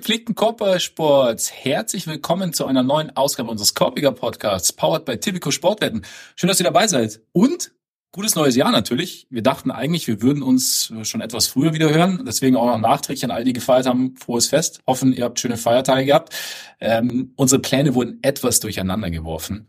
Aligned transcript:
Gepflegten 0.00 0.34
Korbballsports, 0.34 1.52
herzlich 1.52 2.06
willkommen 2.06 2.54
zu 2.54 2.64
einer 2.64 2.82
neuen 2.82 3.14
Ausgabe 3.18 3.50
unseres 3.50 3.74
Korbiger 3.74 4.12
Podcasts, 4.12 4.72
powered 4.72 5.04
by 5.04 5.18
Tipico 5.18 5.50
Sportwetten. 5.50 6.06
Schön, 6.36 6.48
dass 6.48 6.58
ihr 6.58 6.64
dabei 6.64 6.86
seid. 6.86 7.20
Und 7.32 7.72
gutes 8.10 8.34
neues 8.34 8.56
Jahr 8.56 8.72
natürlich. 8.72 9.26
Wir 9.28 9.42
dachten 9.42 9.70
eigentlich, 9.70 10.08
wir 10.08 10.22
würden 10.22 10.42
uns 10.42 10.90
schon 11.02 11.20
etwas 11.20 11.48
früher 11.48 11.74
wieder 11.74 11.90
hören. 11.90 12.24
Deswegen 12.26 12.56
auch 12.56 12.64
noch 12.64 12.78
nachträglich 12.78 13.24
an 13.24 13.30
all 13.30 13.44
die 13.44 13.52
gefeiert 13.52 13.84
haben, 13.84 14.16
frohes 14.16 14.46
Fest. 14.46 14.80
Hoffen, 14.86 15.12
ihr 15.12 15.24
habt 15.24 15.38
schöne 15.38 15.58
Feiertage 15.58 16.06
gehabt. 16.06 16.34
Ähm, 16.80 17.34
unsere 17.36 17.60
Pläne 17.60 17.94
wurden 17.94 18.20
etwas 18.22 18.58
durcheinander 18.60 19.10
geworfen. 19.10 19.68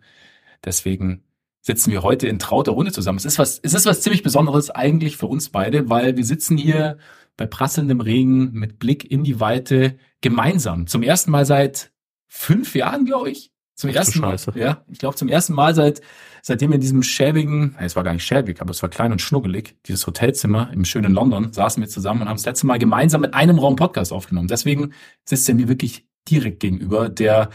Deswegen 0.63 1.25
sitzen 1.59 1.91
wir 1.91 2.03
heute 2.03 2.29
in 2.29 2.39
trauter 2.39 2.71
Runde 2.71 2.93
zusammen. 2.93 3.17
Es 3.17 3.25
ist 3.25 3.37
was, 3.37 3.59
es 3.61 3.73
ist 3.73 3.85
was 3.85 3.99
ziemlich 3.99 4.23
Besonderes 4.23 4.70
eigentlich 4.70 5.17
für 5.17 5.27
uns 5.27 5.49
beide, 5.49 5.89
weil 5.89 6.15
wir 6.15 6.23
sitzen 6.23 6.57
hier 6.57 6.99
bei 7.35 7.48
prasselndem 7.48 7.99
Regen 7.99 8.53
mit 8.53 8.79
Blick 8.79 9.11
in 9.11 9.25
die 9.25 9.41
Weite 9.41 9.98
gemeinsam. 10.21 10.88
Zum 10.88 11.03
ersten 11.03 11.31
Mal 11.31 11.45
seit 11.45 11.91
fünf 12.27 12.75
Jahren, 12.75 13.05
glaube 13.05 13.31
ich. 13.31 13.52
Zum 13.75 13.89
Ach, 13.89 13.95
ersten 13.95 14.20
Mal. 14.20 14.38
Ja, 14.55 14.85
ich 14.91 14.99
glaube 14.99 15.16
zum 15.16 15.27
ersten 15.27 15.53
Mal 15.53 15.73
seit 15.75 16.02
seitdem 16.41 16.71
wir 16.71 16.75
in 16.75 16.81
diesem 16.81 17.03
schäbigen, 17.03 17.75
es 17.79 17.95
war 17.95 18.03
gar 18.03 18.13
nicht 18.13 18.26
schäbig, 18.26 18.62
aber 18.62 18.71
es 18.71 18.81
war 18.81 18.89
klein 18.89 19.12
und 19.12 19.21
schnuggelig, 19.21 19.76
dieses 19.85 20.05
Hotelzimmer 20.07 20.71
im 20.73 20.85
schönen 20.85 21.13
London, 21.13 21.53
saßen 21.53 21.81
wir 21.81 21.89
zusammen 21.89 22.21
und 22.21 22.29
haben 22.29 22.37
das 22.37 22.45
letzte 22.45 22.68
Mal 22.68 22.79
gemeinsam 22.79 23.21
mit 23.21 23.34
einem 23.34 23.60
Raum 23.60 23.76
Podcast 23.76 24.12
aufgenommen. 24.12 24.48
Deswegen 24.48 24.93
sitzt 25.26 25.48
er 25.49 25.55
mir 25.55 25.68
wirklich 25.68 26.05
direkt 26.29 26.60
gegenüber, 26.60 27.10
der, 27.10 27.49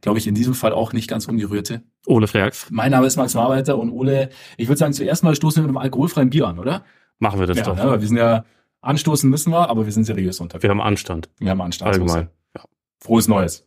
glaube 0.00 0.18
ich, 0.18 0.26
in 0.26 0.34
diesem 0.34 0.54
Fall 0.54 0.72
auch 0.72 0.92
nicht 0.92 1.08
ganz 1.08 1.26
ungerührte. 1.26 1.82
Ole 2.06 2.26
Freaks. 2.26 2.68
Mein 2.70 2.90
Name 2.90 3.06
ist 3.06 3.16
Max 3.16 3.34
Marbeiter 3.34 3.78
und 3.78 3.90
Ole, 3.90 4.30
ich 4.56 4.68
würde 4.68 4.78
sagen, 4.78 4.92
zuerst 4.92 5.22
mal 5.22 5.34
stoßen 5.34 5.62
wir 5.62 5.68
mit 5.68 5.70
einem 5.70 5.82
alkoholfreien 5.82 6.30
Bier 6.30 6.48
an, 6.48 6.58
oder? 6.58 6.84
Machen 7.18 7.40
wir 7.40 7.46
das 7.46 7.58
ja, 7.58 7.64
doch. 7.64 7.76
Ne, 7.76 8.00
wir 8.00 8.08
sind 8.08 8.16
ja 8.16 8.44
Anstoßen 8.82 9.28
müssen 9.28 9.52
wir, 9.52 9.68
aber 9.68 9.84
wir 9.84 9.92
sind 9.92 10.04
seriös 10.04 10.40
unterwegs. 10.40 10.62
Wir 10.62 10.70
haben 10.70 10.80
Anstand. 10.80 11.28
Wir 11.38 11.50
haben 11.50 11.60
Anstand. 11.60 11.92
Allgemein. 11.92 12.30
Ja. 12.56 12.64
Frohes 12.98 13.28
Neues. 13.28 13.66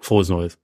Frohes 0.00 0.28
Neues. 0.28 0.58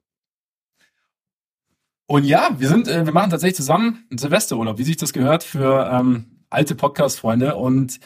Und 2.06 2.24
ja, 2.24 2.50
wir 2.58 2.68
sind, 2.68 2.88
äh, 2.88 3.06
wir 3.06 3.12
machen 3.12 3.30
tatsächlich 3.30 3.56
zusammen 3.56 4.04
einen 4.10 4.18
Silvesterurlaub, 4.18 4.78
wie 4.78 4.82
sich 4.82 4.96
das 4.96 5.12
gehört 5.12 5.44
für 5.44 5.88
ähm, 5.92 6.44
alte 6.50 6.74
Podcast-Freunde. 6.74 7.54
Und 7.54 8.00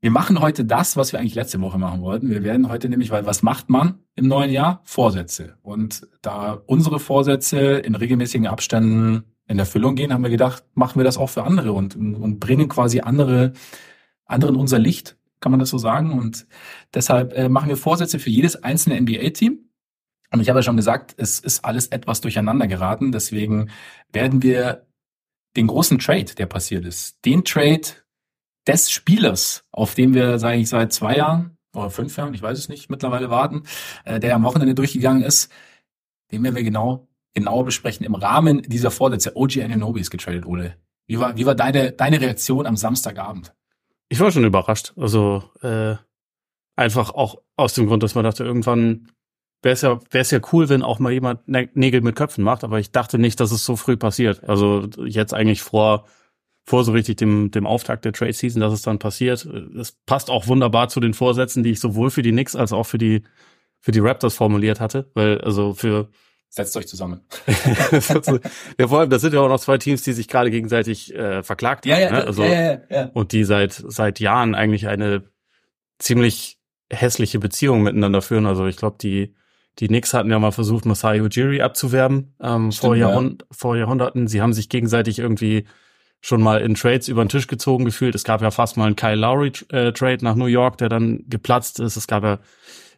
wir 0.00 0.10
machen 0.10 0.40
heute 0.40 0.64
das, 0.64 0.96
was 0.96 1.12
wir 1.12 1.20
eigentlich 1.20 1.34
letzte 1.34 1.60
Woche 1.60 1.78
machen 1.78 2.00
wollten. 2.00 2.30
Wir 2.30 2.42
werden 2.42 2.68
heute 2.68 2.88
nämlich, 2.88 3.10
weil 3.10 3.26
was 3.26 3.42
macht 3.42 3.68
man 3.68 4.00
im 4.14 4.28
neuen 4.28 4.50
Jahr? 4.50 4.80
Vorsätze. 4.84 5.58
Und 5.62 6.08
da 6.22 6.62
unsere 6.66 6.98
Vorsätze 6.98 7.58
in 7.58 7.94
regelmäßigen 7.94 8.46
Abständen 8.46 9.35
in 9.46 9.58
Erfüllung 9.58 9.94
gehen, 9.94 10.12
haben 10.12 10.22
wir 10.22 10.30
gedacht, 10.30 10.64
machen 10.74 10.98
wir 10.98 11.04
das 11.04 11.18
auch 11.18 11.30
für 11.30 11.44
andere 11.44 11.72
und, 11.72 11.96
und 11.96 12.40
bringen 12.40 12.68
quasi 12.68 13.00
andere, 13.00 13.52
anderen 14.24 14.56
unser 14.56 14.78
Licht, 14.78 15.16
kann 15.40 15.52
man 15.52 15.60
das 15.60 15.70
so 15.70 15.78
sagen. 15.78 16.12
Und 16.12 16.46
deshalb 16.94 17.32
äh, 17.34 17.48
machen 17.48 17.68
wir 17.68 17.76
Vorsätze 17.76 18.18
für 18.18 18.30
jedes 18.30 18.62
einzelne 18.62 19.00
NBA-Team. 19.00 19.60
Und 20.32 20.40
ich 20.40 20.48
habe 20.48 20.58
ja 20.58 20.62
schon 20.64 20.76
gesagt, 20.76 21.14
es 21.16 21.38
ist 21.38 21.64
alles 21.64 21.86
etwas 21.88 22.20
durcheinander 22.20 22.66
geraten. 22.66 23.12
Deswegen 23.12 23.70
werden 24.12 24.42
wir 24.42 24.86
den 25.56 25.68
großen 25.68 25.98
Trade, 25.98 26.34
der 26.36 26.46
passiert 26.46 26.84
ist, 26.84 27.24
den 27.24 27.44
Trade 27.44 27.82
des 28.66 28.90
Spielers, 28.90 29.64
auf 29.70 29.94
den 29.94 30.12
wir, 30.12 30.38
sage 30.38 30.58
ich, 30.58 30.68
seit 30.68 30.92
zwei 30.92 31.16
Jahren 31.16 31.56
oder 31.72 31.90
fünf 31.90 32.16
Jahren, 32.16 32.34
ich 32.34 32.42
weiß 32.42 32.58
es 32.58 32.68
nicht, 32.68 32.90
mittlerweile 32.90 33.30
warten, 33.30 33.62
äh, 34.04 34.18
der 34.18 34.34
am 34.34 34.42
Wochenende 34.42 34.74
durchgegangen 34.74 35.22
ist, 35.22 35.50
den 36.32 36.42
werden 36.42 36.56
wir 36.56 36.64
genau 36.64 37.08
genauer 37.36 37.66
besprechen 37.66 38.04
im 38.06 38.14
Rahmen 38.14 38.62
dieser 38.62 38.90
Vorsätze. 38.90 39.36
OG 39.36 39.58
Ananobi 39.62 40.00
ist 40.00 40.10
getradet, 40.10 40.46
Ole. 40.46 40.76
Wie 41.06 41.20
war, 41.20 41.36
wie 41.36 41.44
war 41.44 41.54
deine, 41.54 41.92
deine 41.92 42.20
Reaktion 42.20 42.66
am 42.66 42.76
Samstagabend? 42.76 43.54
Ich 44.08 44.18
war 44.20 44.30
schon 44.32 44.44
überrascht. 44.44 44.94
Also 44.96 45.44
äh, 45.60 45.96
einfach 46.76 47.10
auch 47.10 47.42
aus 47.56 47.74
dem 47.74 47.86
Grund, 47.86 48.02
dass 48.02 48.14
man 48.14 48.24
dachte, 48.24 48.42
irgendwann 48.42 49.12
wäre 49.62 49.74
es 49.74 49.82
ja, 49.82 50.00
wär's 50.10 50.30
ja 50.30 50.40
cool, 50.52 50.70
wenn 50.70 50.82
auch 50.82 50.98
mal 50.98 51.12
jemand 51.12 51.46
Nägel 51.46 52.00
mit 52.00 52.16
Köpfen 52.16 52.42
macht, 52.42 52.64
aber 52.64 52.78
ich 52.78 52.90
dachte 52.90 53.18
nicht, 53.18 53.38
dass 53.38 53.52
es 53.52 53.64
so 53.64 53.76
früh 53.76 53.98
passiert. 53.98 54.42
Also 54.44 54.88
jetzt 55.04 55.34
eigentlich 55.34 55.60
vor, 55.60 56.06
vor 56.64 56.84
so 56.84 56.92
richtig 56.92 57.16
dem, 57.16 57.50
dem 57.50 57.66
Auftakt 57.66 58.06
der 58.06 58.12
Trade 58.12 58.32
Season, 58.32 58.60
dass 58.60 58.72
es 58.72 58.82
dann 58.82 58.98
passiert. 58.98 59.44
Es 59.44 59.92
passt 60.06 60.30
auch 60.30 60.46
wunderbar 60.46 60.88
zu 60.88 61.00
den 61.00 61.12
Vorsätzen, 61.12 61.62
die 61.62 61.72
ich 61.72 61.80
sowohl 61.80 62.10
für 62.10 62.22
die 62.22 62.32
Knicks 62.32 62.56
als 62.56 62.72
auch 62.72 62.84
für 62.84 62.98
die, 62.98 63.24
für 63.80 63.92
die 63.92 64.00
Raptors 64.00 64.34
formuliert 64.34 64.80
hatte, 64.80 65.10
weil 65.14 65.40
also 65.42 65.74
für 65.74 66.08
Setzt 66.48 66.76
euch 66.76 66.88
zusammen. 66.88 67.20
ja, 68.78 68.88
vor 68.88 69.00
allem, 69.00 69.10
das 69.10 69.22
sind 69.22 69.34
ja 69.34 69.40
auch 69.40 69.48
noch 69.48 69.60
zwei 69.60 69.78
Teams, 69.78 70.02
die 70.02 70.12
sich 70.12 70.28
gerade 70.28 70.50
gegenseitig 70.50 71.14
äh, 71.14 71.42
verklagt 71.42 71.86
ja, 71.86 71.96
haben. 71.96 72.02
Ja, 72.02 72.10
ne? 72.12 72.24
also, 72.26 72.44
ja, 72.44 72.80
ja. 72.88 73.10
Und 73.12 73.32
die 73.32 73.44
seit 73.44 73.72
seit 73.72 74.20
Jahren 74.20 74.54
eigentlich 74.54 74.88
eine 74.88 75.24
ziemlich 75.98 76.58
hässliche 76.90 77.38
Beziehung 77.38 77.82
miteinander 77.82 78.22
führen. 78.22 78.46
Also 78.46 78.66
ich 78.66 78.76
glaube, 78.76 78.96
die 79.00 79.34
die 79.78 79.88
Knicks 79.88 80.14
hatten 80.14 80.30
ja 80.30 80.38
mal 80.38 80.52
versucht, 80.52 80.86
Masai 80.86 81.20
Ujiri 81.20 81.60
abzuwerben 81.60 82.34
ähm, 82.40 82.72
Stimmt, 82.72 82.80
vor, 82.80 82.96
Jahrhund 82.96 83.42
ja. 83.42 83.46
vor 83.50 83.76
Jahrhunderten. 83.76 84.26
Sie 84.26 84.40
haben 84.40 84.54
sich 84.54 84.68
gegenseitig 84.68 85.18
irgendwie 85.18 85.66
schon 86.22 86.42
mal 86.42 86.62
in 86.62 86.74
Trades 86.74 87.08
über 87.08 87.22
den 87.22 87.28
Tisch 87.28 87.46
gezogen 87.46 87.84
gefühlt. 87.84 88.14
Es 88.14 88.24
gab 88.24 88.40
ja 88.40 88.50
fast 88.50 88.76
mal 88.76 88.86
einen 88.86 88.96
Kyle 88.96 89.16
Lowry 89.16 89.52
äh, 89.70 89.92
Trade 89.92 90.24
nach 90.24 90.34
New 90.34 90.46
York, 90.46 90.78
der 90.78 90.88
dann 90.88 91.24
geplatzt 91.28 91.78
ist. 91.78 91.96
Es 91.96 92.06
gab 92.06 92.24
ja 92.24 92.38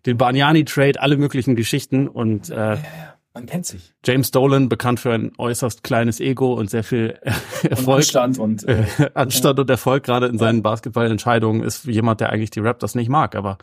den 0.07 0.17
Bargnani 0.17 0.65
Trade, 0.65 1.01
alle 1.01 1.17
möglichen 1.17 1.57
Geschichten 1.57 2.07
und 2.07 2.49
äh, 2.51 2.55
ja, 2.55 2.75
ja. 2.75 3.18
Man 3.39 3.47
kennt 3.47 3.67
sich. 3.67 3.95
James 4.05 4.33
Dolan, 4.33 4.69
bekannt 4.69 4.99
für 4.99 5.13
ein 5.13 5.31
äußerst 5.39 5.85
kleines 5.85 6.19
Ego 6.19 6.55
und 6.55 6.71
sehr 6.71 6.83
viel 6.83 7.21
Erfolg. 7.63 7.87
Und 7.87 8.17
Anstand 8.17 8.39
und, 8.41 8.65
äh, 8.65 8.85
Anstand 9.15 9.61
und 9.61 9.71
Erfolg, 9.71 10.03
gerade 10.03 10.27
in 10.27 10.39
seinen 10.39 10.65
Basketballentscheidungen, 10.65 11.63
ist 11.63 11.85
jemand, 11.85 12.19
der 12.21 12.31
eigentlich 12.31 12.51
die 12.51 12.59
Raptors 12.59 12.97
nicht 12.97 13.09
mag. 13.09 13.37
Aber 13.37 13.59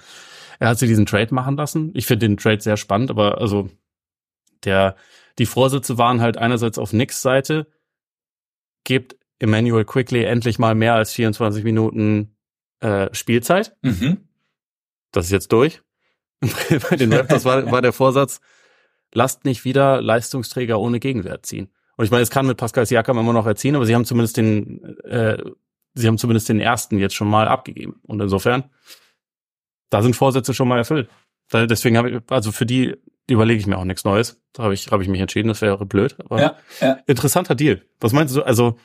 er 0.59 0.69
hat 0.69 0.79
sie 0.79 0.87
diesen 0.87 1.05
Trade 1.05 1.35
machen 1.35 1.57
lassen. 1.57 1.91
Ich 1.93 2.05
finde 2.05 2.25
den 2.25 2.37
Trade 2.37 2.61
sehr 2.61 2.77
spannend, 2.77 3.09
aber 3.09 3.41
also 3.41 3.69
der, 4.63 4.95
die 5.39 5.45
Vorsätze 5.45 5.97
waren 5.97 6.21
halt 6.21 6.37
einerseits 6.37 6.77
auf 6.77 6.91
Knicks 6.91 7.21
Seite, 7.21 7.67
gebt 8.85 9.17
Emmanuel 9.39 9.83
Quickly 9.83 10.23
endlich 10.23 10.57
mal 10.57 10.73
mehr 10.73 10.95
als 10.95 11.11
24 11.11 11.65
Minuten 11.65 12.37
äh, 12.79 13.09
Spielzeit. 13.11 13.75
Mhm. 13.81 14.19
Das 15.11 15.25
ist 15.25 15.31
jetzt 15.33 15.51
durch. 15.51 15.81
Bei 16.89 16.95
den 16.95 17.11
Raptors 17.11 17.43
war, 17.43 17.69
war 17.69 17.81
der 17.81 17.91
Vorsatz, 17.91 18.39
lasst 19.15 19.45
nicht 19.45 19.65
wieder 19.65 20.01
Leistungsträger 20.01 20.79
ohne 20.79 20.99
Gegenwert 20.99 21.45
ziehen. 21.45 21.69
Und 21.97 22.05
ich 22.05 22.11
meine, 22.11 22.21
es 22.21 22.29
kann 22.29 22.45
mit 22.45 22.57
Pascal 22.57 22.85
Siakam 22.85 23.17
immer 23.17 23.33
noch 23.33 23.47
erziehen, 23.47 23.75
aber 23.75 23.85
sie 23.85 23.95
haben 23.95 24.05
zumindest 24.05 24.37
den, 24.37 24.97
äh, 25.05 25.41
sie 25.93 26.07
haben 26.07 26.17
zumindest 26.17 26.49
den 26.49 26.59
ersten 26.59 26.99
jetzt 26.99 27.15
schon 27.15 27.29
mal 27.29 27.47
abgegeben. 27.47 28.01
Und 28.03 28.21
insofern, 28.21 28.65
da 29.89 30.01
sind 30.01 30.15
Vorsätze 30.15 30.53
schon 30.53 30.67
mal 30.67 30.77
erfüllt. 30.77 31.09
Deswegen 31.51 31.97
habe 31.97 32.09
ich, 32.09 32.21
also 32.29 32.51
für 32.51 32.65
die 32.65 32.95
überlege 33.29 33.59
ich 33.59 33.67
mir 33.67 33.77
auch 33.77 33.85
nichts 33.85 34.03
Neues. 34.03 34.41
Da 34.53 34.63
habe 34.63 34.73
ich, 34.73 34.91
habe 34.91 35.01
ich 35.01 35.09
mich 35.09 35.21
entschieden, 35.21 35.47
das 35.47 35.61
wäre 35.61 35.85
blöd. 35.85 36.17
Aber 36.19 36.41
ja, 36.41 36.57
ja. 36.81 36.99
interessanter 37.07 37.55
Deal. 37.55 37.81
Was 37.99 38.11
meinst 38.11 38.35
du? 38.35 38.43
Also 38.43 38.77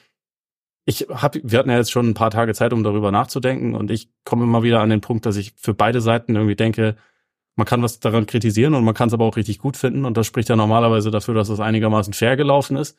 ich 0.84 1.06
habe, 1.10 1.40
wir 1.42 1.58
hatten 1.58 1.70
ja 1.70 1.76
jetzt 1.76 1.90
schon 1.90 2.08
ein 2.08 2.14
paar 2.14 2.30
Tage 2.30 2.54
Zeit, 2.54 2.72
um 2.72 2.84
darüber 2.84 3.10
nachzudenken, 3.10 3.74
und 3.74 3.90
ich 3.90 4.10
komme 4.24 4.44
immer 4.44 4.62
wieder 4.62 4.80
an 4.80 4.90
den 4.90 5.00
Punkt, 5.00 5.26
dass 5.26 5.36
ich 5.36 5.52
für 5.56 5.74
beide 5.74 6.00
Seiten 6.00 6.36
irgendwie 6.36 6.56
denke, 6.56 6.96
man 7.56 7.66
kann 7.66 7.82
was 7.82 8.00
daran 8.00 8.26
kritisieren 8.26 8.74
und 8.74 8.84
man 8.84 8.94
kann 8.94 9.08
es 9.08 9.14
aber 9.14 9.24
auch 9.24 9.36
richtig 9.36 9.58
gut 9.58 9.76
finden. 9.76 10.04
Und 10.04 10.16
das 10.16 10.26
spricht 10.26 10.48
ja 10.48 10.56
normalerweise 10.56 11.10
dafür, 11.10 11.34
dass 11.34 11.48
es 11.48 11.60
einigermaßen 11.60 12.12
fair 12.12 12.36
gelaufen 12.36 12.76
ist. 12.76 12.96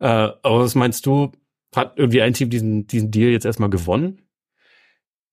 Äh, 0.00 0.06
aber 0.06 0.60
was 0.60 0.74
meinst 0.74 1.06
du, 1.06 1.32
hat 1.74 1.94
irgendwie 1.96 2.22
ein 2.22 2.34
Team 2.34 2.50
diesen, 2.50 2.86
diesen 2.86 3.10
Deal 3.10 3.30
jetzt 3.30 3.46
erstmal 3.46 3.70
gewonnen? 3.70 4.22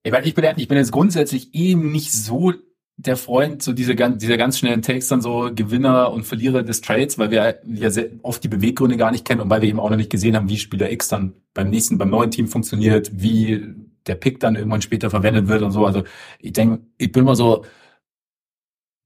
Ich, 0.03 0.12
meine, 0.12 0.25
ich, 0.25 0.33
bin, 0.33 0.45
ich 0.56 0.68
bin 0.68 0.77
jetzt 0.77 0.91
grundsätzlich 0.91 1.53
eben 1.53 1.91
nicht 1.91 2.12
so 2.12 2.53
der 2.97 3.18
Freund 3.18 3.63
so 3.63 3.73
diese 3.73 3.95
dieser 3.95 4.38
ganz 4.38 4.59
schnellen 4.59 4.81
Takes 4.81 5.07
dann 5.07 5.21
so 5.21 5.50
Gewinner 5.53 6.12
und 6.12 6.24
Verlierer 6.24 6.62
des 6.62 6.81
Trades, 6.81 7.17
weil 7.17 7.31
wir 7.31 7.59
ja 7.65 7.89
sehr 7.89 8.09
oft 8.21 8.44
die 8.44 8.47
Beweggründe 8.47 8.97
gar 8.97 9.12
nicht 9.12 9.25
kennen 9.25 9.41
und 9.41 9.50
weil 9.50 9.62
wir 9.62 9.69
eben 9.69 9.79
auch 9.79 9.89
noch 9.89 9.97
nicht 9.97 10.12
gesehen 10.12 10.35
haben, 10.35 10.50
wie 10.50 10.57
Spieler 10.57 10.91
X 10.91 11.07
dann 11.07 11.33
beim 11.53 11.69
nächsten, 11.69 11.97
beim 11.97 12.09
neuen 12.09 12.31
Team 12.31 12.47
funktioniert, 12.47 13.12
wie 13.13 13.74
der 14.06 14.15
Pick 14.15 14.39
dann 14.39 14.56
irgendwann 14.56 14.81
später 14.81 15.09
verwendet 15.09 15.47
wird 15.47 15.62
und 15.63 15.71
so. 15.71 15.85
Also 15.85 16.03
ich 16.39 16.53
denke, 16.53 16.79
ich 16.97 17.12
bin 17.12 17.25
mal 17.25 17.35
so, 17.35 17.65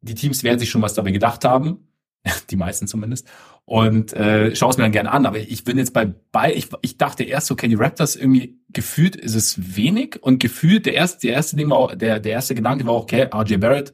die 0.06 0.16
Teams 0.16 0.44
werden 0.44 0.60
sich 0.60 0.70
schon 0.70 0.82
was 0.82 0.94
dabei 0.94 1.12
gedacht 1.12 1.44
haben, 1.46 1.88
die 2.50 2.56
meisten 2.56 2.88
zumindest, 2.88 3.28
und 3.66 4.14
äh, 4.14 4.56
schaue 4.56 4.70
es 4.70 4.78
mir 4.78 4.84
dann 4.84 4.92
gerne 4.92 5.12
an. 5.12 5.26
Aber 5.26 5.40
ich 5.40 5.64
bin 5.64 5.78
jetzt 5.78 5.94
bei, 5.94 6.14
bei 6.32 6.54
ich, 6.54 6.70
ich 6.82 6.98
dachte 6.98 7.24
erst, 7.24 7.52
okay, 7.52 7.68
die 7.68 7.76
Raptors 7.76 8.16
irgendwie 8.16 8.60
gefühlt 8.70 9.16
ist 9.16 9.36
es 9.36 9.76
wenig 9.76 10.22
und 10.22 10.40
gefühlt 10.40 10.86
der 10.86 10.94
erste, 10.94 11.28
der 11.28 11.36
erste 11.36 11.56
Ding 11.56 11.70
war 11.70 11.78
auch, 11.78 11.96
der, 11.96 12.20
der 12.20 12.34
erste 12.34 12.56
Gedanke 12.56 12.86
war 12.86 12.94
auch, 12.94 13.04
okay, 13.04 13.28
RJ 13.34 13.58
Barrett 13.58 13.94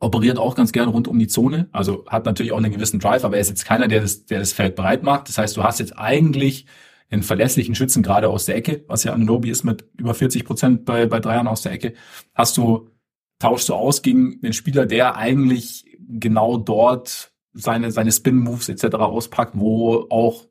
operiert 0.00 0.38
auch 0.38 0.54
ganz 0.54 0.72
gern 0.72 0.88
rund 0.88 1.08
um 1.08 1.18
die 1.18 1.28
Zone, 1.28 1.68
also 1.72 2.04
hat 2.08 2.26
natürlich 2.26 2.52
auch 2.52 2.58
einen 2.58 2.72
gewissen 2.72 3.00
Drive, 3.00 3.24
aber 3.24 3.36
er 3.36 3.40
ist 3.40 3.48
jetzt 3.48 3.64
keiner, 3.64 3.88
der 3.88 4.02
das, 4.02 4.26
der 4.26 4.38
das 4.38 4.52
Feld 4.52 4.74
bereit 4.74 5.02
macht. 5.02 5.28
Das 5.28 5.38
heißt, 5.38 5.56
du 5.56 5.62
hast 5.62 5.80
jetzt 5.80 5.96
eigentlich 5.96 6.66
einen 7.10 7.22
verlässlichen 7.22 7.74
Schützen 7.74 8.02
gerade 8.02 8.28
aus 8.28 8.44
der 8.44 8.56
Ecke, 8.56 8.84
was 8.88 9.04
ja 9.04 9.12
Ananobi 9.12 9.50
ist 9.50 9.64
mit 9.64 9.84
über 9.96 10.14
40 10.14 10.44
Prozent 10.44 10.84
bei, 10.84 11.06
bei 11.06 11.20
Dreiern 11.20 11.46
aus 11.48 11.62
der 11.62 11.72
Ecke. 11.72 11.94
Hast 12.34 12.56
du 12.56 12.90
tauschst 13.38 13.68
du 13.68 13.74
aus 13.74 14.02
gegen 14.02 14.40
den 14.40 14.52
Spieler, 14.52 14.86
der 14.86 15.16
eigentlich 15.16 15.84
genau 15.98 16.56
dort 16.56 17.32
seine, 17.52 17.90
seine 17.90 18.12
Spin-Moves 18.12 18.68
etc. 18.68 18.96
auspackt, 18.96 19.52
wo 19.54 20.06
auch 20.10 20.46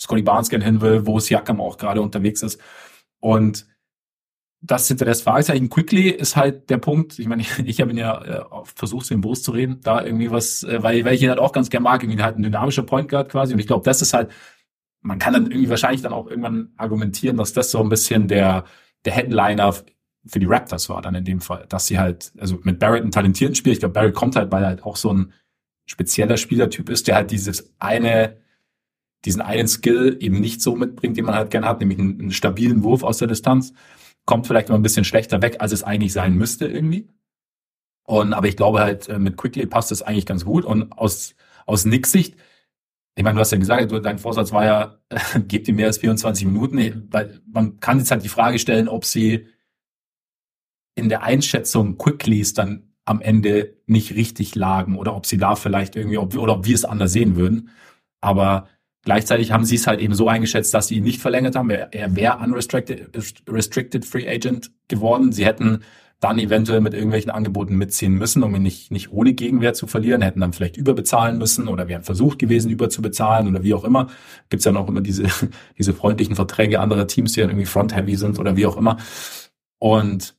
Scotty 0.00 0.22
Barnes 0.22 0.48
gerne 0.48 0.64
hin 0.64 0.80
will, 0.80 1.06
wo 1.06 1.20
Siakam 1.20 1.60
auch 1.60 1.78
gerade 1.78 2.00
unterwegs 2.00 2.42
ist. 2.42 2.60
Und 3.20 3.66
das 4.62 4.86
hinter 4.86 5.04
das 5.04 5.22
Fragezeichen. 5.22 5.68
Quickly 5.68 6.08
ist 6.08 6.36
halt 6.36 6.70
der 6.70 6.78
Punkt. 6.78 7.18
Ich 7.18 7.26
meine, 7.26 7.42
ich, 7.42 7.58
ich 7.64 7.80
habe 7.80 7.90
ihn 7.90 7.98
ja 7.98 8.22
äh, 8.22 8.44
versucht, 8.64 9.10
dem 9.10 9.20
Brust 9.20 9.44
zu 9.44 9.50
reden, 9.50 9.80
da 9.82 10.04
irgendwie 10.04 10.30
was, 10.30 10.62
äh, 10.62 10.82
weil, 10.82 11.04
weil 11.04 11.14
ich 11.14 11.22
ihn 11.22 11.28
halt 11.28 11.40
auch 11.40 11.52
ganz 11.52 11.68
gerne 11.68 11.84
mag, 11.84 12.02
irgendwie 12.02 12.22
halt 12.22 12.36
ein 12.36 12.42
dynamischer 12.42 12.84
Point 12.84 13.08
Guard 13.08 13.30
quasi. 13.30 13.52
Und 13.52 13.58
ich 13.58 13.66
glaube, 13.66 13.84
das 13.84 14.00
ist 14.00 14.14
halt, 14.14 14.30
man 15.00 15.18
kann 15.18 15.34
dann 15.34 15.46
irgendwie 15.46 15.68
wahrscheinlich 15.68 16.02
dann 16.02 16.12
auch 16.12 16.28
irgendwann 16.28 16.72
argumentieren, 16.76 17.36
dass 17.36 17.52
das 17.52 17.72
so 17.72 17.80
ein 17.80 17.88
bisschen 17.88 18.28
der, 18.28 18.64
der 19.04 19.12
Headliner 19.12 19.74
für 20.26 20.38
die 20.38 20.46
Raptors 20.46 20.88
war 20.88 21.02
dann 21.02 21.14
in 21.14 21.24
dem 21.24 21.40
Fall, 21.40 21.66
dass 21.68 21.86
sie 21.86 21.98
halt, 21.98 22.32
also 22.38 22.60
mit 22.62 22.78
Barrett 22.78 23.02
einen 23.02 23.10
talentierten 23.10 23.54
Spieler, 23.54 23.72
ich 23.72 23.80
glaube, 23.80 23.94
Barrett 23.94 24.14
kommt 24.14 24.36
halt, 24.36 24.52
weil 24.52 24.62
er 24.62 24.68
halt 24.68 24.84
auch 24.84 24.96
so 24.96 25.12
ein 25.12 25.32
spezieller 25.86 26.36
Spielertyp 26.36 26.88
ist, 26.88 27.08
der 27.08 27.16
halt 27.16 27.30
dieses 27.30 27.72
eine, 27.78 28.36
diesen 29.24 29.42
einen 29.42 29.68
Skill 29.68 30.16
eben 30.20 30.40
nicht 30.40 30.62
so 30.62 30.76
mitbringt, 30.76 31.16
den 31.16 31.24
man 31.24 31.34
halt 31.34 31.50
gerne 31.50 31.66
hat, 31.66 31.80
nämlich 31.80 31.98
einen, 31.98 32.20
einen 32.20 32.32
stabilen 32.32 32.82
Wurf 32.82 33.02
aus 33.02 33.18
der 33.18 33.28
Distanz 33.28 33.72
kommt 34.24 34.46
vielleicht 34.46 34.68
immer 34.68 34.78
ein 34.78 34.82
bisschen 34.82 35.04
schlechter 35.04 35.42
weg, 35.42 35.56
als 35.58 35.72
es 35.72 35.82
eigentlich 35.82 36.12
sein 36.12 36.34
müsste 36.34 36.66
irgendwie. 36.66 37.08
Und 38.04 38.32
aber 38.32 38.48
ich 38.48 38.56
glaube 38.56 38.80
halt, 38.80 39.08
äh, 39.08 39.18
mit 39.18 39.36
Quickly 39.36 39.66
passt 39.66 39.92
es 39.92 40.02
eigentlich 40.02 40.26
ganz 40.26 40.44
gut. 40.44 40.64
Und 40.64 40.92
aus, 40.92 41.34
aus 41.66 41.84
Nicks 41.84 42.12
Sicht, 42.12 42.36
ich 43.14 43.24
meine, 43.24 43.34
du 43.34 43.40
hast 43.40 43.52
ja 43.52 43.58
gesagt, 43.58 43.90
du, 43.92 44.00
dein 44.00 44.18
Vorsatz 44.18 44.52
war 44.52 44.64
ja, 44.64 44.98
gebt 45.48 45.68
ihm 45.68 45.76
mehr 45.76 45.86
als 45.86 45.98
24 45.98 46.46
Minuten. 46.46 47.08
Weil 47.10 47.40
man 47.46 47.80
kann 47.80 47.98
jetzt 47.98 48.10
halt 48.10 48.24
die 48.24 48.28
Frage 48.28 48.58
stellen, 48.58 48.88
ob 48.88 49.04
sie 49.04 49.46
in 50.94 51.08
der 51.08 51.22
Einschätzung 51.22 51.98
Quicklys 51.98 52.54
dann 52.54 52.92
am 53.04 53.20
Ende 53.20 53.76
nicht 53.86 54.14
richtig 54.14 54.54
lagen 54.54 54.96
oder 54.96 55.16
ob 55.16 55.26
sie 55.26 55.38
da 55.38 55.56
vielleicht 55.56 55.96
irgendwie, 55.96 56.18
ob, 56.18 56.36
oder 56.36 56.54
ob 56.54 56.66
wir 56.66 56.74
es 56.74 56.84
anders 56.84 57.12
sehen 57.12 57.36
würden. 57.36 57.70
Aber 58.20 58.68
Gleichzeitig 59.04 59.50
haben 59.50 59.64
sie 59.64 59.74
es 59.74 59.88
halt 59.88 60.00
eben 60.00 60.14
so 60.14 60.28
eingeschätzt, 60.28 60.72
dass 60.74 60.86
sie 60.88 60.96
ihn 60.96 61.02
nicht 61.02 61.20
verlängert 61.20 61.56
haben. 61.56 61.70
Er, 61.70 61.92
er 61.92 62.14
wäre 62.14 62.38
unrestricted 62.38 63.10
restricted 63.48 64.04
Free 64.04 64.28
Agent 64.28 64.70
geworden. 64.86 65.32
Sie 65.32 65.44
hätten 65.44 65.80
dann 66.20 66.38
eventuell 66.38 66.80
mit 66.80 66.94
irgendwelchen 66.94 67.32
Angeboten 67.32 67.74
mitziehen 67.74 68.14
müssen, 68.14 68.44
um 68.44 68.54
ihn 68.54 68.62
nicht, 68.62 68.92
nicht 68.92 69.10
ohne 69.10 69.32
Gegenwert 69.32 69.74
zu 69.74 69.88
verlieren, 69.88 70.22
hätten 70.22 70.38
dann 70.38 70.52
vielleicht 70.52 70.76
überbezahlen 70.76 71.36
müssen 71.36 71.66
oder 71.66 71.88
wären 71.88 72.04
versucht 72.04 72.38
gewesen, 72.38 72.70
überzubezahlen 72.70 73.48
oder 73.48 73.64
wie 73.64 73.74
auch 73.74 73.82
immer. 73.82 74.06
Gibt's 74.48 74.64
ja 74.64 74.70
noch 74.70 74.86
immer 74.86 75.00
diese, 75.00 75.24
diese 75.78 75.92
freundlichen 75.92 76.36
Verträge 76.36 76.78
anderer 76.78 77.08
Teams, 77.08 77.32
die 77.32 77.40
dann 77.40 77.50
irgendwie 77.50 77.66
front-heavy 77.66 78.14
sind 78.14 78.38
oder 78.38 78.56
wie 78.56 78.66
auch 78.66 78.76
immer. 78.76 78.98
Und 79.80 80.36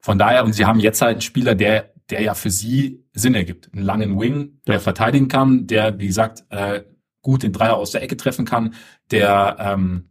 von 0.00 0.18
daher, 0.18 0.44
und 0.44 0.52
sie 0.52 0.66
haben 0.66 0.80
jetzt 0.80 1.02
halt 1.02 1.12
einen 1.12 1.20
Spieler, 1.20 1.54
der, 1.54 1.92
der 2.10 2.22
ja 2.22 2.34
für 2.34 2.50
sie 2.50 3.04
Sinn 3.12 3.34
ergibt. 3.34 3.70
Einen 3.72 3.84
langen 3.84 4.20
Wing, 4.20 4.60
der 4.66 4.74
ja. 4.74 4.80
verteidigen 4.80 5.28
kann, 5.28 5.66
der, 5.66 5.98
wie 5.98 6.06
gesagt, 6.06 6.44
äh, 6.50 6.82
gut 7.22 7.42
den 7.42 7.52
Dreier 7.52 7.76
aus 7.76 7.90
der 7.90 8.02
Ecke 8.02 8.16
treffen 8.16 8.44
kann, 8.44 8.74
der 9.10 9.56
ähm, 9.58 10.10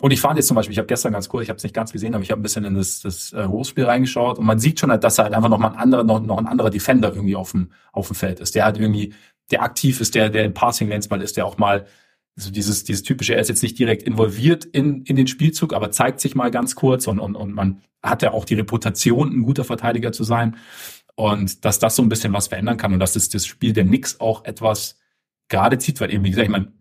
und 0.00 0.12
ich 0.12 0.20
fand 0.20 0.36
jetzt 0.38 0.48
zum 0.48 0.54
Beispiel, 0.54 0.72
ich 0.72 0.78
habe 0.78 0.86
gestern 0.86 1.12
ganz 1.12 1.28
cool, 1.32 1.42
ich 1.42 1.50
habe 1.50 1.58
es 1.58 1.62
nicht 1.62 1.74
ganz 1.74 1.92
gesehen, 1.92 2.14
aber 2.14 2.24
ich 2.24 2.30
habe 2.30 2.40
ein 2.40 2.42
bisschen 2.42 2.64
in 2.64 2.74
das, 2.74 3.00
das 3.00 3.34
äh, 3.34 3.44
Hochspiel 3.46 3.84
reingeschaut 3.84 4.38
und 4.38 4.46
man 4.46 4.58
sieht 4.58 4.80
schon 4.80 4.90
halt, 4.90 5.04
dass 5.04 5.18
er 5.18 5.24
halt 5.24 5.34
einfach 5.34 5.50
noch 5.50 5.58
mal 5.58 5.68
ein 5.68 5.76
anderer, 5.76 6.04
noch, 6.04 6.20
noch 6.20 6.38
ein 6.38 6.46
anderer 6.46 6.70
Defender 6.70 7.14
irgendwie 7.14 7.36
auf 7.36 7.50
dem, 7.50 7.70
auf 7.92 8.06
dem 8.06 8.16
Feld 8.16 8.40
ist, 8.40 8.54
der 8.54 8.64
halt 8.64 8.78
irgendwie, 8.78 9.12
der 9.50 9.62
aktiv 9.62 10.00
ist, 10.00 10.14
der, 10.14 10.30
der 10.30 10.44
im 10.44 10.54
Passing 10.54 10.88
Lanes 10.88 11.10
mal 11.10 11.20
ist, 11.20 11.36
der 11.36 11.44
auch 11.44 11.58
mal 11.58 11.86
so 12.40 12.50
dieses, 12.50 12.84
dieses 12.84 13.02
typische, 13.02 13.34
er 13.34 13.40
ist 13.40 13.48
jetzt 13.48 13.62
nicht 13.62 13.78
direkt 13.78 14.02
involviert 14.02 14.64
in, 14.64 15.02
in 15.02 15.16
den 15.16 15.26
Spielzug, 15.26 15.72
aber 15.72 15.90
zeigt 15.90 16.20
sich 16.20 16.34
mal 16.34 16.50
ganz 16.50 16.74
kurz 16.74 17.06
und, 17.06 17.18
und, 17.18 17.36
und 17.36 17.54
man 17.54 17.82
hat 18.02 18.22
ja 18.22 18.32
auch 18.32 18.44
die 18.44 18.54
Reputation, 18.54 19.30
ein 19.32 19.42
guter 19.42 19.64
Verteidiger 19.64 20.12
zu 20.12 20.24
sein. 20.24 20.56
Und 21.16 21.64
dass 21.64 21.78
das 21.78 21.96
so 21.96 22.02
ein 22.02 22.08
bisschen 22.08 22.32
was 22.32 22.48
verändern 22.48 22.78
kann 22.78 22.92
und 22.94 23.00
dass 23.00 23.12
das, 23.12 23.28
das 23.28 23.46
Spiel 23.46 23.72
der 23.72 23.84
Nix 23.84 24.20
auch 24.20 24.44
etwas 24.44 24.98
gerade 25.48 25.78
zieht, 25.78 26.00
weil 26.00 26.12
eben, 26.12 26.24
wie 26.24 26.30
gesagt, 26.30 26.46
ich 26.46 26.52
meine, 26.52 26.72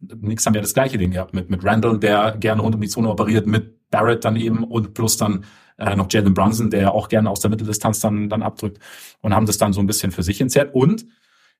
nix 0.00 0.46
haben 0.46 0.54
ja 0.54 0.60
das 0.60 0.74
gleiche 0.74 0.98
Ding 0.98 1.10
gehabt 1.10 1.34
mit, 1.34 1.50
mit 1.50 1.64
Randall, 1.64 1.98
der 1.98 2.36
gerne 2.38 2.62
rund 2.62 2.74
um 2.76 2.80
die 2.80 2.88
Zone 2.88 3.08
operiert, 3.08 3.46
mit 3.46 3.90
Barrett 3.90 4.24
dann 4.24 4.36
eben 4.36 4.62
und 4.62 4.94
plus 4.94 5.16
dann 5.16 5.44
äh, 5.78 5.96
noch 5.96 6.06
Jalen 6.10 6.34
Brunson, 6.34 6.70
der 6.70 6.92
auch 6.92 7.08
gerne 7.08 7.30
aus 7.30 7.40
der 7.40 7.50
Mitteldistanz 7.50 8.00
dann, 8.00 8.28
dann 8.28 8.42
abdrückt 8.42 8.78
und 9.20 9.34
haben 9.34 9.46
das 9.46 9.58
dann 9.58 9.72
so 9.72 9.80
ein 9.80 9.86
bisschen 9.86 10.12
für 10.12 10.22
sich 10.22 10.40
entzerrt. 10.40 10.74
Und 10.74 11.06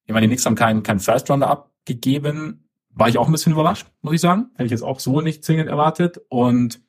ich 0.05 0.13
meine, 0.13 0.27
die 0.27 0.29
Knicks 0.29 0.47
haben 0.47 0.55
keinen 0.55 0.83
keinen 0.83 1.01
First 1.01 1.31
Rounder 1.31 1.49
abgegeben. 1.49 2.68
War 2.99 3.09
ich 3.09 3.17
auch 3.19 3.27
ein 3.27 3.33
bisschen 3.33 3.53
überrascht, 3.53 3.87
muss 4.03 4.15
ich 4.15 4.21
sagen. 4.21 4.51
Hätte 4.55 4.65
ich 4.65 4.71
jetzt 4.73 4.83
auch 4.83 5.01
so 5.01 5.21
nicht 5.21 5.45
zwingend 5.45 5.69
erwartet. 5.69 6.21
Und 6.29 6.83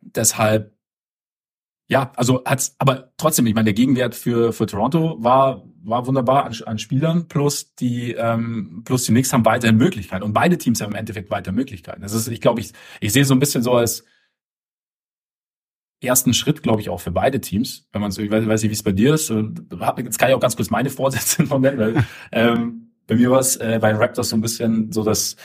deshalb 0.00 0.74
ja, 1.86 2.12
also 2.16 2.42
hat's, 2.46 2.74
aber 2.78 3.12
trotzdem, 3.18 3.46
ich 3.46 3.54
meine, 3.54 3.66
der 3.66 3.74
Gegenwert 3.74 4.14
für, 4.14 4.52
für 4.52 4.66
Toronto 4.66 5.22
war, 5.22 5.64
war 5.82 6.06
wunderbar 6.06 6.46
an, 6.46 6.54
an 6.64 6.78
Spielern, 6.78 7.28
plus 7.28 7.74
die, 7.74 8.12
ähm, 8.12 8.82
plus 8.84 9.04
die 9.04 9.12
Knicks 9.12 9.32
haben 9.32 9.44
weiterhin 9.44 9.76
Möglichkeiten. 9.76 10.24
Und 10.24 10.32
beide 10.32 10.56
Teams 10.56 10.80
haben 10.80 10.92
im 10.92 10.98
Endeffekt 10.98 11.30
weiter 11.30 11.52
Möglichkeiten. 11.52 12.00
Das 12.00 12.14
ist, 12.14 12.28
ich 12.28 12.40
glaube, 12.40 12.60
ich, 12.60 12.72
ich 13.00 13.12
sehe 13.12 13.24
so 13.26 13.34
ein 13.34 13.38
bisschen 13.38 13.62
so 13.62 13.72
als 13.72 14.04
ersten 16.02 16.32
Schritt, 16.32 16.62
glaube 16.62 16.80
ich, 16.80 16.88
auch 16.88 17.00
für 17.00 17.10
beide 17.10 17.40
Teams. 17.40 17.86
Wenn 17.92 18.00
man 18.00 18.10
so, 18.10 18.22
ich 18.22 18.30
weiß, 18.30 18.46
weiß 18.46 18.62
nicht, 18.62 18.70
wie 18.70 18.74
es 18.74 18.82
bei 18.82 18.92
dir 18.92 19.14
ist. 19.14 19.28
Jetzt 19.28 20.18
kann 20.18 20.28
ich 20.30 20.34
auch 20.34 20.40
ganz 20.40 20.56
kurz 20.56 20.70
meine 20.70 20.90
Vorsätze 20.90 21.42
nennen, 21.58 21.78
weil 21.78 22.04
ähm, 22.32 22.93
bei 23.06 23.16
mir 23.16 23.30
war 23.30 23.40
es 23.40 23.56
äh, 23.56 23.78
bei 23.80 23.92
Raptors 23.92 24.30
so 24.30 24.36
ein 24.36 24.40
bisschen 24.40 24.92
so, 24.92 25.02
dass 25.02 25.36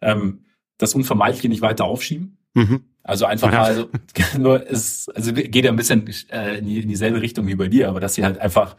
ähm, 0.00 0.44
das 0.78 0.94
Unvermeidliche 0.94 1.48
nicht 1.48 1.62
weiter 1.62 1.84
aufschieben. 1.84 2.38
Mhm. 2.54 2.84
Also 3.02 3.26
einfach 3.26 3.52
ja. 3.52 3.60
mal, 3.60 3.88
nur 4.38 4.66
ist, 4.66 5.14
also 5.14 5.32
geht 5.32 5.64
ja 5.64 5.70
ein 5.70 5.76
bisschen 5.76 6.10
äh, 6.30 6.58
in, 6.58 6.66
die, 6.66 6.80
in 6.80 6.88
dieselbe 6.88 7.20
Richtung 7.20 7.46
wie 7.46 7.54
bei 7.54 7.68
dir, 7.68 7.88
aber 7.88 8.00
dass 8.00 8.14
sie 8.14 8.24
halt 8.24 8.38
einfach, 8.38 8.76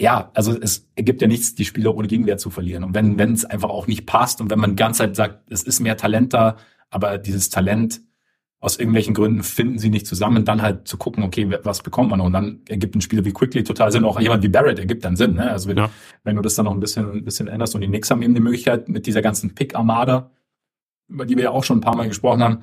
ja, 0.00 0.30
also 0.34 0.58
es 0.58 0.88
ergibt 0.96 1.22
ja 1.22 1.28
nichts, 1.28 1.54
die 1.54 1.64
Spieler 1.64 1.94
ohne 1.94 2.08
Gegenwert 2.08 2.40
zu 2.40 2.50
verlieren. 2.50 2.84
Und 2.84 2.94
wenn 2.94 3.18
wenn 3.18 3.32
es 3.32 3.44
einfach 3.44 3.68
auch 3.68 3.86
nicht 3.86 4.06
passt 4.06 4.40
und 4.40 4.50
wenn 4.50 4.58
man 4.58 4.70
die 4.70 4.76
ganze 4.76 4.98
Zeit 4.98 5.16
sagt, 5.16 5.50
es 5.50 5.62
ist 5.62 5.80
mehr 5.80 5.96
Talent 5.96 6.34
da, 6.34 6.56
aber 6.90 7.18
dieses 7.18 7.50
Talent 7.50 8.00
aus 8.60 8.78
irgendwelchen 8.78 9.14
Gründen 9.14 9.44
finden 9.44 9.78
sie 9.78 9.88
nicht 9.88 10.06
zusammen, 10.06 10.44
dann 10.44 10.62
halt 10.62 10.88
zu 10.88 10.96
gucken, 10.96 11.22
okay, 11.22 11.48
was 11.62 11.82
bekommt 11.82 12.10
man? 12.10 12.20
Und 12.20 12.32
dann 12.32 12.60
ergibt 12.68 12.96
ein 12.96 13.00
Spieler 13.00 13.24
wie 13.24 13.32
Quickly 13.32 13.62
total 13.62 13.92
Sinn. 13.92 14.04
Auch 14.04 14.18
jemand 14.18 14.42
wie 14.42 14.48
Barrett 14.48 14.80
ergibt 14.80 15.04
dann 15.04 15.14
Sinn. 15.14 15.34
Ne? 15.34 15.48
Also 15.48 15.68
wenn, 15.68 15.76
ja. 15.76 15.90
wenn 16.24 16.34
du 16.34 16.42
das 16.42 16.56
dann 16.56 16.64
noch 16.64 16.72
ein 16.72 16.80
bisschen, 16.80 17.08
ein 17.10 17.24
bisschen 17.24 17.46
änderst 17.46 17.76
und 17.76 17.82
die 17.82 17.86
Knicks 17.86 18.10
haben 18.10 18.20
eben 18.22 18.34
die 18.34 18.40
Möglichkeit 18.40 18.88
mit 18.88 19.06
dieser 19.06 19.22
ganzen 19.22 19.54
Pick-Armada, 19.54 20.32
über 21.08 21.24
die 21.24 21.36
wir 21.36 21.44
ja 21.44 21.50
auch 21.50 21.62
schon 21.62 21.78
ein 21.78 21.82
paar 21.82 21.96
Mal 21.96 22.08
gesprochen 22.08 22.42
haben, 22.42 22.62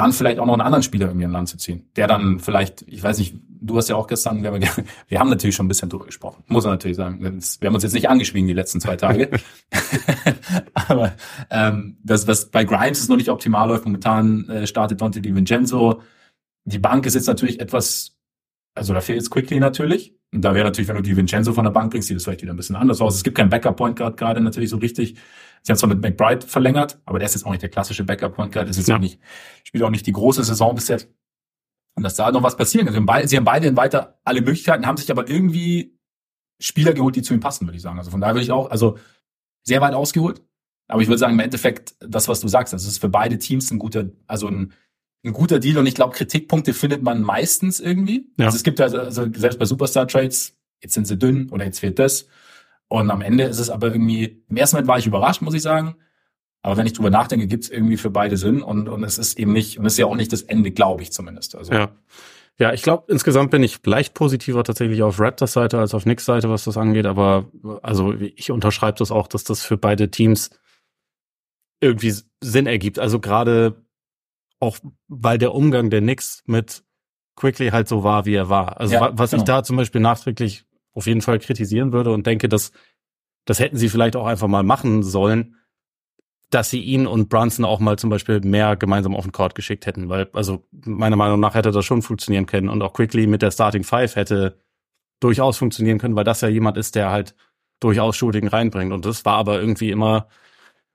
dann 0.00 0.12
vielleicht 0.12 0.38
auch 0.38 0.46
noch 0.46 0.54
einen 0.54 0.62
anderen 0.62 0.82
Spieler 0.82 1.08
irgendwie 1.08 1.26
an 1.26 1.32
Land 1.32 1.48
zu 1.48 1.58
ziehen, 1.58 1.90
der 1.96 2.06
dann 2.06 2.40
vielleicht, 2.40 2.82
ich 2.86 3.02
weiß 3.02 3.18
nicht, 3.18 3.34
du 3.60 3.76
hast 3.76 3.88
ja 3.88 3.96
auch 3.96 4.06
gestern, 4.06 4.42
wir 4.42 4.50
haben, 4.50 4.62
wir 5.08 5.20
haben 5.20 5.28
natürlich 5.28 5.54
schon 5.54 5.66
ein 5.66 5.68
bisschen 5.68 5.90
drüber 5.90 6.06
gesprochen, 6.06 6.42
muss 6.46 6.64
man 6.64 6.72
natürlich 6.72 6.96
sagen. 6.96 7.20
Wir 7.20 7.28
haben 7.28 7.74
uns 7.74 7.82
jetzt 7.82 7.92
nicht 7.92 8.08
angeschwiegen 8.08 8.48
die 8.48 8.54
letzten 8.54 8.80
zwei 8.80 8.96
Tage. 8.96 9.30
Aber 10.74 11.12
ähm, 11.50 11.98
das, 12.02 12.26
was 12.26 12.50
bei 12.50 12.64
Grimes 12.64 13.00
ist 13.00 13.10
noch 13.10 13.16
nicht 13.16 13.28
optimal 13.28 13.68
läuft, 13.68 13.84
momentan 13.84 14.48
äh, 14.48 14.66
startet 14.66 15.00
Dante 15.00 15.20
DiVincenzo. 15.20 16.00
Die 16.64 16.78
Bank 16.78 17.04
ist 17.04 17.14
jetzt 17.14 17.26
natürlich 17.26 17.60
etwas, 17.60 18.16
also 18.74 18.94
da 18.94 19.00
fehlt 19.00 19.18
jetzt 19.18 19.30
Quickly 19.30 19.60
natürlich. 19.60 20.14
Und 20.32 20.42
da 20.42 20.54
wäre 20.54 20.64
natürlich, 20.64 20.88
wenn 20.88 20.96
du 20.96 21.02
die 21.02 21.16
Vincenzo 21.16 21.52
von 21.52 21.64
der 21.64 21.72
Bank 21.72 21.90
bringst, 21.90 22.08
sieht 22.08 22.16
das 22.16 22.24
vielleicht 22.24 22.42
wieder 22.42 22.54
ein 22.54 22.56
bisschen 22.56 22.76
anders 22.76 23.00
aus. 23.00 23.16
Es 23.16 23.24
gibt 23.24 23.36
keinen 23.36 23.50
Backup-Point 23.50 23.96
gerade 23.96 24.40
natürlich 24.40 24.70
so 24.70 24.76
richtig. 24.76 25.16
Sie 25.62 25.72
haben 25.72 25.78
zwar 25.78 25.88
mit 25.88 26.00
McBride 26.00 26.46
verlängert, 26.46 27.00
aber 27.04 27.18
der 27.18 27.26
ist 27.26 27.34
jetzt 27.34 27.44
auch 27.44 27.50
nicht 27.50 27.62
der 27.62 27.68
klassische 27.68 28.04
Backup-Point 28.04 28.52
Guard. 28.52 28.68
Das 28.68 28.78
ist 28.78 28.88
ja. 28.88 28.96
auch 28.96 29.00
nicht, 29.00 29.20
spielt 29.64 29.84
auch 29.84 29.90
nicht 29.90 30.06
die 30.06 30.12
große 30.12 30.42
Saison 30.42 30.74
bis 30.74 30.88
jetzt. 30.88 31.08
Und 31.96 32.02
dass 32.02 32.14
da 32.14 32.30
noch 32.30 32.42
was 32.42 32.56
passieren 32.56 32.86
kann. 32.86 33.28
Sie 33.28 33.36
haben 33.36 33.44
beide 33.44 33.76
weiter 33.76 34.18
alle 34.24 34.40
Möglichkeiten, 34.40 34.86
haben 34.86 34.96
sich 34.96 35.10
aber 35.10 35.28
irgendwie 35.28 35.98
Spieler 36.60 36.92
geholt, 36.92 37.16
die 37.16 37.22
zu 37.22 37.34
ihm 37.34 37.40
passen, 37.40 37.66
würde 37.66 37.76
ich 37.76 37.82
sagen. 37.82 37.98
Also 37.98 38.10
von 38.10 38.20
daher 38.20 38.34
würde 38.34 38.44
ich 38.44 38.52
auch, 38.52 38.70
also 38.70 38.98
sehr 39.64 39.80
weit 39.80 39.94
ausgeholt. 39.94 40.42
Aber 40.88 41.02
ich 41.02 41.08
würde 41.08 41.18
sagen, 41.18 41.34
im 41.34 41.40
Endeffekt, 41.40 41.94
das, 42.00 42.28
was 42.28 42.40
du 42.40 42.48
sagst, 42.48 42.72
das 42.72 42.84
ist 42.84 42.98
für 42.98 43.08
beide 43.08 43.38
Teams 43.38 43.70
ein 43.70 43.78
guter, 43.78 44.10
also 44.26 44.48
ein, 44.48 44.72
ein 45.24 45.32
guter 45.32 45.60
Deal. 45.60 45.78
Und 45.78 45.86
ich 45.86 45.94
glaube, 45.94 46.14
Kritikpunkte 46.14 46.74
findet 46.74 47.02
man 47.02 47.22
meistens 47.22 47.80
irgendwie. 47.80 48.32
Ja. 48.38 48.46
Also 48.46 48.56
es 48.56 48.62
gibt 48.62 48.80
also, 48.80 48.98
also 48.98 49.26
selbst 49.34 49.58
bei 49.58 49.64
Superstar 49.64 50.08
Trades, 50.08 50.56
jetzt 50.82 50.94
sind 50.94 51.06
sie 51.06 51.18
dünn 51.18 51.48
oder 51.50 51.64
jetzt 51.64 51.80
fehlt 51.80 51.98
das. 51.98 52.26
Und 52.90 53.08
am 53.10 53.22
Ende 53.22 53.44
ist 53.44 53.60
es 53.60 53.70
aber 53.70 53.92
irgendwie, 53.92 54.42
im 54.48 54.56
ersten 54.56 54.76
Moment 54.76 54.88
war 54.88 54.98
ich 54.98 55.06
überrascht, 55.06 55.42
muss 55.42 55.54
ich 55.54 55.62
sagen. 55.62 55.94
Aber 56.62 56.76
wenn 56.76 56.86
ich 56.86 56.92
drüber 56.92 57.08
nachdenke, 57.08 57.46
gibt 57.46 57.64
es 57.64 57.70
irgendwie 57.70 57.96
für 57.96 58.10
beide 58.10 58.36
Sinn 58.36 58.62
und, 58.62 58.88
und 58.88 59.04
es 59.04 59.16
ist 59.16 59.38
eben 59.38 59.52
nicht, 59.52 59.78
und 59.78 59.86
es 59.86 59.92
ist 59.92 59.98
ja 60.00 60.06
auch 60.06 60.16
nicht 60.16 60.32
das 60.32 60.42
Ende, 60.42 60.72
glaube 60.72 61.02
ich 61.02 61.12
zumindest. 61.12 61.54
Also. 61.54 61.72
Ja. 61.72 61.90
Ja, 62.58 62.74
ich 62.74 62.82
glaube, 62.82 63.04
insgesamt 63.10 63.52
bin 63.52 63.62
ich 63.62 63.78
leicht 63.86 64.12
positiver 64.12 64.64
tatsächlich 64.64 65.02
auf 65.02 65.18
Raptors 65.18 65.54
Seite 65.54 65.78
als 65.78 65.94
auf 65.94 66.02
Knicks 66.02 66.26
Seite, 66.26 66.50
was 66.50 66.64
das 66.64 66.76
angeht. 66.76 67.06
Aber 67.06 67.46
also 67.80 68.12
ich 68.12 68.50
unterschreibe 68.50 68.98
das 68.98 69.10
auch, 69.10 69.28
dass 69.28 69.44
das 69.44 69.62
für 69.62 69.78
beide 69.78 70.10
Teams 70.10 70.50
irgendwie 71.80 72.12
Sinn 72.42 72.66
ergibt. 72.66 72.98
Also 72.98 73.18
gerade 73.18 73.82
auch, 74.58 74.76
weil 75.08 75.38
der 75.38 75.54
Umgang 75.54 75.88
der 75.88 76.00
Knicks 76.02 76.42
mit 76.44 76.84
Quickly 77.36 77.70
halt 77.70 77.88
so 77.88 78.04
war, 78.04 78.26
wie 78.26 78.34
er 78.34 78.50
war. 78.50 78.78
Also 78.78 78.92
ja, 78.92 79.10
was 79.16 79.30
genau. 79.30 79.42
ich 79.42 79.46
da 79.46 79.62
zum 79.62 79.76
Beispiel 79.76 80.02
nachträglich 80.02 80.66
auf 80.94 81.06
jeden 81.06 81.20
Fall 81.22 81.38
kritisieren 81.38 81.92
würde 81.92 82.12
und 82.12 82.26
denke, 82.26 82.48
dass 82.48 82.72
das 83.44 83.58
hätten 83.58 83.76
sie 83.76 83.88
vielleicht 83.88 84.16
auch 84.16 84.26
einfach 84.26 84.48
mal 84.48 84.62
machen 84.62 85.02
sollen, 85.02 85.56
dass 86.50 86.68
sie 86.70 86.80
ihn 86.80 87.06
und 87.06 87.28
Brunson 87.28 87.64
auch 87.64 87.80
mal 87.80 87.98
zum 87.98 88.10
Beispiel 88.10 88.40
mehr 88.40 88.76
gemeinsam 88.76 89.14
auf 89.14 89.24
den 89.24 89.32
Court 89.32 89.54
geschickt 89.54 89.86
hätten, 89.86 90.08
weil 90.08 90.28
also 90.32 90.66
meiner 90.72 91.16
Meinung 91.16 91.40
nach 91.40 91.54
hätte 91.54 91.70
das 91.70 91.84
schon 91.84 92.02
funktionieren 92.02 92.46
können 92.46 92.68
und 92.68 92.82
auch 92.82 92.92
Quickly 92.92 93.26
mit 93.26 93.40
der 93.42 93.50
Starting 93.50 93.84
Five 93.84 94.16
hätte 94.16 94.58
durchaus 95.20 95.58
funktionieren 95.58 95.98
können, 95.98 96.16
weil 96.16 96.24
das 96.24 96.40
ja 96.40 96.48
jemand 96.48 96.76
ist, 96.76 96.96
der 96.96 97.10
halt 97.10 97.34
durchaus 97.78 98.16
Shooting 98.16 98.48
reinbringt 98.48 98.92
und 98.92 99.06
das 99.06 99.24
war 99.24 99.34
aber 99.34 99.60
irgendwie 99.60 99.90
immer 99.90 100.28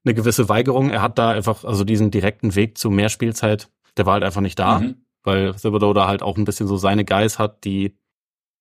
eine 0.03 0.13
gewisse 0.13 0.49
Weigerung. 0.49 0.89
Er 0.91 1.01
hat 1.01 1.17
da 1.17 1.31
einfach 1.31 1.63
also 1.63 1.83
diesen 1.83 2.11
direkten 2.11 2.53
Weg 2.55 2.77
zu 2.77 2.91
mehr 2.91 3.09
Spielzeit, 3.09 3.69
der 3.97 4.05
war 4.05 4.13
halt 4.13 4.23
einfach 4.23 4.41
nicht 4.41 4.59
da. 4.59 4.79
Mhm. 4.79 4.95
weil 5.23 5.55
Thibodeau 5.55 5.93
da 5.93 6.07
halt 6.07 6.21
auch 6.21 6.37
ein 6.37 6.45
bisschen 6.45 6.67
so 6.67 6.77
seine 6.77 7.03
Guys 7.05 7.39
hat, 7.39 7.63
die 7.63 7.97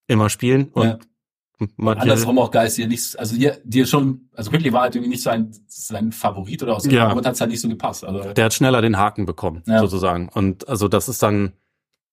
immer 0.07 0.31
spielen 0.31 0.69
und 0.69 0.87
Ja. 0.87 0.99
Manche, 1.77 2.03
Andersrum 2.03 2.39
auch 2.39 2.51
Geist, 2.51 2.79
die 2.79 2.87
nicht, 2.87 3.19
also 3.19 3.35
hier, 3.37 3.59
dir 3.65 3.87
schon, 3.87 4.29
also 4.35 4.51
Quickly 4.51 4.73
war 4.73 4.83
halt 4.83 4.95
irgendwie 4.95 5.11
nicht 5.11 5.23
sein, 5.23 5.51
sein 5.67 6.13
Favorit 6.13 6.63
oder 6.63 6.77
aus 6.77 6.85
Ja. 6.87 7.09
aber 7.09 7.23
hat 7.23 7.41
halt 7.41 7.51
nicht 7.51 7.61
so 7.61 7.69
gepasst. 7.69 8.05
Also, 8.05 8.33
der 8.33 8.45
hat 8.45 8.55
schneller 8.55 8.83
den 8.83 8.97
Haken 8.99 9.27
bekommen, 9.27 9.63
Ja. 9.67 9.81
sozusagen. 9.81 10.29
Und 10.29 10.69
also 10.69 10.89
das 10.89 11.09
ist 11.09 11.23
dann, 11.23 11.53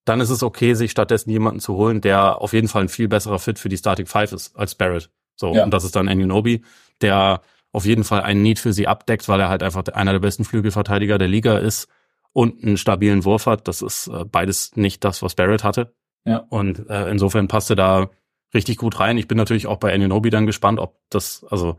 dann 0.05 0.19
ist 0.21 0.29
es 0.29 0.41
okay, 0.43 0.73
sich 0.73 0.91
stattdessen 0.91 1.29
jemanden 1.29 1.59
zu 1.59 1.75
holen, 1.75 2.01
der 2.01 2.41
auf 2.41 2.53
jeden 2.53 2.67
Fall 2.67 2.83
ein 2.83 2.89
viel 2.89 3.07
besserer 3.07 3.39
Fit 3.39 3.59
für 3.59 3.69
die 3.69 3.77
Starting 3.77 4.05
Five 4.07 4.31
ist 4.33 4.55
als 4.57 4.75
Barrett. 4.75 5.09
So, 5.35 5.53
Ja. 5.53 5.63
und 5.63 5.71
das 5.73 5.83
ist 5.83 5.95
dann 5.95 6.07
Anunoby, 6.07 6.63
der 7.01 7.41
auf 7.71 7.85
jeden 7.85 8.03
Fall 8.03 8.21
einen 8.21 8.41
Need 8.41 8.59
für 8.59 8.73
sie 8.73 8.87
abdeckt, 8.87 9.29
weil 9.29 9.39
er 9.39 9.49
halt 9.49 9.63
einfach 9.63 9.83
einer 9.93 10.11
der 10.11 10.19
besten 10.19 10.43
Flügelverteidiger 10.43 11.17
der 11.17 11.27
Liga 11.27 11.57
ist 11.57 11.87
und 12.33 12.63
einen 12.63 12.77
stabilen 12.77 13.23
Wurf 13.25 13.45
hat. 13.45 13.67
Das 13.67 13.81
ist 13.81 14.07
äh, 14.07 14.25
beides 14.25 14.75
nicht 14.75 15.03
das, 15.03 15.21
was 15.21 15.35
Barrett 15.35 15.63
hatte. 15.63 15.93
Ja. 16.25 16.37
Und 16.49 16.89
äh, 16.89 17.09
insofern 17.09 17.47
passt 17.47 17.69
er 17.69 17.75
da 17.75 18.09
richtig 18.53 18.77
gut 18.77 18.99
rein. 18.99 19.17
Ich 19.17 19.27
bin 19.27 19.37
natürlich 19.37 19.67
auch 19.67 19.77
bei 19.77 19.93
Anunoby 19.93 20.29
dann 20.29 20.45
gespannt, 20.45 20.79
ob 20.79 20.97
das, 21.09 21.45
also 21.49 21.77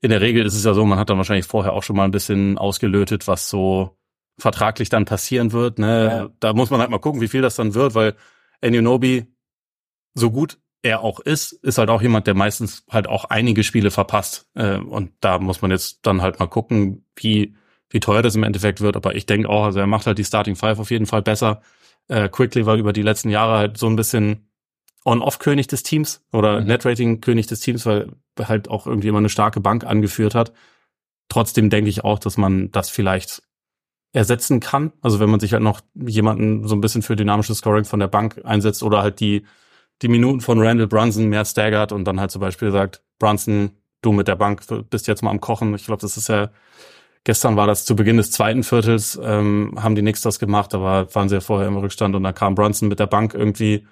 in 0.00 0.10
der 0.10 0.20
Regel 0.20 0.46
ist 0.46 0.54
es 0.54 0.64
ja 0.64 0.74
so, 0.74 0.84
man 0.84 0.98
hat 0.98 1.10
dann 1.10 1.18
wahrscheinlich 1.18 1.46
vorher 1.46 1.72
auch 1.72 1.82
schon 1.82 1.96
mal 1.96 2.04
ein 2.04 2.12
bisschen 2.12 2.56
ausgelötet, 2.58 3.26
was 3.26 3.48
so 3.48 3.96
vertraglich 4.38 4.88
dann 4.88 5.04
passieren 5.04 5.52
wird. 5.52 5.78
Ne? 5.78 6.04
Ja. 6.04 6.28
Da 6.40 6.52
muss 6.52 6.70
man 6.70 6.80
halt 6.80 6.90
mal 6.90 6.98
gucken, 6.98 7.20
wie 7.20 7.28
viel 7.28 7.42
das 7.42 7.56
dann 7.56 7.74
wird, 7.74 7.94
weil 7.94 8.14
Anunoby, 8.62 9.26
so 10.14 10.30
gut 10.30 10.58
er 10.82 11.02
auch 11.02 11.18
ist, 11.20 11.52
ist 11.52 11.78
halt 11.78 11.90
auch 11.90 12.02
jemand, 12.02 12.26
der 12.26 12.34
meistens 12.34 12.84
halt 12.88 13.08
auch 13.08 13.24
einige 13.24 13.64
Spiele 13.64 13.90
verpasst. 13.90 14.48
Äh, 14.54 14.78
und 14.78 15.12
da 15.20 15.38
muss 15.38 15.60
man 15.60 15.70
jetzt 15.70 16.00
dann 16.02 16.22
halt 16.22 16.38
mal 16.38 16.46
gucken, 16.46 17.04
wie, 17.16 17.56
wie 17.90 18.00
teuer 18.00 18.22
das 18.22 18.36
im 18.36 18.44
Endeffekt 18.44 18.80
wird. 18.80 18.96
Aber 18.96 19.16
ich 19.16 19.26
denke 19.26 19.48
auch, 19.48 19.64
also 19.64 19.80
er 19.80 19.86
macht 19.88 20.06
halt 20.06 20.18
die 20.18 20.24
Starting 20.24 20.54
Five 20.54 20.78
auf 20.78 20.90
jeden 20.90 21.06
Fall 21.06 21.22
besser. 21.22 21.62
Äh, 22.06 22.28
Quickly 22.28 22.64
war 22.64 22.76
über 22.76 22.92
die 22.92 23.02
letzten 23.02 23.28
Jahre 23.28 23.58
halt 23.58 23.76
so 23.76 23.88
ein 23.88 23.96
bisschen 23.96 24.47
On-Off-König 25.08 25.66
des 25.68 25.82
Teams 25.82 26.22
oder 26.32 26.60
Mhm. 26.60 26.66
Net-Rating-König 26.66 27.46
des 27.46 27.60
Teams, 27.60 27.86
weil 27.86 28.12
halt 28.38 28.68
auch 28.68 28.86
irgendwie 28.86 29.08
immer 29.08 29.18
eine 29.18 29.30
starke 29.30 29.60
Bank 29.60 29.84
angeführt 29.84 30.34
hat. 30.34 30.52
Trotzdem 31.28 31.70
denke 31.70 31.90
ich 31.90 32.04
auch, 32.04 32.18
dass 32.18 32.36
man 32.36 32.70
das 32.70 32.90
vielleicht 32.90 33.42
ersetzen 34.12 34.60
kann. 34.60 34.92
Also 35.02 35.20
wenn 35.20 35.30
man 35.30 35.40
sich 35.40 35.52
halt 35.52 35.62
noch 35.62 35.80
jemanden 35.94 36.66
so 36.66 36.74
ein 36.74 36.80
bisschen 36.80 37.02
für 37.02 37.16
dynamisches 37.16 37.58
Scoring 37.58 37.84
von 37.84 38.00
der 38.00 38.08
Bank 38.08 38.40
einsetzt 38.44 38.82
oder 38.82 39.02
halt 39.02 39.20
die, 39.20 39.44
die 40.02 40.08
Minuten 40.08 40.40
von 40.40 40.60
Randall 40.60 40.86
Brunson 40.86 41.26
mehr 41.26 41.44
staggert 41.44 41.92
und 41.92 42.04
dann 42.04 42.20
halt 42.20 42.30
zum 42.30 42.40
Beispiel 42.40 42.70
sagt, 42.70 43.02
Brunson, 43.18 43.70
du 44.02 44.12
mit 44.12 44.28
der 44.28 44.36
Bank, 44.36 44.62
bist 44.90 45.08
jetzt 45.08 45.22
mal 45.22 45.30
am 45.30 45.40
Kochen. 45.40 45.74
Ich 45.74 45.86
glaube, 45.86 46.00
das 46.00 46.16
ist 46.16 46.28
ja, 46.28 46.50
gestern 47.24 47.56
war 47.56 47.66
das 47.66 47.84
zu 47.84 47.96
Beginn 47.96 48.16
des 48.16 48.30
zweiten 48.30 48.62
Viertels, 48.62 49.18
ähm, 49.22 49.74
haben 49.76 49.94
die 49.94 50.02
Knicks 50.02 50.22
das 50.22 50.38
gemacht, 50.38 50.74
aber 50.74 51.14
waren 51.14 51.28
sie 51.28 51.36
ja 51.36 51.40
vorher 51.40 51.68
im 51.68 51.76
Rückstand 51.76 52.14
und 52.14 52.22
dann 52.22 52.34
kam 52.34 52.54
Brunson 52.54 52.88
mit 52.88 53.00
der 53.00 53.06
Bank 53.06 53.34
irgendwie 53.34 53.86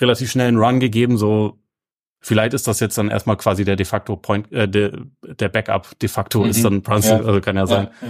relativ 0.00 0.30
schnell 0.30 0.48
einen 0.48 0.58
Run 0.58 0.80
gegeben, 0.80 1.16
so 1.18 1.58
vielleicht 2.20 2.54
ist 2.54 2.66
das 2.66 2.80
jetzt 2.80 2.98
dann 2.98 3.08
erstmal 3.10 3.36
quasi 3.36 3.64
der 3.64 3.76
de 3.76 3.86
facto 3.86 4.16
Point, 4.16 4.50
äh, 4.52 4.68
der, 4.68 4.92
der 5.22 5.48
Backup 5.48 5.98
de 6.00 6.08
facto 6.08 6.40
Mhm. 6.44 6.50
ist 6.50 6.64
dann 6.64 6.82
Brunson, 6.82 7.20
Ja. 7.20 7.26
also 7.26 7.40
kann 7.40 7.56
ja 7.56 7.66
sein 7.66 7.88
ja, 8.02 8.08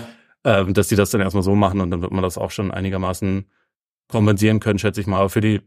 ja. 0.52 0.61
ähm, 0.61 0.75
dass 0.75 0.88
die 0.88 0.97
das 0.97 1.11
dann 1.11 1.20
erstmal 1.20 1.42
so 1.42 1.54
machen 1.54 1.80
und 1.80 1.90
dann 1.90 2.00
wird 2.02 2.12
man 2.12 2.23
das 2.23 2.38
auch 2.38 2.50
schon 2.50 2.70
einigermaßen 2.70 3.44
kompensieren 4.08 4.61
können, 4.61 4.78
schätze 4.78 5.00
ich 5.00 5.06
mal. 5.06 5.18
Aber 5.18 5.28
für 5.28 5.40
die, 5.42 5.61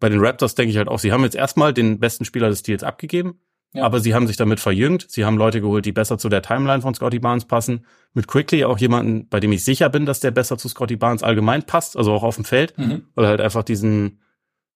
bei 0.00 0.08
den 0.08 0.20
Raptors 0.20 0.54
denke 0.54 0.70
ich 0.72 0.76
halt 0.76 0.88
auch, 0.88 0.98
sie 0.98 1.12
haben 1.12 1.22
jetzt 1.24 1.36
erstmal 1.36 1.72
den 1.72 1.98
besten 2.00 2.24
Spieler 2.26 2.48
des 2.50 2.62
Deals 2.62 2.82
abgegeben, 2.82 3.40
aber 3.76 3.98
sie 4.00 4.14
haben 4.14 4.26
sich 4.26 4.36
damit 4.36 4.60
verjüngt. 4.60 5.06
Sie 5.08 5.24
haben 5.24 5.38
Leute 5.38 5.60
geholt, 5.60 5.86
die 5.86 5.92
besser 5.92 6.18
zu 6.18 6.28
der 6.28 6.42
Timeline 6.42 6.82
von 6.82 6.94
Scotty 6.94 7.18
Barnes 7.18 7.46
passen. 7.46 7.86
Mit 8.12 8.28
Quickly 8.28 8.64
auch 8.64 8.78
jemanden, 8.78 9.28
bei 9.28 9.40
dem 9.40 9.50
ich 9.52 9.64
sicher 9.64 9.88
bin, 9.88 10.04
dass 10.06 10.20
der 10.20 10.30
besser 10.30 10.58
zu 10.58 10.68
Scotty 10.68 10.96
Barnes 10.96 11.22
allgemein 11.22 11.62
passt, 11.64 11.96
also 11.96 12.12
auch 12.12 12.22
auf 12.22 12.36
dem 12.36 12.44
Feld, 12.44 12.76
Mhm. 12.78 13.06
weil 13.14 13.26
halt 13.26 13.40
einfach 13.40 13.64
diesen 13.64 14.20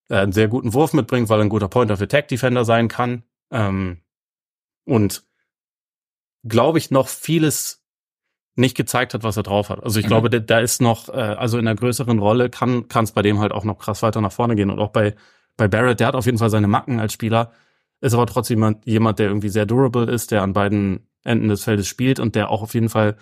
einen 0.09 0.33
sehr 0.33 0.49
guten 0.49 0.75
Wurf 0.75 0.93
mitbringt, 0.93 1.29
weil 1.29 1.41
er 1.41 1.45
ein 1.45 1.49
guter 1.51 1.69
Pointer 1.69 1.97
für 1.97 2.09
Tag 2.09 2.29
Defender 2.29 2.65
sein 2.65 2.89
kann. 2.89 3.25
Ähm, 3.51 3.99
und 4.85 5.25
glaube 6.47 6.79
ich 6.79 6.91
noch 6.91 7.09
vieles 7.09 7.85
nicht 8.57 8.77
gezeigt 8.77 9.15
hat, 9.15 9.23
was 9.23 9.37
er 9.37 9.43
drauf 9.45 9.69
hat. 9.71 9.83
Also 9.85 10.01
ich 10.01 10.07
Mhm. 10.07 10.09
glaube, 10.09 10.31
da, 10.31 10.39
da 10.41 10.59
ist 10.59 10.81
noch, 10.81 11.09
äh, 11.09 11.13
also 11.13 11.59
in 11.59 11.67
einer 11.69 11.77
größeren 11.79 12.19
Rolle 12.19 12.51
kann 12.51 12.89
kann 12.89 13.05
es 13.05 13.13
bei 13.13 13.23
dem 13.23 13.39
halt 13.39 13.53
auch 13.53 13.65
noch 13.65 13.79
krass 13.79 14.03
weiter 14.03 14.21
nach 14.21 14.33
vorne 14.33 14.57
gehen. 14.57 14.71
Und 14.71 14.79
auch 14.81 14.91
bei, 14.91 15.15
bei 15.57 15.69
Barrett, 15.69 16.01
der 16.01 16.09
hat 16.09 16.15
auf 16.15 16.27
jeden 16.27 16.39
Fall 16.39 16.51
seine 16.51 16.67
Macken 16.69 16.99
als 16.99 17.13
Spieler, 17.13 17.53
ist 18.01 18.15
aber 18.15 18.27
trotzdem 18.27 18.59
jemand, 18.59 18.87
jemand, 18.87 19.19
der 19.19 19.29
irgendwie 19.29 19.49
sehr 19.49 19.67
durable 19.67 20.05
ist, 20.11 20.31
der 20.31 20.43
an 20.43 20.53
beiden 20.55 21.07
Enden 21.25 21.49
des 21.49 21.65
Feldes 21.65 21.87
spielt 21.87 22.19
und 22.21 22.35
der 22.35 22.51
auch 22.51 22.63
auf 22.63 22.75
jeden 22.75 22.89
Fall 22.89 23.17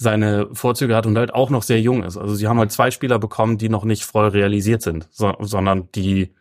seine 0.00 0.48
Vorzüge 0.52 0.94
hat 0.94 1.06
und 1.06 1.18
halt 1.18 1.34
auch 1.34 1.50
noch 1.50 1.64
sehr 1.64 1.80
jung 1.80 2.04
ist. 2.04 2.16
Also 2.16 2.36
sie 2.36 2.46
haben 2.46 2.60
halt 2.60 2.70
zwei 2.70 2.92
Spieler 2.92 3.18
bekommen, 3.18 3.58
die 3.58 3.68
noch 3.68 3.84
nicht 3.84 4.04
voll 4.04 4.28
realisiert 4.28 4.80
sind, 4.80 5.08
so, 5.10 5.34
sondern 5.40 5.90
die 5.92 6.32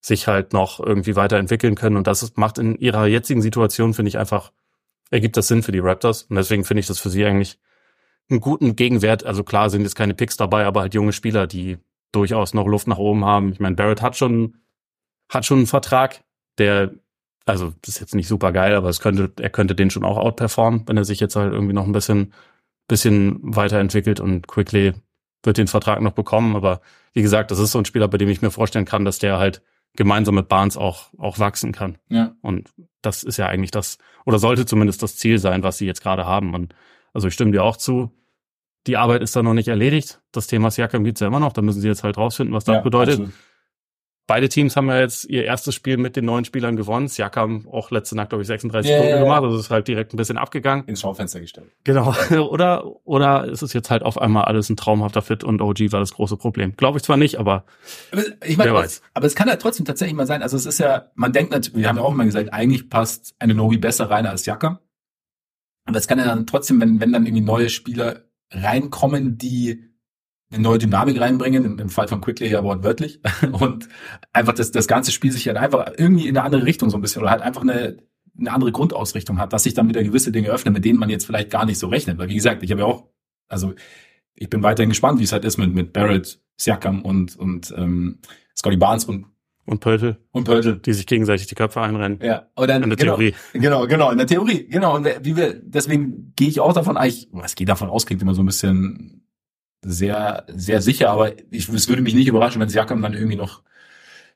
sich 0.00 0.26
halt 0.26 0.54
noch 0.54 0.80
irgendwie 0.80 1.14
weiterentwickeln 1.14 1.74
können. 1.74 1.98
Und 1.98 2.06
das 2.06 2.34
macht 2.36 2.56
in 2.56 2.76
ihrer 2.76 3.06
jetzigen 3.06 3.42
Situation, 3.42 3.92
finde 3.92 4.08
ich, 4.08 4.16
einfach, 4.16 4.52
ergibt 5.10 5.36
das 5.36 5.48
Sinn 5.48 5.62
für 5.62 5.72
die 5.72 5.80
Raptors. 5.80 6.22
Und 6.22 6.36
deswegen 6.36 6.64
finde 6.64 6.80
ich 6.80 6.86
das 6.86 6.98
für 6.98 7.10
sie 7.10 7.26
eigentlich 7.26 7.58
einen 8.30 8.40
guten 8.40 8.74
Gegenwert. 8.74 9.24
Also 9.24 9.44
klar 9.44 9.68
sind 9.68 9.82
jetzt 9.82 9.96
keine 9.96 10.14
Picks 10.14 10.38
dabei, 10.38 10.64
aber 10.64 10.80
halt 10.80 10.94
junge 10.94 11.12
Spieler, 11.12 11.46
die 11.46 11.76
durchaus 12.10 12.54
noch 12.54 12.66
Luft 12.66 12.86
nach 12.86 12.98
oben 12.98 13.26
haben. 13.26 13.52
Ich 13.52 13.60
meine, 13.60 13.76
Barrett 13.76 14.00
hat 14.00 14.16
schon, 14.16 14.56
hat 15.28 15.44
schon 15.44 15.58
einen 15.58 15.66
Vertrag, 15.66 16.24
der, 16.56 16.94
also 17.44 17.74
ist 17.86 18.00
jetzt 18.00 18.14
nicht 18.14 18.28
super 18.28 18.50
geil, 18.52 18.74
aber 18.74 18.88
es 18.88 19.00
könnte, 19.00 19.30
er 19.38 19.50
könnte 19.50 19.74
den 19.74 19.90
schon 19.90 20.04
auch 20.04 20.16
outperformen, 20.16 20.84
wenn 20.86 20.96
er 20.96 21.04
sich 21.04 21.20
jetzt 21.20 21.36
halt 21.36 21.52
irgendwie 21.52 21.74
noch 21.74 21.84
ein 21.84 21.92
bisschen, 21.92 22.32
bisschen 22.88 23.38
weiterentwickelt 23.42 24.20
und 24.20 24.46
Quickly 24.46 24.92
wird 25.42 25.58
den 25.58 25.66
Vertrag 25.68 26.00
noch 26.00 26.12
bekommen. 26.12 26.56
Aber 26.56 26.80
wie 27.12 27.22
gesagt, 27.22 27.50
das 27.50 27.58
ist 27.58 27.72
so 27.72 27.78
ein 27.78 27.84
Spieler, 27.84 28.08
bei 28.08 28.18
dem 28.18 28.28
ich 28.28 28.42
mir 28.42 28.50
vorstellen 28.50 28.84
kann, 28.84 29.04
dass 29.04 29.18
der 29.18 29.38
halt 29.38 29.62
gemeinsam 29.96 30.34
mit 30.34 30.48
Barnes 30.48 30.76
auch, 30.76 31.10
auch 31.18 31.38
wachsen 31.38 31.72
kann. 31.72 31.98
Ja. 32.08 32.34
Und 32.42 32.70
das 33.02 33.22
ist 33.22 33.36
ja 33.36 33.46
eigentlich 33.46 33.70
das, 33.70 33.98
oder 34.24 34.38
sollte 34.38 34.66
zumindest 34.66 35.02
das 35.02 35.16
Ziel 35.16 35.38
sein, 35.38 35.62
was 35.62 35.78
sie 35.78 35.86
jetzt 35.86 36.02
gerade 36.02 36.26
haben. 36.26 36.54
Und 36.54 36.74
also 37.12 37.28
ich 37.28 37.34
stimme 37.34 37.52
dir 37.52 37.62
auch 37.62 37.76
zu. 37.76 38.10
Die 38.86 38.96
Arbeit 38.96 39.22
ist 39.22 39.34
da 39.36 39.42
noch 39.42 39.54
nicht 39.54 39.68
erledigt. 39.68 40.20
Das 40.32 40.46
Thema 40.46 40.70
Siakam 40.70 41.04
gibt's 41.04 41.20
ja 41.20 41.28
immer 41.28 41.40
noch. 41.40 41.52
Da 41.52 41.62
müssen 41.62 41.80
sie 41.80 41.88
jetzt 41.88 42.04
halt 42.04 42.18
rausfinden, 42.18 42.54
was 42.54 42.64
das 42.64 42.76
Ja, 42.76 42.80
bedeutet. 42.80 43.14
absolut. 43.14 43.34
Beide 44.26 44.48
Teams 44.48 44.74
haben 44.74 44.88
ja 44.88 45.00
jetzt 45.00 45.26
ihr 45.26 45.44
erstes 45.44 45.74
Spiel 45.74 45.98
mit 45.98 46.16
den 46.16 46.24
neuen 46.24 46.46
Spielern 46.46 46.76
gewonnen. 46.76 47.08
Siakam 47.08 47.68
auch 47.68 47.90
letzte 47.90 48.16
Nacht, 48.16 48.30
glaube 48.30 48.40
ich, 48.40 48.48
36 48.48 48.90
Ja, 48.90 48.98
Punkte 48.98 49.18
gemacht. 49.18 49.42
Also 49.42 49.58
ist 49.58 49.68
halt 49.70 49.86
direkt 49.86 50.14
ein 50.14 50.16
bisschen 50.16 50.38
abgegangen. 50.38 50.86
Ins 50.86 51.02
Schaufenster 51.02 51.40
gestellt. 51.40 51.70
Genau. 51.84 52.14
Oder, 52.50 52.84
oder 53.04 53.44
ist 53.44 53.60
es 53.60 53.74
jetzt 53.74 53.90
halt 53.90 54.02
auf 54.02 54.16
einmal 54.18 54.44
alles 54.44 54.70
ein 54.70 54.76
traumhafter 54.76 55.20
Fit 55.20 55.44
und 55.44 55.60
OG 55.60 55.92
war 55.92 56.00
das 56.00 56.14
große 56.14 56.38
Problem. 56.38 56.74
Glaube 56.76 56.98
ich 56.98 57.04
zwar 57.04 57.18
nicht, 57.18 57.36
aber 57.38 57.64
Aber 58.12 58.22
ich 58.44 58.56
meine, 58.56 58.70
aber, 58.70 58.80
weiß. 58.80 59.02
aber 59.12 59.26
es 59.26 59.34
kann 59.34 59.48
ja 59.48 59.56
trotzdem 59.56 59.84
tatsächlich 59.84 60.16
mal 60.16 60.26
sein. 60.26 60.42
Also 60.42 60.56
es 60.56 60.64
ist 60.64 60.78
ja, 60.78 61.10
man 61.14 61.32
denkt 61.32 61.52
natürlich, 61.52 61.78
wir 61.78 61.88
haben 61.88 61.96
ja 61.98 62.02
auch 62.02 62.12
immer 62.12 62.24
gesagt, 62.24 62.52
eigentlich 62.52 62.88
passt 62.88 63.34
eine 63.38 63.54
Novi 63.54 63.76
besser 63.76 64.08
rein 64.08 64.26
als 64.26 64.46
Jaka. 64.46 64.80
Aber 65.86 65.98
es 65.98 66.08
kann 66.08 66.18
ja 66.18 66.24
dann 66.24 66.46
trotzdem, 66.46 66.80
wenn, 66.80 66.98
wenn 67.00 67.12
dann 67.12 67.26
irgendwie 67.26 67.44
neue 67.44 67.68
Spieler 67.68 68.22
reinkommen, 68.50 69.36
die 69.36 69.90
eine 70.52 70.62
neue 70.62 70.78
Dynamik 70.78 71.20
reinbringen, 71.20 71.78
im, 71.78 71.88
Fall 71.88 72.08
von 72.08 72.20
Quickly 72.20 72.48
ja 72.48 72.62
wortwörtlich, 72.62 73.20
und 73.52 73.88
einfach 74.32 74.54
das, 74.54 74.70
das 74.70 74.86
ganze 74.86 75.12
Spiel 75.12 75.32
sich 75.32 75.46
halt 75.46 75.56
einfach 75.56 75.92
irgendwie 75.96 76.28
in 76.28 76.36
eine 76.36 76.44
andere 76.44 76.64
Richtung 76.64 76.90
so 76.90 76.96
ein 76.98 77.00
bisschen 77.00 77.22
oder 77.22 77.30
halt 77.30 77.42
einfach 77.42 77.62
eine, 77.62 77.96
eine 78.38 78.52
andere 78.52 78.72
Grundausrichtung 78.72 79.38
hat, 79.38 79.52
dass 79.52 79.64
sich 79.64 79.74
dann 79.74 79.88
wieder 79.88 80.02
gewisse 80.02 80.32
Dinge 80.32 80.48
öffnen, 80.48 80.74
mit 80.74 80.84
denen 80.84 80.98
man 80.98 81.10
jetzt 81.10 81.26
vielleicht 81.26 81.50
gar 81.50 81.66
nicht 81.66 81.78
so 81.78 81.88
rechnet. 81.88 82.18
Weil 82.18 82.28
wie 82.28 82.34
gesagt, 82.34 82.62
ich 82.62 82.70
habe 82.70 82.82
ja 82.82 82.86
auch, 82.86 83.08
also 83.48 83.74
ich 84.34 84.50
bin 84.50 84.62
weiterhin 84.62 84.90
gespannt, 84.90 85.20
wie 85.20 85.24
es 85.24 85.32
halt 85.32 85.44
ist 85.44 85.58
mit, 85.58 85.72
mit 85.72 85.92
Barrett, 85.92 86.40
Siakam 86.56 87.02
und, 87.02 87.36
und 87.36 87.72
ähm, 87.76 88.18
Scotty 88.56 88.76
Barnes 88.76 89.04
und, 89.04 89.26
und 89.66 89.80
Pöltl, 89.80 90.18
und 90.30 90.44
Pöltl. 90.44 90.78
die 90.78 90.92
sich 90.92 91.06
gegenseitig 91.06 91.46
die 91.46 91.54
Köpfe 91.54 91.80
einrennen. 91.80 92.18
Ja, 92.22 92.48
und 92.54 92.68
dann, 92.68 92.82
In 92.82 92.90
der 92.90 92.98
genau, 92.98 93.16
Theorie. 93.16 93.34
Genau, 93.54 93.86
genau, 93.86 94.10
in 94.10 94.18
der 94.18 94.26
Theorie, 94.26 94.66
genau. 94.68 94.94
Und 94.94 95.08
wie 95.22 95.36
wir, 95.36 95.54
deswegen 95.54 96.34
gehe 96.36 96.48
ich 96.48 96.60
auch 96.60 96.74
davon, 96.74 96.98
eigentlich, 96.98 97.28
was 97.32 97.54
geht 97.54 97.70
davon 97.70 97.88
aus, 97.88 98.04
klingt 98.04 98.20
immer 98.20 98.34
so 98.34 98.42
ein 98.42 98.46
bisschen 98.46 99.23
sehr, 99.84 100.44
sehr 100.48 100.80
sicher, 100.80 101.10
aber 101.10 101.32
ich, 101.50 101.68
es 101.68 101.88
würde 101.88 102.02
mich 102.02 102.14
nicht 102.14 102.28
überraschen, 102.28 102.60
wenn 102.60 102.68
Siakam 102.68 103.02
dann 103.02 103.14
irgendwie 103.14 103.36
noch 103.36 103.62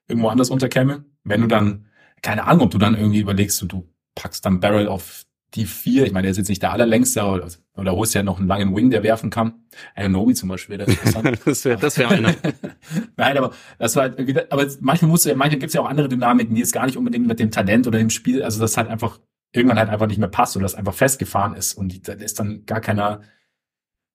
irgendwo 0.06 0.28
anders 0.28 0.50
unterkäme. 0.50 1.04
Wenn 1.24 1.42
du 1.42 1.46
dann, 1.46 1.86
keine 2.22 2.46
Ahnung, 2.46 2.66
ob 2.66 2.70
du 2.70 2.78
dann 2.78 2.96
irgendwie 2.96 3.20
überlegst, 3.20 3.60
du, 3.62 3.66
du 3.66 3.88
packst 4.14 4.44
dann 4.44 4.60
Barrel 4.60 4.88
auf 4.88 5.24
die 5.54 5.64
vier, 5.64 6.04
ich 6.04 6.12
meine, 6.12 6.24
der 6.24 6.32
ist 6.32 6.36
jetzt 6.36 6.48
nicht 6.48 6.62
der 6.62 6.72
allerlängste, 6.72 7.22
oder, 7.22 7.48
oder 7.74 7.92
holst 7.92 8.14
ja 8.14 8.22
noch 8.22 8.38
einen 8.38 8.48
langen 8.48 8.76
Wing, 8.76 8.90
der 8.90 9.02
werfen 9.02 9.30
kann. 9.30 9.64
Nobi 9.96 10.34
zum 10.34 10.50
Beispiel 10.50 10.78
wäre 10.78 10.90
interessant. 10.90 11.40
das 11.44 11.64
wäre 11.64 11.78
das 11.78 11.96
wär 11.96 12.10
einer. 12.10 12.34
Nein, 13.16 13.38
aber 13.38 13.52
das 13.78 13.96
war 13.96 14.04
halt 14.04 14.52
aber 14.52 14.66
manchmal 14.80 15.10
musst 15.10 15.24
du, 15.24 15.34
manchmal 15.34 15.58
gibt 15.58 15.70
es 15.70 15.74
ja 15.74 15.80
auch 15.80 15.88
andere 15.88 16.08
Dynamiken, 16.08 16.54
die 16.54 16.60
jetzt 16.60 16.72
gar 16.72 16.84
nicht 16.84 16.98
unbedingt 16.98 17.26
mit 17.26 17.40
dem 17.40 17.50
Talent 17.50 17.86
oder 17.86 17.98
dem 17.98 18.10
Spiel, 18.10 18.42
also 18.42 18.60
das 18.60 18.76
halt 18.76 18.88
einfach 18.88 19.20
irgendwann 19.52 19.78
halt 19.78 19.88
einfach 19.88 20.06
nicht 20.06 20.18
mehr 20.18 20.28
passt 20.28 20.56
oder 20.56 20.64
das 20.64 20.74
einfach 20.74 20.94
festgefahren 20.94 21.54
ist 21.54 21.72
und 21.72 22.06
da 22.06 22.12
ist 22.12 22.38
dann 22.38 22.66
gar 22.66 22.80
keiner, 22.80 23.22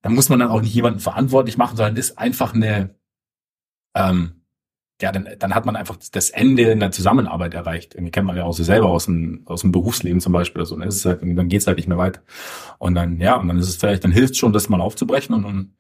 da 0.03 0.09
muss 0.09 0.29
man 0.29 0.39
dann 0.39 0.49
auch 0.49 0.61
nicht 0.61 0.75
jemanden 0.75 0.99
verantwortlich 0.99 1.57
machen, 1.57 1.75
sondern 1.75 1.97
ist 1.97 2.19
einfach 2.19 2.53
eine, 2.53 2.95
ähm, 3.95 4.43
ja, 5.01 5.11
dann, 5.11 5.27
dann 5.39 5.55
hat 5.55 5.65
man 5.65 5.75
einfach 5.75 5.97
das 6.11 6.29
Ende 6.29 6.71
in 6.71 6.79
der 6.79 6.91
Zusammenarbeit 6.91 7.55
erreicht. 7.55 7.95
Irgendwie 7.95 8.11
kennt 8.11 8.27
man 8.27 8.37
ja 8.37 8.43
auch 8.43 8.53
so 8.53 8.63
selber 8.63 8.89
aus 8.89 9.05
dem, 9.05 9.41
aus 9.45 9.61
dem 9.61 9.71
Berufsleben 9.71 10.21
zum 10.21 10.31
Beispiel 10.33 10.61
oder 10.61 10.67
so. 10.67 10.77
Dann, 10.77 10.87
ist 10.87 10.97
es 10.97 11.05
halt, 11.05 11.23
dann 11.23 11.47
geht's 11.49 11.65
halt 11.65 11.77
nicht 11.77 11.89
mehr 11.89 11.97
weiter. 11.97 12.21
Und 12.77 12.93
dann, 12.93 13.19
ja, 13.19 13.35
und 13.35 13.47
dann 13.47 13.57
ist 13.57 13.67
es 13.67 13.77
vielleicht, 13.77 14.03
dann 14.03 14.11
hilft 14.11 14.37
schon, 14.37 14.53
das 14.53 14.69
mal 14.69 14.81
aufzubrechen 14.81 15.33
und 15.33 15.43
dann 15.43 15.73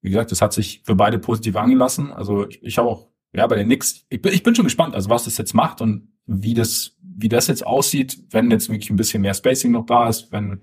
wie 0.00 0.10
gesagt, 0.10 0.30
das 0.32 0.42
hat 0.42 0.52
sich 0.52 0.82
für 0.84 0.94
beide 0.94 1.18
positiv 1.18 1.56
angelassen. 1.56 2.12
Also 2.12 2.48
ich, 2.48 2.62
ich 2.62 2.78
habe 2.78 2.88
auch, 2.88 3.08
ja, 3.32 3.46
bei 3.46 3.56
den 3.56 3.66
Knicks, 3.66 4.06
ich 4.08 4.22
bin, 4.22 4.32
ich 4.32 4.42
bin 4.42 4.54
schon 4.54 4.64
gespannt, 4.64 4.94
also 4.94 5.10
was 5.10 5.24
das 5.24 5.38
jetzt 5.38 5.54
macht 5.54 5.80
und 5.80 6.12
wie 6.26 6.54
das, 6.54 6.96
wie 7.02 7.28
das 7.28 7.46
jetzt 7.48 7.66
aussieht, 7.66 8.18
wenn 8.30 8.50
jetzt 8.50 8.68
wirklich 8.68 8.90
ein 8.90 8.96
bisschen 8.96 9.22
mehr 9.22 9.34
Spacing 9.34 9.72
noch 9.72 9.86
da 9.86 10.08
ist, 10.08 10.30
wenn 10.32 10.60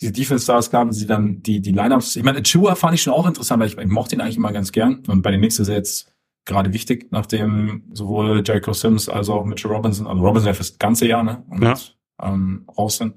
diese 0.00 0.12
Defense 0.12 0.44
Stars 0.44 0.72
haben, 0.72 0.92
sie 0.92 1.06
dann 1.06 1.42
die, 1.42 1.60
die 1.60 1.72
Lineups, 1.72 2.16
ich 2.16 2.22
meine, 2.22 2.42
Chua 2.42 2.74
fand 2.76 2.94
ich 2.94 3.02
schon 3.02 3.12
auch 3.12 3.26
interessant, 3.26 3.60
weil 3.60 3.68
ich, 3.68 3.76
ich 3.76 3.86
mochte 3.86 4.14
ihn 4.14 4.20
eigentlich 4.20 4.36
immer 4.36 4.52
ganz 4.52 4.70
gern. 4.72 5.02
Und 5.08 5.22
bei 5.22 5.30
den 5.30 5.40
Knicks 5.40 5.58
ist 5.58 5.68
er 5.68 5.74
jetzt 5.76 6.12
gerade 6.44 6.72
wichtig, 6.72 7.08
nachdem 7.10 7.82
sowohl 7.92 8.42
Jericho 8.46 8.72
Sims 8.72 9.08
als 9.08 9.28
auch 9.28 9.44
Mitchell 9.44 9.70
Robinson, 9.70 10.06
also 10.06 10.22
Robinson 10.22 10.46
ja 10.46 10.54
fürs 10.54 10.78
ganze 10.78 11.06
Jahr, 11.06 11.22
ne, 11.22 11.42
und, 11.50 11.62
Ja. 11.62 11.74
ähm, 12.22 12.64
raus 12.78 12.98
sind. 12.98 13.14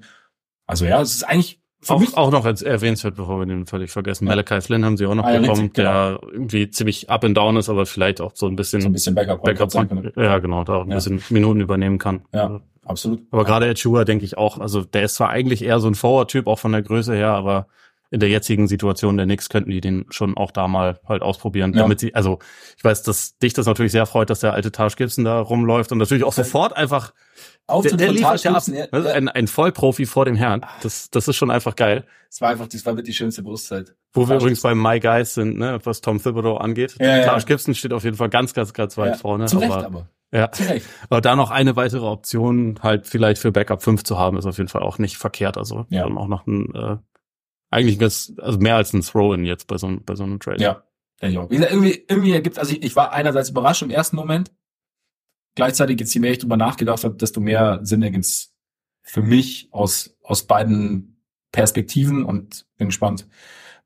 Also 0.66 0.84
ja, 0.84 1.00
es 1.00 1.14
ist 1.14 1.22
eigentlich 1.24 1.60
für 1.80 1.94
Auch, 1.94 2.00
mich, 2.00 2.16
auch 2.16 2.30
noch 2.30 2.44
erwähnenswert, 2.46 3.16
bevor 3.16 3.40
wir 3.40 3.46
den 3.46 3.66
völlig 3.66 3.90
vergessen. 3.90 4.26
Ja. 4.26 4.30
Malachi 4.36 4.60
Flynn 4.60 4.84
haben 4.84 4.96
sie 4.96 5.06
auch 5.06 5.14
noch 5.16 5.24
Ah, 5.24 5.32
ja, 5.34 5.40
bekommen, 5.40 5.60
richtig, 5.62 5.74
der 5.74 6.20
irgendwie 6.32 6.70
ziemlich 6.70 7.10
up 7.10 7.24
and 7.24 7.36
down 7.36 7.56
ist, 7.56 7.68
aber 7.68 7.86
vielleicht 7.86 8.20
auch 8.20 8.32
so 8.34 8.46
ein 8.46 8.54
bisschen, 8.54 8.80
so 8.82 8.88
ein 8.88 8.92
bisschen 8.92 9.14
Backup, 9.16 9.42
Backup 9.42 9.72
sein 9.72 9.88
könnte. 9.88 10.12
ja 10.16 10.38
genau, 10.38 10.62
da 10.62 10.74
auch 10.76 10.82
ein 10.84 10.90
Ja. 10.90 10.96
bisschen 10.96 11.20
Minuten 11.30 11.60
übernehmen 11.60 11.98
kann. 11.98 12.22
Ja. 12.32 12.60
Absolut. 12.84 13.22
Aber 13.30 13.44
gerade 13.44 13.70
Achua 13.70 14.04
denke 14.04 14.24
ich 14.24 14.36
auch, 14.36 14.58
also 14.58 14.82
der 14.82 15.04
ist 15.04 15.14
zwar 15.14 15.30
eigentlich 15.30 15.62
eher 15.64 15.78
so 15.80 15.88
ein 15.88 15.94
Forward-Typ, 15.94 16.46
auch 16.46 16.58
von 16.58 16.72
der 16.72 16.82
Größe 16.82 17.14
her, 17.14 17.30
aber 17.30 17.66
in 18.10 18.20
der 18.20 18.28
jetzigen 18.28 18.68
Situation 18.68 19.16
der 19.16 19.24
Knicks 19.24 19.48
könnten 19.48 19.70
die 19.70 19.80
den 19.80 20.04
schon 20.10 20.36
auch 20.36 20.50
da 20.50 20.68
mal 20.68 21.00
halt 21.08 21.22
ausprobieren, 21.22 21.72
Ja. 21.72 21.80
damit 21.80 22.00
sie, 22.00 22.14
also 22.14 22.40
ich 22.76 22.84
weiß, 22.84 23.04
dass 23.04 23.38
dich 23.38 23.54
das 23.54 23.64
natürlich 23.66 23.92
sehr 23.92 24.04
freut, 24.04 24.28
dass 24.28 24.40
der 24.40 24.52
alte 24.52 24.70
Taj 24.70 24.90
Gibson 24.96 25.24
da 25.24 25.40
rumläuft 25.40 25.92
und 25.92 25.98
natürlich 25.98 26.24
auch 26.24 26.34
sofort 26.34 26.76
einfach, 26.76 27.14
der, 27.70 27.96
der 27.96 28.12
liefert 28.12 28.44
ja 28.44 28.52
ab, 28.52 28.64
ein, 28.92 29.28
ein 29.30 29.46
Vollprofi 29.46 30.04
vor 30.04 30.26
dem 30.26 30.34
Herrn, 30.34 30.66
das, 30.82 31.08
das 31.08 31.26
ist 31.26 31.36
schon 31.36 31.50
einfach 31.50 31.74
geil. 31.74 32.04
Es 32.28 32.40
war 32.42 32.50
einfach, 32.50 32.66
das 32.66 32.84
war 32.84 32.92
mit 32.92 33.06
die 33.06 33.14
schönste 33.14 33.42
Brustzeit. 33.42 33.94
Wo 34.12 34.28
wir 34.28 34.36
übrigens 34.36 34.60
bei 34.60 34.74
My 34.74 35.00
Guys 35.00 35.32
sind, 35.34 35.56
ne, 35.56 35.80
was 35.84 36.02
Tom 36.02 36.22
Thibodeau 36.22 36.56
angeht. 36.58 36.96
Ja, 37.00 37.18
ja. 37.18 37.24
Taj 37.24 37.44
Gibson 37.46 37.74
steht 37.74 37.94
auf 37.94 38.04
jeden 38.04 38.16
Fall 38.16 38.28
ganz, 38.28 38.52
ganz, 38.52 38.74
ganz 38.74 38.98
weit 38.98 39.12
Ja, 39.12 39.18
vorne. 39.18 39.46
Zu 39.46 39.58
Recht 39.58 39.72
aber, 39.72 39.86
aber. 39.86 40.08
Ja. 40.32 40.50
Zu 40.50 40.62
Recht. 40.68 40.86
aber 41.10 41.20
da 41.20 41.36
noch 41.36 41.50
eine 41.50 41.76
weitere 41.76 42.06
Option 42.06 42.78
halt 42.82 43.06
vielleicht 43.06 43.40
für 43.42 43.52
Backup 43.52 43.82
5 43.82 44.02
zu 44.02 44.18
haben, 44.18 44.36
ist 44.38 44.46
auf 44.46 44.56
jeden 44.58 44.68
Fall 44.70 44.82
auch 44.82 44.98
nicht 44.98 45.16
verkehrt. 45.18 45.58
Also 45.58 45.86
Ja. 45.90 46.06
auch 46.06 46.28
noch 46.28 46.46
ein, 46.46 46.74
äh, 46.74 46.96
eigentlich 47.70 47.98
ganz, 47.98 48.32
also 48.38 48.58
mehr 48.58 48.76
als 48.76 48.92
ein 48.94 49.02
Throw-in 49.02 49.44
jetzt 49.44 49.66
bei 49.66 49.76
so, 49.78 49.86
einem- 49.88 50.04
bei 50.04 50.14
so 50.14 50.24
einem 50.24 50.40
Trade. 50.40 50.62
Ja. 50.62 50.82
Denke 51.20 51.32
ich 51.32 51.38
auch. 51.38 51.50
Wie 51.50 51.54
gesagt, 51.56 51.72
irgendwie, 51.72 52.04
irgendwie 52.08 52.32
ergibt, 52.32 52.58
also 52.58 52.72
ich, 52.72 52.82
ich 52.82 52.96
war 52.96 53.12
einerseits 53.12 53.50
überrascht 53.50 53.82
im 53.82 53.90
ersten 53.90 54.16
Moment. 54.16 54.50
Gleichzeitig, 55.54 56.00
jetzt 56.00 56.14
je 56.14 56.20
mehr 56.20 56.32
ich 56.32 56.38
drüber 56.38 56.56
nachgedacht 56.56 57.04
habe, 57.04 57.14
desto 57.16 57.40
mehr 57.40 57.80
Sinn 57.82 58.02
ergibt 58.02 58.24
es 58.24 58.54
für 59.02 59.22
mich 59.22 59.68
aus, 59.70 60.16
aus 60.22 60.46
beiden 60.46 61.22
Perspektiven 61.52 62.24
und 62.24 62.66
bin 62.78 62.88
gespannt. 62.88 63.28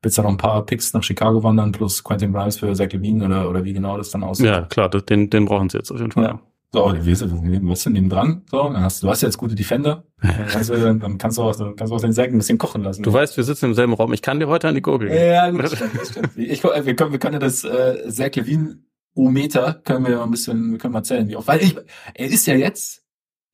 Wird 0.01 0.17
da 0.17 0.21
noch 0.21 0.29
ein 0.29 0.37
paar 0.37 0.65
Picks 0.65 0.93
nach 0.93 1.03
Chicago 1.03 1.41
wandern 1.43 1.71
plus 1.71 2.03
Quentin 2.03 2.31
Grimes 2.33 2.57
für 2.59 2.73
Zach 2.73 2.91
Levine 2.91 3.25
oder, 3.25 3.49
oder 3.49 3.63
wie 3.63 3.73
genau 3.73 3.97
das 3.97 4.11
dann 4.11 4.23
aussieht. 4.23 4.45
Ja, 4.45 4.61
klar, 4.61 4.89
das- 4.89 5.05
den, 5.05 5.29
den 5.29 5.45
brauchen 5.45 5.69
sie 5.69 5.77
jetzt 5.77 5.91
auf 5.91 5.99
jeden 5.99 6.11
Fall. 6.11 6.23
Ja. 6.23 6.39
So, 6.73 6.93
wie 7.01 7.11
ist 7.11 7.21
das? 7.21 7.31
Was 7.31 7.83
denn 7.85 7.93
neben 7.93 8.09
dran? 8.09 8.41
So, 8.51 8.61
dann 8.63 8.81
hast, 8.83 9.01
du 9.01 9.09
hast 9.09 9.21
ja 9.21 9.29
jetzt 9.29 9.37
gute 9.37 9.55
Defender. 9.55 10.03
Dann 10.21 10.47
kannst 10.49 10.69
du, 10.69 10.75
dann 10.99 11.17
kannst 11.17 11.37
du 11.37 11.43
auch, 11.43 11.55
dann 11.55 11.75
kannst 11.77 11.91
du 11.91 11.95
auch 11.95 12.01
den 12.01 12.11
Sack 12.11 12.27
ein 12.29 12.37
bisschen 12.37 12.57
kochen 12.57 12.83
lassen. 12.83 13.03
Du 13.03 13.13
weißt, 13.13 13.37
wir 13.37 13.43
sitzen 13.45 13.67
im 13.67 13.73
selben 13.73 13.93
Raum. 13.93 14.11
Ich 14.11 14.21
kann 14.21 14.39
dir 14.39 14.47
heute 14.49 14.67
an 14.67 14.75
die 14.75 14.81
Gurgel 14.81 15.07
gehen. 15.07 15.29
Ja, 15.31 15.49
gut, 15.49 15.63
das 15.63 15.75
stimmt, 15.75 15.95
das 15.99 16.09
stimmt. 16.09 16.29
Ich, 16.35 16.61
wir 16.63 16.95
können, 16.95 17.11
wir 17.13 17.19
können 17.19 17.33
ja 17.35 17.39
das 17.39 17.63
äh, 17.63 18.09
Zach 18.09 18.35
Levine 18.35 18.79
O-Meter 19.15 19.81
können 19.85 20.05
wir 20.05 20.17
mal 20.17 20.23
ein 20.25 20.31
bisschen, 20.31 20.71
wir 20.73 20.77
können 20.77 20.93
mal 20.93 21.03
zählen, 21.03 21.27
wie 21.29 21.37
oft. 21.37 21.47
Weil 21.47 21.63
ich, 21.63 21.75
er 22.13 22.27
ist 22.27 22.45
ja 22.45 22.55
jetzt, 22.55 23.01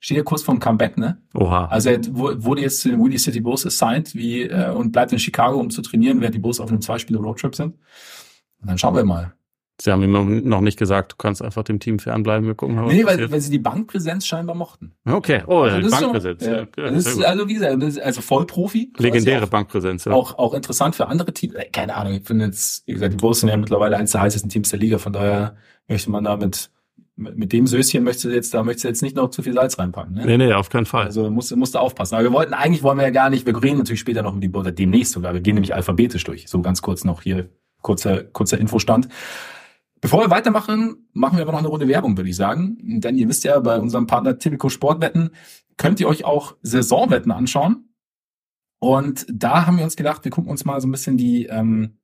steht 0.03 0.17
ja 0.17 0.23
kurz 0.23 0.43
vorm 0.43 0.59
Comeback, 0.59 0.97
ne? 0.97 1.17
Oha. 1.33 1.67
Also 1.67 1.89
er 1.89 1.99
wurde 2.11 2.61
jetzt 2.61 2.81
zu 2.81 2.89
den 2.89 3.01
Windy 3.01 3.17
City 3.17 3.39
Bulls 3.39 3.65
assigned 3.65 4.13
wie, 4.13 4.41
äh, 4.43 4.69
und 4.71 4.91
bleibt 4.91 5.13
in 5.13 5.19
Chicago, 5.19 5.57
um 5.57 5.69
zu 5.69 5.81
trainieren, 5.81 6.19
während 6.19 6.35
die 6.35 6.39
Bulls 6.39 6.59
auf 6.59 6.69
einem 6.69 6.81
Zwei-Spiele-Roadtrip 6.81 7.55
sind. 7.55 7.75
Und 8.61 8.69
dann 8.69 8.77
schauen 8.77 8.95
wir 8.97 9.05
mal. 9.05 9.33
Sie 9.81 9.91
haben 9.91 10.03
ihm 10.03 10.47
noch- 10.47 10.61
nicht 10.61 10.77
gesagt, 10.77 11.13
du 11.13 11.15
kannst 11.15 11.41
einfach 11.41 11.63
dem 11.63 11.79
Team 11.79 11.99
fernbleiben. 11.99 12.45
Wir 12.45 12.53
gucken 12.53 12.75
mal, 12.75 12.85
Nee, 12.87 13.05
weil, 13.05 13.31
weil 13.31 13.39
sie 13.41 13.49
die 13.49 13.59
Bankpräsenz 13.59 14.25
scheinbar 14.27 14.55
mochten. 14.57 14.91
Okay, 15.05 15.41
oh, 15.47 15.61
Also 15.61 15.89
Bankpräsenz. 15.89 16.43
schon- 16.43 16.67
Ja, 16.77 16.85
ist, 16.89 17.23
also 17.23 17.47
wie 17.47 17.53
gesagt, 17.53 17.81
das 17.81 17.89
ist 17.95 18.01
also 18.01 18.21
Vollprofi. 18.21 18.91
Legendäre 18.97 19.45
auch, 19.45 19.49
Bankpräsenz, 19.49 20.03
ja. 20.05 20.11
auch, 20.11 20.37
auch 20.37 20.53
interessant 20.53 20.95
für 20.95 21.07
andere 21.07 21.33
Teams. 21.33 21.55
Äh, 21.55 21.69
Keine 21.71 21.95
Ahnung, 21.95 22.13
ich 22.13 22.23
finde 22.27 22.45
jetzt, 22.45 22.85
wie 22.87 22.93
gesagt, 22.93 23.13
die 23.13 23.17
Bulls 23.17 23.39
sind 23.39 23.49
ja 23.49 23.57
mittlerweile 23.57 23.95
eines 23.97 24.11
der 24.11 24.21
heißesten 24.21 24.49
Teams 24.49 24.69
der 24.69 24.79
Liga, 24.79 24.97
von 24.99 25.13
daher 25.13 25.55
möchte 25.87 26.11
man 26.11 26.25
da 26.25 26.35
mit, 27.15 27.53
dem 27.53 27.67
Söschen 27.67 28.03
möchte 28.03 28.31
jetzt, 28.31 28.53
da 28.53 28.63
möchte 28.63 28.87
jetzt 28.87 29.01
nicht 29.01 29.15
noch 29.15 29.29
zu 29.29 29.43
viel 29.43 29.53
Salz 29.53 29.77
reinpacken. 29.77 30.15
Ne? 30.15 30.25
Nee, 30.25 30.37
nee, 30.37 30.53
auf 30.53 30.69
keinen 30.69 30.85
Fall. 30.85 31.05
Also 31.05 31.29
musst, 31.29 31.55
musst 31.55 31.75
du 31.75 31.79
aufpassen. 31.79 32.15
Aber 32.15 32.23
wir 32.23 32.33
wollten, 32.33 32.53
eigentlich 32.53 32.83
wollen 32.83 32.97
wir 32.97 33.03
ja 33.03 33.11
gar 33.11 33.29
nicht, 33.29 33.45
wir 33.45 33.61
reden 33.61 33.77
natürlich 33.77 33.99
später 33.99 34.23
noch 34.23 34.33
um 34.33 34.41
die 34.41 34.49
oder 34.49 34.71
demnächst 34.71 35.13
sogar. 35.13 35.33
Wir 35.33 35.41
gehen 35.41 35.55
nämlich 35.55 35.75
alphabetisch 35.75 36.23
durch. 36.23 36.47
So 36.47 36.61
ganz 36.61 36.81
kurz 36.81 37.03
noch 37.03 37.21
hier, 37.21 37.49
kurzer, 37.81 38.23
kurzer 38.23 38.57
Infostand. 38.57 39.09
Bevor 40.01 40.21
wir 40.21 40.29
weitermachen, 40.29 41.07
machen 41.13 41.37
wir 41.37 41.43
aber 41.43 41.53
noch 41.53 41.59
eine 41.59 41.69
Runde 41.69 41.87
Werbung, 41.87 42.17
würde 42.17 42.29
ich 42.29 42.35
sagen. 42.35 42.77
Denn 42.99 43.15
ihr 43.15 43.29
wisst 43.29 43.43
ja, 43.43 43.59
bei 43.59 43.79
unserem 43.79 44.07
Partner 44.07 44.37
Tipico 44.37 44.69
Sportwetten 44.69 45.29
könnt 45.77 45.99
ihr 45.99 46.07
euch 46.07 46.25
auch 46.25 46.55
Saisonwetten 46.61 47.31
anschauen. 47.31 47.89
Und 48.79 49.25
da 49.29 49.65
haben 49.65 49.77
wir 49.77 49.85
uns 49.85 49.95
gedacht, 49.95 50.25
wir 50.25 50.31
gucken 50.31 50.51
uns 50.51 50.65
mal 50.65 50.81
so 50.81 50.87
ein 50.87 50.91
bisschen 50.91 51.15
die 51.15 51.45
ähm, 51.45 51.99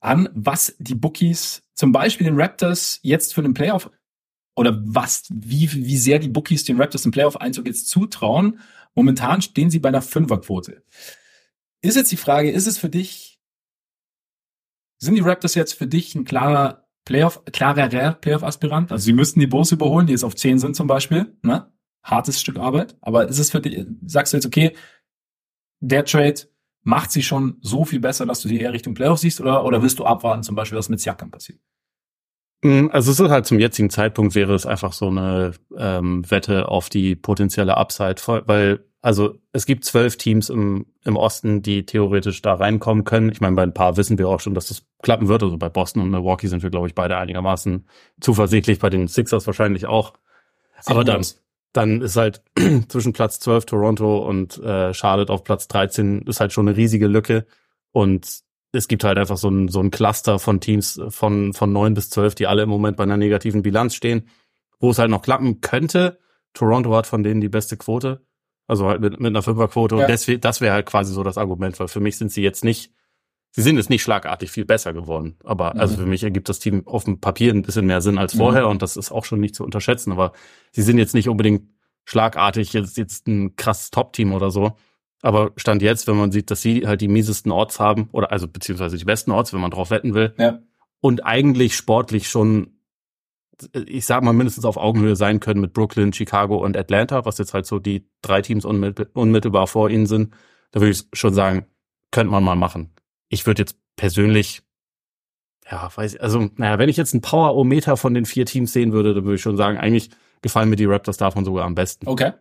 an, 0.00 0.28
was 0.34 0.76
die 0.78 0.94
Bookies, 0.94 1.61
zum 1.82 1.90
Beispiel 1.90 2.26
den 2.26 2.40
Raptors 2.40 3.00
jetzt 3.02 3.34
für 3.34 3.42
den 3.42 3.54
Playoff 3.54 3.90
oder 4.54 4.80
was, 4.84 5.24
wie, 5.30 5.68
wie 5.72 5.96
sehr 5.96 6.20
die 6.20 6.28
Bookies 6.28 6.62
den 6.62 6.80
Raptors 6.80 7.04
im 7.04 7.10
Playoff-Einzug 7.10 7.66
jetzt 7.66 7.88
zutrauen. 7.88 8.60
Momentan 8.94 9.42
stehen 9.42 9.68
sie 9.68 9.80
bei 9.80 9.88
einer 9.88 10.00
Fünferquote. 10.00 10.84
Ist 11.80 11.96
jetzt 11.96 12.12
die 12.12 12.16
Frage, 12.16 12.52
ist 12.52 12.68
es 12.68 12.78
für 12.78 12.88
dich, 12.88 13.40
sind 14.98 15.16
die 15.16 15.22
Raptors 15.22 15.56
jetzt 15.56 15.72
für 15.72 15.88
dich 15.88 16.14
ein 16.14 16.24
klarer 16.24 16.86
Playoff, 17.04 17.44
klarer 17.46 18.12
Playoff-Aspirant? 18.12 18.92
Also 18.92 19.06
sie 19.06 19.12
müssten 19.12 19.40
die 19.40 19.48
Bulls 19.48 19.72
überholen, 19.72 20.06
die 20.06 20.12
jetzt 20.12 20.22
auf 20.22 20.36
10 20.36 20.60
sind 20.60 20.76
zum 20.76 20.86
Beispiel, 20.86 21.36
ne? 21.42 21.68
Hartes 22.04 22.40
Stück 22.40 22.58
Arbeit. 22.58 22.96
Aber 23.00 23.26
ist 23.26 23.40
es 23.40 23.50
für 23.50 23.60
dich, 23.60 23.84
sagst 24.06 24.32
du 24.32 24.36
jetzt, 24.36 24.46
okay, 24.46 24.76
der 25.80 26.04
Trade 26.04 26.42
macht 26.82 27.12
sie 27.12 27.22
schon 27.22 27.56
so 27.60 27.84
viel 27.84 28.00
besser, 28.00 28.26
dass 28.26 28.40
du 28.40 28.48
sie 28.48 28.60
eher 28.60 28.72
Richtung 28.72 28.94
Playoff 28.94 29.18
siehst, 29.18 29.40
oder, 29.40 29.64
oder 29.64 29.82
willst 29.82 29.98
du 29.98 30.04
abwarten, 30.04 30.42
zum 30.42 30.56
Beispiel, 30.56 30.78
was 30.78 30.88
mit 30.88 31.00
Siakam 31.00 31.30
passiert? 31.30 31.58
Mm, 32.62 32.88
Also 32.92 33.12
es 33.12 33.20
ist 33.20 33.30
halt 33.30 33.46
zum 33.46 33.58
jetzigen 33.58 33.90
Zeitpunkt 33.90 34.34
wäre 34.34 34.54
es 34.54 34.66
einfach 34.66 34.92
so 34.92 35.08
eine 35.08 35.52
ähm, 35.76 36.28
Wette 36.30 36.68
auf 36.68 36.88
die 36.88 37.14
potenzielle 37.16 37.76
Upside, 37.76 38.16
weil 38.46 38.84
also 39.04 39.36
es 39.52 39.66
gibt 39.66 39.84
zwölf 39.84 40.16
Teams 40.16 40.48
im, 40.48 40.86
im 41.04 41.16
Osten, 41.16 41.60
die 41.60 41.84
theoretisch 41.84 42.40
da 42.40 42.54
reinkommen 42.54 43.02
können. 43.02 43.32
Ich 43.32 43.40
meine, 43.40 43.56
bei 43.56 43.64
ein 43.64 43.74
paar 43.74 43.96
wissen 43.96 44.16
wir 44.16 44.28
auch 44.28 44.38
schon, 44.38 44.54
dass 44.54 44.68
das 44.68 44.84
klappen 45.02 45.26
wird. 45.26 45.42
Also 45.42 45.58
bei 45.58 45.68
Boston 45.68 46.02
und 46.02 46.10
Milwaukee 46.10 46.46
sind 46.46 46.62
wir, 46.62 46.70
glaube 46.70 46.86
ich, 46.86 46.94
beide 46.94 47.16
einigermaßen 47.16 47.84
zuversichtlich. 48.20 48.78
Bei 48.78 48.90
den 48.90 49.08
Sixers 49.08 49.44
wahrscheinlich 49.44 49.86
auch. 49.86 50.12
Aber 50.84 51.00
gut 51.00 51.08
dann, 51.08 51.20
aus. 51.20 51.41
Dann 51.72 52.02
ist 52.02 52.16
halt 52.16 52.42
zwischen 52.88 53.12
Platz 53.12 53.40
12 53.40 53.66
Toronto 53.66 54.26
und 54.26 54.58
äh, 54.58 54.92
Charlotte 54.92 55.32
auf 55.32 55.44
Platz 55.44 55.68
13 55.68 56.22
ist 56.22 56.40
halt 56.40 56.52
schon 56.52 56.68
eine 56.68 56.76
riesige 56.76 57.06
Lücke. 57.06 57.46
Und 57.92 58.42
es 58.72 58.88
gibt 58.88 59.04
halt 59.04 59.18
einfach 59.18 59.36
so 59.36 59.48
ein, 59.48 59.68
so 59.68 59.80
ein 59.80 59.90
Cluster 59.90 60.38
von 60.38 60.60
Teams 60.60 61.00
von, 61.08 61.52
von 61.52 61.72
neun 61.72 61.94
bis 61.94 62.10
zwölf, 62.10 62.34
die 62.34 62.46
alle 62.46 62.62
im 62.62 62.68
Moment 62.68 62.96
bei 62.96 63.02
einer 63.04 63.16
negativen 63.16 63.62
Bilanz 63.62 63.94
stehen, 63.94 64.28
wo 64.80 64.90
es 64.90 64.98
halt 64.98 65.10
noch 65.10 65.22
klappen 65.22 65.60
könnte. 65.60 66.18
Toronto 66.54 66.94
hat 66.94 67.06
von 67.06 67.22
denen 67.22 67.40
die 67.40 67.48
beste 67.48 67.76
Quote. 67.76 68.22
Also 68.66 68.88
halt 68.88 69.00
mit, 69.00 69.18
mit 69.20 69.28
einer 69.28 69.42
Fünferquote. 69.42 69.96
Ja. 69.96 70.02
Und 70.02 70.08
deswegen, 70.08 70.40
das 70.40 70.60
wäre 70.60 70.74
halt 70.74 70.86
quasi 70.86 71.12
so 71.12 71.22
das 71.22 71.38
Argument, 71.38 71.78
weil 71.80 71.88
für 71.88 72.00
mich 72.00 72.16
sind 72.16 72.32
sie 72.32 72.42
jetzt 72.42 72.64
nicht, 72.64 72.92
sie 73.52 73.62
sind 73.62 73.76
jetzt 73.76 73.90
nicht 73.90 74.02
schlagartig 74.02 74.50
viel 74.50 74.64
besser 74.64 74.92
geworden. 74.92 75.36
Aber 75.44 75.74
Mhm. 75.74 75.80
also 75.80 75.96
für 75.98 76.06
mich 76.06 76.24
ergibt 76.24 76.48
das 76.48 76.58
Team 76.58 76.86
auf 76.86 77.04
dem 77.04 77.20
Papier 77.20 77.52
ein 77.54 77.62
bisschen 77.62 77.86
mehr 77.86 78.00
Sinn 78.00 78.18
als 78.18 78.34
Mhm. 78.34 78.38
vorher 78.38 78.68
und 78.68 78.82
das 78.82 78.96
ist 78.96 79.12
auch 79.12 79.24
schon 79.24 79.40
nicht 79.40 79.54
zu 79.54 79.62
unterschätzen. 79.64 80.10
Aber 80.12 80.32
sie 80.72 80.82
sind 80.82 80.98
jetzt 80.98 81.14
nicht 81.14 81.28
unbedingt 81.28 81.68
schlagartig 82.04 82.72
jetzt, 82.72 82.96
jetzt 82.96 83.28
ein 83.28 83.54
krasses 83.56 83.90
Top-Team 83.90 84.32
oder 84.32 84.50
so. 84.50 84.72
Aber 85.22 85.52
Stand 85.56 85.82
jetzt, 85.82 86.08
wenn 86.08 86.16
man 86.16 86.32
sieht, 86.32 86.50
dass 86.50 86.60
sie 86.62 86.84
halt 86.86 87.00
die 87.00 87.06
miesesten 87.08 87.52
Orts 87.52 87.78
haben, 87.78 88.08
oder 88.10 88.32
also 88.32 88.48
beziehungsweise 88.48 88.96
die 88.96 89.04
besten 89.04 89.30
Orts, 89.30 89.52
wenn 89.52 89.60
man 89.60 89.70
drauf 89.70 89.90
wetten 89.90 90.14
will, 90.14 90.34
Ja. 90.36 90.58
und 91.00 91.24
eigentlich 91.24 91.76
sportlich 91.76 92.28
schon, 92.28 92.72
ich 93.86 94.04
sag 94.06 94.24
mal, 94.24 94.32
mindestens 94.32 94.64
auf 94.64 94.76
Augenhöhe 94.76 95.14
sein 95.14 95.38
können 95.38 95.60
mit 95.60 95.72
Brooklyn, 95.74 96.12
Chicago 96.12 96.56
und 96.56 96.76
Atlanta, 96.76 97.24
was 97.24 97.38
jetzt 97.38 97.54
halt 97.54 97.66
so 97.66 97.78
die 97.78 98.04
drei 98.22 98.42
Teams 98.42 98.64
unmittel- 98.64 99.10
unmittelbar 99.12 99.68
vor 99.68 99.88
ihnen 99.90 100.06
sind, 100.06 100.32
da 100.72 100.80
würde 100.80 100.90
ich 100.90 101.04
schon 101.12 101.34
sagen, 101.34 101.66
könnte 102.10 102.32
man 102.32 102.42
mal 102.42 102.56
machen. 102.56 102.90
Ich 103.32 103.46
würde 103.46 103.62
jetzt 103.62 103.76
persönlich, 103.96 104.62
ja, 105.70 105.90
weiß 105.94 106.14
ich, 106.14 106.22
also, 106.22 106.50
naja, 106.56 106.78
wenn 106.78 106.90
ich 106.90 106.98
jetzt 106.98 107.14
einen 107.14 107.22
Power-O-Meter 107.22 107.96
von 107.96 108.12
den 108.12 108.26
vier 108.26 108.44
Teams 108.44 108.72
sehen 108.74 108.92
würde, 108.92 109.14
dann 109.14 109.24
würde 109.24 109.36
ich 109.36 109.40
schon 109.42 109.56
sagen, 109.56 109.78
eigentlich 109.78 110.10
gefallen 110.42 110.68
mir 110.68 110.76
die 110.76 110.84
Raptors 110.84 111.16
davon 111.16 111.44
sogar 111.46 111.64
am 111.64 111.74
besten. 111.74 112.06
Okay. 112.08 112.32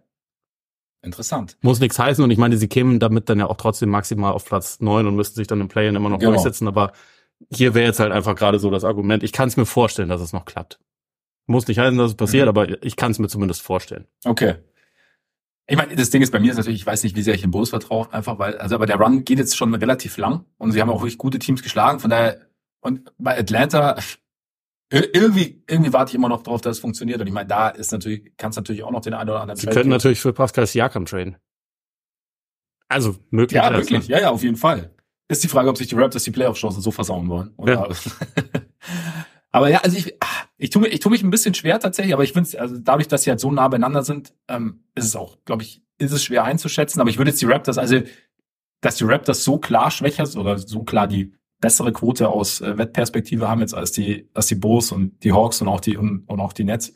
Interessant. 1.02 1.58
Muss 1.62 1.80
nichts 1.80 1.98
heißen 1.98 2.22
und 2.24 2.30
ich 2.30 2.38
meine, 2.38 2.58
sie 2.58 2.68
kämen 2.68 3.00
damit 3.00 3.30
dann 3.30 3.40
ja 3.40 3.48
auch 3.48 3.56
trotzdem 3.56 3.90
maximal 3.90 4.34
auf 4.34 4.44
Platz 4.46 4.82
neun 4.82 5.08
und 5.08 5.16
müssten 5.16 5.36
sich 5.36 5.48
dann 5.48 5.62
im 5.62 5.68
Play-In 5.70 5.96
immer 5.96 6.10
noch 6.10 6.20
Genau. 6.20 6.32
durchsetzen, 6.34 6.68
aber 6.68 6.92
hier 7.52 7.74
wäre 7.74 7.86
jetzt 7.88 8.00
halt 8.02 8.12
einfach 8.12 8.36
gerade 8.36 8.60
so 8.60 8.70
das 8.70 8.84
Argument. 8.84 9.24
Ich 9.24 9.32
kann 9.32 9.48
es 9.48 9.56
mir 9.58 9.66
vorstellen, 9.66 10.10
dass 10.10 10.22
es 10.22 10.34
noch 10.34 10.44
klappt. 10.46 10.78
Muss 11.48 11.68
nicht 11.68 11.80
heißen, 11.80 11.98
dass 11.98 12.12
es 12.12 12.18
passiert, 12.18 12.46
Mhm. 12.46 12.50
aber 12.50 12.84
ich 12.84 12.98
kann 12.98 13.12
es 13.12 13.18
mir 13.20 13.30
zumindest 13.30 13.62
vorstellen. 13.62 14.06
Okay. 14.26 14.56
Ich 15.72 15.78
meine, 15.78 15.96
das 15.96 16.10
Ding 16.10 16.22
ist 16.22 16.32
bei 16.32 16.40
mir 16.42 16.52
ist 16.52 16.58
natürlich, 16.58 16.82
ich 16.82 16.86
weiß 16.86 17.02
nicht, 17.04 17.16
wie 17.16 17.22
sehr 17.22 17.34
ich 17.34 17.46
in 17.46 17.52
Bulls 17.52 17.70
vertraue, 17.70 18.12
einfach 18.12 18.38
weil, 18.40 18.58
also 18.58 18.76
aber 18.76 18.86
der 18.86 18.98
Run 18.98 19.24
geht 19.24 19.40
jetzt 19.40 19.56
schon 19.56 19.74
relativ 19.74 20.18
lang 20.18 20.44
und 20.58 20.74
sie 20.74 20.82
haben 20.82 20.90
auch 20.90 21.00
wirklich 21.00 21.18
gute 21.18 21.40
Teams 21.40 21.64
geschlagen, 21.64 22.02
von 22.02 22.10
daher, 22.10 22.42
und 22.82 23.14
bei 23.18 23.40
Atlanta, 23.40 23.96
irgendwie, 24.92 25.64
irgendwie 25.70 25.94
warte 25.94 26.10
ich 26.10 26.16
immer 26.16 26.28
noch 26.28 26.44
drauf, 26.44 26.60
dass 26.60 26.76
es 26.76 26.82
funktioniert. 26.82 27.22
Und 27.22 27.28
ich 27.28 27.32
meine, 27.32 27.48
da 27.48 27.70
ist 27.70 27.94
natürlich, 27.94 28.34
kannst 28.36 28.58
natürlich 28.58 28.84
auch 28.84 28.92
noch 28.92 29.00
den 29.00 29.14
einen 29.14 29.30
oder 29.30 29.40
anderen. 29.40 29.58
Sie 29.58 29.68
können 29.68 29.90
natürlich 29.90 30.20
für 30.20 30.34
Pascal 30.34 30.68
Siakam 30.68 31.06
traden. 31.06 31.38
Also 32.90 33.16
möglich. 33.30 33.56
Ja, 33.56 33.72
wirklich. 33.72 34.10
Ja, 34.10 34.20
ja, 34.20 34.30
auf 34.30 34.44
jeden 34.44 34.58
Fall. 34.58 34.94
Ist 35.30 35.42
die 35.42 35.48
Frage, 35.48 35.70
ob 35.70 35.78
sich 35.78 35.88
die 35.88 35.96
Raptors 35.96 36.24
die 36.24 36.32
Playoff-Chancen 36.32 36.82
so 36.82 36.92
versauen 36.92 37.30
wollen. 37.30 37.54
Ja. 37.66 37.88
aber 39.52 39.70
ja, 39.70 39.78
also 39.78 39.96
ich, 39.96 40.18
ich 40.62 40.70
tue, 40.70 40.88
ich 40.88 41.00
tue 41.00 41.12
mich 41.12 41.24
ein 41.24 41.32
bisschen 41.32 41.56
schwer 41.56 41.80
tatsächlich, 41.80 42.14
aber 42.14 42.24
ich 42.24 42.34
finde 42.34 42.60
also 42.60 42.78
dadurch, 42.78 43.08
dass 43.08 43.24
sie 43.24 43.32
halt 43.32 43.40
so 43.40 43.52
nah 43.52 43.68
beieinander 43.68 44.04
sind, 44.04 44.36
ähm, 44.48 44.84
ist 44.94 45.06
es 45.06 45.16
auch, 45.16 45.38
glaube 45.44 45.64
ich, 45.64 45.82
ist 45.98 46.12
es 46.12 46.24
schwer 46.24 46.44
einzuschätzen. 46.44 47.02
Aber 47.02 47.10
ich 47.10 47.18
würde 47.18 47.32
jetzt 47.32 47.42
die 47.42 47.48
Raptors, 47.48 47.80
also 47.80 48.02
dass 48.80 48.96
die 48.96 49.04
Raptors 49.06 49.44
so 49.44 49.58
klar 49.58 49.90
schwächer 49.90 50.28
sind 50.28 50.40
oder 50.40 50.60
so 50.60 50.84
klar 50.84 51.08
die 51.08 51.34
bessere 51.60 51.92
Quote 51.92 52.30
aus 52.30 52.62
äh, 52.62 52.78
Wettperspektive 52.78 53.50
haben 53.50 53.62
jetzt 53.62 53.74
als 53.74 53.92
die, 53.92 54.30
als 54.36 54.48
die 54.48 54.56
Bulls 54.56 54.92
und 54.92 55.24
die 55.24 55.34
Hawks 55.34 55.62
und 55.62 55.68
auch 55.68 55.80
die 55.80 55.98
und, 55.98 56.26
und 56.28 56.40
auch 56.40 56.54
die 56.54 56.64
Nets. 56.64 56.94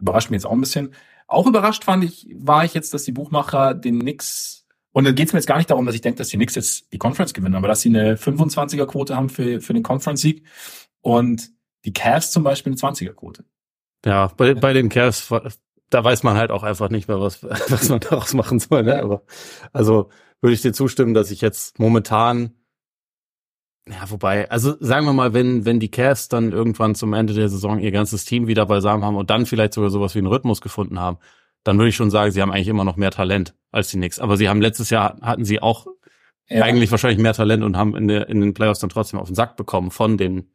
Überrascht 0.00 0.30
mich 0.30 0.38
jetzt 0.38 0.46
auch 0.46 0.52
ein 0.52 0.60
bisschen. 0.60 0.94
Auch 1.26 1.46
überrascht 1.46 1.84
fand 1.84 2.04
ich, 2.04 2.26
war 2.38 2.64
ich 2.64 2.72
jetzt, 2.72 2.94
dass 2.94 3.04
die 3.04 3.12
Buchmacher 3.12 3.74
den 3.74 4.00
Knicks 4.00 4.66
und 4.92 5.04
dann 5.04 5.14
geht 5.14 5.28
es 5.28 5.34
mir 5.34 5.40
jetzt 5.40 5.46
gar 5.46 5.58
nicht 5.58 5.68
darum, 5.68 5.84
dass 5.84 5.94
ich 5.94 6.00
denke, 6.00 6.16
dass 6.16 6.28
die 6.28 6.36
Knicks 6.36 6.54
jetzt 6.54 6.90
die 6.90 6.98
Conference 6.98 7.34
gewinnen, 7.34 7.54
aber 7.54 7.68
dass 7.68 7.82
sie 7.82 7.90
eine 7.90 8.16
25er-Quote 8.16 9.14
haben 9.14 9.28
für, 9.28 9.60
für 9.60 9.74
den 9.74 9.82
Conference-Sieg 9.82 10.44
und 11.02 11.50
die 11.84 11.92
Cavs 11.92 12.30
zum 12.30 12.42
Beispiel 12.42 12.72
eine 12.72 12.80
20er-Quote. 12.80 13.44
Ja, 14.04 14.28
bei, 14.36 14.54
bei 14.54 14.72
den 14.72 14.88
Cavs, 14.88 15.32
da 15.90 16.04
weiß 16.04 16.22
man 16.22 16.36
halt 16.36 16.50
auch 16.50 16.62
einfach 16.62 16.90
nicht 16.90 17.08
mehr, 17.08 17.20
was, 17.20 17.42
was 17.42 17.88
man 17.88 18.00
daraus 18.00 18.34
machen 18.34 18.58
soll. 18.58 18.82
Ne? 18.84 19.02
Aber 19.02 19.22
also 19.72 20.10
würde 20.40 20.54
ich 20.54 20.62
dir 20.62 20.72
zustimmen, 20.72 21.14
dass 21.14 21.30
ich 21.30 21.40
jetzt 21.40 21.78
momentan 21.78 22.54
ja, 23.90 24.10
wobei, 24.10 24.50
also 24.50 24.76
sagen 24.80 25.06
wir 25.06 25.14
mal, 25.14 25.32
wenn, 25.32 25.64
wenn 25.64 25.80
die 25.80 25.90
Cavs 25.90 26.28
dann 26.28 26.52
irgendwann 26.52 26.94
zum 26.94 27.14
Ende 27.14 27.32
der 27.32 27.48
Saison 27.48 27.78
ihr 27.78 27.90
ganzes 27.90 28.26
Team 28.26 28.46
wieder 28.46 28.66
beisammen 28.66 29.02
haben 29.02 29.16
und 29.16 29.30
dann 29.30 29.46
vielleicht 29.46 29.72
sogar 29.72 29.88
sowas 29.88 30.14
wie 30.14 30.18
einen 30.18 30.26
Rhythmus 30.26 30.60
gefunden 30.60 31.00
haben, 31.00 31.18
dann 31.64 31.78
würde 31.78 31.88
ich 31.88 31.96
schon 31.96 32.10
sagen, 32.10 32.30
sie 32.30 32.42
haben 32.42 32.52
eigentlich 32.52 32.68
immer 32.68 32.84
noch 32.84 32.96
mehr 32.96 33.10
Talent 33.10 33.54
als 33.70 33.88
die 33.88 33.96
Knicks. 33.96 34.18
Aber 34.18 34.36
sie 34.36 34.48
haben 34.48 34.60
letztes 34.60 34.90
Jahr 34.90 35.18
hatten 35.22 35.44
sie 35.44 35.60
auch 35.60 35.86
ja. 36.48 36.62
eigentlich 36.62 36.90
wahrscheinlich 36.90 37.18
mehr 37.18 37.34
Talent 37.34 37.64
und 37.64 37.76
haben 37.76 37.96
in, 37.96 38.08
der, 38.08 38.28
in 38.28 38.40
den 38.40 38.54
Playoffs 38.54 38.80
dann 38.80 38.90
trotzdem 38.90 39.20
auf 39.20 39.28
den 39.28 39.34
Sack 39.34 39.56
bekommen 39.56 39.90
von 39.90 40.18
den 40.18 40.50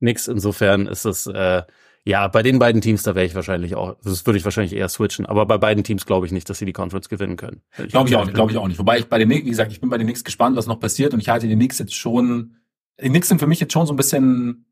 Knicks. 0.00 0.28
Insofern 0.28 0.86
ist 0.86 1.04
es 1.04 1.26
äh, 1.26 1.62
ja 2.04 2.28
bei 2.28 2.42
den 2.42 2.58
beiden 2.58 2.80
Teams, 2.80 3.02
da 3.02 3.14
wäre 3.14 3.26
ich 3.26 3.34
wahrscheinlich 3.34 3.74
auch, 3.76 3.96
das 4.02 4.26
würde 4.26 4.38
ich 4.38 4.44
wahrscheinlich 4.44 4.74
eher 4.74 4.88
switchen. 4.88 5.26
Aber 5.26 5.46
bei 5.46 5.56
beiden 5.56 5.84
Teams 5.84 6.04
glaube 6.04 6.26
ich 6.26 6.32
nicht, 6.32 6.50
dass 6.50 6.58
sie 6.58 6.66
die 6.66 6.72
Conference 6.72 7.08
gewinnen 7.08 7.36
können. 7.36 7.62
Glaube 7.88 8.08
ich 8.08 8.16
auch 8.16 8.24
nicht, 8.24 8.34
glaube 8.34 8.52
ich 8.52 8.58
auch 8.58 8.68
nicht. 8.68 8.78
Wobei 8.78 8.98
ich 8.98 9.06
bei 9.06 9.18
den 9.18 9.28
Knicks, 9.28 9.46
wie 9.46 9.50
gesagt, 9.50 9.72
ich 9.72 9.80
bin 9.80 9.88
bei 9.88 9.98
den 9.98 10.06
Knicks 10.06 10.24
gespannt, 10.24 10.56
was 10.56 10.66
noch 10.66 10.80
passiert 10.80 11.14
und 11.14 11.20
ich 11.20 11.28
halte 11.28 11.46
die 11.46 11.54
Knicks 11.54 11.78
jetzt 11.78 11.94
schon 11.94 12.56
die 13.02 13.08
Knicks 13.08 13.28
sind 13.28 13.38
für 13.38 13.46
mich 13.46 13.60
jetzt 13.60 13.72
schon 13.72 13.86
so 13.86 13.92
ein 13.92 13.96
bisschen, 13.96 14.66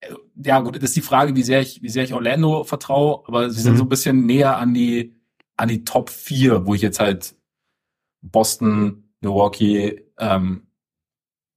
äh, 0.00 0.14
ja 0.36 0.60
gut, 0.60 0.76
das 0.76 0.84
ist 0.84 0.96
die 0.96 1.00
Frage, 1.00 1.34
wie 1.36 1.42
sehr 1.42 1.60
ich, 1.60 1.82
wie 1.82 1.88
sehr 1.88 2.04
ich 2.04 2.14
Orlando 2.14 2.64
vertraue, 2.64 3.22
aber 3.26 3.50
sie 3.50 3.60
sind 3.60 3.74
mhm. 3.74 3.78
so 3.78 3.84
ein 3.84 3.88
bisschen 3.88 4.26
näher 4.26 4.56
an 4.56 4.74
die, 4.74 5.16
an 5.56 5.68
die 5.68 5.84
Top 5.84 6.10
4, 6.10 6.66
wo 6.66 6.74
ich 6.74 6.82
jetzt 6.82 7.00
halt 7.00 7.36
Boston, 8.22 9.10
Milwaukee, 9.20 10.04
ähm, 10.18 10.66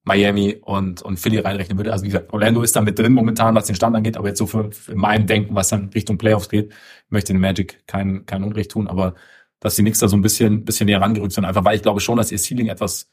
Miami 0.08 0.56
und, 0.62 1.02
und 1.02 1.18
Philly 1.20 1.38
reinrechnen 1.38 1.78
würde. 1.78 1.92
Also 1.92 2.04
wie 2.04 2.08
gesagt, 2.08 2.32
Orlando 2.32 2.62
ist 2.62 2.74
da 2.74 2.80
mit 2.80 2.98
drin 2.98 3.12
momentan, 3.12 3.54
was 3.54 3.66
den 3.66 3.76
Stand 3.76 3.94
angeht, 3.94 4.16
aber 4.16 4.28
jetzt 4.28 4.38
so 4.38 4.46
für, 4.46 4.72
für 4.72 4.96
mein 4.96 5.26
Denken, 5.26 5.54
was 5.54 5.68
dann 5.68 5.90
Richtung 5.94 6.18
Playoffs 6.18 6.48
geht, 6.48 6.72
möchte 7.08 7.32
den 7.32 7.40
Magic 7.40 7.86
kein, 7.86 8.26
kein 8.26 8.42
Unrecht 8.42 8.72
tun, 8.72 8.88
aber 8.88 9.14
dass 9.60 9.76
die 9.76 9.82
Knicks 9.82 10.00
da 10.00 10.08
so 10.08 10.16
ein 10.16 10.22
bisschen, 10.22 10.64
bisschen 10.64 10.86
näher 10.86 11.00
rangerückt 11.00 11.32
sind, 11.32 11.44
einfach 11.44 11.64
weil 11.64 11.76
ich 11.76 11.82
glaube 11.82 12.00
schon, 12.00 12.16
dass 12.16 12.32
ihr 12.32 12.38
Ceiling 12.38 12.66
etwas 12.66 13.10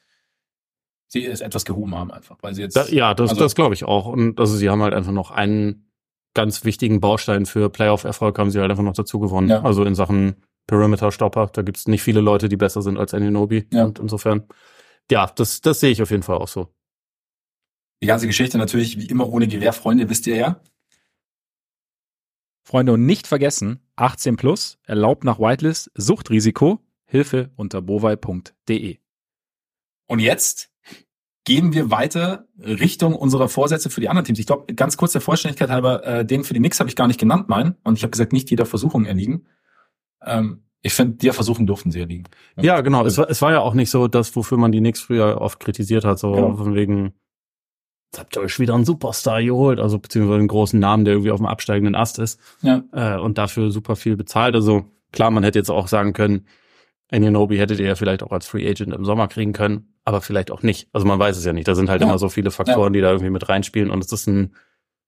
sie 1.07 1.25
es 1.25 1.41
etwas 1.41 1.65
gehoben 1.65 1.95
haben 1.95 2.11
einfach, 2.11 2.37
weil 2.41 2.53
sie 2.53 2.63
jetzt. 2.63 2.75
Da, 2.75 2.85
ja, 2.87 3.13
das, 3.13 3.31
also, 3.31 3.43
das 3.43 3.55
glaube 3.55 3.73
ich 3.73 3.85
auch. 3.85 4.07
Und 4.07 4.39
also 4.39 4.55
sie 4.55 4.69
haben 4.69 4.81
halt 4.81 4.93
einfach 4.93 5.11
noch 5.11 5.31
einen 5.31 5.91
ganz 6.33 6.65
wichtigen 6.65 6.99
Baustein 6.99 7.45
für 7.45 7.69
Playoff-Erfolg 7.69 8.37
haben 8.37 8.51
sie 8.51 8.59
halt 8.59 8.69
einfach 8.69 8.83
noch 8.83 8.93
dazu 8.93 9.19
gewonnen. 9.19 9.49
Ja. 9.49 9.63
Also 9.63 9.83
in 9.83 9.95
Sachen 9.95 10.43
Perimeter-Stopper, 10.67 11.47
da 11.53 11.61
gibt 11.61 11.77
es 11.77 11.87
nicht 11.87 12.03
viele 12.03 12.21
Leute, 12.21 12.49
die 12.49 12.57
besser 12.57 12.81
sind 12.81 12.97
als 12.97 13.13
Aninobi. 13.13 13.67
Ja. 13.71 13.85
Und 13.85 13.99
insofern, 13.99 14.43
ja, 15.09 15.31
das, 15.33 15.61
das 15.61 15.79
sehe 15.79 15.91
ich 15.91 16.01
auf 16.01 16.11
jeden 16.11 16.23
Fall 16.23 16.37
auch 16.37 16.47
so. 16.47 16.73
Die 18.01 18.07
ganze 18.07 18.27
Geschichte 18.27 18.57
natürlich 18.57 18.99
wie 18.99 19.05
immer 19.05 19.29
ohne 19.29 19.47
Gewehrfreunde, 19.47 20.09
wisst 20.09 20.27
ihr 20.27 20.35
ja. 20.35 20.61
Freunde, 22.63 22.93
und 22.93 23.05
nicht 23.05 23.27
vergessen, 23.27 23.79
18 23.95 24.37
plus, 24.37 24.79
erlaubt 24.83 25.23
nach 25.23 25.39
Whitelist, 25.39 25.91
Suchtrisiko, 25.95 26.79
Hilfe 27.05 27.51
unter 27.55 27.81
bovai.de. 27.81 28.97
Und 30.07 30.19
jetzt 30.19 30.71
gehen 31.45 31.73
wir 31.73 31.91
weiter 31.91 32.47
Richtung 32.59 33.15
unserer 33.15 33.47
Vorsätze 33.49 33.89
für 33.89 34.01
die 34.01 34.09
anderen 34.09 34.25
Teams. 34.25 34.39
Ich 34.39 34.47
glaube, 34.47 34.73
ganz 34.73 34.97
kurz 34.97 35.11
der 35.11 35.21
Vollständigkeit 35.21 35.69
halber, 35.69 36.03
äh, 36.03 36.25
den 36.25 36.43
für 36.43 36.53
die 36.53 36.59
Knicks 36.59 36.79
habe 36.79 36.89
ich 36.89 36.95
gar 36.95 37.07
nicht 37.07 37.19
genannt, 37.19 37.47
meinen. 37.47 37.75
Und 37.83 37.97
ich 37.97 38.03
habe 38.03 38.11
gesagt, 38.11 38.33
nicht 38.33 38.49
jeder 38.49 38.65
Versuchung 38.65 39.05
erliegen. 39.05 39.45
Ähm, 40.23 40.63
ich 40.81 40.93
finde, 40.93 41.17
der 41.17 41.33
Versuchung 41.33 41.67
durften 41.67 41.91
sie 41.91 41.99
erliegen. 41.99 42.25
Ja, 42.57 42.63
ja 42.63 42.81
genau. 42.81 43.05
Es 43.05 43.17
war, 43.17 43.29
es 43.29 43.41
war 43.41 43.51
ja 43.51 43.59
auch 43.59 43.75
nicht 43.75 43.91
so 43.91 44.07
das, 44.07 44.35
wofür 44.35 44.57
man 44.57 44.71
die 44.71 44.79
Knicks 44.79 45.01
früher 45.01 45.39
oft 45.39 45.59
kritisiert 45.59 46.03
hat, 46.03 46.19
so 46.19 46.31
genau. 46.31 46.55
von 46.55 46.75
wegen, 46.75 47.13
habt 48.19 48.35
ihr 48.35 48.41
euch 48.41 48.59
wieder 48.59 48.73
einen 48.75 48.85
Superstar 48.85 49.43
geholt, 49.43 49.79
also 49.79 49.99
beziehungsweise 49.99 50.39
einen 50.39 50.47
großen 50.47 50.79
Namen, 50.79 51.05
der 51.05 51.15
irgendwie 51.15 51.31
auf 51.31 51.39
dem 51.39 51.45
absteigenden 51.45 51.95
Ast 51.95 52.19
ist. 52.19 52.39
Ja. 52.61 52.83
Äh, 52.91 53.19
und 53.19 53.37
dafür 53.37 53.71
super 53.71 53.95
viel 53.95 54.15
bezahlt. 54.15 54.55
Also 54.55 54.85
klar, 55.11 55.31
man 55.31 55.43
hätte 55.43 55.59
jetzt 55.59 55.69
auch 55.69 55.87
sagen 55.87 56.13
können, 56.13 56.47
Ananobi 57.11 57.57
hättet 57.57 57.79
ihr 57.79 57.87
ja 57.87 57.95
vielleicht 57.95 58.23
auch 58.23 58.31
als 58.31 58.47
Free 58.47 58.67
Agent 58.67 58.93
im 58.93 59.05
Sommer 59.05 59.27
kriegen 59.27 59.53
können 59.53 59.95
aber 60.05 60.21
vielleicht 60.21 60.51
auch 60.51 60.61
nicht. 60.61 60.87
Also 60.93 61.05
man 61.05 61.19
weiß 61.19 61.35
es 61.35 61.43
ja 61.43 61.51
nicht. 61.51 61.67
Da 61.67 61.75
sind 61.75 61.89
halt 61.89 62.01
ja. 62.01 62.07
immer 62.07 62.19
so 62.19 62.29
viele 62.29 62.51
Faktoren, 62.51 62.93
ja. 62.93 62.97
die 62.97 63.01
da 63.01 63.09
irgendwie 63.09 63.31
mit 63.31 63.49
reinspielen. 63.49 63.89
Und 63.89 64.05
es 64.05 64.11
ist 64.11 64.27
ein, 64.27 64.55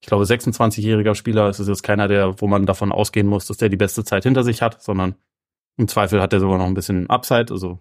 ich 0.01 0.07
glaube, 0.07 0.25
26-jähriger 0.25 1.13
Spieler. 1.13 1.47
Es 1.47 1.59
ist 1.59 1.67
jetzt 1.67 1.83
keiner, 1.83 2.07
der, 2.07 2.41
wo 2.41 2.47
man 2.47 2.65
davon 2.65 2.91
ausgehen 2.91 3.27
muss, 3.27 3.45
dass 3.45 3.57
der 3.57 3.69
die 3.69 3.77
beste 3.77 4.03
Zeit 4.03 4.23
hinter 4.23 4.43
sich 4.43 4.63
hat, 4.63 4.81
sondern 4.81 5.15
im 5.77 5.87
Zweifel 5.87 6.19
hat 6.19 6.33
er 6.33 6.39
sogar 6.39 6.57
noch 6.57 6.65
ein 6.65 6.73
bisschen 6.73 7.07
Upside. 7.09 7.53
Also, 7.53 7.79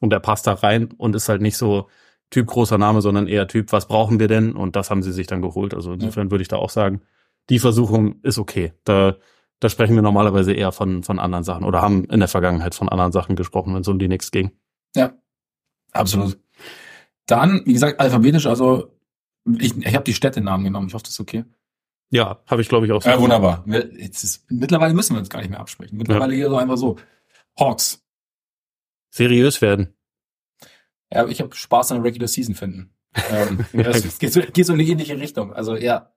und 0.00 0.10
der 0.10 0.20
passt 0.20 0.46
da 0.46 0.54
rein 0.54 0.90
und 0.96 1.14
ist 1.14 1.28
halt 1.28 1.42
nicht 1.42 1.58
so 1.58 1.88
Typ 2.30 2.46
großer 2.46 2.78
Name, 2.78 3.00
sondern 3.00 3.26
eher 3.26 3.48
Typ, 3.48 3.72
was 3.72 3.88
brauchen 3.88 4.20
wir 4.20 4.28
denn? 4.28 4.54
Und 4.54 4.76
das 4.76 4.90
haben 4.90 5.02
sie 5.02 5.12
sich 5.12 5.26
dann 5.26 5.42
geholt. 5.42 5.74
Also 5.74 5.92
insofern 5.92 6.30
würde 6.30 6.42
ich 6.42 6.48
da 6.48 6.56
auch 6.56 6.70
sagen, 6.70 7.00
die 7.48 7.58
Versuchung 7.58 8.20
ist 8.22 8.38
okay. 8.38 8.74
Da, 8.84 9.16
da 9.60 9.68
sprechen 9.68 9.94
wir 9.94 10.02
normalerweise 10.02 10.52
eher 10.52 10.72
von, 10.72 11.02
von 11.02 11.18
anderen 11.18 11.44
Sachen 11.44 11.64
oder 11.64 11.80
haben 11.80 12.04
in 12.04 12.20
der 12.20 12.28
Vergangenheit 12.28 12.74
von 12.74 12.88
anderen 12.88 13.12
Sachen 13.12 13.36
gesprochen, 13.36 13.74
wenn 13.74 13.80
es 13.80 13.88
um 13.88 13.98
die 13.98 14.06
Knicks 14.06 14.30
ging. 14.30 14.50
Ja, 14.94 15.12
Absolut. 15.92 16.38
Dann, 17.26 17.62
wie 17.64 17.72
gesagt, 17.72 18.00
alphabetisch, 18.00 18.46
also 18.46 18.94
ich, 19.58 19.76
ich 19.76 19.94
habe 19.94 20.04
die 20.04 20.14
Städtenamen 20.14 20.64
genommen. 20.64 20.88
Ich 20.88 20.94
hoffe, 20.94 21.04
das 21.04 21.12
ist 21.12 21.20
okay. 21.20 21.44
Ja, 22.10 22.42
habe 22.46 22.62
ich 22.62 22.68
glaube 22.68 22.86
ich 22.86 22.92
auch 22.92 23.02
so. 23.02 23.10
Ja, 23.10 23.20
wunderbar. 23.20 23.64
Jetzt 23.66 24.24
ist, 24.24 24.50
mittlerweile 24.50 24.94
müssen 24.94 25.14
wir 25.14 25.20
uns 25.20 25.28
gar 25.28 25.40
nicht 25.40 25.50
mehr 25.50 25.60
absprechen. 25.60 25.98
Mittlerweile 25.98 26.32
ja. 26.32 26.38
hier 26.38 26.48
so 26.48 26.56
einfach 26.56 26.78
so. 26.78 26.96
Hawks. 27.58 28.02
Seriös 29.10 29.60
werden. 29.60 29.94
Ja, 31.12 31.26
ich 31.26 31.40
habe 31.40 31.54
Spaß 31.54 31.92
an 31.92 32.02
Regular 32.02 32.28
Season 32.28 32.54
finden. 32.54 32.90
ähm, 33.30 33.64
es 33.72 34.18
geht 34.18 34.32
so, 34.32 34.40
geht 34.40 34.66
so 34.66 34.72
in 34.72 34.80
eine 34.80 34.88
ähnliche 34.88 35.18
Richtung. 35.18 35.52
Also 35.52 35.76
ja, 35.76 36.12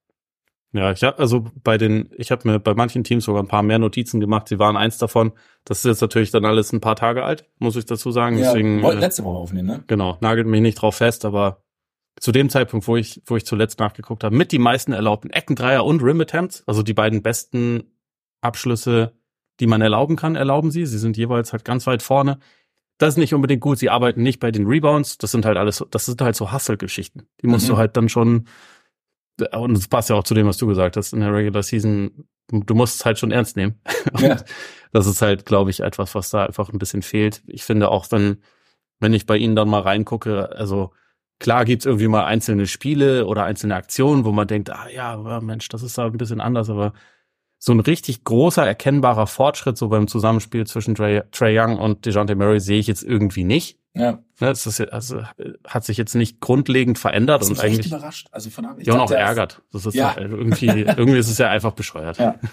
ja, 0.73 0.91
ich 0.91 1.03
habe 1.03 1.19
also 1.19 1.45
bei 1.63 1.77
den, 1.77 2.09
ich 2.15 2.31
habe 2.31 2.49
mir 2.49 2.59
bei 2.59 2.73
manchen 2.73 3.03
Teams 3.03 3.25
sogar 3.25 3.43
ein 3.43 3.47
paar 3.47 3.63
mehr 3.63 3.79
Notizen 3.79 4.21
gemacht. 4.21 4.47
Sie 4.47 4.57
waren 4.57 4.77
eins 4.77 4.97
davon. 4.97 5.33
Das 5.65 5.79
ist 5.79 5.85
jetzt 5.85 6.01
natürlich 6.01 6.31
dann 6.31 6.45
alles 6.45 6.71
ein 6.71 6.79
paar 6.79 6.95
Tage 6.95 7.23
alt, 7.23 7.45
muss 7.59 7.75
ich 7.75 7.85
dazu 7.85 8.11
sagen. 8.11 8.37
Ja, 8.37 8.45
Deswegen 8.45 8.81
wollten 8.81 8.99
äh, 8.99 9.01
letzte 9.01 9.25
Woche 9.25 9.37
aufnehmen, 9.37 9.67
ne? 9.67 9.83
Genau, 9.87 10.17
nagelt 10.21 10.47
mich 10.47 10.61
nicht 10.61 10.75
drauf 10.75 10.95
fest, 10.95 11.25
aber 11.25 11.63
zu 12.19 12.31
dem 12.31 12.49
Zeitpunkt, 12.49 12.87
wo 12.87 12.95
ich, 12.95 13.21
wo 13.25 13.35
ich 13.35 13.45
zuletzt 13.45 13.79
nachgeguckt 13.79 14.23
habe, 14.23 14.35
mit 14.35 14.53
die 14.53 14.59
meisten 14.59 14.93
erlaubten 14.93 15.29
Eckendreier 15.29 15.83
und 15.85 16.01
Rim 16.03 16.21
Attempts, 16.21 16.63
also 16.67 16.83
die 16.83 16.93
beiden 16.93 17.21
besten 17.21 17.83
Abschlüsse, 18.39 19.13
die 19.59 19.67
man 19.67 19.81
erlauben 19.81 20.15
kann, 20.15 20.35
erlauben 20.35 20.71
sie. 20.71 20.85
Sie 20.85 20.97
sind 20.97 21.17
jeweils 21.17 21.51
halt 21.51 21.65
ganz 21.65 21.85
weit 21.85 22.01
vorne. 22.01 22.39
Das 23.01 23.15
ist 23.15 23.17
nicht 23.17 23.33
unbedingt 23.33 23.61
gut. 23.61 23.79
Sie 23.79 23.89
arbeiten 23.89 24.21
nicht 24.21 24.39
bei 24.39 24.51
den 24.51 24.67
Rebounds. 24.67 25.17
Das 25.17 25.31
sind 25.31 25.45
halt 25.45 25.57
alles, 25.57 25.83
das 25.89 26.05
sind 26.05 26.21
halt 26.21 26.35
so 26.35 26.51
Hustle-Geschichten. 26.51 27.27
Die 27.41 27.47
musst 27.47 27.65
mhm. 27.65 27.71
du 27.71 27.77
halt 27.77 27.97
dann 27.97 28.09
schon 28.09 28.47
und 29.51 29.73
das 29.75 29.87
passt 29.87 30.09
ja 30.09 30.15
auch 30.15 30.23
zu 30.23 30.33
dem, 30.33 30.47
was 30.47 30.57
du 30.57 30.67
gesagt 30.67 30.97
hast, 30.97 31.13
in 31.13 31.21
der 31.21 31.33
Regular 31.33 31.63
Season, 31.63 32.27
du 32.49 32.75
musst 32.75 32.95
es 32.95 33.05
halt 33.05 33.17
schon 33.17 33.31
ernst 33.31 33.57
nehmen. 33.57 33.79
Ja. 34.19 34.37
das 34.91 35.07
ist 35.07 35.21
halt, 35.21 35.45
glaube 35.45 35.69
ich, 35.69 35.79
etwas, 35.79 36.15
was 36.15 36.29
da 36.29 36.45
einfach 36.45 36.69
ein 36.69 36.79
bisschen 36.79 37.01
fehlt. 37.01 37.41
Ich 37.47 37.63
finde 37.63 37.89
auch, 37.89 38.11
wenn, 38.11 38.41
wenn 38.99 39.13
ich 39.13 39.25
bei 39.25 39.37
ihnen 39.37 39.55
dann 39.55 39.69
mal 39.69 39.81
reingucke, 39.81 40.51
also 40.51 40.91
klar 41.39 41.65
gibt's 41.65 41.85
irgendwie 41.85 42.07
mal 42.07 42.25
einzelne 42.25 42.67
Spiele 42.67 43.25
oder 43.25 43.45
einzelne 43.45 43.75
Aktionen, 43.75 44.25
wo 44.25 44.31
man 44.31 44.47
denkt, 44.47 44.69
ah 44.69 44.87
ja, 44.93 45.17
Mensch, 45.39 45.69
das 45.69 45.81
ist 45.81 45.97
da 45.97 46.05
ein 46.05 46.17
bisschen 46.17 46.41
anders, 46.41 46.69
aber 46.69 46.93
so 47.63 47.73
ein 47.73 47.79
richtig 47.79 48.23
großer, 48.23 48.65
erkennbarer 48.65 49.27
Fortschritt 49.27 49.77
so 49.77 49.87
beim 49.89 50.07
Zusammenspiel 50.07 50.65
zwischen 50.65 50.95
Trey, 50.95 51.21
Trey 51.31 51.57
Young 51.59 51.77
und 51.77 52.07
DeJounte 52.07 52.35
Murray 52.35 52.59
sehe 52.59 52.79
ich 52.79 52.87
jetzt 52.87 53.03
irgendwie 53.03 53.43
nicht. 53.43 53.77
Ja. 53.93 54.13
Ne, 54.13 54.19
Das 54.39 54.65
ist, 54.65 54.81
also, 54.81 55.21
hat 55.67 55.83
sich 55.83 55.97
jetzt 55.97 56.15
nicht 56.15 56.39
grundlegend 56.39 56.97
verändert 56.97 57.41
Das 57.41 57.49
und 57.51 57.59
eigentlich 57.59 57.85
überrascht. 57.85 58.29
Also 58.31 58.49
von 58.49 58.67
ich 58.79 58.87
ja, 58.87 58.93
und 58.95 59.01
auch 59.01 59.11
ärgert. 59.11 59.61
Das 59.71 59.85
ist 59.85 59.93
Ja. 59.93 60.15
ja. 60.17 60.21
irgendwie, 60.21 60.65
irgendwie 60.69 61.19
ist 61.19 61.29
es 61.29 61.37
ja 61.37 61.49
einfach 61.49 61.73
bescheuert. 61.73 62.17
Ja. 62.17 62.35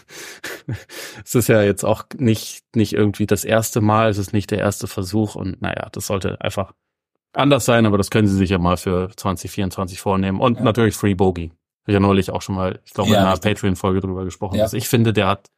Es 1.24 1.34
ist 1.34 1.48
ja 1.48 1.62
jetzt 1.62 1.84
auch 1.84 2.04
nicht, 2.18 2.64
nicht 2.76 2.92
irgendwie 2.92 3.26
das 3.26 3.44
erste 3.44 3.80
Mal, 3.80 4.10
es 4.10 4.18
ist 4.18 4.34
nicht 4.34 4.50
der 4.50 4.58
erste 4.58 4.86
Versuch 4.88 5.36
und 5.36 5.62
naja, 5.62 5.88
das 5.90 6.06
sollte 6.06 6.38
einfach 6.42 6.74
anders 7.32 7.64
sein, 7.64 7.86
aber 7.86 7.96
das 7.96 8.10
können 8.10 8.28
sie 8.28 8.36
sich 8.36 8.50
ja 8.50 8.58
mal 8.58 8.76
für 8.76 9.10
2024 9.16 10.00
vornehmen. 10.00 10.40
Und 10.40 10.58
Ja. 10.58 10.64
natürlich 10.64 10.96
Free 10.96 11.14
Bogey. 11.14 11.50
Ja 11.88 12.00
neulich 12.00 12.30
auch 12.30 12.42
schon 12.42 12.54
mal, 12.54 12.80
ich 12.84 12.92
glaube, 12.92 13.10
Ja, 13.10 13.20
in 13.20 13.26
einer. 13.26 13.36
Patreon-Folge 13.38 14.00
drüber 14.00 14.24
gesprochen. 14.24 14.56
Ja. 14.56 14.64
Also 14.64 14.76
ich 14.76 14.88
finde, 14.88 15.12
der 15.12 15.26
hat, 15.26 15.50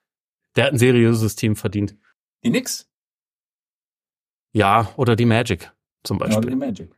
der 0.56 0.66
hat 0.66 0.72
ein 0.72 0.78
seriöses 0.78 1.34
Team 1.36 1.56
verdient. 1.56 1.96
Die 2.44 2.50
Nix. 2.50 2.88
Ja, 4.52 4.92
oder 4.96 5.16
die 5.16 5.26
Magic 5.26 5.72
zum 6.04 6.18
Ja, 6.18 6.26
Beispiel. 6.26 6.50
die 6.50 6.56
Magic. 6.56 6.94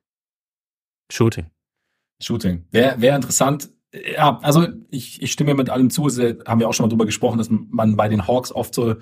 Shooting. 1.11 1.47
Shooting. 2.23 2.67
Wäre 2.71 3.01
wär 3.01 3.17
interessant. 3.17 3.71
Ja, 4.17 4.39
also 4.43 4.67
ich, 4.91 5.21
ich 5.21 5.33
stimme 5.33 5.55
mit 5.55 5.69
allem 5.69 5.91
zu. 5.91 6.09
Sie, 6.09 6.39
haben 6.47 6.61
wir 6.61 6.69
auch 6.69 6.73
schon 6.73 6.85
mal 6.85 6.89
drüber 6.91 7.05
gesprochen, 7.05 7.39
dass 7.39 7.51
man 7.51 7.97
bei 7.97 8.09
den 8.09 8.27
Hawks 8.27 8.53
oft 8.53 8.75
so 8.75 8.97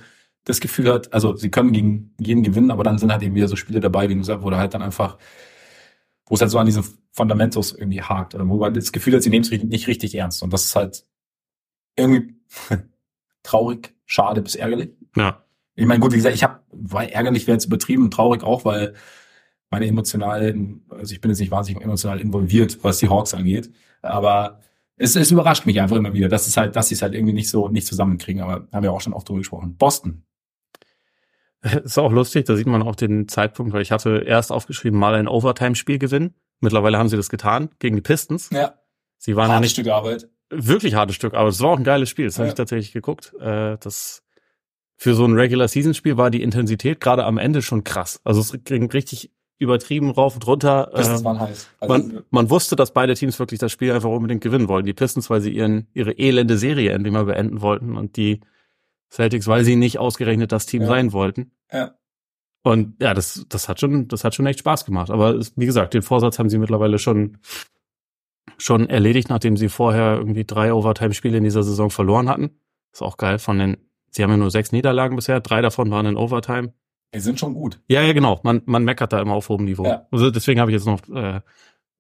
das 0.45 0.61
Gefühl 0.61 0.93
hat, 0.93 1.13
also 1.13 1.37
sie 1.37 1.51
können 1.51 1.73
gegen 1.73 2.15
jeden 2.19 2.43
gewinnen, 2.43 2.71
aber 2.71 2.83
dann 2.83 2.99
sind 2.99 3.13
halt 3.13 3.23
eben 3.23 3.35
wieder 3.35 3.47
so 3.47 3.57
Spiele 3.57 3.79
dabei, 3.81 4.09
wie 4.09 4.15
du 4.15 4.23
sagst, 4.25 4.43
wo 4.43 4.49
du 4.51 4.57
halt 4.57 4.73
dann 4.75 4.81
einfach, 4.83 5.19
wo 6.31 6.37
es 6.37 6.41
halt 6.41 6.51
so 6.53 6.59
an 6.59 6.67
diesen 6.67 6.85
Fundamentos 7.11 7.73
irgendwie 7.73 8.03
hakt, 8.03 8.37
oder 8.37 8.49
wo 8.49 8.57
man 8.57 8.73
das 8.73 8.93
Gefühl 8.93 9.15
hat, 9.15 9.23
sie 9.23 9.31
nehmen 9.31 9.45
es 9.45 9.51
nicht 9.51 9.89
richtig 9.89 10.15
ernst. 10.15 10.43
Und 10.45 10.53
das 10.53 10.65
ist 10.65 10.77
halt 10.77 11.05
irgendwie 11.97 12.37
traurig, 13.43 13.95
schade 14.07 14.41
bis 14.41 14.55
ärgerlich. 14.55 14.91
Ja. 15.17 15.45
Ich 15.75 15.87
meine, 15.87 15.99
gut, 15.99 16.13
wie 16.13 16.17
gesagt, 16.17 16.37
ich 16.37 16.45
habe, 16.45 16.61
weil 16.71 17.09
ärgerlich 17.09 17.49
wäre 17.49 17.57
jetzt 17.57 17.65
übertrieben, 17.65 18.13
traurig 18.13 18.45
auch, 18.45 18.65
weil 18.65 18.95
meine 19.71 19.89
emotionalen, 19.89 20.85
also 20.89 21.13
ich 21.13 21.21
bin 21.21 21.33
jetzt 21.33 21.41
nicht 21.41 21.51
wahnsinnig 21.51 21.83
emotional 21.83 22.21
involviert, 22.21 22.79
was 22.83 22.99
die 22.99 23.09
Hawks 23.09 23.35
angeht, 23.35 23.73
aber 24.01 24.61
es, 24.97 25.17
es 25.17 25.33
überrascht 25.33 25.67
mich 25.67 25.81
einfach 25.81 25.97
immer 25.97 26.13
wieder, 26.13 26.29
dass 26.29 26.47
es 26.47 26.57
halt, 26.57 26.77
dass 26.77 26.89
sie 26.89 26.95
es 26.95 27.03
halt 27.03 27.15
irgendwie 27.15 27.33
nicht 27.33 27.51
so 27.51 27.69
nicht 27.69 27.89
zusammenkriegen, 27.89 28.41
aber 28.41 28.69
haben 28.73 28.83
wir 28.85 28.93
auch 28.93 29.01
schon 29.01 29.15
oft 29.15 29.29
drüber 29.29 29.41
gesprochen. 29.41 29.77
Boston. 29.77 30.23
Ist 31.85 31.99
auch 31.99 32.13
lustig, 32.13 32.47
da 32.47 32.57
sieht 32.57 32.67
man 32.67 32.83
auch 32.83 32.97
den 32.97 33.29
Zeitpunkt, 33.29 33.73
weil 33.73 33.83
ich 33.83 33.93
hatte 33.93 34.19
erst 34.27 34.51
aufgeschrieben, 34.53 34.99
mal 34.99 35.15
ein 35.15 35.29
Overtime-Spiel 35.29 35.99
gewinnen. 35.99 36.35
Mittlerweile 36.61 36.99
haben 36.99 37.09
sie 37.09 37.17
das 37.17 37.29
getan 37.29 37.71
gegen 37.79 37.97
die 37.97 38.03
Pistons. 38.03 38.51
Ja, 38.51 38.75
Sie 39.19 39.37
waren 39.37 39.49
ja 39.49 39.55
hartes 39.57 39.73
Stück 39.73 39.89
Arbeit. 39.89 40.29
wirklich 40.51 40.95
hartes 40.95 41.17
Stück, 41.17 41.35
aber 41.35 41.49
es 41.51 41.61
war 41.61 41.71
auch 41.71 41.77
ein 41.79 41.85
geiles 41.85 42.09
Spiel. 42.09 42.25
Das 42.27 42.37
habe 42.37 42.47
Ja. 42.47 42.53
ich 42.53 42.57
tatsächlich 42.57 42.93
geguckt. 42.93 43.35
Äh, 43.41 43.77
das 43.79 44.23
für 44.97 45.15
so 45.15 45.25
ein 45.27 45.35
Regular 45.35 45.69
Season 45.69 45.95
Spiel 45.95 46.17
war 46.17 46.31
die 46.31 46.43
Intensität 46.43 47.01
gerade 47.01 47.25
am 47.25 47.39
Ende 47.39 47.63
schon 47.63 47.85
krass. 47.85 48.21
Also 48.25 48.41
es 48.41 48.53
ging 48.65 48.91
richtig 48.91 49.31
übertrieben 49.59 50.11
rauf 50.11 50.35
und 50.35 50.47
runter. 50.47 50.91
Pistons 50.95 51.21
Äh, 51.21 51.25
waren 51.25 51.41
heiß. 51.41 51.69
Also, 51.81 51.93
man, 51.95 52.23
man 52.31 52.49
wusste, 52.51 52.77
dass 52.77 52.93
beide 52.95 53.15
Teams 53.15 53.39
wirklich 53.39 53.61
das 53.61 53.71
Spiel 53.73 53.93
einfach 53.93 54.09
unbedingt 54.11 54.43
gewinnen 54.43 54.69
wollen. 54.69 54.87
Die 54.87 54.95
Pistons, 54.95 55.29
weil 55.29 55.43
sie 55.43 55.51
ihren 55.51 55.87
ihre 55.93 56.13
elende 56.13 56.57
Serie 56.57 56.93
endlich 56.93 57.13
mal 57.13 57.27
beenden 57.27 57.61
wollten 57.61 57.97
und 57.99 58.17
die 58.17 58.41
Celtics, 59.11 59.47
weil 59.49 59.65
sie 59.65 59.77
nicht 59.77 59.99
ausgerechnet 59.99 60.53
das 60.53 60.67
Team 60.67 60.83
Ja. 60.83 60.89
sein 60.89 61.13
wollten. 61.13 61.53
Ja. 61.73 61.93
Und 62.63 62.95
ja, 63.01 63.15
das, 63.15 63.47
das 63.49 63.69
hat 63.69 63.81
schon, 63.81 64.07
das 64.09 64.23
hat 64.25 64.35
schon 64.35 64.47
echt 64.47 64.59
Spaß 64.61 64.85
gemacht. 64.85 65.11
Aber 65.11 65.35
es, 65.35 65.53
wie 65.57 65.67
gesagt, 65.67 65.95
den 65.95 66.03
Vorsatz 66.03 66.39
haben 66.39 66.51
sie 66.51 66.59
mittlerweile 66.59 66.99
schon, 66.99 67.39
schon 68.59 68.89
erledigt, 68.89 69.29
nachdem 69.31 69.57
sie 69.57 69.69
vorher 69.69 70.17
irgendwie 70.17 70.45
drei 70.45 70.73
Overtime-Spiele 70.73 71.39
in 71.39 71.45
dieser 71.45 71.63
Saison 71.63 71.91
verloren 71.91 72.29
hatten. 72.29 72.61
Ist 72.93 73.03
auch 73.03 73.17
geil. 73.17 73.39
Von 73.39 73.59
den, 73.59 73.77
sie 74.11 74.23
haben 74.23 74.31
ja 74.31 74.37
nur 74.37 74.51
sechs 74.51 74.73
Niederlagen 74.73 75.17
bisher. 75.17 75.41
Drei 75.41 75.63
davon 75.63 75.91
waren 75.91 76.07
in 76.07 76.17
Overtime. 76.17 76.73
die 77.15 77.21
sind 77.21 77.41
schon 77.41 77.55
gut. 77.55 77.81
Ja, 77.89 78.03
ja, 78.03 78.13
genau. 78.13 78.41
Man, 78.43 78.63
man 78.67 78.85
meckert 78.85 79.13
da 79.13 79.21
immer 79.21 79.35
auf 79.35 79.49
hohem 79.49 79.65
Niveau. 79.65 79.85
Ja. 79.87 80.07
Also 80.11 80.31
deswegen 80.31 80.61
habe 80.61 80.71
ich 80.71 80.75
jetzt 80.75 80.87
noch 80.87 81.01
äh, 81.17 81.41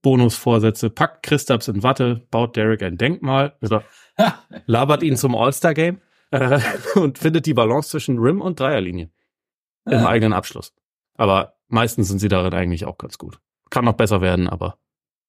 Bonusvorsätze. 0.02 0.90
Packt 0.90 1.22
Christaps 1.22 1.68
in 1.68 1.82
Watte, 1.82 2.26
baut 2.30 2.56
Derek 2.56 2.82
ein 2.82 2.98
Denkmal, 2.98 3.54
Ha, 4.18 4.34
labert 4.66 5.02
ihn 5.02 5.16
zum 5.16 5.34
All-Star-Game 5.34 5.98
äh, 6.30 6.60
und 6.98 7.18
findet 7.18 7.46
die 7.46 7.54
Balance 7.54 7.90
zwischen 7.90 8.18
Rim 8.18 8.40
und 8.40 8.58
Dreierlinie 8.60 9.10
im 9.86 9.92
Ja. 9.92 10.06
eigenen 10.08 10.32
Abschluss. 10.32 10.72
Aber 11.14 11.54
meistens 11.68 12.08
sind 12.08 12.18
sie 12.18 12.28
darin 12.28 12.54
eigentlich 12.54 12.84
auch 12.84 12.98
ganz 12.98 13.18
gut. 13.18 13.40
Kann 13.70 13.84
noch 13.84 13.94
besser 13.94 14.20
werden, 14.20 14.48
aber 14.48 14.78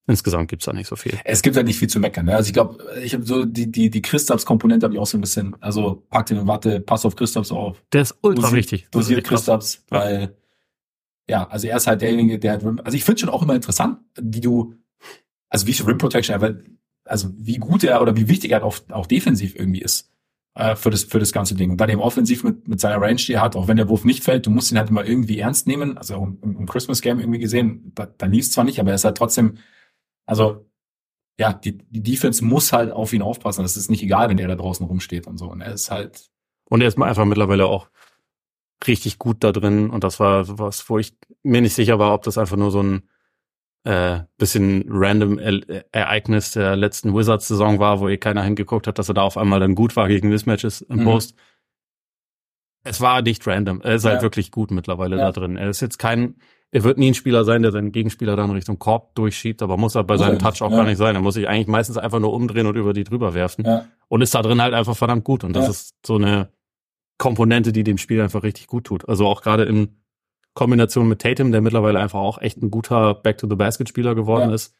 insgesamt 0.08 0.50
gibt's 0.50 0.66
da 0.66 0.74
nicht 0.74 0.88
so 0.88 0.96
viel. 0.96 1.18
Es 1.26 1.42
gibt 1.42 1.56
halt 1.56 1.68
nicht 1.68 1.78
viel 1.80 1.88
zu 1.90 2.00
meckern. 2.00 2.26
Ne? 2.26 2.36
Also 2.36 2.48
ich 2.48 2.54
glaube, 2.54 2.84
ich 3.04 3.14
habe 3.14 3.24
so 3.24 3.46
die 3.46 3.72
die 3.72 3.90
die 3.90 4.02
Christaps-Komponente 4.02 4.86
habe 4.86 4.94
ich 4.96 5.00
auch 5.00 5.06
so 5.08 5.18
ein 5.18 5.22
bisschen. 5.22 5.56
Also 5.62 6.04
packt 6.10 6.32
ihn 6.32 6.38
in 6.38 6.48
Watte, 6.48 6.80
pass 6.82 7.06
auf 7.06 7.16
Christaps 7.16 7.52
auf. 7.52 7.84
Der 7.94 8.02
ist 8.02 8.18
ultra 8.22 8.42
Dosiert- 8.48 8.54
wichtig. 8.58 8.88
Dosiert. 8.92 9.24
Christaps, 9.26 9.84
weil 9.90 10.36
ja, 11.30 11.48
also 11.48 11.68
er 11.68 11.78
ist 11.78 11.88
halt 11.88 12.02
derjenige, 12.02 12.40
der 12.40 12.52
halt 12.54 12.64
Rim, 12.66 12.82
also 12.84 12.98
ich 12.98 13.04
finde 13.06 13.22
schon 13.22 13.30
auch 13.30 13.42
immer 13.44 13.56
interessant, 13.56 14.00
wie 14.20 14.42
du, 14.42 14.74
also 15.50 15.68
wie 15.68 15.74
viel 15.74 15.86
Rim 15.86 15.98
Protection, 15.98 16.36
also 17.06 17.30
wie 17.38 17.58
gut 17.58 17.84
er 17.84 18.02
oder 18.02 18.18
wie 18.18 18.28
wichtig 18.28 18.52
er 18.52 18.64
auch, 18.66 18.78
auch 18.90 19.06
defensiv 19.06 19.56
irgendwie 19.56 19.82
ist 19.82 20.11
äh, 20.56 20.76
für 20.76 20.90
das 20.90 21.04
für 21.04 21.20
das 21.20 21.32
ganze 21.32 21.56
Ding. 21.56 21.72
Und 21.72 21.78
dann 21.78 21.90
eben 21.90 22.02
offensiv 22.02 22.44
mit 22.44 22.68
mit 22.68 22.80
seiner 22.80 23.02
Range, 23.02 23.16
die 23.16 23.34
er 23.34 23.42
hat, 23.42 23.56
auch 23.56 23.68
wenn 23.68 23.78
der 23.78 23.90
Wurf 23.90 24.04
nicht 24.06 24.24
fällt, 24.24 24.46
du 24.46 24.50
musst 24.52 24.72
ihn 24.72 24.78
halt 24.78 24.90
immer 24.90 25.06
irgendwie 25.06 25.40
ernst 25.40 25.68
nehmen. 25.68 25.98
Also 25.98 26.16
im, 26.16 26.40
im 26.42 26.66
Christmas 26.68 27.02
Game 27.02 27.20
irgendwie 27.20 27.40
gesehen, 27.40 27.92
da, 27.96 28.06
da 28.06 28.26
lief 28.26 28.46
es 28.46 28.52
zwar 28.52 28.64
nicht, 28.64 28.80
aber 28.80 28.90
er 28.90 28.96
ist 28.96 29.06
halt 29.06 29.18
trotzdem, 29.18 29.58
also 30.26 30.68
ja, 31.40 31.54
die, 31.54 31.78
die 31.78 32.04
Defense 32.04 32.44
muss 32.44 32.74
halt 32.74 32.92
auf 32.92 33.14
ihn 33.14 33.22
aufpassen. 33.22 33.64
Das 33.64 33.78
ist 33.78 33.90
nicht 33.90 34.04
egal, 34.04 34.30
wenn 34.30 34.38
der 34.38 34.48
da 34.48 34.56
draußen 34.56 34.86
rumsteht 34.86 35.28
und 35.28 35.38
so. 35.38 35.50
Und 35.50 35.62
er 35.62 35.74
ist 35.74 35.90
halt, 35.90 36.30
Und 36.66 36.82
er 36.82 36.88
ist 36.88 36.98
mal 36.98 37.08
einfach 37.10 37.26
mittlerweile 37.26 37.66
auch 37.66 37.90
richtig 38.88 39.18
gut 39.18 39.44
da 39.44 39.52
drin. 39.52 39.90
Und 39.90 40.04
das 40.04 40.20
war 40.20 40.60
was, 40.60 40.90
wo 40.90 41.00
ich 41.00 41.16
mir 41.44 41.62
nicht 41.62 41.74
sicher 41.74 41.98
war, 42.00 42.14
ob 42.14 42.24
das 42.24 42.38
einfach 42.38 42.58
nur 42.58 42.72
so 42.72 42.84
ein 42.84 43.10
äh, 43.84 44.20
bisschen 44.38 44.86
random 44.90 45.40
e 45.40 45.82
Ereignis 45.92 46.52
der 46.52 46.76
letzten 46.76 47.16
Wizards-Saison 47.16 47.80
war, 47.80 48.00
wo 48.00 48.08
eh 48.10 48.18
keiner 48.18 48.44
hingeguckt 48.44 48.86
hat, 48.88 49.00
dass 49.00 49.10
er 49.10 49.16
da 49.16 49.22
auf 49.24 49.38
einmal 49.38 49.60
dann 49.60 49.74
gut 49.76 49.96
war 49.96 50.08
gegen 50.08 50.30
Mismatches 50.30 50.82
im 50.82 51.00
Mhm. 51.00 51.04
Post. 51.06 51.36
Es 52.84 53.02
war 53.02 53.22
nicht 53.22 53.46
random. 53.46 53.82
Er 53.82 53.96
ist 53.96 54.06
halt 54.06 54.18
Ja. 54.18 54.22
wirklich 54.22 54.52
gut 54.52 54.72
mittlerweile 54.72 55.18
Ja. 55.18 55.26
da 55.26 55.32
drin. 55.40 55.58
Er 55.58 55.70
ist 55.70 55.82
jetzt 55.82 55.98
kein, 56.00 56.36
er 56.72 56.84
wird 56.84 56.98
nie 56.98 57.10
ein 57.12 57.14
Spieler 57.14 57.44
sein, 57.44 57.62
der 57.62 57.72
seinen 57.72 57.92
Gegenspieler 57.92 58.36
dann 58.36 58.50
Richtung 58.52 58.80
Korb 58.80 59.14
durchschiebt, 59.16 59.62
aber 59.62 59.78
muss 59.78 59.96
er 59.96 60.04
bei 60.04 60.18
seinem 60.18 60.40
Touch 60.40 60.62
auch 60.62 60.72
ja. 60.72 60.78
gar 60.78 60.86
nicht 60.86 60.98
sein. 60.98 61.16
Er 61.16 61.22
muss 61.22 61.36
sich 61.36 61.48
eigentlich 61.48 61.68
meistens 61.68 61.98
einfach 61.98 62.20
nur 62.20 62.34
umdrehen 62.34 62.66
und 62.68 62.76
über 62.76 62.94
die 62.94 63.04
drüber 63.04 63.34
werfen 63.34 63.66
und 64.08 64.22
ist 64.22 64.34
da 64.34 64.42
drin 64.42 64.62
halt 64.62 64.74
einfach 64.74 64.96
verdammt 64.98 65.24
gut. 65.24 65.44
Und 65.44 65.56
das 65.56 65.70
ist 65.70 65.96
so 66.06 66.16
eine 66.16 66.50
Komponente, 67.18 67.72
die 67.72 67.84
dem 67.84 67.98
Spiel 68.00 68.22
einfach 68.22 68.42
richtig 68.44 68.66
gut 68.68 68.86
tut. 68.86 69.08
Also 69.08 69.28
auch 69.28 69.42
gerade 69.44 69.64
in 69.64 70.01
Kombination 70.54 71.08
mit 71.08 71.22
Tatum, 71.22 71.52
der 71.52 71.62
mittlerweile 71.62 72.00
einfach 72.00 72.20
auch 72.20 72.40
echt 72.42 72.58
ein 72.62 72.72
guter 72.72 73.14
Back-to-the-Basket-Spieler 73.16 74.16
geworden 74.16 74.50
Ja. 74.50 74.56
ist. 74.56 74.76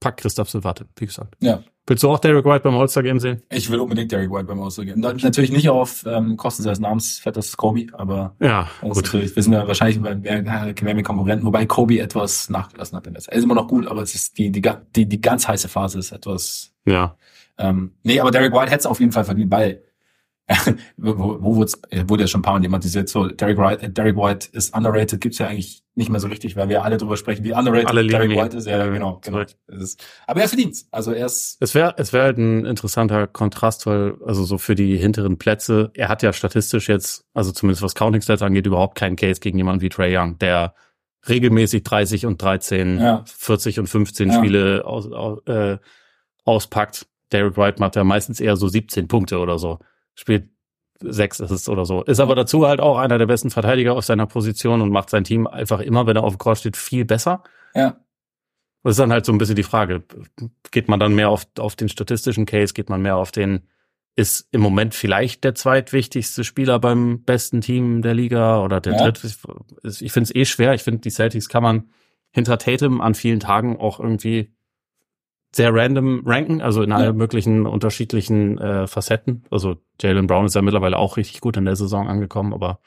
Pack 0.00 0.18
Christoph 0.18 0.50
Silvate, 0.50 0.86
wie 0.96 1.06
gesagt. 1.06 1.34
Ja. 1.40 1.62
Willst 1.86 2.02
du 2.02 2.10
auch 2.10 2.18
Derek 2.18 2.44
White 2.44 2.60
beim 2.60 2.74
All-Star-Game 2.76 3.20
sehen? 3.20 3.42
Ich 3.50 3.70
will 3.70 3.78
unbedingt 3.80 4.10
Derek 4.12 4.30
White 4.30 4.44
beim 4.44 4.58
gehen. 4.86 5.00
Natürlich 5.00 5.50
nicht 5.52 5.68
auf 5.70 6.04
ähm, 6.06 6.36
Kosten 6.36 6.62
seines 6.62 6.80
Namens, 6.80 7.18
fettes 7.18 7.56
Kobe, 7.56 7.86
aber 7.92 8.34
Ja, 8.40 8.68
gut. 8.80 8.96
natürlich, 8.96 9.34
wir 9.36 9.42
sind 9.42 9.52
ja 9.54 9.66
wahrscheinlich 9.66 10.00
bei 10.00 10.14
mehr, 10.14 10.42
mehr 10.82 10.94
mit 10.94 11.04
Konkurrenten, 11.04 11.46
wobei 11.46 11.64
Kobe 11.66 12.00
etwas 12.00 12.48
nachgelassen 12.50 12.96
hat. 12.96 13.06
in 13.06 13.14
der 13.14 13.22
Zeit. 13.22 13.34
Er 13.34 13.38
ist 13.38 13.44
immer 13.44 13.54
noch 13.54 13.68
gut, 13.68 13.86
aber 13.86 14.02
es 14.02 14.14
ist 14.14 14.36
die, 14.38 14.50
die, 14.50 14.62
die, 14.96 15.06
die 15.06 15.20
ganz 15.20 15.46
heiße 15.48 15.68
Phase 15.68 15.98
ist 15.98 16.12
etwas. 16.12 16.72
Ja. 16.86 17.16
Ähm, 17.58 17.94
nee, 18.02 18.18
aber 18.20 18.30
Derek 18.30 18.52
White 18.52 18.66
hätte 18.70 18.80
es 18.80 18.86
auf 18.86 19.00
jeden 19.00 19.12
Fall 19.12 19.24
verdient, 19.24 19.50
weil 19.50 19.82
wo, 20.98 21.38
wo, 21.40 21.64
äh, 21.90 22.04
wurde 22.06 22.24
ja 22.24 22.26
schon 22.26 22.40
ein 22.40 22.42
paar 22.42 22.52
Mal 22.54 22.60
thematisiert, 22.60 23.08
so 23.08 23.28
Derek 23.28 23.56
White, 23.56 23.82
äh, 23.82 23.90
Derek 23.90 24.16
White 24.16 24.48
ist 24.52 24.76
underrated, 24.76 25.20
gibt's 25.20 25.38
ja 25.38 25.46
eigentlich 25.48 25.82
nicht 25.94 26.10
mehr 26.10 26.20
so 26.20 26.28
richtig, 26.28 26.54
weil 26.56 26.68
wir 26.68 26.84
alle 26.84 26.98
drüber 26.98 27.16
sprechen, 27.16 27.44
wie 27.44 27.52
underrated 27.54 27.88
Alle 27.88 28.06
Derek 28.06 28.30
ihn. 28.32 28.36
White 28.36 28.56
ist. 28.56 28.66
Ja, 28.66 28.84
genau, 28.86 29.20
genau. 29.24 29.44
ist, 29.68 30.04
aber 30.26 30.42
er 30.42 30.48
verdient's. 30.48 30.86
Also 30.90 31.12
er 31.12 31.26
ist 31.26 31.56
Es 31.60 31.74
wäre 31.74 31.94
es 31.96 32.12
wäre 32.12 32.24
halt 32.24 32.36
ein 32.38 32.66
interessanter 32.66 33.26
Kontrast, 33.26 33.86
weil, 33.86 34.16
also 34.26 34.44
so 34.44 34.58
für 34.58 34.74
die 34.74 34.96
hinteren 34.98 35.38
Plätze, 35.38 35.90
er 35.94 36.08
hat 36.08 36.22
ja 36.22 36.32
statistisch 36.32 36.88
jetzt, 36.88 37.24
also 37.32 37.52
zumindest 37.52 37.82
was 37.82 37.94
Counting 37.94 38.20
Stats 38.20 38.42
angeht, 38.42 38.66
überhaupt 38.66 38.98
keinen 38.98 39.16
Case 39.16 39.40
gegen 39.40 39.56
jemanden 39.56 39.80
wie 39.80 39.88
Trey 39.88 40.14
Young, 40.14 40.36
der 40.38 40.74
regelmäßig 41.26 41.84
30 41.84 42.26
und 42.26 42.42
13, 42.42 43.00
Ja. 43.00 43.24
40 43.26 43.78
und 43.78 43.86
15 43.86 44.28
Ja. 44.30 44.38
Spiele 44.38 44.84
aus, 44.84 45.10
aus, 45.10 45.38
äh, 45.46 45.78
auspackt. 46.44 47.06
Derek 47.32 47.56
White 47.56 47.80
macht 47.80 47.96
ja 47.96 48.04
meistens 48.04 48.40
eher 48.40 48.56
so 48.56 48.68
17 48.68 49.08
Punkte 49.08 49.38
oder 49.38 49.58
so. 49.58 49.78
Spielt 50.14 50.50
sechs 51.00 51.40
Assists 51.40 51.68
oder 51.68 51.84
so. 51.84 52.02
Ist 52.04 52.20
aber 52.20 52.34
dazu 52.34 52.66
halt 52.66 52.80
auch 52.80 52.98
einer 52.98 53.18
der 53.18 53.26
besten 53.26 53.50
Verteidiger 53.50 53.94
auf 53.94 54.04
seiner 54.04 54.26
Position 54.26 54.80
und 54.80 54.90
macht 54.90 55.10
sein 55.10 55.24
Team 55.24 55.46
einfach 55.46 55.80
immer, 55.80 56.06
wenn 56.06 56.16
er 56.16 56.24
auf 56.24 56.34
dem 56.34 56.38
Court 56.38 56.58
steht, 56.58 56.76
viel 56.76 57.04
besser. 57.04 57.42
ja, 57.74 57.98
Das 58.84 58.92
ist 58.92 58.98
dann 59.00 59.12
halt 59.12 59.24
so 59.26 59.32
ein 59.32 59.38
bisschen 59.38 59.56
die 59.56 59.62
Frage. 59.64 60.04
Geht 60.70 60.88
man 60.88 61.00
dann 61.00 61.14
mehr 61.14 61.28
auf, 61.30 61.46
auf 61.58 61.76
den 61.76 61.88
statistischen 61.88 62.46
Case? 62.46 62.72
Geht 62.74 62.88
man 62.90 63.02
mehr 63.02 63.16
auf 63.16 63.32
den, 63.32 63.66
ist 64.16 64.48
im 64.52 64.60
Moment 64.60 64.94
vielleicht 64.94 65.42
der 65.44 65.54
zweitwichtigste 65.56 66.44
Spieler 66.44 66.78
beim 66.78 67.22
besten 67.24 67.60
Team 67.60 68.00
der 68.00 68.14
Liga 68.14 68.62
oder 68.62 68.80
der 68.80 68.94
Ja. 68.94 69.02
dritte? 69.10 69.26
Ich 70.00 70.12
finde 70.12 70.28
es 70.30 70.34
eh 70.34 70.44
schwer. 70.44 70.74
Ich 70.74 70.82
finde, 70.84 71.00
die 71.00 71.10
Celtics 71.10 71.48
kann 71.48 71.64
man 71.64 71.90
hinter 72.30 72.56
Tatum 72.58 73.00
an 73.00 73.14
vielen 73.14 73.40
Tagen 73.40 73.76
auch 73.78 73.98
irgendwie 74.00 74.52
sehr 75.54 75.72
random 75.74 76.22
ranken, 76.26 76.60
also 76.60 76.82
in 76.82 76.90
Ja. 76.90 76.96
allen 76.96 77.16
möglichen 77.16 77.66
unterschiedlichen 77.66 78.58
äh, 78.58 78.86
Facetten. 78.86 79.44
Also 79.50 79.76
Jalen 80.00 80.26
Brown 80.26 80.46
ist 80.46 80.54
ja 80.54 80.62
mittlerweile 80.62 80.98
auch 80.98 81.16
richtig 81.16 81.40
gut 81.40 81.56
in 81.56 81.64
der 81.64 81.76
Saison 81.76 82.08
angekommen, 82.08 82.52
aber 82.52 82.80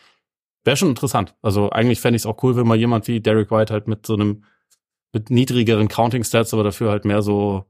wäre 0.65 0.75
schon 0.75 0.89
interessant. 0.89 1.35
Also 1.41 1.69
eigentlich 1.69 2.01
fände 2.01 2.17
ich 2.17 2.23
es 2.23 2.25
auch 2.25 2.41
cool, 2.43 2.55
wenn 2.57 2.67
mal 2.67 2.77
jemand 2.77 3.07
wie 3.07 3.21
Derek 3.21 3.51
White 3.51 3.71
halt 3.73 3.87
mit 3.87 4.05
so 4.05 4.13
einem 4.15 4.43
mit 5.13 5.29
niedrigeren 5.29 5.87
Counting 5.87 6.23
Stats, 6.25 6.53
aber 6.53 6.63
dafür 6.63 6.91
halt 6.91 7.05
mehr 7.05 7.21
so 7.21 7.63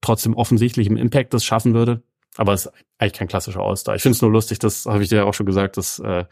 trotzdem 0.00 0.34
offensichtlichem 0.34 0.96
Impact 0.96 1.32
das 1.32 1.44
schaffen 1.44 1.74
würde. 1.74 2.02
Aber 2.36 2.52
es 2.52 2.66
ist 2.66 2.72
eigentlich 2.98 3.12
kein 3.14 3.28
klassischer 3.28 3.60
All-Star. 3.60 3.94
Ich 3.94 4.02
finde 4.02 4.14
es 4.16 4.22
nur 4.22 4.30
lustig, 4.32 4.58
das 4.58 4.86
habe 4.86 5.02
ich 5.02 5.08
dir 5.08 5.16
ja 5.16 5.24
auch 5.24 5.34
schon 5.34 5.46
gesagt, 5.46 5.76
dass 5.76 5.98
äh, 6.00 6.24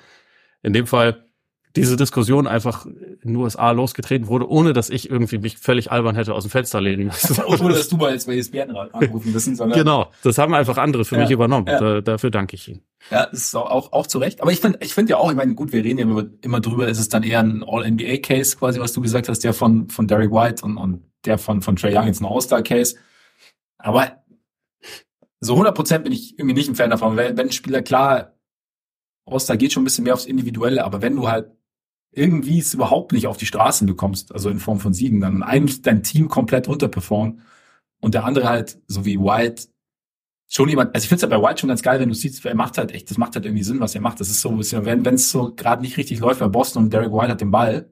in 0.62 0.72
dem 0.72 0.86
Fall 0.86 1.25
diese 1.76 1.96
Diskussion 1.96 2.46
einfach 2.46 2.86
in 2.86 3.18
den 3.22 3.36
USA 3.36 3.70
losgetreten 3.70 4.26
wurde, 4.26 4.48
ohne 4.50 4.72
dass 4.72 4.90
ich 4.90 5.08
irgendwie 5.10 5.38
mich 5.38 5.58
völlig 5.58 5.92
albern 5.92 6.16
hätte 6.16 6.34
aus 6.34 6.44
dem 6.44 6.50
Fenster 6.50 6.80
lehnen 6.80 7.06
lassen. 7.06 7.40
Ohne 7.44 7.74
dass 7.74 7.88
du 7.88 7.96
mal 7.96 8.12
jetzt 8.12 8.26
bei 8.26 8.36
ESPN 8.36 8.70
anrufen 8.74 9.32
müssen, 9.32 9.54
sondern 9.54 9.78
Genau, 9.78 10.10
das 10.22 10.38
haben 10.38 10.54
einfach 10.54 10.78
andere 10.78 11.04
für 11.04 11.14
Ja, 11.16 11.22
mich 11.22 11.30
übernommen. 11.30 11.66
ja. 11.68 11.78
Da, 11.78 12.00
dafür 12.00 12.30
danke 12.30 12.56
ich 12.56 12.66
Ihnen. 12.68 12.82
Ja, 13.10 13.26
das 13.26 13.40
ist 13.40 13.54
auch, 13.54 13.70
auch, 13.70 13.92
auch 13.92 14.06
zu 14.06 14.18
Recht. 14.18 14.40
Aber 14.42 14.50
ich 14.50 14.60
finde 14.60 14.78
ich 14.82 14.94
finde 14.94 15.10
ja 15.10 15.16
auch, 15.18 15.30
ich 15.30 15.36
meine, 15.36 15.54
gut, 15.54 15.72
wir 15.72 15.84
reden 15.84 15.98
ja 15.98 16.04
immer, 16.04 16.24
immer 16.42 16.60
drüber, 16.60 16.88
ist 16.88 16.98
es 16.98 17.08
dann 17.08 17.22
eher 17.22 17.40
ein 17.40 17.62
All-NBA-Case, 17.64 18.56
quasi, 18.56 18.80
was 18.80 18.92
du 18.92 19.00
gesagt 19.00 19.28
hast, 19.28 19.44
der 19.44 19.54
von, 19.54 19.88
von 19.90 20.08
Derek 20.08 20.32
White 20.32 20.64
und, 20.64 20.76
und 20.76 21.04
der 21.24 21.38
von, 21.38 21.62
von 21.62 21.76
Trey 21.76 21.96
Young 21.96 22.06
jetzt 22.06 22.20
ein 22.20 22.26
All-Star-Case. 22.26 22.96
Aber 23.78 24.24
so 25.40 25.54
100% 25.54 25.98
bin 25.98 26.12
ich 26.12 26.38
irgendwie 26.38 26.54
nicht 26.54 26.68
ein 26.68 26.74
Fan 26.74 26.90
davon. 26.90 27.16
Wenn, 27.16 27.36
wenn 27.36 27.48
ein 27.48 27.52
Spieler, 27.52 27.82
klar, 27.82 28.32
All-Star 29.26 29.56
geht 29.56 29.72
schon 29.72 29.82
ein 29.82 29.84
bisschen 29.84 30.04
mehr 30.04 30.14
aufs 30.14 30.24
Individuelle, 30.26 30.84
aber 30.84 31.02
wenn 31.02 31.16
du 31.16 31.28
halt 31.28 31.50
irgendwie 32.16 32.58
es 32.58 32.74
überhaupt 32.74 33.12
nicht 33.12 33.26
auf 33.26 33.36
die 33.36 33.46
Straßen 33.46 33.86
bekommst, 33.86 34.32
also 34.32 34.48
in 34.48 34.58
Form 34.58 34.80
von 34.80 34.94
Siegen, 34.94 35.20
dann 35.20 35.42
eigentlich 35.42 35.82
dein 35.82 36.02
Team 36.02 36.28
komplett 36.28 36.66
unterperformt 36.66 37.40
und 38.00 38.14
der 38.14 38.24
andere 38.24 38.48
halt, 38.48 38.78
so 38.86 39.04
wie 39.04 39.18
White, 39.18 39.68
schon 40.48 40.68
jemand, 40.68 40.94
also 40.94 41.04
ich 41.04 41.08
finde 41.08 41.24
es 41.26 41.30
ja 41.30 41.38
bei 41.38 41.46
White 41.46 41.60
schon 41.60 41.68
ganz 41.68 41.82
geil, 41.82 42.00
wenn 42.00 42.08
du 42.08 42.14
siehst, 42.14 42.44
er 42.46 42.54
macht 42.54 42.78
halt 42.78 42.92
echt, 42.92 43.10
das 43.10 43.18
macht 43.18 43.34
halt 43.34 43.44
irgendwie 43.44 43.64
Sinn, 43.64 43.80
was 43.80 43.94
er 43.94 44.00
macht. 44.00 44.20
Das 44.20 44.30
ist 44.30 44.40
so 44.40 44.48
ein 44.48 44.56
bisschen, 44.56 44.84
wenn 44.84 45.04
es 45.06 45.30
so 45.30 45.52
gerade 45.54 45.82
nicht 45.82 45.96
richtig 45.96 46.20
läuft 46.20 46.40
bei 46.40 46.48
Boston 46.48 46.84
und 46.84 46.92
Derek 46.92 47.12
White 47.12 47.32
hat 47.32 47.40
den 47.40 47.50
Ball, 47.50 47.90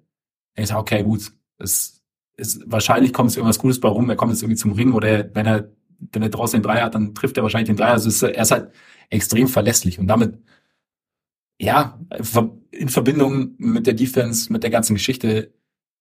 dann 0.55 0.65
ist 0.65 0.73
okay, 0.73 1.03
gut, 1.03 1.33
es 1.59 2.03
ist, 2.37 2.63
wahrscheinlich 2.67 3.13
kommt 3.13 3.31
es 3.31 3.37
irgendwas 3.37 3.59
Cooles 3.59 3.81
bei 3.81 3.89
rum, 3.89 4.09
er 4.09 4.17
kommt 4.17 4.33
jetzt 4.33 4.43
irgendwie 4.43 4.59
zum 4.59 4.73
Ring 4.73 4.93
oder 4.93 5.35
wenn 5.35 5.47
er, 5.47 5.71
wenn 6.13 6.23
er 6.23 6.29
draußen 6.31 6.61
den 6.61 6.65
Dreier 6.65 6.85
hat, 6.85 6.95
dann 6.95 7.15
trifft 7.15 7.37
er 7.37 7.43
wahrscheinlich 7.43 7.69
den 7.69 7.77
Dreier. 7.77 7.93
Also 7.93 8.09
ist, 8.09 8.23
er 8.23 8.41
ist 8.41 8.51
halt 8.51 8.71
extrem 9.11 9.49
verlässlich 9.49 9.99
und 9.99 10.07
damit, 10.07 10.39
ja, 11.65 11.99
in 12.71 12.89
Verbindung 12.89 13.55
mit 13.59 13.87
der 13.87 13.95
Defense, 13.95 14.53
mit 14.53 14.63
der 14.63 14.71
ganzen 14.71 14.95
Geschichte, 14.95 15.53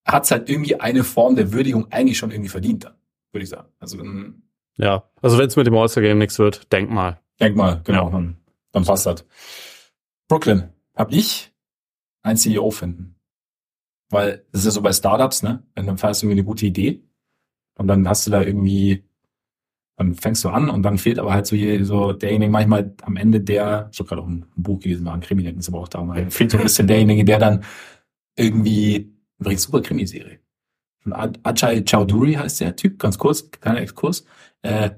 hat 0.06 0.26
es 0.26 0.32
halt 0.32 0.50
irgendwie 0.50 0.80
eine 0.80 1.04
Form 1.04 1.36
der 1.36 1.54
Würdigung 1.54 1.92
eigentlich 1.92 2.18
schon 2.18 2.32
irgendwie 2.32 2.50
verdient, 2.50 2.86
würde 3.32 3.44
ich 3.44 3.50
sagen. 3.50 3.70
Also 3.80 3.98
dann 3.98 4.44
Ja, 4.78 5.10
also 5.22 5.38
wenn 5.38 5.48
es 5.48 5.56
mit 5.56 5.68
dem 5.68 5.76
All-Star-Game 5.76 6.18
nichts 6.18 6.40
wird, 6.40 6.72
denk 6.72 6.90
mal. 6.90 7.22
Denk 7.40 7.56
mal, 7.56 7.82
genau, 7.84 8.10
dann, 8.10 8.38
dann 8.72 8.84
passt 8.84 9.06
das. 9.06 9.26
Brooklyn, 10.28 10.70
hab 10.96 11.12
ich 11.12 11.54
ein 12.22 12.38
CEO 12.38 12.72
finden. 12.72 13.16
Weil 14.10 14.46
das 14.52 14.62
ist 14.62 14.66
ja 14.66 14.72
so 14.72 14.82
bei 14.82 14.94
Startups, 14.94 15.44
ne? 15.44 15.64
Wenn 15.76 15.88
dann 15.88 15.98
fährst 15.98 16.22
du 16.22 16.28
irgendwie 16.28 16.40
eine 16.40 16.48
gute 16.48 16.66
Idee 16.66 17.04
und 17.76 17.88
dann 17.88 18.08
hast 18.08 18.28
du 18.28 18.32
da 18.32 18.42
irgendwie, 18.42 19.04
dann 19.96 20.16
fängst 20.16 20.44
du 20.44 20.50
an 20.50 20.70
und 20.70 20.84
dann 20.84 20.98
fehlt 20.98 21.20
aber 21.20 21.34
halt 21.34 21.46
so, 21.46 21.56
hier, 21.56 21.86
so 21.86 22.14
derjenige 22.14 22.52
manchmal 22.52 22.96
am 23.04 23.16
Ende 23.16 23.42
der, 23.42 23.90
ich 23.92 24.00
habe 24.00 24.10
gerade 24.10 24.22
auch 24.22 24.28
ein 24.28 24.46
Buch 24.56 24.80
gelesen, 24.80 25.06
war 25.06 25.14
ein 25.14 25.22
Krimi, 25.22 25.48
ist 25.48 25.70
aber 25.70 25.80
auch 25.80 25.88
da, 25.88 26.04
mal, 26.04 26.30
fehlt 26.32 26.52
so 26.52 26.58
ein 26.58 26.64
bisschen 26.64 26.88
derjenige, 26.88 27.24
der 27.24 27.40
dann 27.40 27.64
irgendwie, 28.36 29.14
übrigens 29.40 29.64
super 29.64 29.82
Krimiserie. 29.82 30.40
Von 31.04 31.14
Aj- 31.14 31.40
Ajay 31.44 31.84
Chowdhury 31.84 32.34
heißt 32.34 32.62
der 32.62 32.76
Typ, 32.76 32.98
ganz 32.98 33.18
kurz, 33.18 33.52
kleiner 33.52 33.82
Exkurs. 33.82 34.26
Äh, 34.62 34.92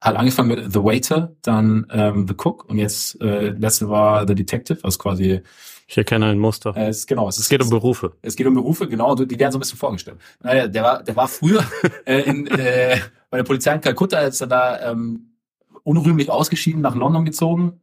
hat 0.00 0.16
angefangen 0.16 0.48
mit 0.48 0.72
The 0.72 0.80
Waiter, 0.80 1.36
dann 1.42 1.86
ähm, 1.90 2.26
The 2.26 2.34
Cook 2.34 2.68
und 2.68 2.78
jetzt 2.78 3.20
äh, 3.22 3.50
letzte 3.50 3.88
war 3.88 4.26
The 4.26 4.34
Detective, 4.34 4.80
also 4.82 4.98
quasi 4.98 5.40
Ich 5.86 5.98
erkenne 5.98 6.26
ein 6.26 6.38
Muster. 6.38 6.76
äh, 6.76 6.88
es, 6.88 7.06
genau, 7.06 7.28
es, 7.28 7.38
es 7.38 7.48
geht 7.48 7.62
um 7.62 7.70
Berufe. 7.70 8.12
es 8.22 8.36
geht 8.36 8.46
um 8.46 8.54
Berufe, 8.54 8.88
genau, 8.88 9.12
und 9.12 9.30
die 9.30 9.38
werden 9.38 9.52
so 9.52 9.58
ein 9.58 9.60
bisschen 9.60 9.78
vorgestellt. 9.78 10.18
Naja, 10.42 10.66
der 10.66 10.82
war, 10.82 11.02
der 11.02 11.16
war 11.16 11.28
früher 11.28 11.64
äh, 12.06 12.20
in, 12.20 12.46
äh, 12.46 12.98
bei 13.30 13.38
der 13.38 13.44
Polizei 13.44 13.74
in 13.74 13.80
Kalkutta, 13.80 14.16
als 14.16 14.40
er 14.40 14.46
da 14.46 14.90
ähm, 14.90 15.34
unrühmlich 15.82 16.30
ausgeschieden 16.30 16.80
nach 16.80 16.94
London 16.94 17.24
gezogen. 17.24 17.80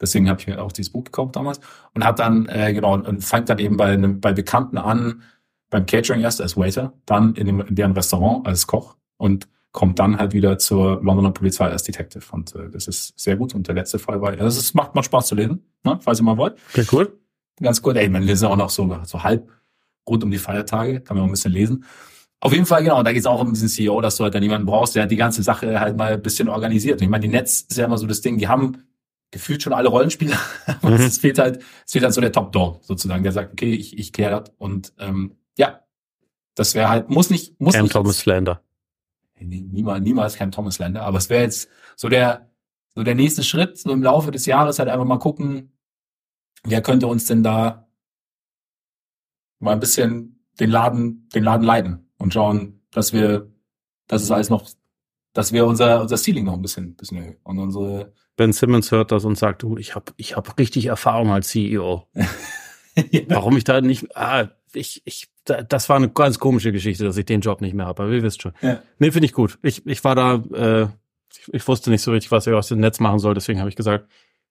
Deswegen 0.00 0.28
habe 0.28 0.40
ich 0.40 0.46
mir 0.46 0.62
auch 0.62 0.72
dieses 0.72 0.92
Buch 0.92 1.04
gekauft 1.04 1.36
damals 1.36 1.60
und 1.94 2.04
hat 2.04 2.18
dann 2.18 2.46
äh, 2.46 2.72
genau 2.72 2.94
und 2.94 3.24
fängt 3.24 3.48
dann 3.48 3.58
eben 3.58 3.76
bei 3.76 3.86
einem, 3.86 4.20
bei 4.20 4.32
Bekannten 4.32 4.78
an, 4.78 5.22
beim 5.70 5.86
Catering 5.86 6.20
erst 6.20 6.40
als 6.40 6.56
Waiter, 6.56 6.92
dann 7.04 7.34
in, 7.34 7.46
dem, 7.46 7.60
in 7.60 7.74
deren 7.74 7.92
Restaurant 7.92 8.46
als 8.46 8.66
Koch 8.66 8.96
und 9.16 9.48
kommt 9.72 9.98
dann 9.98 10.18
halt 10.18 10.32
wieder 10.32 10.58
zur 10.58 11.02
Londoner 11.02 11.30
Polizei 11.30 11.66
als 11.66 11.82
Detective. 11.82 12.24
Und 12.32 12.54
äh, 12.54 12.70
das 12.70 12.88
ist 12.88 13.18
sehr 13.18 13.36
gut. 13.36 13.54
Und 13.54 13.68
der 13.68 13.74
letzte 13.74 13.98
Fall 13.98 14.20
war, 14.20 14.32
ja, 14.32 14.42
das 14.42 14.56
ist, 14.56 14.74
macht, 14.74 14.94
macht 14.94 15.06
Spaß 15.06 15.28
zu 15.28 15.34
lesen, 15.34 15.64
ne, 15.84 15.98
falls 16.00 16.20
ihr 16.20 16.24
mal 16.24 16.36
wollt 16.36 16.56
Okay, 16.72 16.86
cool. 16.92 17.18
Ganz 17.60 17.82
gut. 17.82 17.96
Ey, 17.96 18.08
man 18.08 18.22
lesen 18.22 18.46
auch 18.46 18.56
noch 18.56 18.70
so, 18.70 18.98
so 19.04 19.22
halb 19.22 19.50
rund 20.08 20.24
um 20.24 20.30
die 20.30 20.38
Feiertage, 20.38 21.00
kann 21.00 21.16
man 21.16 21.24
auch 21.24 21.28
ein 21.28 21.32
bisschen 21.32 21.52
lesen. 21.52 21.84
Auf 22.40 22.52
jeden 22.52 22.66
Fall, 22.66 22.82
genau, 22.84 23.02
da 23.02 23.12
geht 23.12 23.20
es 23.20 23.26
auch 23.26 23.40
um 23.40 23.52
diesen 23.52 23.68
CEO, 23.68 24.00
dass 24.00 24.16
du 24.16 24.24
halt 24.24 24.34
dann 24.34 24.42
jemanden 24.42 24.66
brauchst, 24.66 24.94
der 24.94 25.06
die 25.06 25.16
ganze 25.16 25.42
Sache 25.42 25.80
halt 25.80 25.96
mal 25.96 26.12
ein 26.14 26.22
bisschen 26.22 26.48
organisiert. 26.48 27.00
Und 27.00 27.04
ich 27.04 27.10
meine, 27.10 27.22
die 27.22 27.32
Netz 27.32 27.62
ist 27.68 27.76
ja 27.76 27.84
immer 27.86 27.98
so 27.98 28.06
das 28.06 28.20
Ding, 28.20 28.38
die 28.38 28.46
haben 28.48 28.84
gefühlt 29.30 29.62
schon 29.62 29.72
alle 29.72 29.88
Rollenspieler, 29.88 30.38
aber 30.66 30.90
Mhm. 30.96 31.02
es 31.02 31.18
fehlt 31.18 31.38
halt, 31.38 31.58
es 31.84 31.92
fehlt 31.92 32.04
halt 32.04 32.14
so 32.14 32.20
der 32.20 32.32
Top-Dog 32.32 32.82
sozusagen, 32.84 33.22
der 33.22 33.32
sagt, 33.32 33.52
okay, 33.52 33.72
ich, 33.74 33.98
ich 33.98 34.12
kläre 34.12 34.40
das. 34.40 34.54
Und 34.56 34.92
ähm, 34.98 35.36
ja, 35.58 35.80
das 36.54 36.74
wäre 36.74 36.88
halt, 36.88 37.10
muss 37.10 37.28
nicht, 37.28 37.60
muss 37.60 37.74
Cam 37.74 37.82
nicht 37.82 37.92
Thomas 37.92 38.20
Flander. 38.20 38.62
Nee, 39.40 39.60
niemals, 39.70 40.02
niemals 40.02 40.34
kein 40.36 40.50
Thomas 40.50 40.78
Lander, 40.78 41.02
aber 41.02 41.18
es 41.18 41.28
wäre 41.30 41.42
jetzt 41.42 41.68
so 41.96 42.08
der, 42.08 42.50
so 42.94 43.02
der 43.02 43.14
nächste 43.14 43.42
Schritt, 43.44 43.78
so 43.78 43.90
im 43.92 44.02
Laufe 44.02 44.30
des 44.30 44.46
Jahres 44.46 44.78
halt 44.78 44.88
einfach 44.88 45.04
mal 45.04 45.18
gucken, 45.18 45.72
wer 46.64 46.82
könnte 46.82 47.06
uns 47.06 47.26
denn 47.26 47.42
da 47.42 47.88
mal 49.60 49.72
ein 49.72 49.80
bisschen 49.80 50.44
den 50.60 50.70
Laden, 50.70 51.28
den 51.34 51.44
Laden 51.44 51.64
leiten 51.64 52.10
und 52.18 52.32
schauen, 52.34 52.80
dass 52.90 53.12
wir, 53.12 53.50
dass 54.06 54.22
es 54.22 54.30
alles 54.30 54.50
noch, 54.50 54.68
dass 55.32 55.52
wir 55.52 55.66
unser, 55.66 56.00
unser 56.00 56.16
Ceiling 56.16 56.44
noch 56.44 56.54
ein 56.54 56.62
bisschen, 56.62 56.94
bisschen 56.96 57.18
erhöhen 57.18 57.36
und 57.42 57.58
unsere, 57.58 58.12
Ben 58.36 58.52
Simmons 58.52 58.92
hört 58.92 59.10
das 59.10 59.24
und 59.24 59.36
sagt, 59.36 59.62
du, 59.62 59.76
ich 59.78 59.96
habe 59.96 60.12
ich 60.16 60.36
hab 60.36 60.58
richtig 60.58 60.86
Erfahrung 60.86 61.30
als 61.32 61.48
CEO. 61.48 62.06
Warum 63.28 63.56
ich 63.56 63.64
da 63.64 63.80
nicht, 63.80 64.16
ah, 64.16 64.48
ich, 64.72 65.02
ich, 65.04 65.28
da- 65.44 65.62
das 65.62 65.88
war 65.88 65.96
eine 65.96 66.08
ganz 66.08 66.38
komische 66.38 66.70
Geschichte, 66.72 67.04
dass 67.04 67.16
ich 67.16 67.24
den 67.26 67.40
Job 67.40 67.60
nicht 67.60 67.74
mehr 67.74 67.86
habe, 67.86 68.04
aber 68.04 68.12
ihr 68.12 68.22
wisst 68.22 68.42
schon. 68.42 68.52
Ja. 68.60 68.80
Nee, 68.98 69.10
finde 69.10 69.26
ich 69.26 69.32
gut. 69.32 69.58
Ich, 69.62 69.84
ich 69.86 70.04
war 70.04 70.14
da, 70.14 70.34
äh, 70.54 70.88
ich, 71.32 71.52
ich 71.52 71.66
wusste 71.68 71.90
nicht 71.90 72.02
so 72.02 72.12
richtig, 72.12 72.30
was 72.30 72.46
ich 72.46 72.52
aus 72.54 72.68
dem 72.68 72.78
Netz 72.80 73.00
machen 73.00 73.18
soll, 73.18 73.34
deswegen 73.34 73.58
habe 73.58 73.70
ich 73.70 73.76
gesagt, 73.76 74.08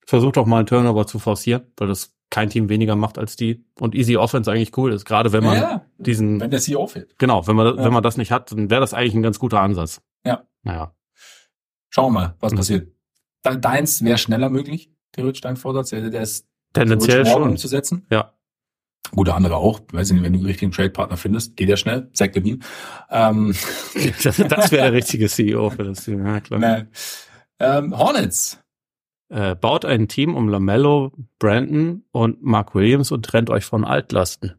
versuch 0.07 0.31
doch 0.31 0.45
mal 0.45 0.57
einen 0.59 0.65
Turnover 0.67 1.05
zu 1.05 1.19
forcieren, 1.19 1.63
weil 1.77 1.87
das 1.87 2.13
kein 2.29 2.49
Team 2.49 2.67
weniger 2.69 2.95
macht 2.95 3.17
als 3.17 3.35
die. 3.35 3.63
Und 3.79 3.93
Easy 3.95 4.17
Offense 4.17 4.51
eigentlich 4.51 4.75
cool 4.77 4.91
ist, 4.91 5.05
gerade 5.05 5.31
wenn 5.33 5.43
man 5.43 5.57
ja, 5.57 5.85
diesen, 5.97 6.39
wenn 6.41 6.49
der 6.51 6.59
CEO 6.59 6.87
fehlt. 6.87 7.17
genau, 7.19 7.45
wenn 7.47 7.55
man, 7.55 7.77
Ja. 7.77 7.85
wenn 7.85 7.93
man 7.93 8.03
das 8.03 8.17
nicht 8.17 8.31
hat, 8.31 8.51
dann 8.51 8.69
wäre 8.69 8.81
das 8.81 8.93
eigentlich 8.93 9.13
ein 9.13 9.21
ganz 9.21 9.37
guter 9.39 9.61
Ansatz. 9.61 10.01
Ja. 10.25 10.43
Naja. 10.63 10.93
Schauen 11.89 12.13
wir 12.13 12.19
mal, 12.19 12.35
was 12.39 12.51
Mhm. 12.53 12.57
passiert. 12.57 12.91
De- 13.45 13.57
Deins 13.59 14.03
wäre 14.03 14.17
schneller 14.17 14.49
möglich, 14.49 14.91
theoretisch 15.13 15.41
dein 15.41 15.55
Vorsatz, 15.55 15.91
der, 15.91 16.09
der 16.09 16.21
ist 16.21 16.47
Tendenziell 16.73 17.25
schon. 17.25 17.43
umzusetzen. 17.43 18.05
Ja. 18.11 18.33
Gute 19.11 19.33
andere 19.33 19.55
auch. 19.55 19.79
Weiß 19.93 20.11
nicht, 20.11 20.21
wenn 20.21 20.33
du 20.33 20.39
den 20.39 20.45
richtigen 20.47 20.71
Trade-Partner 20.73 21.15
findest, 21.15 21.55
geht 21.55 21.69
ja 21.69 21.77
schnell. 21.77 22.09
Zach 22.11 22.27
Levine. 22.33 22.59
Ähm, 23.09 23.55
das 24.23 24.37
wäre 24.71 24.83
der 24.83 24.93
richtige 24.93 25.29
CEO 25.29 25.69
für 25.69 25.85
das 25.85 26.03
Team, 26.03 26.25
ja 26.25 26.41
klar. 26.41 26.87
ähm, 27.59 27.97
Hornets. 27.97 28.59
Äh, 29.29 29.55
baut 29.55 29.83
ein 29.83 30.07
Team 30.07 30.35
um 30.35 30.47
Lamello, 30.47 31.11
Brandon 31.37 32.03
und 32.11 32.41
Mark 32.43 32.75
Williams 32.75 33.11
und 33.11 33.25
trennt 33.25 33.49
euch 33.49 33.65
von 33.65 33.83
Altlasten. 33.83 34.53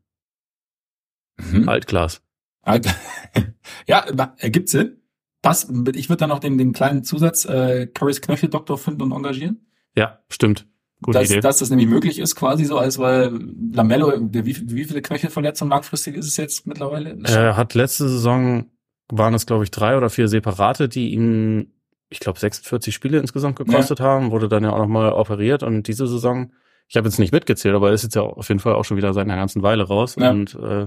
Mhm. 1.38 1.68
Altglas. 1.68 2.22
ja, 3.87 4.04
ergibt 4.38 4.68
Sinn. 4.68 5.00
Passt. 5.40 5.70
Ich 5.94 6.09
würde 6.09 6.20
dann 6.20 6.31
noch 6.31 6.40
den, 6.40 6.59
den 6.59 6.72
kleinen 6.72 7.04
Zusatz 7.04 7.44
äh, 7.44 7.87
Currys 7.87 8.20
Knöcheldoktor 8.20 8.76
finden 8.76 9.02
und 9.02 9.12
engagieren. 9.12 9.66
Ja, 9.94 10.19
stimmt. 10.29 10.66
Gute 11.00 11.19
dass, 11.19 11.31
Idee. 11.31 11.40
dass 11.40 11.58
das 11.58 11.71
nämlich 11.71 11.87
möglich 11.87 12.19
ist, 12.19 12.35
quasi 12.35 12.64
so, 12.64 12.77
als 12.77 12.98
weil 12.98 13.33
Lamello, 13.73 14.16
der, 14.19 14.46
wie, 14.46 14.56
wie 14.71 14.85
viele 14.85 15.00
Knöchelverletzungen 15.00 15.71
langfristig 15.71 16.16
ist 16.16 16.27
es 16.27 16.37
jetzt 16.37 16.66
mittlerweile? 16.66 17.16
Er 17.23 17.56
hat 17.56 17.75
letzte 17.75 18.08
Saison, 18.08 18.66
waren 19.08 19.35
es 19.35 19.46
glaube 19.46 19.62
ich 19.62 19.71
drei 19.71 19.96
oder 19.96 20.10
vier 20.10 20.27
separate, 20.27 20.88
die 20.88 21.12
ihn, 21.12 21.73
ich 22.11 22.21
glaube 22.21 22.38
46 22.38 22.94
Spiele 22.94 23.19
insgesamt 23.19 23.56
gekostet 23.56 24.00
haben, 24.00 24.31
wurde 24.31 24.48
dann 24.48 24.65
ja 24.65 24.73
auch 24.73 24.79
nochmal 24.79 25.13
operiert 25.13 25.63
und 25.63 25.88
diese 25.88 26.06
Saison, 26.06 26.52
ich 26.88 26.96
habe 26.96 27.06
jetzt 27.09 27.19
nicht 27.19 27.33
mitgezählt, 27.33 27.75
aber 27.75 27.88
er 27.88 27.94
ist 27.94 28.02
jetzt 28.02 28.15
ja 28.15 28.23
auf 28.23 28.48
jeden 28.48 28.61
Fall 28.61 28.75
auch 28.75 28.85
schon 28.85 28.96
wieder 28.96 29.13
seit 29.13 29.25
einer 29.25 29.37
ganzen 29.37 29.63
Weile 29.63 29.85
raus 29.85 30.17
Ja. 30.19 30.31
und 30.31 30.54
äh, 30.54 30.85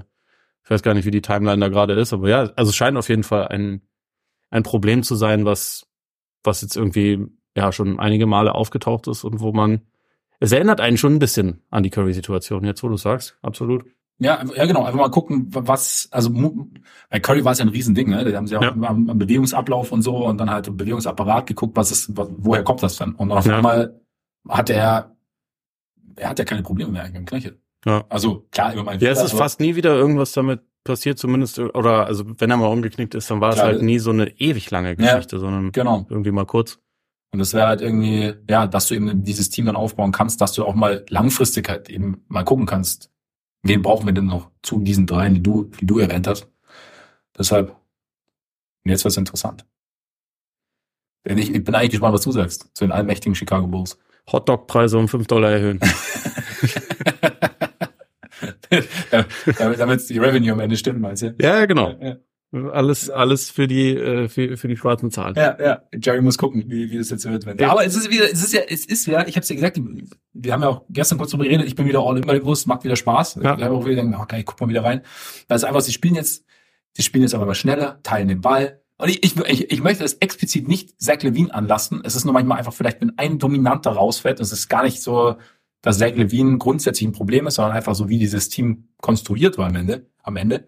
ich 0.64 0.70
weiß 0.70 0.84
gar 0.84 0.94
nicht, 0.94 1.06
wie 1.06 1.12
die 1.12 1.22
Timeline 1.22 1.60
da 1.60 1.68
gerade 1.70 1.94
ist, 1.94 2.14
aber 2.14 2.30
ja, 2.30 2.52
also 2.56 2.70
es 2.70 2.76
scheint 2.76 2.98
auf 2.98 3.10
jeden 3.10 3.24
Fall 3.24 3.48
ein, 3.48 3.82
ein 4.50 4.64
Problem 4.64 5.04
zu 5.04 5.16
sein, 5.16 5.46
was, 5.46 5.88
was 6.44 6.62
jetzt 6.62 6.76
irgendwie 6.76 7.26
ja 7.56 7.72
schon 7.72 8.00
einige 8.00 8.26
Male 8.28 8.56
aufgetaucht 8.56 9.08
ist 9.08 9.24
und 9.24 9.40
wo 9.42 9.52
man, 9.54 9.82
es 10.40 10.52
erinnert 10.52 10.80
einen 10.80 10.98
schon 10.98 11.14
ein 11.16 11.20
bisschen 11.20 11.64
an 11.70 11.84
die 11.84 11.90
Curry-Situation, 11.90 12.64
jetzt 12.64 12.82
wo 12.84 12.90
du 12.90 12.98
sagst, 12.98 13.38
absolut. 13.42 13.86
Ja, 14.24 14.44
ja, 14.56 14.66
genau. 14.68 14.84
Einfach 14.84 15.00
mal 15.00 15.10
gucken, 15.10 15.48
was, 15.50 16.08
also 16.12 16.30
bei 17.10 17.20
Curry 17.20 17.44
war 17.44 17.54
es 17.54 17.58
ja 17.60 17.66
ein 17.66 17.70
Riesending, 17.70 18.10
ne? 18.10 18.24
Da 18.24 18.38
haben 18.38 18.46
sie 18.48 18.56
auch 18.56 18.62
Ja. 18.62 18.70
am, 18.72 19.10
am 19.10 19.18
Bewegungsablauf 19.18 19.92
und 19.92 20.04
so 20.04 20.26
und 20.28 20.38
dann 20.38 20.50
halt 20.52 20.68
im 20.68 20.78
Bewegungsapparat 20.78 21.48
geguckt, 21.48 21.76
was 21.76 21.92
ist, 21.92 22.16
was, 22.16 22.30
woher 22.38 22.64
kommt 22.64 22.84
das 22.84 22.98
dann? 22.98 23.16
Und 23.16 23.32
auf 23.32 23.46
Ja. 23.48 23.58
einmal 23.58 24.00
hat 24.48 24.70
er, 24.70 25.16
er 26.16 26.30
hat 26.30 26.40
ja 26.40 26.46
keine 26.46 26.62
Probleme 26.62 26.92
mehr 26.92 27.10
dem 27.10 27.26
Knöchel. 27.26 27.60
Ja. 27.86 28.04
Also 28.10 28.46
klar, 28.52 28.74
über 28.74 28.84
meinen 28.84 29.00
Ja, 29.00 29.10
es 29.10 29.18
Fehler, 29.18 29.26
ist 29.26 29.32
aber- 29.34 29.44
fast 29.44 29.60
nie 29.60 29.76
wieder 29.76 29.96
irgendwas 29.96 30.34
damit 30.34 30.62
passiert, 30.84 31.20
zumindest, 31.20 31.60
oder, 31.60 32.06
also, 32.08 32.24
wenn 32.40 32.50
er 32.50 32.58
mal 32.58 32.68
umgeknickt 32.68 33.14
ist, 33.16 33.30
dann 33.30 33.40
war 33.42 33.50
es 33.50 33.56
Klar. 33.56 33.68
halt 33.68 33.82
nie 33.84 34.00
so 34.00 34.10
eine 34.12 34.30
ewig 34.40 34.70
lange 34.72 34.96
Geschichte, 34.96 35.40
sondern 35.40 35.72
Genau. 35.72 36.06
irgendwie 36.10 36.32
mal 36.32 36.46
kurz. 36.46 36.80
Und 37.34 37.40
das 37.40 37.54
wäre 37.54 37.68
halt 37.68 37.82
irgendwie, 37.82 38.34
ja, 38.50 38.66
dass 38.68 38.88
du 38.88 38.96
eben 38.96 39.24
dieses 39.24 39.50
Team 39.50 39.66
dann 39.68 39.76
aufbauen 39.76 40.12
kannst, 40.12 40.42
dass 40.42 40.54
du 40.54 40.66
auch 40.66 40.74
mal 40.76 41.06
langfristig 41.10 41.70
halt 41.70 41.90
eben 41.90 42.24
mal 42.28 42.44
gucken 42.44 42.66
kannst, 42.66 43.11
wen 43.64 43.82
brauchen 43.82 44.06
wir 44.06 44.14
denn 44.14 44.26
noch 44.26 44.52
zu 44.62 44.80
diesen 44.80 45.08
dreien, 45.08 45.36
die 45.36 45.44
du, 45.44 45.72
die 45.80 45.86
du 45.86 46.00
erwähnt 46.00 46.28
hast. 46.28 46.48
Deshalb, 47.38 47.76
jetzt 48.84 49.04
wird's 49.04 49.18
interessant. 49.18 49.66
Denn 51.26 51.38
ich, 51.38 51.54
ich 51.54 51.64
bin 51.64 51.76
eigentlich 51.76 51.92
gespannt, 51.92 52.14
was 52.14 52.22
du 52.22 52.32
sagst 52.32 52.72
zu 52.74 52.84
den 52.84 52.92
allmächtigen 52.92 53.36
Chicago 53.36 53.68
Bulls. 53.68 53.98
Hotdog-Preise 54.32 54.98
um 54.98 55.08
5 55.08 55.28
Dollar 55.28 55.52
erhöhen. 55.52 55.80
damit, 59.58 59.80
damit 59.80 60.10
die 60.10 60.18
Revenue 60.18 60.52
am 60.52 60.60
Ende 60.60 60.78
stimmt, 60.78 61.00
meinst 61.02 61.22
du? 61.24 61.36
ja, 61.40 61.66
genau. 61.66 61.92
Ja, 62.00 62.18
Alles, 62.54 63.10
alles 63.10 63.50
für 63.50 63.66
die, 63.66 63.96
äh, 63.96 64.28
für, 64.28 64.58
für 64.58 64.68
die 64.68 64.76
schwarzen 64.76 65.10
Zahlen. 65.10 65.36
ja, 65.36 65.58
ja. 65.58 65.82
Jerry 65.94 66.22
muss 66.22 66.38
gucken, 66.38 66.66
wie, 66.68 66.92
wie 66.92 66.98
das 66.98 67.10
jetzt 67.10 67.30
wird. 67.30 67.46
Wenn 67.46 67.58
Ja. 67.58 67.72
Aber 67.72 67.86
es 67.86 67.96
ist 67.96 68.12
wieder, 68.12 68.26
es 68.26 68.44
ist 68.44 68.52
ja, 68.52 68.62
es 68.68 68.86
ist 68.86 69.08
ja, 69.08 69.26
ich 69.26 69.36
habe 69.36 69.44
es 69.44 69.50
ja 69.50 69.56
gesagt, 69.56 69.80
wir 70.34 70.54
haben 70.54 70.62
ja 70.62 70.68
auch 70.68 70.82
gestern 70.90 71.18
kurz 71.18 71.32
drüber 71.32 71.46
geredet, 71.46 71.66
ich 71.66 71.76
bin 71.76 71.86
wieder 71.86 72.02
all 72.02 72.18
in 72.18 72.26
bei 72.26 72.38
den 72.38 72.46
macht 72.66 72.84
wieder 72.84 72.98
Spaß. 72.98 73.40
Ja. 73.42 73.56
Ich 73.56 73.64
habe 73.64 73.74
auch 73.74 73.86
wieder 73.86 74.04
gedacht, 74.04 74.22
okay, 74.22 74.44
guck 74.44 74.60
mal 74.60 74.68
wieder 74.68 74.84
rein. 74.84 75.02
Das 75.48 75.62
ist 75.62 75.68
einfach, 75.68 75.80
sie 75.80 75.94
spielen 75.94 76.16
jetzt, 76.16 76.44
sie 76.92 77.04
spielen 77.04 77.22
jetzt 77.24 77.34
aber 77.34 77.46
mal 77.46 77.56
schneller, 77.56 78.00
teilen 78.04 78.28
den 78.28 78.42
Ball. 78.42 78.82
Und 78.98 79.10
ich, 79.10 79.24
ich, 79.24 79.38
ich, 79.48 79.72
ich 79.72 79.82
möchte 79.82 80.04
das 80.04 80.16
explizit 80.16 80.68
nicht 80.68 81.02
Zach 81.02 81.22
Levine 81.24 81.54
anlassen. 81.54 82.02
Es 82.04 82.18
ist 82.18 82.26
nur 82.26 82.34
manchmal 82.34 82.58
einfach 82.58 82.74
vielleicht, 82.74 83.00
wenn 83.00 83.18
ein 83.18 83.40
Dominanter 83.40 83.92
rausfällt, 83.92 84.42
es 84.42 84.52
ist 84.52 84.68
gar 84.68 84.84
nicht 84.84 85.02
so, 85.02 85.38
dass 85.82 86.00
Zach 86.00 86.16
Levine 86.16 86.58
grundsätzlich 86.58 87.08
ein 87.08 87.14
Problem 87.14 87.48
ist, 87.48 87.56
sondern 87.56 87.78
einfach 87.78 87.96
so, 87.96 88.10
wie 88.10 88.20
dieses 88.20 88.50
Team 88.50 88.90
konstruiert 89.02 89.58
war 89.58 89.68
am 89.68 89.76
Ende, 89.76 90.08
am 90.22 90.36
Ende. 90.36 90.68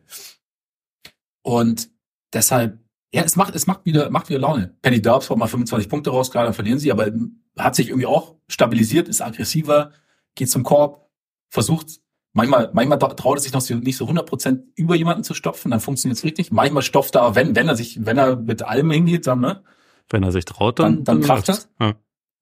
Und 1.43 1.89
deshalb, 2.33 2.79
ja, 3.13 3.21
es 3.23 3.35
macht, 3.35 3.53
es 3.55 3.67
macht 3.67 3.85
wieder, 3.85 4.09
macht 4.09 4.29
wieder 4.29 4.39
Laune. 4.39 4.75
Penny 4.81 5.01
Darbs 5.01 5.29
haut 5.29 5.37
mal 5.37 5.47
25 5.47 5.87
Punkte 5.89 6.09
raus, 6.09 6.31
gerade 6.31 6.45
dann 6.47 6.53
verlieren 6.55 6.79
sie, 6.79 6.91
aber 6.91 7.11
hat 7.57 7.75
sich 7.75 7.89
irgendwie 7.89 8.07
auch 8.07 8.35
stabilisiert, 8.47 9.07
ist 9.07 9.21
aggressiver, 9.21 9.91
geht 10.35 10.49
zum 10.49 10.63
Korb, 10.63 11.09
versucht, 11.49 11.99
manchmal, 12.33 12.71
manchmal 12.73 12.97
traut 12.97 13.37
er 13.37 13.41
sich 13.41 13.53
noch 13.53 13.67
nicht 13.69 13.97
so 13.97 14.05
100% 14.07 14.63
über 14.75 14.95
jemanden 14.95 15.23
zu 15.23 15.35
stopfen, 15.35 15.69
dann 15.69 15.79
funktioniert 15.79 16.17
es 16.17 16.23
richtig. 16.23 16.51
Manchmal 16.51 16.81
stopft 16.81 17.15
er, 17.15 17.35
wenn, 17.35 17.55
wenn 17.55 17.67
er 17.67 17.75
sich, 17.75 18.03
wenn 18.05 18.17
er 18.17 18.37
mit 18.37 18.63
allem 18.63 18.89
hingeht, 18.89 19.27
dann, 19.27 19.41
ne? 19.41 19.63
Wenn 20.09 20.23
er 20.23 20.31
sich 20.31 20.45
traut, 20.45 20.79
dann, 20.79 21.03
Dann- 21.03 21.19
dann 21.19 21.21
kracht 21.21 21.47
läuft's. 21.47 21.69
Ja. 21.79 21.93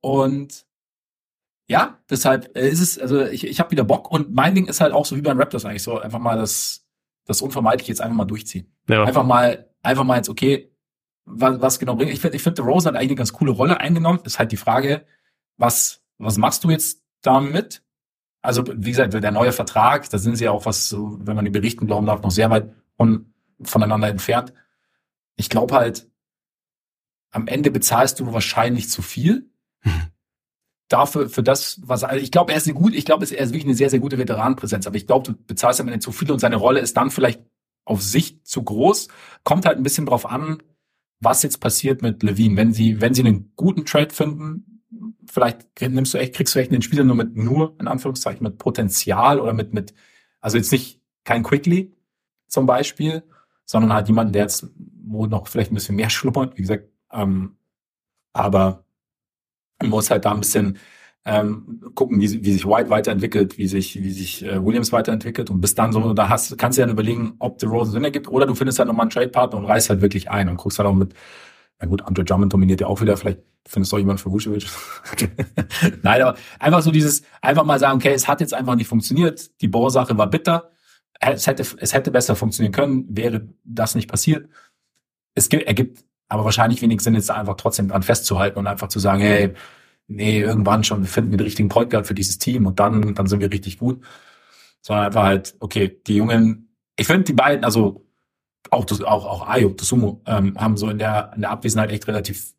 Und 0.02 0.66
ja, 1.68 1.99
deshalb 2.10 2.56
äh, 2.58 2.70
ist 2.70 2.80
es, 2.82 2.97
also 2.99 3.22
ich, 3.26 3.45
ich 3.45 3.60
habe 3.60 3.72
wieder 3.72 3.84
Bock 3.84 4.10
und 4.12 4.34
mein 4.34 4.56
Ding 4.56 4.68
ist 4.68 4.82
halt 4.82 4.93
auch 4.93 5.06
so 5.06 5.16
wie 5.16 5.22
beim 5.22 5.38
Raptors 5.39 5.66
eigentlich 5.66 5.84
so, 5.84 5.99
einfach 5.99 6.20
mal 6.20 6.38
das, 6.38 6.80
das 7.32 7.41
unvermeidlich 7.41 7.88
jetzt 7.88 8.01
einfach 8.01 8.15
mal 8.15 8.25
durchziehen. 8.25 8.71
Ja. 8.89 9.03
Einfach 9.03 9.23
mal, 9.23 9.69
einfach 9.82 10.03
mal 10.03 10.17
jetzt, 10.17 10.29
okay, 10.29 10.71
was, 11.25 11.61
was 11.61 11.79
genau 11.79 11.95
bringt. 11.95 12.11
Ich 12.11 12.19
finde, 12.19 12.36
ich 12.36 12.43
finde, 12.43 12.61
Rose 12.61 12.88
hat 12.88 12.95
eigentlich 12.95 13.09
eine 13.09 13.15
ganz 13.15 13.34
coole 13.34 13.51
Rolle 13.51 13.79
eingenommen. 13.79 14.19
Ist 14.23 14.39
halt 14.39 14.51
die 14.51 14.57
Frage, 14.57 15.05
was, 15.57 16.03
was 16.17 16.38
machst 16.38 16.63
du 16.63 16.69
jetzt 16.69 17.03
damit? 17.21 17.84
Also, 18.41 18.63
wie 18.67 18.89
gesagt, 18.89 19.13
der 19.13 19.32
neue 19.32 19.51
Vertrag, 19.51 20.09
da 20.09 20.17
sind 20.17 20.36
sie 20.36 20.45
ja 20.45 20.51
auch 20.51 20.65
was, 20.65 20.93
wenn 20.95 21.36
man 21.36 21.45
die 21.45 21.51
Berichten 21.51 21.86
glauben 21.86 22.07
darf, 22.07 22.21
noch 22.21 22.32
sehr 22.32 22.49
weit 22.49 22.73
von, 22.97 23.34
voneinander 23.61 24.07
entfernt. 24.07 24.53
Ich 25.36 25.49
glaube 25.49 25.75
halt, 25.75 26.09
am 27.32 27.47
Ende 27.47 27.71
bezahlst 27.71 28.19
du 28.19 28.34
wahrscheinlich 28.34 28.89
zu 28.89 29.01
viel. 29.01 29.49
Dafür, 30.91 31.29
für 31.29 31.41
das, 31.41 31.79
was, 31.85 32.03
also 32.03 32.21
ich 32.21 32.31
glaube, 32.31 32.51
er 32.51 32.57
ist 32.57 32.67
eine 32.67 32.73
gut, 32.73 32.93
ich 32.93 33.05
glaube, 33.05 33.25
er 33.25 33.43
ist 33.43 33.51
wirklich 33.51 33.63
eine 33.63 33.75
sehr, 33.75 33.89
sehr 33.89 33.99
gute 33.99 34.17
Veteranenpräsenz, 34.17 34.87
aber 34.87 34.97
ich 34.97 35.07
glaube, 35.07 35.31
du 35.31 35.37
bezahlst 35.47 35.79
am 35.79 35.87
Ende 35.87 35.99
zu 35.99 36.11
viel 36.11 36.29
und 36.31 36.39
seine 36.39 36.57
Rolle 36.57 36.81
ist 36.81 36.97
dann 36.97 37.11
vielleicht 37.11 37.41
auf 37.85 38.01
Sicht 38.01 38.45
zu 38.45 38.61
groß. 38.61 39.07
Kommt 39.45 39.65
halt 39.65 39.77
ein 39.77 39.83
bisschen 39.83 40.05
drauf 40.05 40.29
an, 40.29 40.61
was 41.21 41.43
jetzt 41.43 41.59
passiert 41.59 42.01
mit 42.01 42.23
Levine. 42.23 42.57
Wenn 42.57 42.73
sie, 42.73 42.99
wenn 42.99 43.13
sie 43.13 43.21
einen 43.21 43.53
guten 43.55 43.85
Trade 43.85 44.13
finden, 44.13 44.83
vielleicht 45.25 45.79
nimmst 45.79 46.13
du 46.13 46.17
echt, 46.17 46.35
kriegst 46.35 46.53
du 46.55 46.59
echt 46.59 46.71
einen 46.71 46.81
Spieler 46.81 47.05
nur 47.05 47.15
mit, 47.15 47.37
nur, 47.37 47.75
in 47.79 47.87
Anführungszeichen, 47.87 48.43
mit 48.43 48.57
Potenzial 48.57 49.39
oder 49.39 49.53
mit, 49.53 49.73
mit, 49.73 49.93
also 50.41 50.57
jetzt 50.57 50.73
nicht 50.73 50.99
kein 51.23 51.43
Quickly 51.43 51.95
zum 52.47 52.65
Beispiel, 52.65 53.23
sondern 53.63 53.93
halt 53.93 54.07
jemanden, 54.09 54.33
der 54.33 54.43
jetzt, 54.43 54.67
wo 55.05 55.25
noch 55.25 55.47
vielleicht 55.47 55.71
ein 55.71 55.75
bisschen 55.75 55.95
mehr 55.95 56.09
schlummert, 56.11 56.57
wie 56.57 56.63
gesagt, 56.63 56.89
ähm, 57.13 57.55
aber 58.33 58.83
muss 59.89 60.09
halt 60.09 60.25
da 60.25 60.32
ein 60.32 60.39
bisschen 60.39 60.77
ähm, 61.25 61.82
gucken, 61.93 62.19
wie, 62.19 62.43
wie 62.43 62.53
sich 62.53 62.65
White 62.65 62.89
weiterentwickelt, 62.89 63.57
wie 63.57 63.67
sich, 63.67 64.01
wie 64.01 64.11
sich 64.11 64.43
äh, 64.43 64.63
Williams 64.63 64.91
weiterentwickelt. 64.91 65.49
Und 65.49 65.61
bis 65.61 65.75
dann 65.75 65.91
so, 65.91 66.13
da 66.13 66.29
hast, 66.29 66.57
kannst 66.57 66.77
du 66.77 66.82
ja 66.82 66.89
überlegen, 66.89 67.36
ob 67.39 67.59
The 67.59 67.67
Rose 67.67 67.91
Sinn 67.91 68.03
ergibt 68.03 68.27
oder 68.27 68.45
du 68.45 68.55
findest 68.55 68.79
halt 68.79 68.88
nochmal 68.88 69.03
einen 69.03 69.11
Trade-Partner 69.11 69.59
und 69.59 69.65
reißt 69.65 69.89
halt 69.89 70.01
wirklich 70.01 70.32
ein 70.32 70.49
und 70.49 70.57
guckst 70.57 70.79
halt 70.79 70.88
auch 70.88 70.95
mit, 70.95 71.13
na 71.79 71.88
gut, 71.88 72.01
Andre 72.03 72.23
Drummond 72.23 72.53
dominiert 72.53 72.82
ja 72.82 72.88
auch 72.88 73.01
wieder, 73.01 73.17
vielleicht 73.17 73.39
findest 73.67 73.91
du 73.91 73.97
auch 73.97 73.99
jemanden 73.99 74.21
für 74.21 74.32
Vucevic. 74.32 74.65
Nein, 76.01 76.21
aber 76.21 76.38
einfach 76.59 76.82
so 76.82 76.91
dieses, 76.91 77.23
einfach 77.41 77.65
mal 77.65 77.79
sagen, 77.79 77.97
okay, 77.97 78.13
es 78.13 78.27
hat 78.27 78.41
jetzt 78.41 78.53
einfach 78.53 78.75
nicht 78.75 78.88
funktioniert, 78.88 79.61
die 79.61 79.67
Bohr-Sache 79.67 80.17
war 80.17 80.29
bitter, 80.29 80.71
es 81.19 81.45
hätte, 81.45 81.63
es 81.77 81.93
hätte 81.93 82.09
besser 82.09 82.36
funktionieren 82.36 82.73
können, 82.73 83.05
wäre 83.09 83.47
das 83.63 83.93
nicht 83.93 84.09
passiert. 84.09 84.49
Es 85.36 85.49
gibt, 85.49 85.67
ergibt 85.67 86.03
aber 86.32 86.45
wahrscheinlich 86.45 86.82
wenig 86.82 87.01
Sinn, 87.01 87.13
jetzt 87.13 87.29
einfach 87.29 87.57
trotzdem 87.57 87.89
dran 87.89 88.03
festzuhalten 88.03 88.57
und 88.57 88.65
einfach 88.65 88.88
zu 88.88 88.99
sagen, 88.99 89.21
hey, 89.21 89.53
nee, 90.07 90.39
irgendwann 90.39 90.86
schon 90.86 91.03
finden 91.03 91.32
wir 91.32 91.38
den 91.38 91.43
richtigen 91.43 91.67
Point 91.67 91.89
Guard 91.89 92.07
für 92.07 92.13
dieses 92.13 92.39
Team 92.39 92.65
und 92.65 92.79
dann, 92.79 93.15
dann 93.15 93.27
sind 93.27 93.41
wir 93.41 93.51
richtig 93.51 93.77
gut. 93.77 94.01
Sondern 94.82 95.07
einfach 95.07 95.23
halt, 95.23 95.55
okay, 95.59 95.99
die 96.07 96.15
Jungen, 96.15 96.73
ich 96.95 97.05
finde 97.05 97.25
die 97.25 97.34
beiden, 97.34 97.65
also 97.65 98.07
auch, 98.69 98.86
das, 98.86 99.01
auch, 99.01 99.25
auch 99.25 99.47
Ayo, 99.49 99.75
Sumo, 99.82 100.21
ähm, 100.25 100.57
haben 100.57 100.77
so 100.77 100.89
in 100.89 100.99
der, 100.99 101.34
in 101.36 101.41
der 101.41 101.51
Abwesenheit 101.51 101.91
echt 101.91 102.07
relativ 102.07 102.53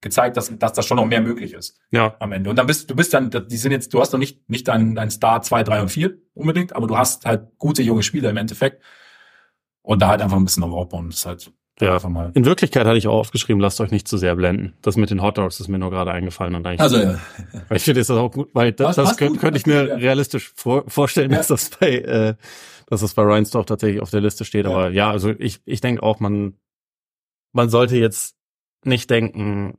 gezeigt, 0.00 0.36
dass, 0.36 0.56
dass 0.56 0.72
da 0.72 0.82
schon 0.82 0.96
noch 0.96 1.06
mehr 1.06 1.20
möglich 1.20 1.54
ist 1.54 1.76
Ja, 1.90 2.14
am 2.20 2.30
Ende. 2.30 2.50
Und 2.50 2.56
dann 2.56 2.68
bist 2.68 2.88
du 2.88 2.94
bist 2.94 3.12
dann, 3.14 3.30
die 3.30 3.56
sind 3.56 3.72
jetzt, 3.72 3.92
du 3.92 4.00
hast 4.00 4.12
noch 4.12 4.20
nicht, 4.20 4.48
nicht 4.48 4.68
deinen 4.68 4.94
dein 4.94 5.10
Star 5.10 5.42
2, 5.42 5.64
3 5.64 5.82
und 5.82 5.88
4 5.88 6.16
unbedingt, 6.34 6.76
aber 6.76 6.86
du 6.86 6.96
hast 6.96 7.26
halt 7.26 7.58
gute 7.58 7.82
junge 7.82 8.04
Spieler 8.04 8.30
im 8.30 8.36
Endeffekt. 8.36 8.80
Und 9.82 10.02
da 10.02 10.08
halt 10.08 10.22
einfach 10.22 10.36
ein 10.36 10.44
bisschen 10.44 10.62
auf 10.62 10.72
aufbauen. 10.72 11.10
Das 11.10 11.18
ist 11.20 11.26
halt 11.26 11.52
ja. 11.86 11.94
einfach 11.94 12.08
mal. 12.08 12.30
In 12.34 12.44
Wirklichkeit 12.44 12.86
hatte 12.86 12.98
ich 12.98 13.06
auch 13.08 13.14
aufgeschrieben, 13.18 13.60
lasst 13.60 13.80
euch 13.80 13.90
nicht 13.90 14.08
zu 14.08 14.16
sehr 14.18 14.34
blenden. 14.36 14.74
Das 14.82 14.96
mit 14.96 15.10
den 15.10 15.22
Hot 15.22 15.38
Dogs 15.38 15.60
ist 15.60 15.68
mir 15.68 15.78
nur 15.78 15.90
gerade 15.90 16.10
eingefallen 16.12 16.54
und 16.54 16.66
eigentlich. 16.66 16.80
Also 16.80 16.98
ja. 16.98 17.18
Weil 17.68 17.76
ich 17.76 17.84
finde 17.84 18.00
das 18.00 18.10
auch 18.10 18.30
gut, 18.30 18.48
weil 18.52 18.72
das, 18.72 18.96
das 18.96 19.16
könnte, 19.16 19.34
gut, 19.34 19.40
könnte 19.40 19.58
ich 19.58 19.66
mir 19.66 19.86
ja. 19.88 19.94
realistisch 19.96 20.52
vor, 20.54 20.84
vorstellen, 20.88 21.30
Ja. 21.30 21.38
dass 21.38 21.48
das 21.48 21.70
bei, 21.70 21.98
äh, 21.98 22.34
dass 22.86 23.00
das 23.02 23.14
bei 23.14 23.22
Reinsdorf 23.22 23.66
tatsächlich 23.66 24.00
auf 24.02 24.10
der 24.10 24.20
Liste 24.20 24.44
steht. 24.44 24.64
Ja. 24.66 24.70
Aber 24.72 24.90
ja, 24.90 25.10
also 25.10 25.30
ich, 25.38 25.60
ich 25.64 25.80
denke 25.80 26.02
auch, 26.02 26.20
man, 26.20 26.54
man 27.52 27.68
sollte 27.68 27.96
jetzt 27.96 28.36
nicht 28.84 29.10
denken, 29.10 29.78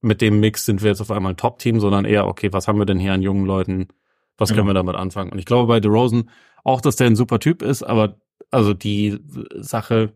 mit 0.00 0.20
dem 0.20 0.40
Mix 0.40 0.64
sind 0.66 0.82
wir 0.82 0.90
jetzt 0.90 1.00
auf 1.00 1.10
einmal 1.12 1.32
ein 1.32 1.36
Top-Team, 1.36 1.78
sondern 1.80 2.04
eher, 2.04 2.26
okay, 2.26 2.52
was 2.52 2.66
haben 2.66 2.78
wir 2.78 2.86
denn 2.86 2.98
hier 2.98 3.12
an 3.12 3.22
jungen 3.22 3.46
Leuten? 3.46 3.88
Was 4.36 4.48
können 4.50 4.60
Genau. 4.66 4.70
wir 4.70 4.74
damit 4.74 4.96
anfangen? 4.96 5.30
Und 5.30 5.38
ich 5.38 5.44
glaube 5.44 5.68
bei 5.68 5.78
DeRozan 5.78 6.28
auch, 6.64 6.80
dass 6.80 6.96
der 6.96 7.06
ein 7.06 7.16
super 7.16 7.38
Typ 7.38 7.62
ist, 7.62 7.82
aber 7.82 8.16
also 8.50 8.74
die 8.74 9.20
Sache, 9.54 10.12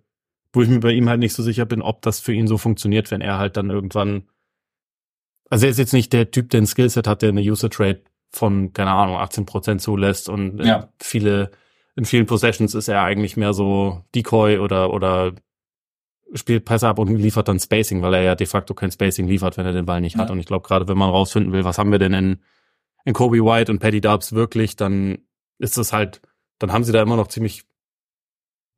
wo 0.57 0.63
ich 0.63 0.69
mir 0.69 0.81
bei 0.81 0.93
ihm 0.93 1.09
halt 1.09 1.21
nicht 1.21 1.35
so 1.35 1.43
sicher 1.43 1.67
bin, 1.67 1.83
ob 1.83 2.03
das 2.03 2.19
für 2.19 2.33
ihn 2.33 2.49
so 2.49 2.59
funktioniert, 2.59 3.11
wenn 3.11 3.21
er 3.21 3.39
halt 3.39 3.57
dann 3.57 3.71
irgendwann 3.71 4.25
also 5.49 5.67
er 5.67 5.71
ist 5.71 5.79
jetzt 5.79 5.93
nicht 5.93 6.13
der 6.13 6.31
Typ, 6.31 6.51
der 6.51 6.63
ein 6.63 6.67
Skillset 6.67 7.07
hat, 7.07 7.23
der 7.23 7.29
eine 7.29 7.41
Usage 7.41 7.79
Rate 7.79 8.03
von, 8.31 8.73
keine 8.73 8.91
Ahnung, 8.91 9.17
18 9.17 9.47
Prozent 9.47 9.81
zulässt 9.81 10.29
und 10.29 10.61
in 10.61 10.67
Ja. 10.67 10.89
viele, 11.01 11.53
in 11.95 12.05
vielen 12.05 12.27
Possessions 12.27 12.75
ist 12.75 12.89
er 12.89 13.03
eigentlich 13.03 13.37
mehr 13.37 13.55
so 13.55 14.03
Decoy 14.15 14.59
oder, 14.59 14.93
oder 14.93 15.35
spielt 16.35 16.65
Pässe 16.65 16.89
ab 16.89 16.99
und 16.99 17.15
liefert 17.17 17.47
dann 17.47 17.61
Spacing, 17.61 18.03
weil 18.03 18.15
er 18.15 18.23
ja 18.23 18.35
de 18.35 18.47
facto 18.47 18.75
kein 18.75 18.91
Spacing 18.91 19.29
liefert, 19.29 19.57
wenn 19.57 19.67
er 19.67 19.73
den 19.73 19.87
Ball 19.87 20.01
nicht 20.01 20.17
hat. 20.17 20.29
Ja. 20.29 20.33
Und 20.33 20.41
ich 20.41 20.47
glaube, 20.47 20.67
gerade 20.67 20.89
wenn 20.89 20.99
man 20.99 21.11
rausfinden 21.11 21.53
will, 21.53 21.65
was 21.65 21.79
haben 21.79 21.93
wir 21.93 22.01
denn 22.01 22.13
in, 22.13 22.43
in 23.05 23.15
Kobe 23.15 23.45
White 23.45 23.71
und 23.71 23.79
Patty 23.79 24.01
Dubs 24.01 24.33
wirklich, 24.33 24.75
dann 24.75 25.19
ist 25.59 25.79
es 25.79 25.93
halt, 25.93 26.21
dann 26.59 26.73
haben 26.73 26.83
sie 26.83 26.93
da 26.93 27.01
immer 27.01 27.17
noch 27.17 27.29
ziemlich 27.29 27.63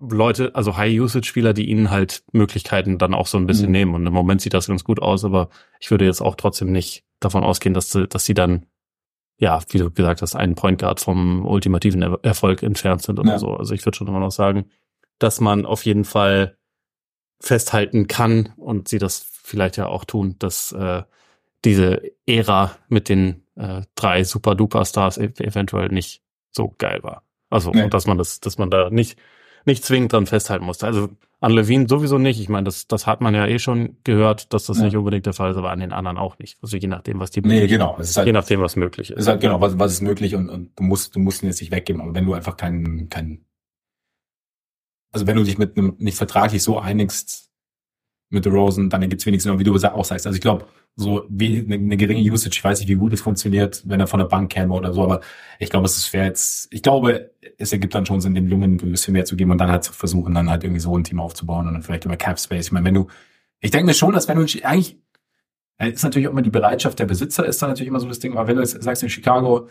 Leute, 0.01 0.55
also 0.55 0.77
High-Usage-Spieler, 0.77 1.53
die 1.55 1.69
ihnen 1.69 1.91
halt 1.91 2.23
Möglichkeiten 2.33 2.99
dann 2.99 3.15
auch 3.15 3.27
so 3.27 3.37
ein 3.39 3.47
bisschen 3.47 3.67
Mhm. 3.67 3.73
nehmen. 3.73 3.95
Und 3.95 4.07
im 4.07 4.13
Moment 4.13 4.41
sieht 4.41 4.55
das 4.55 4.69
ganz 4.69 4.85
gut 4.85 5.01
aus, 5.03 5.25
aber 5.25 5.49
ich 5.81 5.91
würde 5.91 6.05
jetzt 6.05 6.21
auch 6.21 6.37
trotzdem 6.37 6.71
nicht 6.71 7.05
davon 7.21 7.43
ausgehen, 7.43 7.75
dass 7.75 7.91
sie, 7.91 8.07
dass 8.07 8.25
sie 8.25 8.35
dann, 8.35 8.67
ja, 9.39 9.61
wie 9.71 9.79
du 9.79 9.91
gesagt 9.91 10.23
hast, 10.23 10.37
einen 10.37 10.55
Point 10.55 10.81
Guard 10.81 11.01
vom 11.01 11.45
ultimativen 11.47 12.03
er 12.03 12.19
Erfolg 12.23 12.63
entfernt 12.63 13.03
sind 13.03 13.19
oder 13.19 13.33
Ja. 13.33 13.39
so. 13.39 13.55
Also 13.55 13.75
ich 13.75 13.85
würde 13.85 13.97
schon 13.97 14.07
immer 14.07 14.21
noch 14.21 14.31
sagen, 14.31 14.67
dass 15.19 15.41
man 15.41 15.67
auf 15.67 15.85
jeden 15.85 16.05
Fall 16.05 16.57
festhalten 17.41 18.07
kann 18.07 18.53
und 18.57 18.89
sie 18.89 18.99
das 18.99 19.27
vielleicht 19.43 19.77
ja 19.77 19.87
auch 19.87 20.05
tun, 20.05 20.37
dass 20.39 20.73
äh, 20.73 21.03
diese 21.65 22.03
Ära 22.27 22.77
mit 22.89 23.09
den 23.09 23.45
äh, 23.57 23.83
drei 23.95 24.23
Super-Duper-Stars 24.25 25.19
ev 25.19 25.41
eventuell 25.41 25.89
nicht 25.89 26.23
so 26.53 26.75
geil 26.79 27.03
war. 27.03 27.23
Also, 27.51 27.71
Nee. 27.71 27.83
und 27.83 27.95
dass 27.95 28.07
man 28.07 28.19
das, 28.19 28.41
dass 28.41 28.59
man 28.59 28.71
da 28.71 28.91
nicht, 28.91 29.19
nicht 29.65 29.85
zwingend 29.85 30.13
dran 30.13 30.27
festhalten 30.27 30.65
muss. 30.65 30.83
Also 30.83 31.09
an 31.41 31.53
Levine 31.53 31.87
sowieso 31.89 32.19
nicht. 32.19 32.41
Ich 32.41 32.49
meine, 32.49 32.65
das, 32.65 32.89
das 32.89 33.07
hat 33.07 33.21
man 33.21 33.35
ja 33.35 33.47
eh 33.47 33.59
schon 33.59 33.97
gehört, 34.05 34.53
dass 34.53 34.67
das 34.67 34.79
Ja. 34.79 34.85
nicht 34.85 34.97
unbedingt 34.97 35.27
der 35.27 35.33
Fall 35.35 35.51
ist, 35.53 35.57
aber 35.57 35.71
an 35.71 35.79
den 35.81 35.93
anderen 35.93 36.19
auch 36.19 36.39
nicht. 36.39 36.59
Also 36.63 36.77
je 36.77 36.89
nachdem, 36.89 37.21
was 37.21 37.31
die 37.31 37.41
Nee, 37.43 37.67
genau. 37.69 37.97
Es 38.01 38.11
ist 38.11 38.17
halt, 38.17 38.27
je 38.27 38.33
nachdem, 38.33 38.61
was 38.61 38.75
möglich 38.77 39.11
ist. 39.11 39.19
ist 39.21 39.29
halt 39.29 39.41
genau, 39.41 39.61
was, 39.61 39.79
was 39.79 39.93
ist 39.93 40.01
möglich 40.03 40.35
und, 40.35 40.49
und 40.49 40.71
du 40.79 40.83
musst, 40.83 41.15
du 41.15 41.21
musst 41.21 41.43
ihn 41.43 41.47
jetzt 41.47 41.61
nicht 41.61 41.71
weggeben. 41.71 42.01
Aber 42.01 42.15
wenn 42.15 42.25
du 42.27 42.35
einfach 42.35 42.57
keinen, 42.57 43.09
keinen, 43.09 43.45
also 45.13 45.27
wenn 45.27 45.37
du 45.37 45.45
dich 45.45 45.59
mit 45.59 45.77
einem 45.77 45.95
nicht 45.99 46.17
vertraglich 46.19 46.63
so 46.63 46.79
einigst 46.79 47.48
mit 48.31 48.47
Rosen, 48.47 48.91
dann 48.91 49.09
gibt's 49.09 49.25
wenigstens 49.25 49.51
noch, 49.51 49.59
wie 49.59 49.65
du 49.65 49.75
auch 49.75 50.05
sagst. 50.05 50.27
Also 50.27 50.37
ich 50.37 50.43
glaube, 50.43 50.67
so 50.97 51.25
wie 51.29 51.61
eine, 51.61 51.77
eine 51.77 51.97
geringe 51.97 52.21
Usage, 52.31 52.57
ich 52.57 52.65
weiß 52.65 52.81
nicht, 52.81 52.89
wie 52.89 52.95
gut 52.95 53.13
es 53.13 53.21
funktioniert, 53.21 53.83
wenn 53.87 54.01
er 54.01 54.07
von 54.07 54.19
der 54.19 54.27
Bank 54.27 54.51
käme 54.51 54.75
oder 54.75 54.93
so, 54.93 55.03
aber 55.03 55.21
ich 55.59 55.71
glaube, 55.71 55.87
es 55.87 55.97
ist 55.97 56.07
fair 56.07 56.25
jetzt, 56.25 56.73
ich 56.73 56.83
glaube, 56.83 57.31
es 57.57 57.73
ergibt 57.73 57.95
dann 57.95 58.05
schon 58.05 58.21
Sinn, 58.21 58.35
dem 58.35 58.49
Jungen 58.49 58.75
ein 58.75 58.91
bisschen 58.91 59.13
mehr 59.13 59.25
zu 59.25 59.37
geben 59.37 59.51
und 59.51 59.59
dann 59.59 59.71
halt 59.71 59.85
zu 59.85 59.93
versuchen, 59.93 60.35
dann 60.35 60.51
halt 60.51 60.65
irgendwie 60.65 60.81
so 60.81 60.97
ein 60.97 61.05
Team 61.05 61.21
aufzubauen 61.21 61.67
und 61.69 61.75
dann 61.75 61.83
vielleicht 61.83 62.05
über 62.05 62.17
Cap 62.17 62.39
Space. 62.39 62.67
Ich 62.67 62.73
meine, 62.73 62.85
wenn 62.85 62.95
du, 62.95 63.07
ich 63.61 63.71
denke 63.71 63.87
mir 63.87 63.95
schon, 63.95 64.13
dass 64.13 64.29
wenn 64.29 64.37
du 64.37 64.43
eigentlich, 64.63 64.99
äh, 65.79 65.91
ist 65.91 66.03
natürlich 66.03 66.29
auch 66.29 66.33
immer 66.33 66.43
die 66.43 66.51
Bereitschaft 66.51 66.99
der 66.99 67.07
Besitzer, 67.07 67.47
ist 67.47 67.63
dann 67.63 67.71
natürlich 67.71 67.89
immer 67.89 68.01
so 68.01 68.09
das 68.09 68.19
Ding, 68.19 68.33
aber 68.37 68.49
wenn 68.49 68.57
du 68.57 68.63
jetzt 68.63 68.83
sagst 68.83 69.03
in 69.03 69.09
Chicago, 69.09 69.69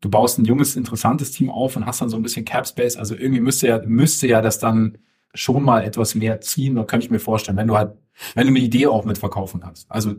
du 0.00 0.10
baust 0.10 0.38
ein 0.38 0.44
junges, 0.44 0.76
interessantes 0.76 1.30
Team 1.30 1.48
auf 1.48 1.76
und 1.76 1.86
hast 1.86 2.00
dann 2.02 2.10
so 2.10 2.16
ein 2.16 2.22
bisschen 2.22 2.44
Cap 2.44 2.66
Space, 2.66 2.96
also 2.96 3.14
irgendwie 3.14 3.40
müsste 3.40 3.68
ja, 3.68 3.80
müsste 3.86 4.26
ja 4.26 4.42
das 4.42 4.58
dann 4.58 4.98
schon 5.36 5.62
mal 5.62 5.84
etwas 5.84 6.14
mehr 6.14 6.40
ziehen, 6.40 6.74
da 6.74 6.84
kann 6.84 7.00
ich 7.00 7.10
mir 7.10 7.18
vorstellen, 7.18 7.56
wenn 7.56 7.68
du 7.68 7.76
halt, 7.76 7.92
wenn 8.34 8.46
du 8.46 8.52
eine 8.52 8.60
Idee 8.60 8.86
auch 8.86 9.04
mitverkaufen 9.04 9.60
kannst. 9.60 9.90
Also 9.90 10.14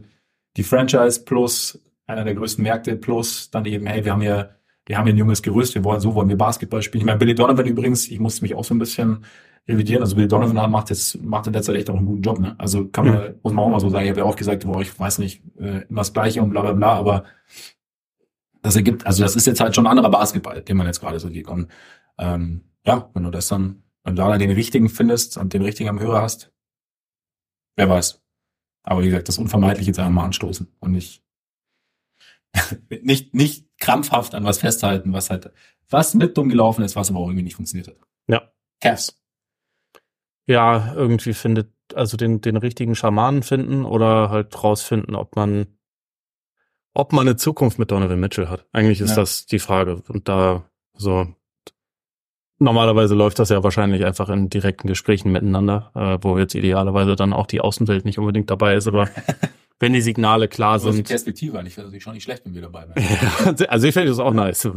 die 0.56 0.64
Franchise 0.64 1.24
plus 1.24 1.82
einer 2.06 2.24
der 2.24 2.36
größten 2.36 2.64
Märkte 2.64 2.96
plus 2.96 3.52
dann 3.52 3.66
eben, 3.66 3.86
hey, 3.86 4.06
wir 4.06 4.14
haben 4.14 4.22
hier, 4.22 4.56
wir 4.86 4.98
haben 4.98 5.06
hier 5.06 5.14
ein 5.14 5.18
junges 5.18 5.42
Gerüst, 5.42 5.76
wir 5.76 5.84
wollen 5.84 6.00
so, 6.00 6.16
wollen 6.16 6.30
wir 6.30 6.38
Basketball 6.38 6.82
spielen. 6.82 7.02
Ich 7.02 7.06
meine, 7.06 7.20
Billy 7.20 7.36
Donovan 7.36 7.66
übrigens, 7.66 8.08
ich 8.08 8.20
musste 8.20 8.44
mich 8.44 8.56
auch 8.56 8.64
so 8.64 8.74
ein 8.74 8.80
bisschen 8.80 9.26
revidieren. 9.68 10.02
Also 10.02 10.16
Billy 10.16 10.28
Donovan 10.28 10.72
macht 10.72 10.90
jetzt, 10.90 11.22
macht 11.22 11.48
in 11.48 11.54
der 11.54 11.62
Zeit 11.62 11.76
echt 11.76 11.90
auch 11.90 11.98
einen 11.98 12.06
guten 12.06 12.22
Job, 12.22 12.40
ne? 12.40 12.56
Also 12.58 12.88
kann 12.88 13.08
man, 13.08 13.36
muss 13.44 13.54
man 13.54 13.66
auch 13.66 13.70
mal 13.70 13.80
so 13.80 13.90
sagen. 13.90 14.06
Ich 14.06 14.12
habe 14.12 14.22
ja 14.22 14.26
auch 14.26 14.36
gesagt, 14.36 14.66
boah, 14.66 14.82
ich 14.82 14.98
weiß 14.98 15.20
nicht, 15.20 15.44
äh, 15.60 15.82
immer 15.90 16.02
das 16.02 16.14
Gleiche 16.14 16.42
und 16.42 16.52
bla 16.52 16.62
bla 16.62 16.72
bla, 16.72 16.94
aber 16.94 17.26
das 18.62 18.76
ergibt, 18.76 19.06
also 19.06 19.24
das 19.24 19.36
ist 19.36 19.48
jetzt 19.48 19.60
halt 19.60 19.76
schon 19.76 19.86
ein 19.86 19.92
anderer 19.92 20.10
Basketball, 20.10 20.62
den 20.62 20.78
man 20.78 20.88
jetzt 20.88 21.00
gerade 21.00 21.20
so 21.20 21.30
sieht. 21.30 21.48
Und 21.48 21.68
ähm, 22.18 22.64
ja, 22.86 23.10
wenn 23.14 23.24
du 23.24 23.32
das 23.32 23.48
dann, 23.48 23.84
du 24.16 24.22
da 24.22 24.38
den 24.38 24.52
richtigen 24.52 24.90
findest 24.90 25.38
und 25.38 25.54
den 25.54 25.62
richtigen 25.62 25.90
am 25.90 26.00
Hörer 26.00 26.22
hast, 26.22 26.52
wer 27.76 27.90
weiß. 27.90 28.24
Aber 28.84 29.02
wie 29.02 29.08
gesagt, 29.08 29.28
das 29.28 29.38
Unvermeidliche 29.38 29.90
jetzt 29.90 30.00
einfach 30.00 30.12
mal 30.12 30.26
anstoßen 30.26 30.74
und 30.80 30.92
nicht, 30.92 31.24
nicht, 33.02 33.34
nicht 33.34 33.68
krampfhaft 33.80 34.34
an 34.34 34.46
was 34.46 34.60
festhalten, 34.60 35.14
was 35.14 35.30
halt, 35.30 35.52
was 35.90 36.14
mit 36.14 36.38
dumm 36.38 36.50
gelaufen 36.50 36.84
ist, 36.84 36.96
was 36.96 37.10
aber 37.10 37.20
auch 37.20 37.28
irgendwie 37.28 37.44
nicht 37.44 37.56
funktioniert 37.56 37.88
hat. 37.90 37.98
Ja. 38.28 38.52
Cavs. 38.82 39.22
Ja, 40.46 40.94
irgendwie 40.94 41.34
findet, 41.34 41.74
also 41.94 42.16
den, 42.16 42.40
den 42.42 42.56
richtigen 42.56 42.96
Schamanen 42.96 43.44
finden 43.44 43.84
oder 43.84 44.30
halt 44.30 44.64
rausfinden, 44.64 45.16
ob 45.16 45.36
man, 45.36 45.78
ob 46.94 47.12
man 47.12 47.28
eine 47.28 47.36
Zukunft 47.36 47.80
mit 47.80 47.92
Donovan 47.92 48.20
Mitchell 48.20 48.48
hat. 48.48 48.66
Eigentlich 48.72 49.02
ist 49.02 49.12
Ja. 49.12 49.16
das 49.18 49.46
die 49.46 49.60
Frage. 49.60 50.02
Und 50.08 50.30
da, 50.30 50.70
so, 50.94 51.28
normalerweise 52.60 53.16
läuft 53.16 53.40
das 53.40 53.50
ja 53.50 53.64
wahrscheinlich 53.64 54.06
einfach 54.06 54.30
in 54.30 54.50
direkten 54.50 54.88
Gesprächen 54.88 55.32
miteinander, 55.32 55.92
äh, 55.96 56.18
wo 56.22 56.38
jetzt 56.38 56.56
idealerweise 56.56 57.16
dann 57.16 57.34
auch 57.34 57.48
die 57.48 57.62
Außenwelt 57.62 58.06
nicht 58.06 58.20
unbedingt 58.20 58.50
dabei 58.50 58.76
ist, 58.76 58.88
aber 58.88 59.10
wenn 59.80 59.94
die 59.94 60.02
Signale 60.02 60.48
klar 60.48 60.74
Also 60.74 60.90
die 60.90 60.98
sind. 60.98 61.08
Perspektive 61.08 61.60
eigentlich, 61.60 61.78
wäre 61.78 61.88
natürlich 61.88 62.04
schon 62.04 62.14
nicht 62.14 62.24
schlecht, 62.24 62.46
wenn 62.46 62.54
wir 62.54 62.62
dabei 62.62 62.88
wären. 62.90 63.66
also 63.70 63.88
ich 63.88 63.94
finde 63.94 64.10
das 64.10 64.20
auch 64.20 64.34
nice. 64.34 64.70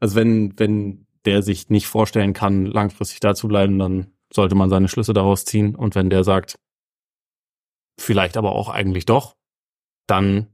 Also 0.00 0.16
wenn, 0.16 0.58
wenn 0.58 1.06
der 1.24 1.42
sich 1.42 1.70
nicht 1.70 1.86
vorstellen 1.86 2.32
kann, 2.32 2.66
langfristig 2.66 3.20
da 3.20 3.34
zu 3.34 3.48
bleiben, 3.48 3.78
dann 3.78 4.08
sollte 4.32 4.54
man 4.54 4.68
seine 4.68 4.88
Schlüsse 4.88 5.12
daraus 5.12 5.44
ziehen. 5.44 5.74
Und 5.74 5.94
wenn 5.94 6.10
der 6.10 6.24
sagt, 6.24 6.58
vielleicht 7.98 8.36
aber 8.36 8.52
auch 8.52 8.68
eigentlich 8.68 9.06
doch, 9.06 9.36
dann 10.06 10.53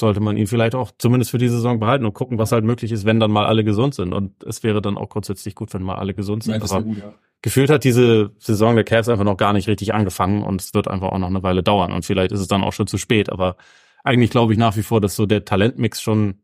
sollte 0.00 0.20
man 0.20 0.36
ihn 0.36 0.46
vielleicht 0.46 0.74
auch 0.74 0.90
zumindest 0.98 1.30
für 1.30 1.38
die 1.38 1.48
Saison 1.48 1.78
behalten 1.78 2.04
und 2.04 2.14
gucken, 2.14 2.38
was 2.38 2.50
halt 2.52 2.64
möglich 2.64 2.90
ist, 2.92 3.04
wenn 3.04 3.20
dann 3.20 3.30
mal 3.30 3.46
alle 3.46 3.62
gesund 3.64 3.94
sind. 3.94 4.12
Und 4.12 4.42
es 4.44 4.62
wäre 4.62 4.82
dann 4.82 4.96
auch 4.98 5.08
grundsätzlich 5.08 5.54
gut, 5.54 5.72
wenn 5.74 5.82
mal 5.82 5.94
alle 5.96 6.14
gesund 6.14 6.42
sind. 6.42 6.54
wäre 6.60 6.82
gut, 6.82 6.98
ja. 6.98 7.14
gefühlt 7.42 7.70
hat 7.70 7.84
diese 7.84 8.32
Saison 8.38 8.74
der 8.74 8.84
Cavs 8.84 9.08
einfach 9.08 9.24
noch 9.24 9.36
gar 9.36 9.52
nicht 9.52 9.68
richtig 9.68 9.94
angefangen 9.94 10.42
und 10.42 10.60
es 10.60 10.74
wird 10.74 10.88
einfach 10.88 11.08
auch 11.10 11.18
noch 11.18 11.28
eine 11.28 11.42
Weile 11.42 11.62
dauern 11.62 11.92
und 11.92 12.04
vielleicht 12.04 12.32
ist 12.32 12.40
es 12.40 12.48
dann 12.48 12.64
auch 12.64 12.72
schon 12.72 12.86
zu 12.88 12.98
spät, 12.98 13.30
aber 13.30 13.56
eigentlich 14.02 14.30
glaube 14.30 14.52
ich 14.52 14.58
nach 14.58 14.76
wie 14.76 14.82
vor, 14.82 15.00
dass 15.00 15.14
so 15.16 15.26
der 15.26 15.44
Talentmix 15.44 16.00
schon, 16.02 16.40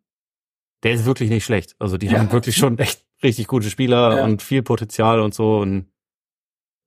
der 0.82 0.92
ist 0.92 1.04
wirklich 1.06 1.30
nicht 1.30 1.44
schlecht. 1.44 1.74
Also 1.78 1.96
die 1.98 2.06
Ja. 2.06 2.18
haben 2.18 2.30
wirklich 2.32 2.56
schon 2.56 2.78
echt 2.78 3.04
richtig 3.22 3.46
gute 3.46 3.70
Spieler 3.70 4.18
Ja. 4.18 4.24
und 4.24 4.42
viel 4.42 4.62
Potenzial 4.62 5.20
und 5.20 5.34
so 5.34 5.58
und 5.58 5.86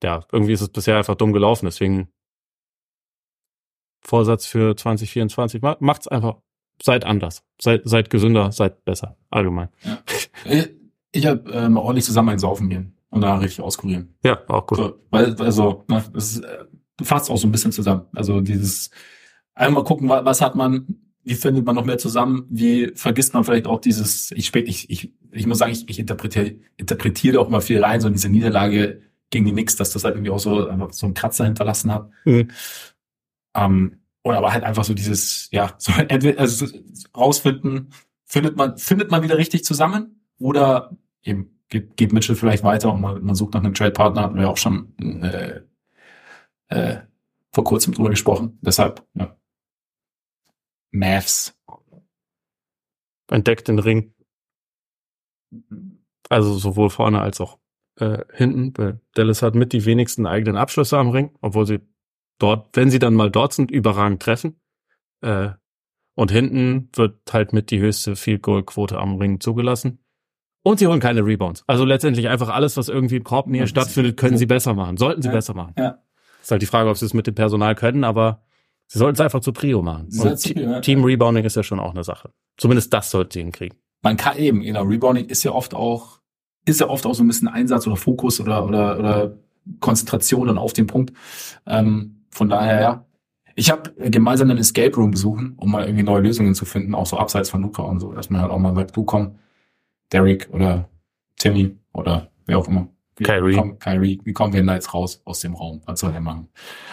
ja, 0.02 0.24
irgendwie 0.32 0.52
ist 0.54 0.60
es 0.62 0.68
bisher 0.70 0.96
einfach 0.96 1.16
dumm 1.16 1.32
gelaufen, 1.32 1.66
deswegen 1.66 2.08
Vorsatz 4.02 4.46
für 4.46 4.76
2024, 4.76 5.60
ma- 5.62 5.76
macht's 5.80 6.08
einfach, 6.08 6.40
seid 6.82 7.04
anders, 7.04 7.42
seid, 7.60 7.82
seid 7.84 8.10
gesünder, 8.10 8.52
seid 8.52 8.84
besser, 8.84 9.16
allgemein. 9.30 9.68
Ich, 10.44 10.70
ich 11.12 11.26
habe 11.26 11.50
ähm, 11.52 11.76
ordentlich 11.76 12.04
zusammen 12.04 12.30
einen 12.30 12.38
Saufen 12.38 12.68
gehen 12.68 12.96
und 13.10 13.20
da 13.20 13.36
richtig 13.38 13.60
auskurieren. 13.60 14.14
Ja, 14.22 14.40
auch 14.48 14.66
gut. 14.66 14.78
So, 14.78 14.98
weil, 15.10 15.34
also, 15.40 15.84
ne, 15.88 16.02
das 16.12 16.36
ist, 16.36 16.44
äh, 16.44 16.64
du 16.96 17.04
fasst 17.04 17.30
auch 17.30 17.36
so 17.36 17.46
ein 17.48 17.52
bisschen 17.52 17.72
zusammen. 17.72 18.02
Also 18.14 18.40
dieses, 18.40 18.90
einmal 19.54 19.84
gucken, 19.84 20.08
wa- 20.08 20.24
was 20.24 20.40
hat 20.40 20.54
man, 20.54 20.86
wie 21.22 21.34
findet 21.34 21.66
man 21.66 21.74
noch 21.74 21.84
mehr 21.84 21.98
zusammen, 21.98 22.46
wie 22.48 22.92
vergisst 22.94 23.34
man 23.34 23.44
vielleicht 23.44 23.66
auch 23.66 23.80
dieses, 23.80 24.30
ich 24.32 24.46
spät, 24.46 24.68
ich, 24.68 24.88
ich, 24.88 25.12
ich 25.32 25.46
muss 25.46 25.58
sagen, 25.58 25.72
ich, 25.72 25.88
ich 25.88 25.98
interpretiere, 25.98 26.54
interpretiere 26.76 27.40
auch 27.40 27.48
immer 27.48 27.60
viel 27.60 27.82
rein, 27.82 28.00
so 28.00 28.08
in 28.08 28.14
diese 28.14 28.30
Niederlage 28.30 29.02
gegen 29.28 29.44
die 29.44 29.52
Knicks, 29.52 29.76
dass 29.76 29.92
das 29.92 30.04
halt 30.04 30.14
irgendwie 30.16 30.30
auch 30.30 30.38
so, 30.38 30.68
so 30.90 31.06
einen 31.06 31.14
Kratzer 31.14 31.44
hinterlassen 31.44 31.92
hat. 31.92 32.10
Mhm. 32.24 32.48
Ähm, 33.54 33.99
oder 34.22 34.38
aber 34.38 34.52
halt 34.52 34.64
einfach 34.64 34.84
so 34.84 34.94
dieses, 34.94 35.48
ja, 35.50 35.74
so 35.78 35.92
also 35.92 36.66
rausfinden, 37.16 37.92
findet 38.24 38.56
man, 38.56 38.76
findet 38.78 39.10
man 39.10 39.22
wieder 39.22 39.38
richtig 39.38 39.64
zusammen 39.64 40.24
oder 40.38 40.96
eben 41.22 41.60
geht, 41.68 41.96
geht 41.96 42.12
Mitchell 42.12 42.36
vielleicht 42.36 42.64
weiter 42.64 42.92
und 42.92 43.00
man, 43.00 43.22
man 43.24 43.34
sucht 43.34 43.54
nach 43.54 43.62
einem 43.62 43.74
Trade-Partner, 43.74 44.22
hatten 44.22 44.38
wir 44.38 44.50
auch 44.50 44.56
schon 44.56 44.96
äh, 44.98 45.60
äh, 46.68 47.00
vor 47.52 47.64
kurzem 47.64 47.94
drüber 47.94 48.10
gesprochen. 48.10 48.58
Deshalb, 48.60 49.06
ja. 49.14 49.36
Mavs. 50.90 51.56
Entdeckt 53.28 53.68
den 53.68 53.78
Ring. 53.78 54.12
Also 56.28 56.54
sowohl 56.58 56.90
vorne 56.90 57.20
als 57.20 57.40
auch 57.40 57.58
äh, 57.96 58.24
hinten. 58.32 59.00
Dallas 59.14 59.42
hat 59.42 59.54
mit 59.54 59.72
die 59.72 59.84
wenigsten 59.84 60.26
eigenen 60.26 60.56
Abschlüsse 60.56 60.98
am 60.98 61.10
Ring, 61.10 61.36
obwohl 61.40 61.66
sie 61.66 61.80
dort, 62.40 62.68
wenn 62.76 62.90
sie 62.90 62.98
dann 62.98 63.14
mal 63.14 63.30
dort 63.30 63.52
sind, 63.52 63.70
überragend 63.70 64.20
treffen. 64.22 64.60
Äh, 65.20 65.50
und 66.14 66.30
hinten 66.30 66.88
wird 66.94 67.20
halt 67.32 67.52
mit 67.52 67.70
die 67.70 67.78
höchste 67.78 68.16
Field 68.16 68.42
Goal 68.42 68.62
Quote 68.64 68.98
am 68.98 69.16
Ring 69.16 69.40
zugelassen. 69.40 70.00
Und 70.62 70.78
sie 70.78 70.86
holen 70.86 71.00
keine 71.00 71.24
Rebounds. 71.24 71.64
Also 71.66 71.84
letztendlich 71.84 72.28
einfach 72.28 72.50
alles, 72.50 72.76
was 72.76 72.88
irgendwie 72.88 73.16
in 73.16 73.24
Korbnähe 73.24 73.66
stattfindet, 73.66 74.16
können 74.18 74.36
sie 74.36 74.44
besser 74.46 74.74
machen. 74.74 74.96
Sollten 74.98 75.22
sie 75.22 75.28
Ja. 75.28 75.34
besser 75.34 75.54
machen. 75.54 75.74
Ja. 75.78 75.98
Ist 76.42 76.50
halt 76.50 76.60
die 76.60 76.66
Frage, 76.66 76.90
ob 76.90 76.96
sie 76.98 77.06
es 77.06 77.14
mit 77.14 77.26
dem 77.26 77.34
Personal 77.34 77.74
können, 77.74 78.04
aber 78.04 78.42
sie 78.86 78.98
sollten 78.98 79.14
es 79.14 79.20
einfach 79.20 79.40
zur 79.40 79.54
Prio 79.54 79.80
machen. 79.82 80.08
Ja. 80.10 80.80
Team 80.80 81.04
Rebounding 81.04 81.44
ist 81.44 81.56
ja 81.56 81.62
schon 81.62 81.80
auch 81.80 81.92
eine 81.92 82.04
Sache. 82.04 82.30
Zumindest 82.58 82.92
das 82.92 83.10
sollten 83.10 83.30
sie 83.32 83.40
hinkriegen. 83.40 83.78
Man 84.02 84.16
kann 84.18 84.36
eben, 84.36 84.60
genau, 84.62 84.82
Rebounding 84.82 85.26
ist 85.26 85.42
ja 85.44 85.52
oft 85.52 85.74
auch, 85.74 86.20
ist 86.66 86.80
ja 86.80 86.88
oft 86.88 87.06
auch 87.06 87.14
so 87.14 87.22
ein 87.22 87.26
bisschen 87.28 87.48
Einsatz 87.48 87.86
oder 87.86 87.96
Fokus 87.96 88.40
oder, 88.40 88.66
oder, 88.66 88.98
oder 88.98 89.38
Konzentration 89.80 90.46
dann 90.48 90.58
auf 90.58 90.72
den 90.74 90.86
Punkt. 90.86 91.12
Ähm, 91.66 92.19
von 92.30 92.48
daher, 92.48 92.80
ja. 92.80 93.06
Ich 93.56 93.70
habe 93.70 93.92
gemeinsam 94.10 94.48
einen 94.48 94.60
Escape 94.60 94.94
Room 94.96 95.10
besuchen, 95.10 95.54
um 95.56 95.70
mal 95.70 95.84
irgendwie 95.84 96.04
neue 96.04 96.22
Lösungen 96.22 96.54
zu 96.54 96.64
finden, 96.64 96.94
auch 96.94 97.06
so 97.06 97.18
abseits 97.18 97.50
von 97.50 97.60
Luca 97.62 97.82
und 97.82 98.00
so, 98.00 98.12
dass 98.12 98.30
man 98.30 98.40
halt 98.40 98.50
auch 98.50 98.58
mal 98.58 98.74
sagt, 98.74 98.96
du 98.96 99.04
komm, 99.04 99.38
Derek 100.12 100.48
oder 100.52 100.88
Timmy 101.36 101.76
oder 101.92 102.30
wer 102.46 102.58
auch 102.58 102.68
immer. 102.68 102.88
Wie 103.16 103.24
Kyrie. 103.24 103.56
Komm, 103.56 103.78
Kyrie, 103.78 104.18
wie 104.24 104.32
kommen 104.32 104.52
wir 104.54 104.60
denn 104.60 104.68
da 104.68 104.74
jetzt 104.74 104.94
raus 104.94 105.20
aus 105.26 105.40
dem 105.40 105.54
Raum? 105.54 105.82
Was 105.84 106.00
soll 106.00 106.12
der 106.12 106.22
machen? 106.22 106.48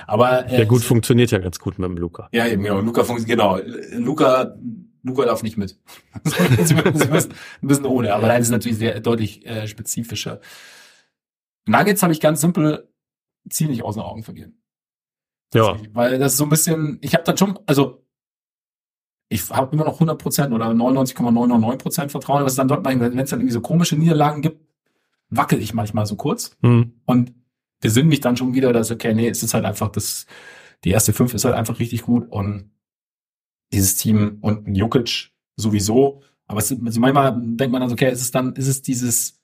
Aber 0.07 0.45
äh, 0.45 0.57
Der 0.57 0.65
gut 0.65 0.81
funktioniert 0.81 1.31
ja 1.31 1.37
ganz 1.37 1.57
gut 1.57 1.79
mit 1.79 1.87
dem 1.87 1.97
Luca. 1.97 2.27
ja, 2.33 2.47
eben, 2.47 2.63
genau. 2.63 2.81
Luca 2.81 3.03
funktioniert, 3.05 3.39
genau. 3.39 3.59
Luca, 3.97 4.55
Luca 5.03 5.25
darf 5.25 5.43
nicht 5.43 5.57
mit. 5.57 5.79
Sie 6.25 6.73
müssen, 6.73 7.11
müssen, 7.11 7.33
müssen 7.61 7.85
ohne, 7.85 8.13
aber 8.13 8.27
nein, 8.27 8.41
ist 8.41 8.49
natürlich 8.49 8.77
sehr 8.77 8.99
deutlich 8.99 9.45
äh, 9.45 9.67
spezifischer. 9.67 10.41
Nuggets 11.65 12.03
habe 12.03 12.11
ich 12.11 12.19
ganz 12.19 12.41
simpel 12.41 12.89
ziemlich 13.49 13.83
aus 13.83 13.95
den 13.95 14.03
Augen 14.03 14.23
verlieren. 14.23 14.57
Ja, 15.53 15.77
Weil 15.93 16.19
das 16.19 16.33
ist 16.33 16.37
so 16.37 16.43
ein 16.45 16.49
bisschen, 16.49 16.97
ich 17.01 17.13
habe 17.13 17.23
dann 17.23 17.37
schon, 17.37 17.59
also 17.65 18.03
ich 19.29 19.49
habe 19.49 19.75
immer 19.75 19.85
noch 19.85 19.99
100% 19.99 20.53
oder 20.53 20.67
99,999% 20.67 22.09
Vertrauen, 22.09 22.39
aber 22.39 22.47
es 22.47 22.55
dann 22.55 22.67
dort, 22.67 22.85
wenn 22.85 23.19
es 23.19 23.29
dann 23.29 23.39
irgendwie 23.39 23.53
so 23.53 23.61
komische 23.61 23.97
Niederlagen 23.97 24.41
gibt, 24.41 24.61
wackel 25.29 25.61
ich 25.61 25.73
manchmal 25.73 26.05
so 26.05 26.15
kurz. 26.15 26.55
hm. 26.61 26.93
Und 27.05 27.33
besinn 27.79 28.07
mich 28.07 28.21
dann 28.21 28.37
schon 28.37 28.53
wieder, 28.53 28.73
dass, 28.73 28.91
okay, 28.91 29.13
nee, 29.13 29.27
es 29.27 29.43
ist 29.43 29.53
halt 29.53 29.65
einfach 29.65 29.89
das, 29.89 30.25
die 30.83 30.91
erste 30.91 31.13
fünf 31.13 31.33
ist 31.33 31.45
halt 31.45 31.55
einfach 31.55 31.79
richtig 31.79 32.03
gut 32.03 32.29
und 32.29 32.71
dieses 33.73 33.97
Team 33.97 34.37
und 34.41 34.73
Jokic 34.75 35.31
sowieso. 35.57 36.23
Aber 36.47 36.59
es, 36.59 36.71
also 36.71 36.99
manchmal 36.99 37.33
denkt 37.35 37.71
man 37.71 37.81
dann 37.81 37.91
okay, 37.91 38.11
ist 38.11 38.21
es 38.21 38.31
dann, 38.31 38.55
ist 38.55 38.67
es 38.67 38.81
dieses 38.81 39.37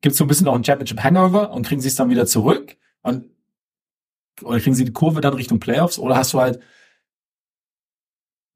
gibt 0.00 0.12
es 0.12 0.18
so 0.18 0.24
ein 0.24 0.28
bisschen 0.28 0.48
auch 0.48 0.54
ein 0.54 0.64
Championship 0.64 1.02
Hangover 1.02 1.50
und 1.50 1.66
kriegen 1.66 1.80
sie 1.80 1.88
es 1.88 1.96
dann 1.96 2.10
wieder 2.10 2.26
zurück 2.26 2.76
und 3.02 3.26
oder 4.42 4.60
kriegen 4.60 4.74
sie 4.74 4.84
die 4.84 4.92
Kurve 4.92 5.20
dann 5.20 5.34
Richtung 5.34 5.60
Playoffs 5.60 5.98
oder 5.98 6.16
hast 6.16 6.32
du 6.32 6.40
halt 6.40 6.60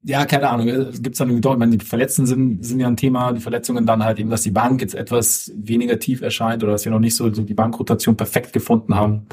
ja, 0.05 0.25
keine 0.25 0.49
Ahnung, 0.49 0.65
gibt's 1.01 1.19
dann 1.19 1.29
irgendwie 1.29 1.41
dort, 1.41 1.55
ich 1.55 1.59
meine, 1.59 1.77
die 1.77 1.85
Verletzten 1.85 2.25
sind, 2.25 2.63
sind 2.63 2.79
ja 2.79 2.87
ein 2.87 2.97
Thema, 2.97 3.31
die 3.31 3.39
Verletzungen 3.39 3.85
dann 3.85 4.03
halt 4.03 4.19
eben, 4.19 4.29
dass 4.29 4.41
die 4.41 4.51
Bank 4.51 4.81
jetzt 4.81 4.95
etwas 4.95 5.51
weniger 5.55 5.97
tief 5.97 6.21
erscheint 6.21 6.61
oder 6.61 6.73
dass 6.73 6.83
wir 6.83 6.91
noch 6.91 6.99
nicht 6.99 7.15
so, 7.15 7.33
so 7.33 7.41
die 7.41 7.53
Bankrotation 7.53 8.17
perfekt 8.17 8.51
gefunden 8.51 8.95
haben. 8.95 9.27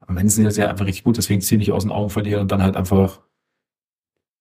Am 0.00 0.18
Ende 0.18 0.30
sind 0.30 0.44
das 0.44 0.58
ja 0.58 0.68
einfach 0.68 0.84
richtig 0.84 1.04
gut, 1.04 1.16
deswegen 1.16 1.40
ziehe 1.40 1.60
ich 1.60 1.72
aus 1.72 1.84
den 1.84 1.92
Augen 1.92 2.10
verlieren 2.10 2.42
und 2.42 2.52
dann 2.52 2.62
halt 2.62 2.76
einfach 2.76 3.22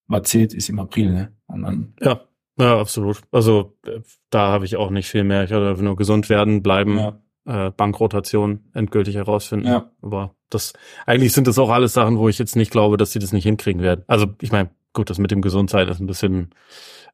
Mazet 0.08 0.54
ist 0.54 0.68
im 0.68 0.80
April, 0.80 1.12
ne? 1.12 1.32
Dann, 1.48 1.94
Ja, 2.02 2.22
ja, 2.60 2.80
absolut. 2.80 3.22
Also 3.32 3.78
äh, 3.86 4.02
da 4.30 4.52
habe 4.52 4.66
ich 4.66 4.76
auch 4.76 4.90
nicht 4.90 5.08
viel 5.08 5.24
mehr. 5.24 5.46
Ich 5.46 5.54
hatte 5.54 5.70
einfach 5.70 5.84
nur 5.84 5.96
gesund 5.96 6.30
werden, 6.30 6.62
bleiben, 6.62 6.98
ja, 6.98 7.20
äh, 7.46 7.72
Bankrotation 7.72 8.66
endgültig 8.74 9.16
herausfinden. 9.16 9.68
Ja. 9.68 9.92
Aber 10.02 10.36
das 10.54 10.74
eigentlich 11.06 11.34
sind 11.34 11.48
das 11.48 11.58
auch 11.60 11.70
alles 11.70 11.94
Sachen, 11.94 12.18
wo 12.18 12.30
ich 12.30 12.38
jetzt 12.40 12.56
nicht 12.56 12.72
glaube, 12.72 12.98
dass 12.98 13.12
sie 13.12 13.20
das 13.20 13.34
nicht 13.34 13.44
hinkriegen 13.44 13.82
werden. 13.82 14.04
Also 14.08 14.28
ich 14.42 14.52
meine, 14.52 14.70
gut, 14.94 15.10
das 15.10 15.18
mit 15.18 15.32
dem 15.32 15.42
Gesundsein 15.42 15.88
ist 15.88 16.00
ein 16.00 16.08
bisschen, 16.08 16.52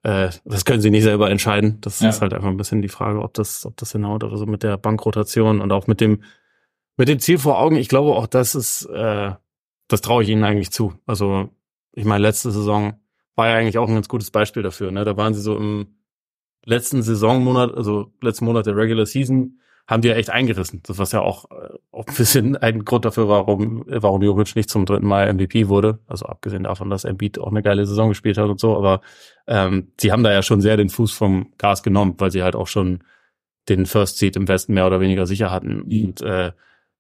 äh, 0.04 0.30
das 0.46 0.66
können 0.66 0.82
sie 0.82 0.92
nicht 0.92 1.04
selber 1.04 1.30
entscheiden. 1.30 1.78
Das 1.82 2.00
Ja. 2.00 2.10
ist 2.10 2.22
halt 2.22 2.34
einfach 2.34 2.50
ein 2.50 2.58
bisschen 2.58 2.82
die 2.82 2.90
Frage, 2.90 3.22
ob 3.22 3.34
das, 3.34 3.66
ob 3.66 3.78
das 3.78 3.92
hinhaut. 3.92 4.24
Aber 4.24 4.38
so 4.38 4.46
mit 4.46 4.64
der 4.64 4.78
Bankrotation 4.78 5.62
und 5.62 5.72
auch 5.72 5.88
mit 5.88 6.02
dem, 6.02 6.24
mit 6.98 7.08
dem 7.08 7.20
Ziel 7.20 7.38
vor 7.38 7.60
Augen, 7.60 7.78
ich 7.78 7.88
glaube 7.88 8.12
auch, 8.16 8.28
das 8.28 8.56
ist, 8.56 8.86
äh, 8.86 9.32
das 9.88 10.02
traue 10.02 10.24
ich 10.24 10.30
ihnen 10.30 10.44
eigentlich 10.44 10.72
zu. 10.72 10.94
Also 11.06 11.50
ich 11.94 12.06
meine, 12.06 12.22
letzte 12.22 12.52
Saison 12.52 13.00
war 13.36 13.48
ja 13.50 13.56
eigentlich 13.56 13.78
auch 13.78 13.88
ein 13.88 13.96
ganz 13.96 14.10
gutes 14.10 14.32
Beispiel 14.32 14.64
dafür. 14.64 14.92
Ne? 14.92 15.06
Da 15.06 15.16
waren 15.18 15.34
sie 15.34 15.42
so 15.42 15.56
im 15.56 15.88
letzten 16.66 17.02
Saisonmonat, 17.02 17.74
also 17.74 18.12
letzten 18.22 18.46
Monat 18.46 18.66
der 18.66 18.76
Regular 18.76 19.06
Season, 19.06 19.60
haben 19.90 20.02
die 20.02 20.08
ja 20.10 20.14
echt 20.14 20.30
eingerissen. 20.30 20.82
Das 20.86 21.00
was 21.00 21.12
ja 21.14 21.22
auch, 21.22 21.50
äh, 21.50 21.70
auch 21.92 22.06
ein 22.06 22.14
bisschen 22.16 22.56
ein 22.62 22.86
Grund 22.86 23.06
dafür 23.06 23.28
war, 23.28 23.48
warum, 23.48 23.84
warum 23.88 24.22
Jokic 24.22 24.56
nicht 24.56 24.70
zum 24.70 24.86
dritten 24.86 25.08
Mal 25.08 25.34
MVP 25.34 25.68
wurde. 25.68 26.00
Also 26.06 26.28
abgesehen 26.28 26.64
davon, 26.64 26.92
dass 26.92 27.06
Embiid 27.06 27.40
auch 27.40 27.50
eine 27.50 27.64
geile 27.64 27.88
Saison 27.88 28.10
gespielt 28.10 28.38
hat 28.38 28.50
und 28.50 28.60
so. 28.60 28.78
Aber 28.78 29.02
ähm, 29.48 29.92
sie 30.00 30.12
haben 30.12 30.24
da 30.24 30.32
ja 30.32 30.44
schon 30.44 30.62
sehr 30.62 30.78
den 30.78 30.90
Fuß 30.90 31.12
vom 31.12 31.52
Gas 31.58 31.82
genommen, 31.82 32.14
weil 32.20 32.30
sie 32.30 32.44
halt 32.44 32.56
auch 32.56 32.68
schon 32.68 33.04
den 33.68 33.88
First 33.88 34.20
Seed 34.20 34.36
im 34.36 34.48
Westen 34.48 34.76
mehr 34.76 34.86
oder 34.86 35.00
weniger 35.00 35.26
sicher 35.26 35.50
hatten. 35.50 35.84
Mhm. 35.88 36.06
Und, 36.06 36.22
äh, 36.22 36.52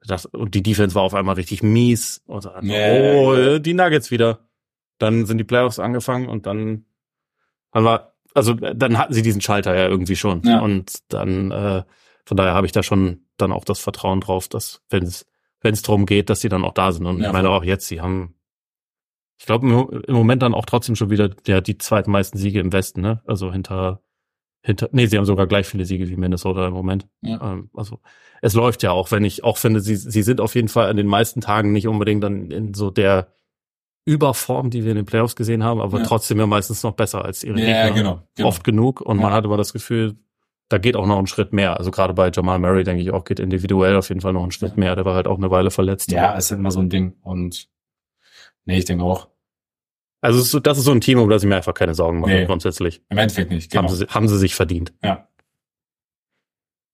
das, 0.07 0.25
und 0.25 0.55
die 0.55 0.63
Defense 0.63 0.95
war 0.95 1.03
auf 1.03 1.13
einmal 1.13 1.35
richtig 1.35 1.61
mies. 1.61 2.23
Und 2.25 2.41
so, 2.41 2.49
Ja. 2.49 3.13
oh, 3.13 3.33
äh, 3.35 3.59
die 3.59 3.75
Nuggets 3.75 4.09
wieder. 4.09 4.49
Dann 4.97 5.27
sind 5.27 5.37
die 5.37 5.43
Playoffs 5.43 5.77
angefangen 5.77 6.27
und 6.27 6.47
dann 6.47 6.85
haben 7.71 7.85
wir, 7.85 8.13
also 8.33 8.53
äh, 8.53 8.75
dann 8.75 8.97
hatten 8.97 9.13
sie 9.13 9.21
diesen 9.21 9.41
Schalter 9.41 9.75
ja 9.75 9.87
irgendwie 9.87 10.15
schon. 10.15 10.41
Ja. 10.43 10.59
Und 10.61 10.91
dann, 11.13 11.51
äh, 11.51 11.83
von 12.29 12.37
daher 12.37 12.53
habe 12.53 12.67
ich 12.67 12.71
da 12.71 12.83
schon 12.83 13.25
dann 13.37 13.51
auch 13.51 13.65
das 13.65 13.79
Vertrauen 13.79 14.21
drauf, 14.21 14.47
dass 14.47 14.83
wenn 14.91 15.01
es 15.01 15.25
wenn 15.61 15.73
es 15.73 15.81
darum 15.81 16.05
geht, 16.05 16.29
dass 16.29 16.41
sie 16.41 16.47
dann 16.47 16.63
auch 16.63 16.75
da 16.75 16.91
sind. 16.91 17.07
Und 17.07 17.19
Ja, 17.21 17.27
ich 17.27 17.33
meine 17.33 17.49
auch 17.49 17.63
jetzt, 17.63 17.87
sie 17.87 18.01
haben, 18.01 18.35
ich 19.39 19.47
glaube 19.47 19.67
im, 20.07 20.13
Moment 20.13 20.43
dann 20.43 20.53
auch 20.53 20.67
trotzdem 20.67 20.95
schon 20.95 21.09
wieder 21.09 21.31
ja, 21.47 21.59
die 21.59 21.79
zweitmeisten 21.79 22.39
Siege 22.39 22.59
im 22.59 22.71
Westen, 22.71 23.01
ne? 23.01 23.23
Also 23.25 23.51
hinter 23.51 24.03
hinter, 24.61 24.89
nee, 24.91 25.07
sie 25.07 25.17
haben 25.17 25.25
sogar 25.25 25.47
gleich 25.47 25.65
viele 25.65 25.85
Siege 25.85 26.07
wie 26.07 26.17
Minnesota 26.17 26.67
im 26.67 26.73
Moment. 26.73 27.07
Ja. 27.21 27.53
Ähm, 27.53 27.71
also 27.73 27.99
es 28.43 28.53
läuft 28.53 28.83
ja 28.83 28.91
auch, 28.91 29.09
wenn 29.09 29.25
ich 29.25 29.43
auch 29.43 29.57
finde, 29.57 29.79
sie, 29.79 29.95
sie 29.95 30.21
sind 30.21 30.39
auf 30.39 30.53
jeden 30.53 30.67
Fall 30.67 30.87
an 30.87 30.97
den 30.97 31.07
meisten 31.07 31.41
Tagen 31.41 31.71
nicht 31.71 31.87
unbedingt 31.87 32.23
dann 32.23 32.51
in 32.51 32.75
so 32.75 32.91
der 32.91 33.33
Überform, 34.05 34.69
die 34.69 34.83
wir 34.83 34.91
in 34.91 34.97
den 34.97 35.05
Playoffs 35.07 35.35
gesehen 35.35 35.63
haben, 35.63 35.81
aber 35.81 35.97
Ja. 35.97 36.03
trotzdem 36.05 36.37
ja 36.37 36.45
meistens 36.45 36.83
noch 36.83 36.93
besser 36.93 37.25
als 37.25 37.43
ihre 37.43 37.59
ja, 37.59 37.87
Gegner. 37.87 37.91
genau, 37.91 38.23
genau. 38.35 38.47
Oft 38.49 38.63
genug 38.63 39.01
und 39.01 39.17
man 39.17 39.33
hat 39.33 39.45
aber 39.45 39.57
das 39.57 39.73
Gefühl, 39.73 40.15
da 40.69 40.77
geht 40.77 40.95
auch 40.95 41.05
noch 41.07 41.19
ein 41.19 41.27
Schritt 41.27 41.51
mehr. 41.51 41.77
Also 41.77 41.91
gerade 41.91 42.13
bei 42.13 42.29
Jamal 42.31 42.59
Murray, 42.59 42.83
denke 42.83 43.01
ich 43.01 43.11
auch, 43.11 43.23
geht 43.25 43.39
individuell 43.39 43.95
auf 43.95 44.09
jeden 44.09 44.21
Fall 44.21 44.33
noch 44.33 44.43
ein 44.43 44.51
Schritt 44.51 44.77
mehr. 44.77 44.95
Der 44.95 45.03
war 45.05 45.15
halt 45.15 45.27
auch 45.27 45.37
eine 45.37 45.51
Weile 45.51 45.71
verletzt. 45.71 46.11
Ja, 46.11 46.33
ist 46.33 46.51
immer 46.51 46.71
so 46.71 46.79
ein 46.79 46.89
Ding 46.89 47.15
und 47.21 47.67
nee, 48.65 48.77
ich 48.77 48.85
denke 48.85 49.03
auch. 49.03 49.27
Also 50.21 50.59
das 50.59 50.77
ist 50.77 50.83
so 50.83 50.91
ein 50.91 51.01
Team, 51.01 51.19
um 51.19 51.29
das 51.29 51.43
ich 51.43 51.49
mir 51.49 51.55
einfach 51.55 51.73
keine 51.73 51.95
Sorgen 51.95 52.19
mache, 52.19 52.31
Nee. 52.31 52.45
grundsätzlich. 52.45 53.01
Im 53.09 53.17
Endeffekt 53.17 53.51
nicht, 53.51 53.71
genau. 53.71 53.83
Haben, 53.83 53.95
sie, 53.95 54.05
haben 54.07 54.27
sie 54.27 54.37
sich 54.37 54.53
verdient. 54.53 54.93
Ja. 55.01 55.27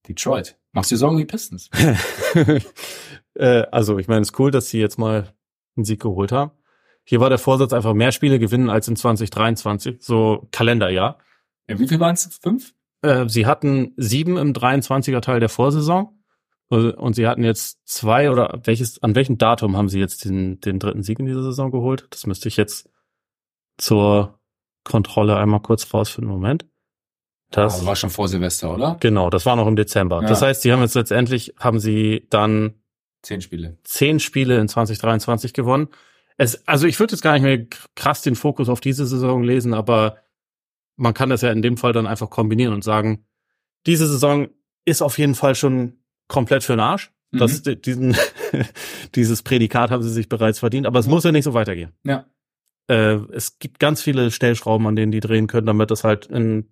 Detroit. 0.07 0.57
Machst 0.71 0.91
du 0.91 0.95
dir 0.95 0.99
Sorgen 0.99 1.17
die 1.17 1.25
Pistons? 1.25 1.69
äh, 3.35 3.63
also, 3.71 3.97
ich 3.97 4.07
meine, 4.07 4.21
es 4.21 4.29
ist 4.29 4.39
cool, 4.39 4.51
dass 4.51 4.69
sie 4.69 4.79
jetzt 4.79 4.99
mal 4.99 5.33
einen 5.75 5.85
Sieg 5.85 6.01
geholt 6.01 6.31
haben. 6.31 6.51
Hier 7.03 7.19
war 7.19 7.29
der 7.29 7.37
Vorsatz 7.37 7.73
einfach 7.73 7.93
mehr 7.93 8.11
Spiele 8.11 8.39
gewinnen 8.39 8.69
als 8.69 8.87
in 8.87 8.95
2023, 8.95 9.97
so 10.01 10.47
Kalenderjahr. 10.51 11.17
Ja, 11.67 11.79
wie 11.79 11.87
viel 11.87 11.99
waren 11.99 12.13
es? 12.13 12.39
Fünf? 12.41 12.73
Äh, 13.05 13.29
sie 13.29 13.45
hatten 13.45 13.93
sieben 13.97 14.37
im 14.37 14.53
23er 14.53 15.21
Teil 15.21 15.39
der 15.39 15.49
Vorsaison 15.49 16.19
äh, 16.71 16.75
und 16.91 17.13
sie 17.15 17.27
hatten 17.27 17.43
jetzt 17.43 17.79
zwei 17.87 18.31
oder 18.31 18.59
welches, 18.63 19.01
an 19.03 19.15
welchem 19.15 19.37
Datum 19.37 19.77
haben 19.77 19.89
sie 19.89 19.99
jetzt 19.99 20.25
den, 20.25 20.59
den 20.61 20.79
dritten 20.79 21.03
Sieg 21.03 21.19
in 21.19 21.25
dieser 21.25 21.43
Saison 21.43 21.71
geholt? 21.71 22.07
Das 22.11 22.25
müsste 22.25 22.47
ich 22.47 22.57
jetzt 22.57 22.89
zur 23.77 24.39
Kontrolle 24.83 25.37
einmal 25.37 25.61
kurz 25.61 25.93
rausfinden. 25.93 26.31
Moment. 26.31 26.65
Das, 27.51 27.75
Also 27.75 27.85
war 27.85 27.95
schon 27.95 28.09
vor 28.09 28.27
Silvester, 28.27 28.73
oder? 28.73 28.97
genau, 28.99 29.29
das 29.29 29.45
war 29.45 29.55
noch 29.55 29.67
im 29.67 29.75
Dezember. 29.75 30.21
Ja. 30.21 30.27
Das 30.27 30.41
heißt, 30.41 30.61
sie 30.63 30.71
haben 30.73 30.81
jetzt 30.81 30.95
letztendlich, 30.95 31.53
haben 31.59 31.79
sie 31.79 32.25
dann 32.29 32.75
Zehn 33.21 33.41
Spiele. 33.41 33.77
zehn 33.83 34.19
Spiele 34.19 34.59
in 34.59 34.67
2023 34.67 35.53
gewonnen. 35.53 35.87
Es, 36.37 36.67
also 36.67 36.85
ich 36.85 36.99
würde 36.99 37.13
jetzt 37.13 37.21
gar 37.21 37.33
nicht 37.33 37.43
mehr 37.43 37.65
krass 37.95 38.21
den 38.21 38.35
Fokus 38.35 38.69
auf 38.69 38.81
diese 38.81 39.05
Saison 39.05 39.41
lesen, 39.43 39.73
aber 39.73 40.17
man 40.97 41.13
kann 41.13 41.29
das 41.29 41.41
ja 41.41 41.51
in 41.51 41.61
dem 41.61 41.77
Fall 41.77 41.93
dann 41.93 42.07
einfach 42.07 42.29
kombinieren 42.29 42.73
und 42.73 42.83
sagen, 42.83 43.25
diese 43.85 44.07
Saison 44.07 44.49
ist 44.85 45.01
auf 45.01 45.17
jeden 45.17 45.35
Fall 45.35 45.55
schon 45.55 45.99
komplett 46.27 46.63
für 46.63 46.73
den 46.73 46.79
Arsch. 46.79 47.11
Mhm. 47.31 47.37
Das, 47.37 47.61
diesen, 47.63 48.15
dieses 49.15 49.43
Prädikat 49.43 49.91
haben 49.91 50.03
sie 50.03 50.11
sich 50.11 50.29
bereits 50.29 50.59
verdient, 50.59 50.87
aber 50.87 50.99
es 50.99 51.07
muss 51.07 51.23
ja 51.23 51.31
nicht 51.31 51.43
so 51.43 51.53
weitergehen. 51.53 51.91
Ja. 52.03 52.25
Äh, 52.87 53.19
es 53.33 53.59
gibt 53.59 53.79
ganz 53.79 54.01
viele 54.01 54.31
Stellschrauben, 54.31 54.87
an 54.87 54.95
denen 54.95 55.11
die 55.11 55.19
drehen 55.19 55.47
können, 55.47 55.67
damit 55.67 55.91
das 55.91 56.03
halt 56.03 56.27
in 56.27 56.69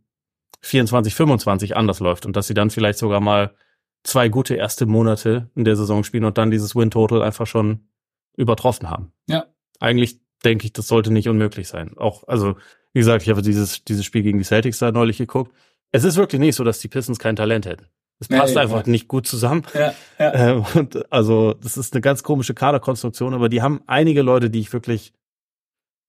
24, 0.61 1.13
25 1.13 1.76
anders 1.76 1.99
läuft 1.99 2.26
und 2.26 2.36
dass 2.36 2.47
sie 2.47 2.53
dann 2.53 2.69
vielleicht 2.69 2.99
sogar 2.99 3.19
mal 3.19 3.55
zwei 4.03 4.30
gute 4.30 4.55
erste 4.55 4.86
Monate 4.86 5.49
in 5.55 5.65
der 5.65 5.76
Saison 5.76 6.03
spielen 6.03 6.26
und 6.26 6.38
dann 6.38 6.51
dieses 6.51 6.76
Win-Total 6.76 7.21
einfach 7.21 7.47
schon 7.47 7.88
übertroffen 8.36 8.89
haben. 8.89 9.13
Ja. 9.28 9.47
Eigentlich 9.80 10.19
denke 10.43 10.65
ich, 10.65 10.74
das 10.74 10.88
sollte 10.88 11.11
nicht 11.11 11.30
unmöglich 11.30 11.67
sein. 11.67 11.97
Auch, 11.97 12.28
also, 12.28 12.55
wie 12.94 13.00
gesagt, 13.00 13.24
ich 13.24 13.30
habe 13.30 13.41
dieses, 13.41 13.84
dieses 13.84 14.06
Spiel 14.06 14.24
gegen 14.24 14.38
die 14.38 14.44
Celtics 14.44 14.80
da 14.80 14.91
neulich 14.91 15.18
geguckt. 15.18 15.54
Es 15.91 16.04
ist 16.04 16.16
wirklich 16.16 16.39
nicht 16.39 16.56
so, 16.56 16.64
dass 16.64 16.80
die 16.80 16.88
Pistons 16.88 17.20
kein 17.20 17.36
Talent 17.36 17.66
hätten. 17.66 17.88
Es 18.20 18.28
passt 18.28 18.56
nee, 18.56 18.62
einfach 18.62 18.86
ja. 18.86 18.91
nicht 18.91 19.08
gut 19.08 19.28
zusammen. 19.28 19.64
Ja, 19.74 19.94
ja. 20.18 20.34
Ähm, 20.34 20.66
und 20.76 21.12
also, 21.12 21.54
das 21.54 21.78
ist 21.78 21.94
eine 21.94 22.02
ganz 22.02 22.24
komische 22.24 22.54
Kaderkonstruktion, 22.54 23.34
aber 23.34 23.50
die 23.50 23.62
haben 23.62 23.82
einige 23.88 24.22
Leute, 24.22 24.50
die 24.50 24.60
ich 24.60 24.72
wirklich 24.72 25.14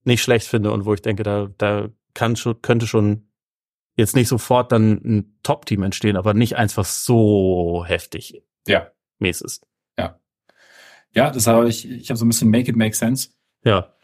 nicht 0.05 0.23
schlecht 0.23 0.47
finde 0.47 0.71
und 0.71 0.85
wo 0.85 0.95
ich 0.95 1.03
denke, 1.03 1.23
da, 1.23 1.49
da 1.59 1.89
kann 2.13 2.37
schon, 2.37 2.61
könnte 2.63 2.87
schon 2.87 3.29
jetzt 3.97 4.15
nicht 4.15 4.29
sofort 4.29 4.71
dann 4.71 5.01
ein 5.05 5.39
Top-Team 5.43 5.83
entstehen, 5.83 6.17
aber 6.17 6.35
nicht 6.35 6.57
einfach 6.57 6.85
so 6.85 7.85
heftig 7.87 8.43
Ja. 8.67 8.91
mies 9.19 9.41
ist. 9.41 9.67
Ja, 11.15 11.31
das 11.31 11.47
habe 11.47 11.69
ich, 11.69 11.89
ich 11.89 12.11
habe 12.11 12.19
so 12.19 12.25
ein 12.25 12.29
bisschen 12.29 12.51
Make 12.51 12.71
it 12.71 12.77
make 12.77 12.95
sense. 12.95 13.29
Ja, 13.65 13.95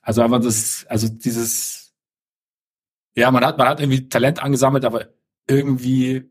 Also 0.00 0.22
einfach 0.22 0.40
das, 0.40 0.86
also 0.88 1.08
dieses, 1.08 1.85
ja, 3.16 3.30
man 3.30 3.44
hat, 3.44 3.58
man 3.58 3.68
hat 3.68 3.80
irgendwie 3.80 4.08
Talent 4.08 4.42
angesammelt, 4.42 4.84
aber 4.84 5.08
irgendwie, 5.48 6.28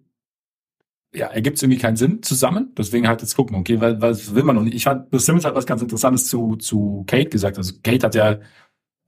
ja, 1.14 1.28
ergibt 1.28 1.58
es 1.58 1.64
irgendwie 1.64 1.80
keinen 1.80 1.98
Sinn 1.98 2.22
zusammen. 2.22 2.74
Deswegen 2.78 3.08
halt 3.08 3.22
jetzt 3.22 3.36
gucken, 3.36 3.58
okay, 3.58 3.82
weil, 3.82 4.02
was 4.02 4.36
will 4.36 4.44
man 4.44 4.56
noch 4.56 4.64
nicht. 4.64 4.76
Ich 4.76 4.84
fand, 4.84 5.10
Bill 5.10 5.20
Simmons 5.20 5.46
hat 5.46 5.56
was 5.56 5.66
ganz 5.66 5.82
Interessantes 5.82 6.28
zu, 6.28 6.56
zu 6.58 7.04
Kate 7.08 7.30
gesagt. 7.30 7.58
Also 7.58 7.74
Kate 7.84 8.06
hat 8.06 8.16
ja 8.16 8.40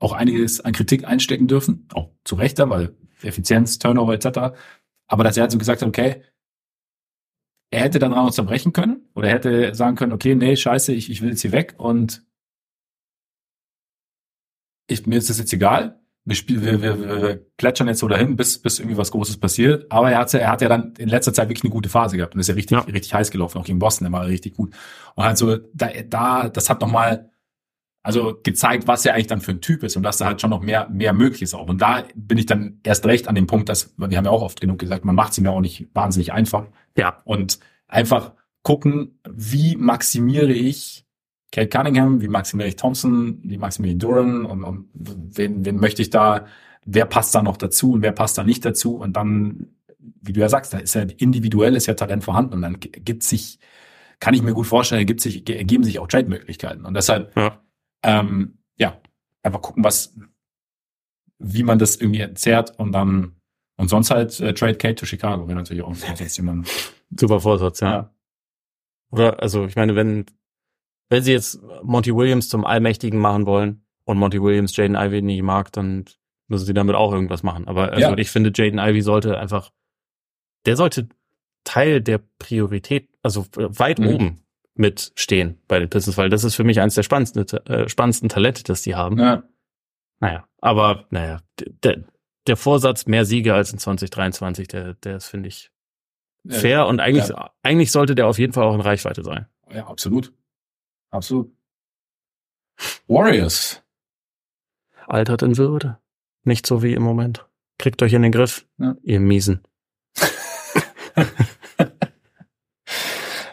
auch 0.00 0.12
einiges 0.12 0.60
an 0.60 0.72
Kritik 0.72 1.04
einstecken 1.06 1.46
dürfen, 1.46 1.88
auch 1.92 2.10
zu 2.24 2.34
Recht, 2.36 2.58
weil 2.58 2.96
Effizienz, 3.22 3.78
Turnover 3.78 4.14
etc. 4.14 4.56
Aber 5.06 5.24
dass 5.24 5.36
er 5.36 5.42
halt 5.42 5.52
so 5.52 5.58
gesagt 5.58 5.82
hat, 5.82 5.88
okay, 5.88 6.22
er 7.70 7.82
hätte 7.82 7.98
dann 7.98 8.14
auch 8.14 8.30
zerbrechen 8.30 8.72
können 8.72 9.08
oder 9.14 9.28
er 9.28 9.34
hätte 9.34 9.74
sagen 9.74 9.96
können, 9.96 10.12
okay, 10.12 10.34
nee, 10.34 10.56
scheiße, 10.56 10.92
ich, 10.92 11.10
ich 11.10 11.20
will 11.20 11.30
jetzt 11.30 11.42
hier 11.42 11.52
weg 11.52 11.74
und 11.78 12.24
ich, 14.88 15.06
mir 15.06 15.18
ist 15.18 15.28
das 15.28 15.38
jetzt 15.38 15.52
egal. 15.52 16.00
Wir, 16.28 16.36
spielen, 16.36 16.62
wir, 16.62 16.82
wir, 16.82 17.22
wir 17.22 17.40
plätschern 17.56 17.88
jetzt 17.88 18.00
so 18.00 18.08
dahin, 18.08 18.36
bis, 18.36 18.58
bis 18.58 18.78
irgendwie 18.78 18.96
was 18.98 19.10
Großes 19.10 19.38
passiert. 19.38 19.90
Aber 19.90 20.10
er 20.10 20.18
hat, 20.18 20.34
er 20.34 20.50
hat 20.50 20.60
ja 20.60 20.68
dann 20.68 20.92
in 20.98 21.08
letzter 21.08 21.32
Zeit 21.32 21.48
wirklich 21.48 21.64
eine 21.64 21.72
gute 21.72 21.88
Phase 21.88 22.16
gehabt 22.16 22.34
und 22.34 22.40
ist 22.40 22.48
ja 22.48 22.54
richtig, 22.54 22.76
Ja. 22.76 22.84
richtig 22.84 23.14
heiß 23.14 23.30
gelaufen, 23.30 23.58
auch 23.58 23.64
gegen 23.64 23.78
Boston, 23.78 24.04
der 24.04 24.12
war 24.12 24.26
richtig 24.26 24.54
gut. 24.54 24.74
Und 25.14 25.24
halt 25.24 25.38
so, 25.38 25.56
da, 25.72 25.88
da 26.08 26.48
das 26.48 26.68
hat 26.70 26.80
nochmal, 26.80 27.30
also 28.02 28.38
gezeigt, 28.42 28.86
was 28.86 29.04
er 29.04 29.14
eigentlich 29.14 29.26
dann 29.26 29.40
für 29.40 29.50
ein 29.52 29.60
Typ 29.60 29.82
ist 29.82 29.96
und 29.96 30.02
dass 30.02 30.18
da 30.18 30.26
halt 30.26 30.40
schon 30.40 30.50
noch 30.50 30.60
mehr, 30.62 30.88
mehr 30.88 31.12
möglich 31.12 31.42
ist 31.42 31.54
auch. 31.54 31.68
Und 31.68 31.80
da 31.82 32.04
bin 32.14 32.38
ich 32.38 32.46
dann 32.46 32.80
erst 32.82 33.04
recht 33.06 33.28
an 33.28 33.34
dem 33.34 33.46
Punkt, 33.46 33.68
dass, 33.68 33.94
wir 33.96 34.16
haben 34.16 34.24
ja 34.24 34.30
auch 34.30 34.42
oft 34.42 34.60
genug 34.60 34.78
gesagt, 34.78 35.04
man 35.04 35.14
macht 35.14 35.32
es 35.32 35.38
ihm 35.38 35.44
ja 35.46 35.50
auch 35.50 35.60
nicht 35.60 35.88
wahnsinnig 35.94 36.32
einfach. 36.32 36.66
ja, 36.96 37.18
Und 37.24 37.58
einfach 37.86 38.32
gucken, 38.62 39.18
wie 39.30 39.76
maximiere 39.76 40.52
ich 40.52 41.04
Kate 41.52 41.68
Cunningham, 41.68 42.20
wie 42.20 42.28
maximiere 42.28 42.68
ich 42.68 42.76
Thompson, 42.76 43.38
wie 43.42 43.58
maximiere 43.58 43.92
ich 43.94 43.98
Duran 43.98 44.44
und, 44.44 44.64
und 44.64 44.88
wen, 44.94 45.64
wen 45.64 45.76
möchte 45.80 46.02
ich 46.02 46.10
da, 46.10 46.46
wer 46.84 47.06
passt 47.06 47.34
da 47.34 47.42
noch 47.42 47.56
dazu 47.56 47.92
und 47.92 48.02
wer 48.02 48.12
passt 48.12 48.36
da 48.38 48.44
nicht 48.44 48.64
dazu 48.64 48.96
und 48.96 49.14
dann 49.16 49.68
wie 50.20 50.32
du 50.32 50.40
ja 50.40 50.48
sagst, 50.48 50.72
da 50.74 50.78
ist 50.78 50.94
ja 50.94 51.02
individuell 51.02 51.74
ist 51.76 51.86
ja 51.86 51.94
Talent 51.94 52.24
vorhanden 52.24 52.54
und 52.54 52.62
dann 52.62 52.80
gibt 52.80 53.22
sich, 53.22 53.58
kann 54.20 54.34
ich 54.34 54.42
mir 54.42 54.52
gut 54.54 54.66
vorstellen, 54.66 55.06
gibt 55.06 55.20
sich, 55.20 55.48
ergeben 55.48 55.84
sich 55.84 55.98
auch 55.98 56.06
Trade-Möglichkeiten. 56.06 56.84
Und 56.84 56.94
deshalb, 56.94 57.34
Ja. 57.36 57.62
ähm, 58.02 58.58
ja, 58.76 59.00
einfach 59.42 59.62
gucken, 59.62 59.84
was, 59.84 60.16
wie 61.38 61.62
man 61.62 61.78
das 61.78 61.96
irgendwie 61.96 62.20
entzerrt 62.20 62.78
und 62.78 62.92
dann, 62.92 63.36
und 63.76 63.88
sonst 63.88 64.10
halt 64.10 64.38
äh, 64.40 64.54
Trade 64.54 64.76
Kate 64.76 64.96
to 64.96 65.06
Chicago 65.06 65.46
wäre 65.46 65.56
natürlich 65.56 65.82
auch 65.82 65.94
sonst 65.94 66.36
jemand. 66.36 66.68
Super 67.18 67.40
Vorsatz, 67.40 67.80
ja. 67.80 67.90
Ja. 67.90 68.14
Oder, 69.10 69.40
also 69.42 69.66
ich 69.66 69.76
meine, 69.76 69.94
wenn, 69.94 70.26
wenn 71.10 71.22
sie 71.22 71.32
jetzt 71.32 71.60
Monty 71.82 72.14
Williams 72.14 72.48
zum 72.48 72.64
Allmächtigen 72.64 73.18
machen 73.18 73.46
wollen 73.46 73.84
und 74.04 74.18
Monty 74.18 74.42
Williams 74.42 74.76
Jaden 74.76 74.96
Ivey 74.96 75.22
nie 75.22 75.42
mag, 75.42 75.72
dann 75.72 76.04
müssen 76.48 76.66
sie 76.66 76.74
damit 76.74 76.94
auch 76.96 77.12
irgendwas 77.12 77.42
machen. 77.42 77.66
Aber 77.68 77.92
also 77.92 78.10
Ja. 78.10 78.18
ich 78.18 78.30
finde, 78.30 78.52
Jaden 78.54 78.78
Ivey 78.78 79.02
sollte 79.02 79.38
einfach, 79.38 79.72
der 80.66 80.76
sollte 80.76 81.08
Teil 81.64 82.00
der 82.00 82.20
Priorität, 82.38 83.08
also 83.22 83.46
weit 83.54 83.98
Mhm. 83.98 84.06
oben 84.08 84.44
mitstehen 84.74 85.58
bei 85.66 85.78
den 85.80 85.90
Pistons, 85.90 86.16
weil 86.16 86.30
das 86.30 86.44
ist 86.44 86.54
für 86.54 86.64
mich 86.64 86.80
eines 86.80 86.94
der 86.94 87.02
spannendsten, 87.02 87.44
äh, 87.66 87.88
spannendsten 87.88 88.28
Talente, 88.28 88.62
das 88.62 88.82
die 88.82 88.94
haben. 88.94 89.18
Ja. 89.18 89.42
Naja, 90.20 90.48
aber 90.60 91.06
naja, 91.10 91.40
der, 91.82 92.04
der 92.46 92.56
Vorsatz, 92.56 93.06
mehr 93.06 93.24
Siege 93.24 93.54
als 93.54 93.72
in 93.72 93.78
2023, 93.78 94.68
der, 94.68 94.94
der 94.94 95.16
ist, 95.16 95.26
finde 95.26 95.48
ich, 95.48 95.70
fair 96.48 96.86
und 96.86 97.00
eigentlich, 97.00 97.30
eigentlich 97.62 97.90
sollte 97.92 98.14
der 98.14 98.26
auf 98.26 98.38
jeden 98.38 98.52
Fall 98.52 98.64
auch 98.64 98.74
in 98.74 98.80
Reichweite 98.80 99.22
sein. 99.22 99.46
Ja, 99.70 99.86
absolut. 99.86 100.32
Absolut. 101.10 101.52
Warriors. 103.06 103.82
Altert 105.06 105.42
in 105.42 105.56
Würde. 105.56 105.98
Nicht 106.44 106.66
so 106.66 106.82
wie 106.82 106.92
im 106.94 107.02
Moment. 107.02 107.46
Kriegt 107.78 108.02
euch 108.02 108.12
in 108.12 108.22
den 108.22 108.32
Griff, 108.32 108.66
Ja. 108.78 108.96
ihr 109.02 109.20
Miesen. 109.20 109.62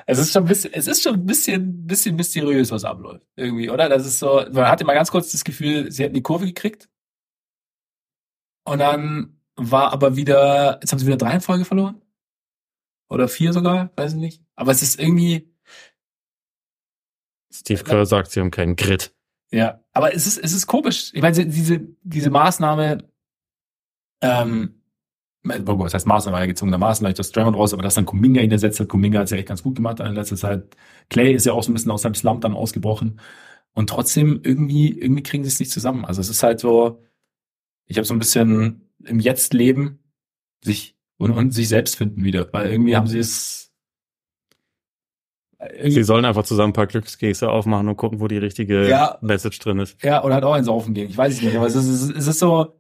Es 0.07 0.19
ist 0.19 0.31
schon 0.33 0.43
ein 0.43 0.47
bisschen, 0.47 0.71
es 0.71 0.85
ist 0.85 1.01
schon 1.01 1.15
ein 1.15 1.25
bisschen, 1.25 1.87
bisschen 1.87 2.15
mysteriös, 2.15 2.69
was 2.71 2.83
abläuft. 2.85 3.25
Irgendwie, 3.35 3.71
oder? 3.71 3.89
Das 3.89 4.05
ist 4.05 4.19
so, 4.19 4.45
man 4.51 4.67
hatte 4.67 4.85
mal 4.85 4.93
ganz 4.93 5.09
kurz 5.09 5.31
das 5.31 5.43
Gefühl, 5.43 5.91
sie 5.91 6.03
hätten 6.03 6.13
die 6.13 6.21
Kurve 6.21 6.45
gekriegt. 6.45 6.87
Und 8.65 8.79
dann 8.79 9.39
war 9.55 9.91
aber 9.93 10.15
wieder, 10.15 10.77
jetzt 10.81 10.91
haben 10.91 10.99
sie 10.99 11.07
wieder 11.07 11.17
drei 11.17 11.33
in 11.33 11.41
Folge 11.41 11.65
verloren. 11.65 12.01
Oder 13.09 13.27
vier 13.27 13.51
sogar, 13.51 13.89
weiß 13.95 14.13
ich 14.13 14.19
nicht. 14.19 14.43
Aber 14.55 14.71
es 14.71 14.83
ist 14.83 14.99
irgendwie, 14.99 15.51
Steve 17.59 17.83
Kerr 17.83 18.05
sagt, 18.05 18.31
sie 18.31 18.39
haben 18.39 18.51
keinen 18.51 18.75
Grit. 18.75 19.13
Ja, 19.51 19.79
aber 19.93 20.13
es 20.13 20.27
ist, 20.27 20.37
es 20.37 20.53
ist 20.53 20.67
komisch. 20.67 21.11
Ich 21.13 21.21
meine, 21.21 21.45
diese, 21.45 21.81
diese 22.03 22.29
Maßnahme, 22.29 22.97
ähm, 24.21 24.81
oh, 25.45 25.79
was 25.79 25.93
heißt 25.93 26.07
Maßnahme, 26.07 26.33
war 26.33 26.41
ja 26.41 26.47
gezwungenermaßen 26.47 27.05
leicht 27.05 27.19
aus 27.19 27.31
Draymond 27.31 27.55
raus, 27.55 27.73
aber 27.73 27.83
dass 27.83 27.95
dann 27.95 28.05
Kuminga 28.05 28.41
ihn 28.41 28.51
ersetzt 28.51 28.79
hat, 28.79 28.89
Kuminga 28.89 29.19
hat 29.19 29.25
es 29.25 29.31
ja 29.31 29.37
echt 29.37 29.47
ganz 29.47 29.63
gut 29.63 29.75
gemacht 29.75 29.99
in 29.99 30.13
letzter 30.13 30.35
Zeit. 30.35 30.75
Clay 31.09 31.33
ist 31.33 31.45
ja 31.45 31.53
auch 31.53 31.63
so 31.63 31.71
ein 31.71 31.73
bisschen 31.75 31.91
aus 31.91 32.01
seinem 32.01 32.15
Slump 32.15 32.41
dann 32.41 32.53
ausgebrochen. 32.53 33.19
Und 33.73 33.89
trotzdem 33.89 34.41
irgendwie, 34.43 34.97
irgendwie 34.97 35.23
kriegen 35.23 35.43
sie 35.43 35.49
es 35.49 35.59
nicht 35.59 35.71
zusammen. 35.71 36.05
Also 36.05 36.21
es 36.21 36.29
ist 36.29 36.43
halt 36.43 36.59
so, 36.59 37.03
ich 37.85 37.97
habe 37.97 38.05
so 38.05 38.13
ein 38.13 38.19
bisschen 38.19 38.89
im 39.03 39.19
Jetzt 39.19 39.53
leben, 39.53 39.99
sich 40.63 40.97
und, 41.17 41.31
und 41.31 41.51
sich 41.51 41.69
selbst 41.69 41.95
finden 41.95 42.23
wieder, 42.23 42.51
weil 42.51 42.71
irgendwie 42.71 42.95
haben 42.95 43.07
sie 43.07 43.19
es 43.19 43.71
Sie 45.83 46.03
sollen 46.03 46.25
einfach 46.25 46.43
zusammen 46.43 46.69
ein 46.71 46.73
paar 46.73 46.87
Glückskekse 46.87 47.49
aufmachen 47.49 47.87
und 47.87 47.95
gucken, 47.97 48.19
wo 48.19 48.27
die 48.27 48.37
richtige 48.37 48.87
Ja. 48.89 49.17
Message 49.21 49.59
drin 49.59 49.79
ist. 49.79 50.01
Ja, 50.03 50.23
oder 50.23 50.35
halt 50.35 50.43
auch 50.43 50.55
ins 50.55 50.65
Saufen 50.65 50.93
gehen. 50.93 51.09
Ich 51.09 51.17
weiß 51.17 51.33
es 51.33 51.41
nicht, 51.41 51.55
aber 51.55 51.65
es 51.67 51.75
ist, 51.75 51.87
es 52.15 52.27
ist, 52.27 52.39
so. 52.39 52.79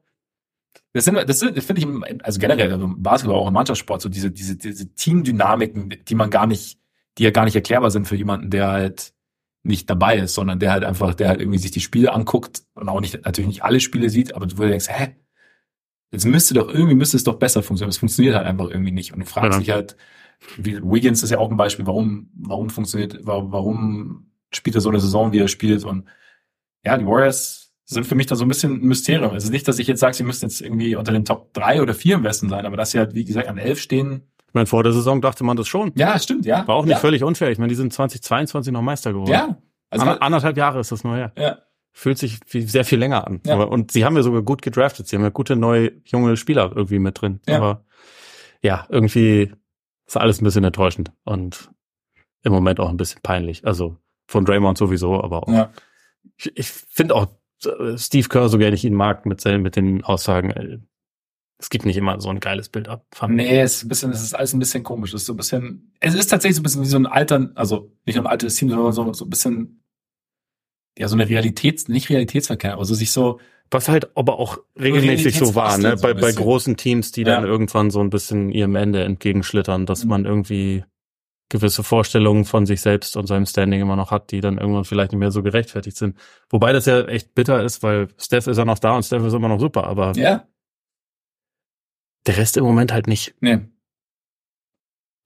Das 0.93 1.05
sind, 1.05 1.15
das 1.27 1.39
sind, 1.39 1.61
finde 1.63 1.81
ich, 1.81 2.23
also 2.25 2.39
generell, 2.39 2.71
also 2.71 2.85
im 2.85 3.01
Basketball, 3.01 3.37
auch 3.37 3.47
im 3.47 3.53
Mannschaftssport, 3.53 4.01
so 4.01 4.09
diese, 4.09 4.31
diese, 4.31 4.57
diese 4.57 4.93
Teamdynamiken, 4.93 5.93
die 6.07 6.15
man 6.15 6.29
gar 6.29 6.47
nicht, 6.47 6.79
die 7.17 7.23
ja 7.23 7.31
gar 7.31 7.45
nicht 7.45 7.55
erklärbar 7.55 7.91
sind 7.91 8.07
für 8.07 8.15
jemanden, 8.15 8.49
der 8.49 8.67
halt 8.67 9.13
nicht 9.63 9.89
dabei 9.89 10.17
ist, 10.17 10.35
sondern 10.35 10.59
der 10.59 10.71
halt 10.71 10.83
einfach, 10.83 11.15
der 11.15 11.29
halt 11.29 11.39
irgendwie 11.41 11.57
sich 11.57 11.71
die 11.71 11.81
Spiele 11.81 12.13
anguckt 12.13 12.63
und 12.75 12.87
auch 12.87 13.01
nicht, 13.01 13.25
natürlich 13.25 13.47
nicht 13.47 13.63
alle 13.63 13.79
Spiele 13.79 14.09
sieht, 14.09 14.35
aber 14.35 14.45
du 14.45 14.55
du 14.55 14.67
denkst, 14.67 14.87
hä? 14.89 15.15
Jetzt 16.11 16.25
müsste 16.25 16.53
doch, 16.53 16.69
irgendwie 16.69 16.95
müsste 16.95 17.17
es 17.17 17.23
doch 17.23 17.35
besser 17.39 17.63
funktionieren. 17.63 17.89
Es 17.89 17.97
funktioniert 17.97 18.35
halt 18.35 18.45
einfach 18.47 18.69
irgendwie 18.69 18.91
nicht. 18.91 19.11
Und 19.11 19.19
du 19.21 19.25
fragst 19.25 19.53
Ja. 19.53 19.59
dich 19.59 19.71
halt, 19.71 19.97
Wiggins 20.57 21.23
ist 21.23 21.31
ja 21.31 21.39
auch 21.39 21.49
ein 21.49 21.57
Beispiel, 21.57 21.85
warum, 21.87 22.29
warum 22.35 22.69
funktioniert, 22.69 23.19
warum, 23.23 24.31
spielt 24.51 24.75
er 24.75 24.81
so 24.81 24.89
eine 24.89 24.99
Saison, 24.99 25.31
wie 25.31 25.39
er 25.39 25.47
spielt 25.47 25.83
und 25.83 26.05
ja, 26.83 26.97
die 26.97 27.05
Warriors 27.05 27.73
sind 27.85 28.05
für 28.05 28.15
mich 28.15 28.27
da 28.27 28.35
so 28.35 28.45
ein 28.45 28.47
bisschen 28.47 28.73
ein 28.81 28.87
Mysterium. 28.87 29.35
Es 29.35 29.43
ist 29.43 29.51
nicht, 29.51 29.67
dass 29.67 29.79
ich 29.79 29.87
jetzt 29.87 29.99
sage, 29.99 30.15
sie 30.15 30.23
müssten 30.23 30.45
jetzt 30.45 30.61
irgendwie 30.61 30.95
unter 30.95 31.11
den 31.11 31.25
Top 31.25 31.53
drei 31.53 31.81
oder 31.81 31.93
vier 31.93 32.15
im 32.15 32.23
Westen 32.23 32.49
sein, 32.49 32.65
aber 32.65 32.77
dass 32.77 32.91
sie 32.91 32.99
halt, 32.99 33.13
wie 33.13 33.25
gesagt, 33.25 33.47
an 33.47 33.57
elf 33.57 33.79
stehen. 33.79 34.23
Ich 34.47 34.53
meine, 34.53 34.65
vor 34.65 34.83
der 34.83 34.93
Saison 34.93 35.21
dachte 35.21 35.43
man 35.43 35.57
das 35.57 35.67
schon. 35.67 35.91
Ja, 35.95 36.17
stimmt, 36.17 36.45
ja. 36.45 36.67
War 36.67 36.75
auch 36.75 36.85
nicht 36.85 36.93
ja. 36.93 36.99
völlig 36.99 37.23
unfair. 37.23 37.51
Ich 37.51 37.57
meine, 37.59 37.69
die 37.69 37.75
sind 37.75 37.93
2022 37.93 38.73
noch 38.73 38.81
Meister 38.81 39.13
geworden. 39.13 39.31
Ja. 39.31 39.57
Also, 39.89 40.05
Ander- 40.05 40.21
anderthalb 40.21 40.57
Jahre 40.57 40.79
ist 40.79 40.91
das 40.91 41.03
nur 41.03 41.15
her. 41.15 41.31
ja. 41.37 41.57
Fühlt 41.97 42.17
sich 42.17 42.39
wie 42.49 42.63
sehr 42.63 42.83
viel 42.83 42.99
länger 42.99 43.25
an. 43.25 43.39
Ja. 43.45 43.53
Aber, 43.53 43.69
und 43.71 43.91
sie 43.91 44.03
haben 44.03 44.17
ja 44.17 44.21
sogar 44.21 44.41
gut 44.41 44.61
gedraftet. 44.61 45.07
Sie 45.07 45.15
haben 45.15 45.23
ja 45.23 45.29
gute 45.29 45.55
neue 45.55 45.93
junge 46.03 46.35
Spieler 46.35 46.73
irgendwie 46.75 46.99
mit 46.99 47.21
drin. 47.21 47.39
Ja. 47.47 47.55
Aber 47.55 47.85
ja, 48.61 48.85
irgendwie 48.89 49.53
ist 50.07 50.17
alles 50.17 50.41
ein 50.41 50.45
bisschen 50.45 50.63
enttäuschend 50.63 51.11
und 51.23 51.71
im 52.43 52.51
Moment 52.51 52.79
auch 52.79 52.89
ein 52.89 52.97
bisschen 52.97 53.21
peinlich. 53.21 53.65
Also 53.65 53.97
von 54.27 54.45
Draymond 54.45 54.77
sowieso, 54.77 55.21
aber 55.23 55.43
auch. 55.43 55.51
Ja. 55.51 55.71
Ich, 56.37 56.51
ich 56.55 56.67
finde 56.67 57.15
auch 57.15 57.27
äh, 57.65 57.97
Steve 57.97 58.27
Kerr, 58.27 58.49
so 58.49 58.57
gerne 58.57 58.75
ich 58.75 58.85
ihn 58.85 58.93
mag, 58.93 59.25
mit, 59.25 59.41
seinen, 59.41 59.61
mit 59.61 59.75
den 59.75 60.03
Aussagen, 60.03 60.51
äh, 60.51 60.79
es 61.57 61.69
gibt 61.69 61.85
nicht 61.85 61.97
immer 61.97 62.19
so 62.19 62.29
ein 62.29 62.39
geiles 62.39 62.69
Bild 62.69 62.89
ab. 62.89 63.05
Nee, 63.29 63.61
es 63.61 63.77
ist 63.77 63.83
ein 63.85 63.89
bisschen, 63.89 64.11
es 64.11 64.21
ist 64.21 64.35
alles 64.35 64.53
ein 64.53 64.59
bisschen 64.59 64.83
komisch. 64.83 65.13
Es 65.13 65.21
ist 65.21 65.27
so 65.27 65.33
ein 65.33 65.37
bisschen, 65.37 65.93
es 66.01 66.13
ist 66.13 66.27
tatsächlich 66.27 66.57
so 66.57 66.61
ein 66.61 66.63
bisschen 66.63 66.81
wie 66.81 66.87
so 66.87 66.97
ein 66.97 67.05
Alter, 67.05 67.51
also 67.55 67.93
nicht 68.05 68.15
nur 68.15 68.25
ein 68.25 68.31
altes 68.31 68.55
Team, 68.55 68.69
sondern 68.69 68.91
so, 68.91 69.13
so 69.13 69.25
ein 69.25 69.29
bisschen, 69.29 69.81
ja, 70.97 71.07
so 71.07 71.15
eine 71.15 71.29
Realitäts, 71.29 71.87
nicht 71.87 72.09
Realitätsverkehr, 72.09 72.73
aber 72.73 72.83
so 72.85 72.93
sich 72.93 73.11
so, 73.11 73.39
Was 73.71 73.89
halt 73.89 74.15
aber 74.15 74.39
auch 74.39 74.59
regelmäßig 74.79 75.37
so 75.37 75.55
war, 75.55 75.77
ne? 75.77 75.97
So 75.97 76.03
Bei, 76.03 76.13
bei 76.13 76.31
großen 76.31 76.77
Teams, 76.77 77.11
die 77.11 77.23
dann 77.23 77.43
Ja. 77.43 77.49
irgendwann 77.49 77.89
so 77.89 77.99
ein 77.99 78.09
bisschen 78.09 78.49
ihrem 78.51 78.75
Ende 78.75 79.03
entgegenschlittern, 79.03 79.85
dass 79.85 80.03
Mhm. 80.03 80.09
man 80.09 80.25
irgendwie 80.25 80.83
gewisse 81.49 81.83
Vorstellungen 81.83 82.45
von 82.45 82.65
sich 82.65 82.81
selbst 82.81 83.17
und 83.17 83.27
seinem 83.27 83.45
Standing 83.45 83.81
immer 83.81 83.95
noch 83.95 84.11
hat, 84.11 84.31
die 84.31 84.41
dann 84.41 84.57
irgendwann 84.57 84.83
vielleicht 84.85 85.11
nicht 85.11 85.19
mehr 85.19 85.31
so 85.31 85.43
gerechtfertigt 85.43 85.95
sind. 85.97 86.17
Wobei 86.49 86.73
das 86.73 86.85
ja 86.85 87.05
echt 87.05 87.35
bitter 87.35 87.63
ist, 87.63 87.83
weil 87.83 88.07
Steph 88.17 88.47
ist 88.47 88.57
ja 88.57 88.65
noch 88.65 88.79
da 88.79 88.95
und 88.95 89.03
Steph 89.03 89.23
ist 89.23 89.33
immer 89.33 89.47
noch 89.49 89.59
super, 89.59 89.85
aber 89.85 90.13
ja, 90.15 90.47
der 92.27 92.37
Rest 92.37 92.57
im 92.57 92.63
Moment 92.63 92.91
halt 92.91 93.07
nicht 93.07 93.35
nee, 93.41 93.59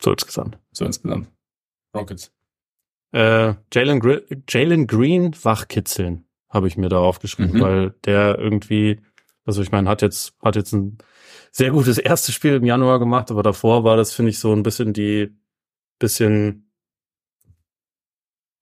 so 0.01 0.11
insgesamt. 0.11 0.57
so 0.71 0.85
insgesamt. 0.85 1.31
Rockets. 1.95 2.31
Äh, 3.11 3.55
Jalen 3.73 3.99
Gre 3.99 4.23
Jalen 4.47 4.85
Green 4.87 5.33
wachkitzeln, 5.43 6.25
habe 6.49 6.67
ich 6.67 6.77
mir 6.77 6.89
da 6.89 6.97
aufgeschrieben, 6.99 7.57
Mhm. 7.57 7.61
weil 7.61 7.89
der 8.05 8.37
irgendwie, 8.39 8.99
also 9.45 9.61
ich 9.61 9.71
meine, 9.71 9.89
hat 9.89 10.01
jetzt, 10.01 10.35
hat 10.43 10.55
jetzt 10.55 10.73
ein 10.73 10.97
sehr 11.51 11.71
gutes 11.71 11.97
erstes 11.97 12.33
Spiel 12.35 12.55
im 12.55 12.65
Januar 12.65 12.99
gemacht, 12.99 13.31
aber 13.31 13.43
davor 13.43 13.83
war 13.83 13.97
das, 13.97 14.13
finde 14.13 14.29
ich, 14.31 14.39
so 14.39 14.51
ein 14.53 14.63
bisschen 14.63 14.93
die, 14.93 15.35
bisschen, 15.99 16.71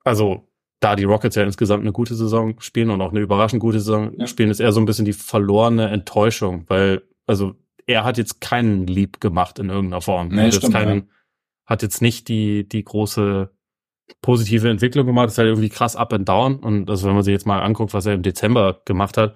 also 0.03 0.47
da 0.79 0.95
die 0.95 1.03
Rockets 1.05 1.35
ja 1.35 1.43
insgesamt 1.43 1.81
eine 1.81 1.91
gute 1.91 2.15
Saison 2.15 2.59
spielen 2.59 2.89
und 2.91 3.01
auch 3.01 3.11
eine 3.11 3.19
überraschend 3.19 3.61
gute 3.61 3.79
Saison 3.79 4.13
Ja. 4.19 4.27
spielen, 4.27 4.49
ist 4.51 4.59
eher 4.59 4.71
so 4.71 4.79
ein 4.79 4.85
bisschen 4.85 5.05
die 5.05 5.13
verlorene 5.13 5.89
Enttäuschung, 5.89 6.65
weil, 6.67 7.03
also 7.25 7.55
er 7.85 8.03
hat 8.03 8.17
jetzt 8.17 8.41
keinen 8.41 8.85
Lieb 8.85 9.19
gemacht 9.21 9.59
in 9.59 9.69
irgendeiner 9.69 10.01
Form. 10.01 10.27
Nee, 10.29 10.38
hat, 10.38 10.43
jetzt 10.45 10.57
stimmt, 10.57 10.73
keinen, 10.73 11.09
hat 11.65 11.81
jetzt 11.81 12.01
nicht 12.01 12.27
die, 12.27 12.67
die 12.67 12.83
große 12.83 13.49
positive 14.21 14.69
Entwicklung 14.69 15.05
gemacht, 15.05 15.27
ist 15.27 15.37
halt 15.37 15.49
irgendwie 15.49 15.69
krass 15.69 15.95
up 15.95 16.13
and 16.13 16.27
down. 16.27 16.57
Und 16.57 16.89
also 16.89 17.07
wenn 17.07 17.15
man 17.15 17.23
sich 17.23 17.33
jetzt 17.33 17.45
mal 17.45 17.61
anguckt, 17.61 17.93
was 17.93 18.05
er 18.05 18.13
im 18.13 18.23
Dezember 18.23 18.81
gemacht 18.85 19.17
hat, 19.17 19.35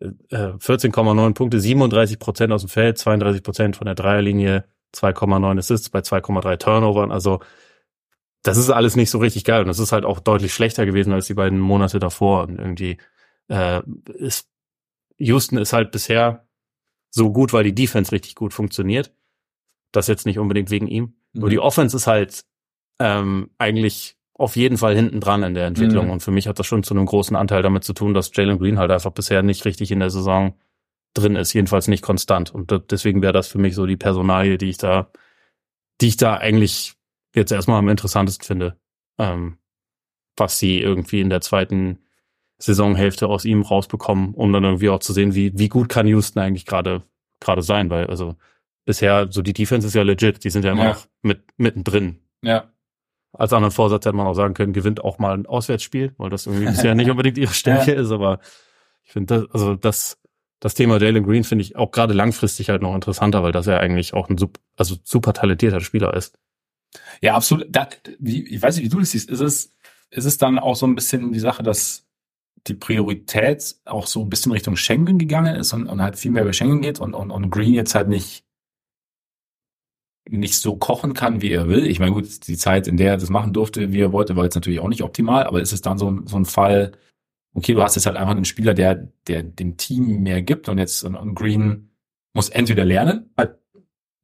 äh, 0.00 0.52
14,9 0.58 1.34
Punkte, 1.34 1.60
37 1.60 2.18
Prozent 2.18 2.52
aus 2.52 2.62
dem 2.62 2.68
Feld, 2.68 2.98
32 2.98 3.42
Prozent 3.42 3.76
von 3.76 3.86
der 3.86 3.94
Dreierlinie, 3.94 4.64
2,9 4.94 5.58
Assists 5.58 5.90
bei 5.90 6.00
2,3 6.00 6.56
Turnovern. 6.56 7.12
Also 7.12 7.40
das 8.42 8.56
ist 8.56 8.70
alles 8.70 8.96
nicht 8.96 9.10
so 9.10 9.18
richtig 9.18 9.44
geil. 9.44 9.60
Und 9.60 9.68
das 9.68 9.78
ist 9.78 9.92
halt 9.92 10.04
auch 10.04 10.20
deutlich 10.20 10.54
schlechter 10.54 10.86
gewesen 10.86 11.12
als 11.12 11.26
die 11.26 11.34
beiden 11.34 11.60
Monate 11.60 11.98
davor. 11.98 12.44
Und 12.44 12.58
irgendwie 12.58 12.96
äh, 13.48 13.82
ist 14.14 14.48
Houston 15.18 15.58
ist 15.58 15.72
halt 15.72 15.90
bisher 15.90 16.48
so 17.10 17.32
gut, 17.32 17.52
weil 17.52 17.64
die 17.64 17.74
Defense 17.74 18.12
richtig 18.12 18.34
gut 18.34 18.54
funktioniert. 18.54 19.12
Das 19.92 20.06
jetzt 20.06 20.24
nicht 20.24 20.38
unbedingt 20.38 20.70
wegen 20.70 20.86
ihm. 20.86 21.14
Mhm. 21.32 21.40
Nur 21.40 21.50
die 21.50 21.58
Offense 21.58 21.96
ist 21.96 22.06
halt 22.06 22.44
ähm, 23.00 23.50
eigentlich 23.58 24.16
auf 24.34 24.56
jeden 24.56 24.78
Fall 24.78 24.94
hinten 24.94 25.20
dran 25.20 25.42
in 25.42 25.54
der 25.54 25.66
Entwicklung. 25.66 26.06
Mhm. 26.06 26.12
Und 26.12 26.20
für 26.22 26.30
mich 26.30 26.46
hat 26.46 26.58
das 26.58 26.66
schon 26.66 26.82
zu 26.82 26.94
einem 26.94 27.06
großen 27.06 27.36
Anteil 27.36 27.62
damit 27.62 27.84
zu 27.84 27.92
tun, 27.92 28.14
dass 28.14 28.30
Jalen 28.34 28.58
Green 28.58 28.78
halt 28.78 28.90
einfach 28.90 29.10
bisher 29.10 29.42
nicht 29.42 29.64
richtig 29.64 29.90
in 29.90 30.00
der 30.00 30.10
Saison 30.10 30.54
drin 31.14 31.36
ist, 31.36 31.52
jedenfalls 31.52 31.88
nicht 31.88 32.02
konstant. 32.02 32.54
Und 32.54 32.72
deswegen 32.90 33.20
wäre 33.20 33.32
das 33.32 33.48
für 33.48 33.58
mich 33.58 33.74
so 33.74 33.84
die 33.84 33.96
Personalie, 33.96 34.56
die 34.58 34.70
ich 34.70 34.78
da, 34.78 35.10
die 36.00 36.08
ich 36.08 36.16
da 36.16 36.36
eigentlich 36.36 36.94
jetzt 37.34 37.52
erstmal 37.52 37.78
am 37.78 37.88
interessantesten 37.88 38.46
finde, 38.46 38.78
ähm, 39.18 39.58
was 40.36 40.58
sie 40.58 40.80
irgendwie 40.80 41.20
in 41.20 41.30
der 41.30 41.40
zweiten 41.40 41.98
Saisonhälfte 42.58 43.26
aus 43.26 43.44
ihm 43.44 43.62
rausbekommen, 43.62 44.34
um 44.34 44.52
dann 44.52 44.64
irgendwie 44.64 44.88
auch 44.90 45.00
zu 45.00 45.12
sehen, 45.12 45.34
wie, 45.34 45.58
wie 45.58 45.68
gut 45.68 45.88
kann 45.88 46.06
Houston 46.06 46.40
eigentlich 46.40 46.66
gerade, 46.66 47.02
gerade 47.40 47.62
sein, 47.62 47.90
weil, 47.90 48.06
also, 48.06 48.36
bisher, 48.84 49.28
so 49.30 49.42
die 49.42 49.52
Defense 49.52 49.86
ist 49.86 49.94
ja 49.94 50.02
legit, 50.02 50.44
die 50.44 50.50
sind 50.50 50.64
ja 50.64 50.72
immer 50.72 50.84
Ja. 50.84 50.88
noch 50.90 51.06
mit, 51.22 51.42
mittendrin. 51.56 52.20
Ja. 52.42 52.70
Als 53.32 53.52
anderen 53.52 53.72
Vorsatz 53.72 54.04
hätte 54.04 54.16
man 54.16 54.26
auch 54.26 54.34
sagen 54.34 54.54
können, 54.54 54.72
gewinnt 54.72 55.04
auch 55.04 55.18
mal 55.18 55.34
ein 55.34 55.46
Auswärtsspiel, 55.46 56.14
weil 56.18 56.30
das 56.30 56.46
irgendwie 56.46 56.66
bisher 56.66 56.94
nicht 56.94 57.10
unbedingt 57.10 57.38
ihre 57.38 57.54
Stärke 57.54 57.92
ist, 57.92 58.10
aber 58.10 58.40
ich 59.04 59.12
finde 59.12 59.40
das, 59.40 59.50
also 59.52 59.74
das, 59.76 60.18
das 60.58 60.74
Thema 60.74 61.00
Jalen 61.00 61.24
Green 61.24 61.44
finde 61.44 61.62
ich 61.62 61.76
auch 61.76 61.90
gerade 61.90 62.12
langfristig 62.12 62.68
halt 62.70 62.82
noch 62.82 62.94
interessanter, 62.94 63.42
weil 63.42 63.52
das 63.52 63.66
ja 63.66 63.78
eigentlich 63.78 64.14
auch 64.14 64.28
ein 64.28 64.38
super, 64.38 64.60
also 64.76 64.96
super 65.04 65.32
talentierter 65.32 65.80
Spieler 65.80 66.14
ist. 66.14 66.38
Ja, 67.20 67.34
absolut. 67.34 67.66
Da, 67.70 67.88
ich 68.20 68.60
weiß 68.60 68.76
nicht, 68.76 68.84
wie 68.84 68.88
du 68.88 68.98
das 68.98 69.12
siehst. 69.12 69.30
Ist 69.30 69.40
es, 69.40 69.74
ist 70.10 70.24
es 70.24 70.38
dann 70.38 70.58
auch 70.58 70.76
so 70.76 70.86
ein 70.86 70.94
bisschen 70.94 71.32
die 71.32 71.38
Sache, 71.38 71.62
dass 71.62 72.06
die 72.66 72.74
Priorität 72.74 73.76
auch 73.84 74.06
so 74.06 74.22
ein 74.22 74.28
bisschen 74.28 74.52
Richtung 74.52 74.76
Schengen 74.76 75.18
gegangen 75.18 75.56
ist 75.56 75.72
und, 75.72 75.86
und 75.86 76.02
halt 76.02 76.18
viel 76.18 76.30
mehr 76.30 76.42
über 76.42 76.52
Schengen 76.52 76.82
geht 76.82 77.00
und, 77.00 77.14
und, 77.14 77.30
und 77.30 77.50
Green 77.50 77.74
jetzt 77.74 77.94
halt 77.94 78.08
nicht, 78.08 78.44
nicht 80.30 80.54
so 80.56 80.76
kochen 80.76 81.14
kann, 81.14 81.42
wie 81.42 81.50
er 81.50 81.68
will. 81.68 81.86
Ich 81.86 81.98
meine, 82.00 82.12
gut, 82.12 82.46
die 82.46 82.56
Zeit, 82.56 82.86
in 82.88 82.96
der 82.96 83.12
er 83.12 83.16
das 83.16 83.30
machen 83.30 83.52
durfte, 83.52 83.92
wie 83.92 84.00
er 84.00 84.12
wollte, 84.12 84.36
war 84.36 84.44
jetzt 84.44 84.54
natürlich 84.54 84.80
auch 84.80 84.88
nicht 84.88 85.02
optimal, 85.02 85.44
aber 85.44 85.60
ist 85.60 85.72
es 85.72 85.82
dann 85.82 85.98
so, 85.98 86.10
ein- 86.10 86.26
so 86.26 86.36
ein 86.36 86.44
Fall, 86.44 86.92
okay, 87.54 87.74
du 87.74 87.82
hast 87.82 87.96
jetzt 87.96 88.06
halt 88.06 88.16
einfach 88.16 88.34
einen 88.34 88.44
Spieler, 88.44 88.74
der, 88.74 88.94
der 89.26 89.42
dem 89.42 89.76
Team 89.76 90.22
mehr 90.22 90.42
gibt 90.42 90.68
und 90.68 90.78
jetzt 90.78 91.02
und, 91.04 91.34
Green 91.34 91.90
muss 92.32 92.48
entweder 92.48 92.84
lernen, 92.84 93.30
halt 93.36 93.58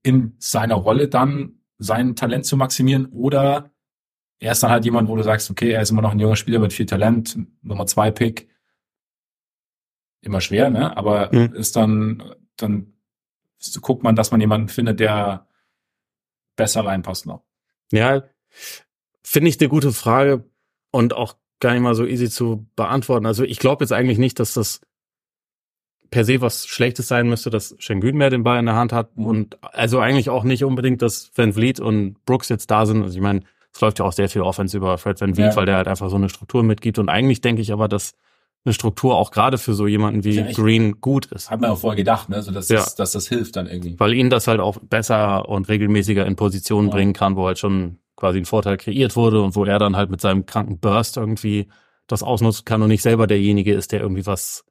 in 0.05 0.37
seiner 0.39 0.77
Rolle 0.77 1.09
dann 1.09 1.61
sein 1.79 2.15
Talent 2.15 2.47
zu 2.47 2.57
maximieren 2.57 3.07
oder 3.07 3.71
er 4.39 4.53
ist 4.53 4.63
dann 4.63 4.71
halt 4.71 4.85
jemand, 4.85 5.09
wo 5.09 5.17
du 5.17 5.23
sagst, 5.23 5.51
okay, 5.51 5.71
er 5.73 5.83
ist 5.83 5.91
immer 5.91 6.03
noch 6.03 6.13
ein 6.13 6.21
junger 6.21 6.37
Spieler 6.37 6.61
mit 6.61 6.73
viel 6.73 6.87
Talent, 6.87 7.37
Nummer 7.63 7.87
zwei 7.87 8.11
Pick. 8.11 8.49
Immer 10.23 10.41
schwer, 10.41 10.71
ne? 10.71 10.97
Aber 10.97 11.31
Mhm. 11.33 11.55
ist 11.55 11.75
dann, 11.77 12.23
dann 12.57 12.93
guckt 13.81 14.03
man, 14.03 14.15
dass 14.15 14.31
man 14.31 14.41
jemanden 14.41 14.69
findet, 14.69 15.01
der 15.01 15.47
besser 16.57 16.85
reinpasst 16.85 17.27
noch. 17.27 17.43
Ja, 17.93 18.25
finde 19.23 19.49
ich 19.49 19.61
eine 19.61 19.69
gute 19.69 19.93
Frage 19.93 20.45
und 20.91 21.15
auch 21.15 21.37
gar 21.61 21.73
nicht 21.73 21.83
mal 21.83 21.95
so 21.95 22.05
easy 22.07 22.29
zu 22.31 22.67
beantworten. 22.77 23.27
Also 23.27 23.45
ich 23.45 23.59
glaube 23.59 23.85
jetzt 23.85 23.93
eigentlich 23.93 24.19
nicht, 24.19 24.39
dass 24.41 24.55
das 24.55 24.81
per 26.11 26.25
se 26.25 26.41
was 26.41 26.67
Schlechtes 26.67 27.09
sein 27.09 27.29
müsste, 27.29 27.51
dass 27.51 27.75
Schengen 27.79 28.17
mehr 28.17 28.31
den 28.31 28.45
Ball 28.45 28.59
in 28.59 28.67
der 28.67 28.77
Hand 28.77 28.93
hat 28.93 29.17
Mhm. 29.17 29.27
und 29.27 29.65
also 29.65 29.99
eigentlich 30.01 30.31
auch 30.31 30.45
nicht 30.45 30.65
unbedingt, 30.65 31.03
dass 31.03 31.31
Van 31.35 31.53
Vliet 31.53 31.81
und 31.81 32.25
Brooks 32.25 32.49
jetzt 32.49 32.71
da 32.71 32.87
sind. 32.87 33.03
Also 33.03 33.15
ich 33.17 33.23
meine, 33.23 33.41
es 33.73 33.81
läuft 33.81 33.99
ja 33.99 34.05
auch 34.05 34.13
sehr 34.13 34.29
viel 34.29 34.43
Offense 34.43 34.77
über 34.77 34.97
Fred 34.99 35.21
Van 35.21 35.35
Vliet, 35.35 35.51
Ja. 35.51 35.57
weil 35.57 35.67
der 35.67 35.77
halt 35.77 35.89
einfach 35.89 36.09
so 36.09 36.17
eine 36.17 36.29
Struktur 36.29 36.63
mitgibt 36.63 36.99
und 36.99 37.09
eigentlich 37.09 37.41
denke 37.41 37.61
ich 37.63 37.73
aber, 37.73 37.89
dass 37.89 38.15
eine 38.67 38.73
Struktur 38.75 39.17
auch 39.17 39.31
gerade 39.31 39.57
für 39.59 39.73
so 39.75 39.87
jemanden 39.87 40.25
wie 40.25 40.33
Ja, 40.35 40.47
ich- 40.47 40.57
Green 40.57 41.01
gut 41.01 41.27
ist. 41.27 41.51
Hat 41.51 41.61
man 41.61 41.71
ja 41.71 41.77
vorher 41.77 41.97
gedacht, 41.97 42.29
ne? 42.29 42.43
So 42.43 42.51
dass, 42.53 42.69
Ja. 42.69 42.77
das, 42.81 42.95
dass 42.97 43.13
das 43.13 43.29
hilft 43.29 43.57
dann 43.57 43.67
irgendwie. 43.67 43.99
weil 43.99 44.13
ihn 44.13 44.29
das 44.29 44.47
halt 44.49 44.61
auch 44.61 44.79
besser 44.79 45.49
und 45.49 45.69
regelmäßiger 45.69 46.27
in 46.27 46.37
Positionen 46.37 46.89
Ja. 46.89 46.95
bringen 46.95 47.13
kann, 47.13 47.37
wo 47.37 47.47
halt 47.47 47.59
schon 47.59 47.99
quasi 48.17 48.39
ein 48.39 48.45
Vorteil 48.45 48.77
kreiert 48.77 49.15
wurde 49.17 49.41
und 49.43 49.55
wo 49.57 49.65
er 49.65 49.79
dann 49.79 49.97
halt 49.97 50.11
mit 50.11 50.21
seinem 50.21 50.45
kranken 50.47 50.79
Burst 50.79 51.17
irgendwie 51.17 51.69
das 52.09 52.23
ausnutzen 52.23 52.65
kann 52.65 52.83
und 52.83 52.89
nicht 52.89 53.03
selber 53.03 53.27
derjenige 53.27 53.73
ist, 53.75 53.93
der 53.93 54.01
irgendwie 54.01 54.27
was 54.27 54.65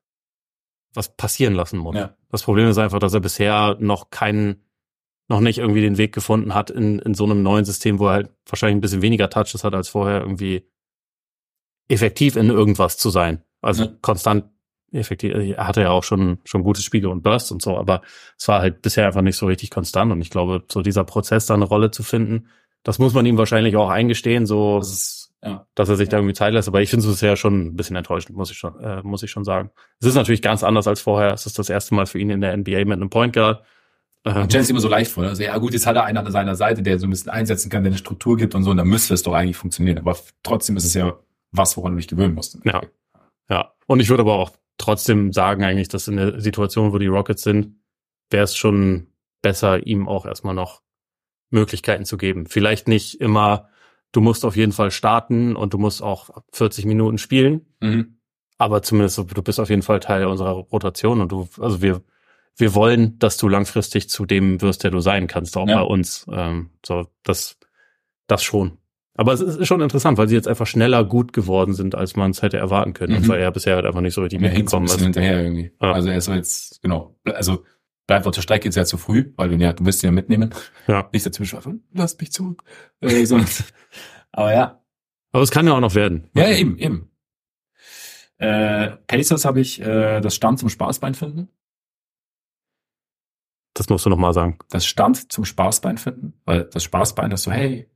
was 0.93 1.15
passieren 1.17 1.53
lassen 1.55 1.77
muss. 1.77 1.95
Ja. 1.95 2.15
Das 2.31 2.43
Problem 2.43 2.67
ist 2.69 2.77
einfach, 2.77 2.99
dass 2.99 3.13
er 3.13 3.19
bisher 3.19 3.75
noch 3.79 4.11
keinen 4.11 4.61
noch 5.27 5.41
nicht 5.41 5.57
irgendwie 5.57 5.81
den 5.81 5.97
Weg 5.97 6.13
gefunden 6.13 6.53
hat 6.53 6.69
in, 6.69 6.99
in 6.99 7.13
so 7.15 7.25
einem 7.25 7.43
neuen 7.43 7.65
System, 7.65 7.99
wo 7.99 8.07
er 8.07 8.13
halt 8.13 8.29
wahrscheinlich 8.47 8.77
ein 8.77 8.81
bisschen 8.81 9.01
weniger 9.01 9.29
Touches 9.29 9.63
hat 9.63 9.73
als 9.73 9.89
vorher 9.89 10.21
irgendwie 10.21 10.65
effektiv 11.87 12.35
in 12.35 12.49
irgendwas 12.49 12.97
zu 12.97 13.09
sein. 13.09 13.43
Also 13.66 13.86
Ja. 13.86 13.91
konstant 14.01 14.45
effektiv. 14.91 15.34
Er 15.36 15.68
hatte 15.68 15.82
ja 15.82 15.89
auch 15.91 16.03
schon, 16.03 16.39
schon 16.45 16.63
gute 16.63 16.82
Spiele 16.82 17.09
und 17.09 17.22
Bursts 17.24 17.51
und 17.51 17.61
so, 17.61 17.78
aber 17.78 18.01
es 18.38 18.47
war 18.47 18.61
halt 18.61 18.82
bisher 18.82 19.05
einfach 19.07 19.22
nicht 19.22 19.36
so 19.36 19.45
richtig 19.45 19.70
konstant. 19.72 20.11
Und 20.11 20.22
ich 20.22 20.30
glaube, 20.30 20.63
so 20.72 20.82
dieser 20.82 21.03
Prozess, 21.03 21.45
da 21.47 21.53
eine 21.53 21.66
Rolle 21.66 21.91
zu 21.91 22.03
finden, 22.03 22.47
das 22.84 22.99
muss 22.99 23.13
man 23.13 23.26
ihm 23.26 23.38
wahrscheinlich 23.38 23.76
auch 23.76 23.89
eingestehen, 23.89 24.45
so, 24.45 24.78
Das 24.78 24.91
ist, 24.91 25.34
ja. 25.43 25.66
dass 25.76 25.89
er 25.89 25.95
sich 25.97 26.07
da 26.07 26.18
irgendwie 26.18 26.34
Zeit 26.36 26.53
lässt. 26.53 26.68
Aber 26.68 26.82
ich 26.82 26.89
finde 26.89 27.05
es 27.05 27.11
bisher 27.11 27.36
schon 27.36 27.66
ein 27.68 27.76
bisschen 27.76 27.95
enttäuschend, 27.95 28.38
muss 28.38 28.51
ich 28.51 28.57
schon, 28.57 28.80
äh, 28.80 29.01
muss 29.03 29.24
ich 29.24 29.32
schon 29.32 29.43
sagen. 29.43 29.72
Es 29.99 30.07
ist 30.07 30.16
natürlich 30.16 30.41
ganz 30.41 30.63
anders 30.63 30.88
als 30.88 31.01
vorher. 31.01 31.34
Es 31.34 31.45
ist 31.45 31.59
das 31.59 31.70
erste 31.70 31.95
Mal 31.95 32.05
für 32.05 32.20
ihn 32.20 32.30
in 32.30 32.41
der 32.41 32.53
NBA 32.55 32.86
mit 32.86 32.93
einem 32.93 33.09
Point 33.09 33.34
Guard. 33.34 33.63
Ähm, 34.24 34.47
Jens 34.49 34.70
immer 34.70 34.80
so 34.80 34.88
leicht 34.88 35.11
vor. 35.11 35.24
Also, 35.24 35.43
ja 35.43 35.57
gut, 35.57 35.74
jetzt 35.74 35.86
hat 35.86 35.95
er 35.95 36.05
einen 36.05 36.18
an 36.18 36.32
seiner 36.32 36.55
Seite, 36.55 36.82
der 36.84 36.97
so 36.99 37.05
ein 37.05 37.09
bisschen 37.11 37.32
einsetzen 37.32 37.70
kann, 37.70 37.84
der 37.84 37.91
eine 37.91 37.97
Struktur 37.97 38.38
gibt 38.38 38.55
und 38.55 38.63
so, 38.63 38.72
und 38.72 38.78
dann 38.78 38.88
müsste 38.88 39.13
es 39.13 39.24
doch 39.24 39.34
eigentlich 39.34 39.57
funktionieren. 39.57 39.97
Aber 39.99 40.16
trotzdem 40.41 40.78
ist 40.78 40.86
es 40.86 40.93
ja 40.93 41.13
was, 41.51 41.76
woran 41.78 41.91
du 41.93 41.97
dich 41.97 42.07
gewöhnen 42.07 42.34
musst. 42.34 42.57
Ja. 42.63 42.82
Ja, 43.49 43.73
und 43.87 43.99
ich 43.99 44.09
würde 44.09 44.21
aber 44.21 44.33
auch 44.35 44.51
trotzdem 44.77 45.31
sagen 45.33 45.63
eigentlich, 45.63 45.87
dass 45.87 46.07
in 46.07 46.17
der 46.17 46.39
Situation, 46.41 46.91
wo 46.93 46.97
die 46.97 47.07
Rockets 47.07 47.43
sind, 47.43 47.79
wäre 48.29 48.43
es 48.43 48.55
schon 48.55 49.07
besser, 49.41 49.85
ihm 49.85 50.07
auch 50.07 50.25
erstmal 50.25 50.55
noch 50.55 50.81
Möglichkeiten 51.51 52.05
zu 52.05 52.17
geben. 52.17 52.47
Vielleicht 52.47 52.87
nicht 52.87 53.21
immer, 53.21 53.69
du 54.11 54.21
musst 54.21 54.43
auf 54.45 54.55
jeden 54.55 54.71
Fall 54.71 54.91
starten 54.91 55.55
und 55.55 55.73
du 55.73 55.77
musst 55.77 56.01
auch 56.01 56.29
40 56.53 56.85
Minuten 56.85 57.17
spielen, 57.17 57.75
Mhm. 57.81 58.17
aber 58.57 58.81
zumindest 58.81 59.17
du 59.19 59.23
bist 59.43 59.59
auf 59.59 59.69
jeden 59.69 59.83
Fall 59.83 59.99
Teil 59.99 60.25
unserer 60.25 60.51
Rotation 60.51 61.21
und 61.21 61.31
du, 61.31 61.47
also 61.59 61.81
wir, 61.81 62.01
wir 62.57 62.73
wollen, 62.73 63.19
dass 63.19 63.37
du 63.37 63.47
langfristig 63.47 64.09
zu 64.09 64.25
dem 64.25 64.61
wirst, 64.61 64.83
der 64.83 64.91
du 64.91 64.99
sein 65.01 65.27
kannst, 65.27 65.55
auch 65.57 65.67
Ja. 65.67 65.75
bei 65.81 65.83
uns. 65.83 66.25
Ähm, 66.31 66.71
so, 66.85 67.05
das, 67.23 67.57
das 68.27 68.43
schon. 68.43 68.77
Aber 69.18 69.32
es 69.32 69.39
ist 69.39 69.66
schon 69.66 69.82
interessant, 69.82 70.18
weil 70.18 70.28
sie 70.28 70.36
jetzt 70.36 70.47
einfach 70.47 70.68
schneller 70.68 71.05
gut 71.05 71.32
geworden 71.32 71.74
sind, 71.74 71.95
als 71.95 72.18
man 72.18 72.32
es 72.32 72.41
hätte 72.41 72.57
erwarten 72.57 72.93
können. 72.93 73.13
Mhm. 73.13 73.20
Und 73.20 73.28
weil 73.30 73.39
er 73.39 73.51
bisher 73.51 73.76
halt 73.76 73.86
einfach 73.86 74.01
nicht 74.01 74.13
so 74.13 74.22
richtig 74.22 74.39
ein 74.39 74.43
mitgekommen 74.43 74.88
ist. 74.88 74.99
hinterher 74.99 75.41
irgendwie. 75.41 75.72
Ja. 75.82 75.93
Also 75.93 76.09
er 76.09 76.18
ist 76.18 76.26
so 76.26 76.34
jetzt, 76.34 76.82
genau, 76.82 77.16
also 77.24 77.63
bleibt 78.07 78.28
auf 78.28 78.36
der 78.36 78.41
Strecke 78.41 78.66
jetzt 78.66 78.76
ja 78.76 78.84
zu 78.84 78.97
früh, 78.97 79.32
weil 79.38 79.49
du, 79.49 79.55
ja, 79.55 79.72
du 79.72 79.86
willst 79.86 80.03
ihn 80.03 80.07
ja 80.07 80.11
mitnehmen. 80.11 80.53
Ja. 80.88 81.09
Nicht 81.13 81.26
dazwischen 81.26 81.51
schwafeln, 81.51 81.84
lass 81.93 82.18
mich 82.20 82.32
zurück. 82.34 82.63
Äh, 82.99 83.26
aber 84.34 84.53
ja. 84.53 84.82
Aber 85.32 85.43
es 85.43 85.51
kann 85.51 85.66
ja 85.66 85.74
auch 85.74 85.80
noch 85.80 85.95
werden. 85.95 86.30
Ja, 86.36 86.49
ja, 86.49 86.57
eben, 86.57 86.78
eben. 86.78 87.11
Äh, 88.38 88.97
Pacers 89.07 89.45
habe 89.45 89.61
ich 89.61 89.82
äh, 89.82 90.20
das 90.20 90.36
Stand 90.36 90.59
zum 90.59 90.68
Spaßbein 90.68 91.13
finden. 91.16 91.47
Das 93.74 93.89
musst 93.89 94.05
du 94.05 94.09
noch 94.09 94.18
mal 94.18 94.34
sagen. 94.34 94.57
Das 94.70 94.86
Stand 94.86 95.32
zum 95.32 95.45
Spaßbein 95.45 95.97
finden, 95.97 96.34
weil 96.45 96.66
das 96.66 96.84
Spaßbein 96.84 97.32
ist 97.32 97.43
so, 97.43 97.51
hey, 97.51 97.89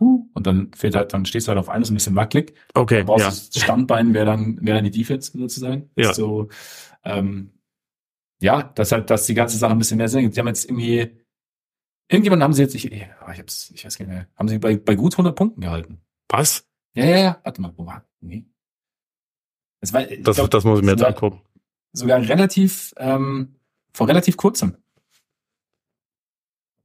uh, 0.00 0.28
und 0.34 0.46
dann 0.46 0.72
fehlt 0.74 0.94
halt, 0.94 1.12
dann 1.12 1.24
stehst 1.26 1.46
du 1.46 1.50
halt 1.50 1.58
auf 1.58 1.68
eines 1.68 1.90
ein 1.90 1.94
bisschen 1.94 2.16
wackelig. 2.16 2.54
Okay, 2.74 3.02
brauchst 3.04 3.24
ja. 3.24 3.28
das 3.30 3.62
Standbein 3.62 4.14
wäre 4.14 4.26
dann, 4.26 4.58
wäre 4.64 4.76
dann 4.78 4.84
die 4.84 4.90
Defense 4.90 5.36
sozusagen. 5.36 5.90
Ja. 5.96 6.12
So, 6.14 6.48
ähm, 7.04 7.52
ja, 8.40 8.62
dass 8.62 8.92
halt, 8.92 9.08
dass 9.10 9.26
die 9.26 9.34
ganze 9.34 9.56
Sache 9.56 9.72
ein 9.72 9.78
bisschen 9.78 9.96
mehr 9.98 10.08
Sinn 10.08 10.22
gibt. 10.22 10.36
Die 10.36 10.40
haben 10.40 10.48
jetzt 10.48 10.66
irgendwie, 10.66 11.10
irgendjemand 12.08 12.42
haben 12.42 12.52
sie 12.52 12.62
jetzt, 12.62 12.74
ich, 12.74 12.92
ich, 12.92 13.02
ich 13.02 13.38
hab's, 13.38 13.70
ich 13.70 13.84
weiß 13.84 13.96
gar 13.98 14.04
nicht 14.06 14.14
mehr, 14.14 14.28
haben 14.36 14.48
sie 14.48 14.58
bei, 14.58 14.76
bei 14.76 14.94
gut 14.94 15.14
100 15.14 15.34
Punkten 15.34 15.60
gehalten. 15.62 16.00
Was? 16.28 16.66
Ja, 16.94 17.04
ja, 17.04 17.16
ja, 17.18 17.40
warte 17.44 17.60
mal, 17.62 17.72
wo 17.76 17.86
war, 17.86 18.04
nee. 18.20 18.46
Es 19.80 19.92
war, 19.92 20.02
Das, 20.04 20.36
glaub, 20.36 20.50
das 20.50 20.64
muss 20.64 20.78
ich 20.80 20.84
mir 20.84 20.92
jetzt 20.92 21.00
sogar- 21.00 21.14
angucken. 21.14 21.42
sogar 21.92 22.20
relativ, 22.20 22.92
ähm, 22.98 23.56
vor 23.92 24.08
relativ 24.08 24.36
kurzem. 24.36 24.76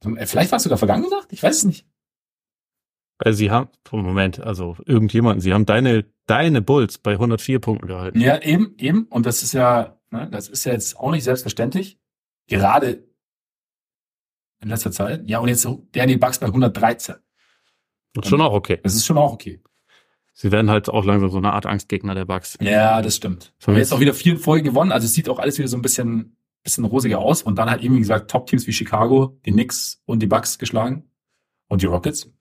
Vielleicht 0.01 0.51
war 0.51 0.57
es 0.57 0.64
sogar 0.64 0.78
vergangene 0.80 1.09
Nacht, 1.09 1.32
ich 1.32 1.43
weiß 1.43 1.57
es 1.57 1.64
nicht. 1.66 1.86
Weil 3.24 3.34
sie 3.34 3.51
haben, 3.51 3.69
Moment, 3.91 4.39
also 4.39 4.76
irgendjemanden, 4.86 5.41
sie 5.41 5.53
haben 5.53 5.67
deine, 5.67 6.05
deine 6.26 6.61
Bulls 6.61 6.97
bei 6.97 7.11
104 7.11 7.59
Punkten 7.59 7.88
gehalten. 7.88 8.19
Ja, 8.19 8.41
eben, 8.41 8.74
eben. 8.80 9.05
Und 9.05 9.28
das 9.28 9.43
ist 9.43 9.53
ja, 9.53 9.99
ne, 10.09 10.28
das 10.32 10.49
ist 10.49 10.65
ja 10.65 10.74
jetzt 10.74 10.97
auch 10.97 11.11
nicht 11.11 11.24
selbstverständlich. 11.24 11.99
Gerade 12.47 13.03
in 14.59 14.69
letzter 14.69 14.91
Zeit. 14.91 15.28
Ja, 15.28 15.39
und 15.39 15.49
jetzt 15.49 15.61
so, 15.61 15.88
der 15.93 16.07
die 16.07 16.17
Bugs 16.17 16.39
bei 16.39 16.47
113. 16.47 17.15
Das 18.13 18.26
ist 18.26 18.30
schon 18.30 18.41
auch 18.41 18.53
okay. 18.53 18.80
Das 18.82 18.95
ist 18.95 19.05
schon 19.05 19.19
auch 19.19 19.34
okay. 19.34 19.61
Sie 20.34 20.51
werden 20.51 20.72
halt 20.72 20.89
auch 20.89 21.05
langsam 21.05 21.30
so 21.30 21.38
eine 21.38 21.53
Art 21.53 21.67
Angstgegner 21.67 22.15
der 22.15 22.26
Bugs. 22.26 22.57
Ja, 22.59 23.03
das 23.03 23.17
stimmt. 23.17 23.53
Für 23.59 23.72
Haben 23.72 23.78
jetzt 23.78 23.93
auch 23.93 23.99
wieder 23.99 24.15
vier 24.15 24.34
in 24.34 24.39
Folge 24.39 24.69
gewonnen. 24.69 24.91
Also 24.91 25.05
es 25.05 25.13
sieht 25.13 25.30
auch 25.30 25.38
alles 25.38 25.59
wieder 25.59 25.67
so 25.67 25.78
ein 25.78 25.84
bisschen, 25.84 26.38
bisschen 26.63 26.86
rosiger 26.86 27.19
aus. 27.19 27.43
Und 27.43 27.57
dann 27.57 27.69
halt 27.69 27.84
eben, 27.84 27.95
wie 27.95 27.99
gesagt, 27.99 28.32
Top-Teams 28.32 28.65
wie 28.65 28.74
Chicago, 28.74 29.38
die 29.45 29.51
Knicks 29.51 30.01
und 30.05 30.24
die 30.24 30.28
Bucks 30.28 30.57
geschlagen. 30.57 31.09
Und 31.67 31.84
die 31.84 31.86
Rockets. 31.86 32.32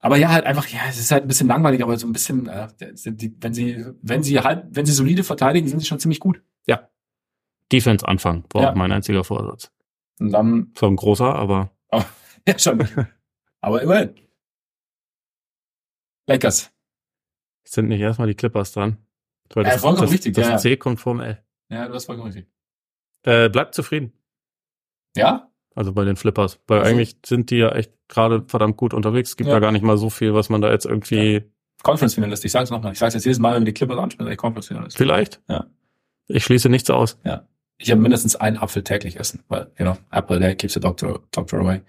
Aber 0.00 0.16
ja, 0.16 0.28
halt 0.30 0.44
einfach, 0.46 0.66
ja, 0.68 0.80
es 0.88 0.98
ist 0.98 1.10
halt 1.10 1.22
ein 1.24 1.28
bisschen 1.28 1.48
langweilig, 1.48 1.82
aber 1.82 1.96
so 1.98 2.06
ein 2.06 2.12
bisschen, 2.12 2.46
äh, 2.46 2.68
die, 3.06 3.34
wenn 3.40 3.52
sie, 3.52 3.84
wenn 4.00 4.22
sie 4.22 4.38
halt, 4.40 4.66
wenn 4.70 4.86
sie 4.86 4.92
solide 4.92 5.24
verteidigen, 5.24 5.66
sind 5.68 5.80
sie 5.80 5.86
schon 5.86 5.98
ziemlich 6.00 6.20
gut. 6.20 6.42
Defense 7.70 8.08
anfangen, 8.08 8.44
war 8.54 8.62
Ja. 8.62 8.70
auch 8.70 8.74
mein 8.74 8.90
einziger 8.92 9.24
Vorsatz. 9.24 9.70
Und 10.20 10.30
dann, 10.30 10.72
So 10.74 10.86
ein 10.86 10.96
großer, 10.96 11.34
aber 11.34 11.70
ja 12.48 12.58
schon. 12.58 12.80
aber 13.60 13.82
immerhin. 13.82 14.14
Lakers. 16.26 16.72
sind 17.64 17.88
nicht 17.88 18.00
erstmal 18.00 18.26
die 18.28 18.34
Clippers 18.34 18.72
dran. 18.72 18.96
Weil 19.52 19.64
Ja, 19.66 19.72
das, 19.72 19.80
vollkommen 19.82 20.06
das, 20.06 20.12
richtig, 20.12 20.34
das 20.34 20.46
ja, 20.46 20.52
ja. 20.52 20.56
C 20.58 20.76
kommt 20.78 20.98
vorm 21.00 21.20
L. 21.20 21.44
Ja, 21.68 21.86
du 21.88 21.92
hast 21.94 22.06
vollkommen 22.06 22.32
richtig. 22.32 22.50
Äh, 23.24 23.50
bleibt 23.50 23.74
zufrieden. 23.74 24.14
Ja? 25.14 25.47
Also 25.78 25.92
bei 25.92 26.04
den 26.04 26.16
Flippers. 26.16 26.58
Weil 26.66 26.80
Also- 26.80 26.90
eigentlich 26.90 27.16
sind 27.24 27.50
die 27.50 27.56
ja 27.58 27.68
echt 27.70 27.92
gerade 28.08 28.42
verdammt 28.48 28.76
gut 28.76 28.92
unterwegs. 28.94 29.30
Es 29.30 29.36
gibt 29.36 29.46
Ja. 29.48 29.54
da 29.54 29.60
gar 29.60 29.70
nicht 29.70 29.82
mal 29.84 29.96
so 29.96 30.10
viel, 30.10 30.34
was 30.34 30.48
man 30.48 30.60
da 30.60 30.72
jetzt 30.72 30.86
irgendwie. 30.86 31.44
Conference-Finalist. 31.84 32.44
Ich 32.44 32.50
sag's 32.50 32.70
nochmal. 32.70 32.92
Ich 32.94 32.98
sag's 32.98 33.14
jetzt 33.14 33.24
jedes 33.24 33.38
Mal, 33.38 33.54
wenn 33.54 33.64
die 33.64 33.72
Clippers 33.72 33.96
ansprechen, 33.98 34.26
der 34.26 34.36
Conference-Finalist. 34.36 34.96
Vielleicht? 34.96 35.40
Ja. 35.48 35.66
Ich 36.26 36.42
schließe 36.44 36.68
nichts 36.68 36.90
aus. 36.90 37.18
Ja. 37.24 37.46
ich 37.80 37.92
habe 37.92 38.00
mindestens 38.00 38.34
einen 38.34 38.56
Apfel 38.56 38.82
täglich 38.82 39.20
essen, 39.20 39.44
weil, 39.46 39.70
you 39.78 39.84
know, 39.84 39.96
apple 40.10 40.40
day 40.40 40.56
keeps 40.56 40.74
the 40.74 40.80
doctor, 40.80 41.20
doctor 41.30 41.60
away. 41.60 41.82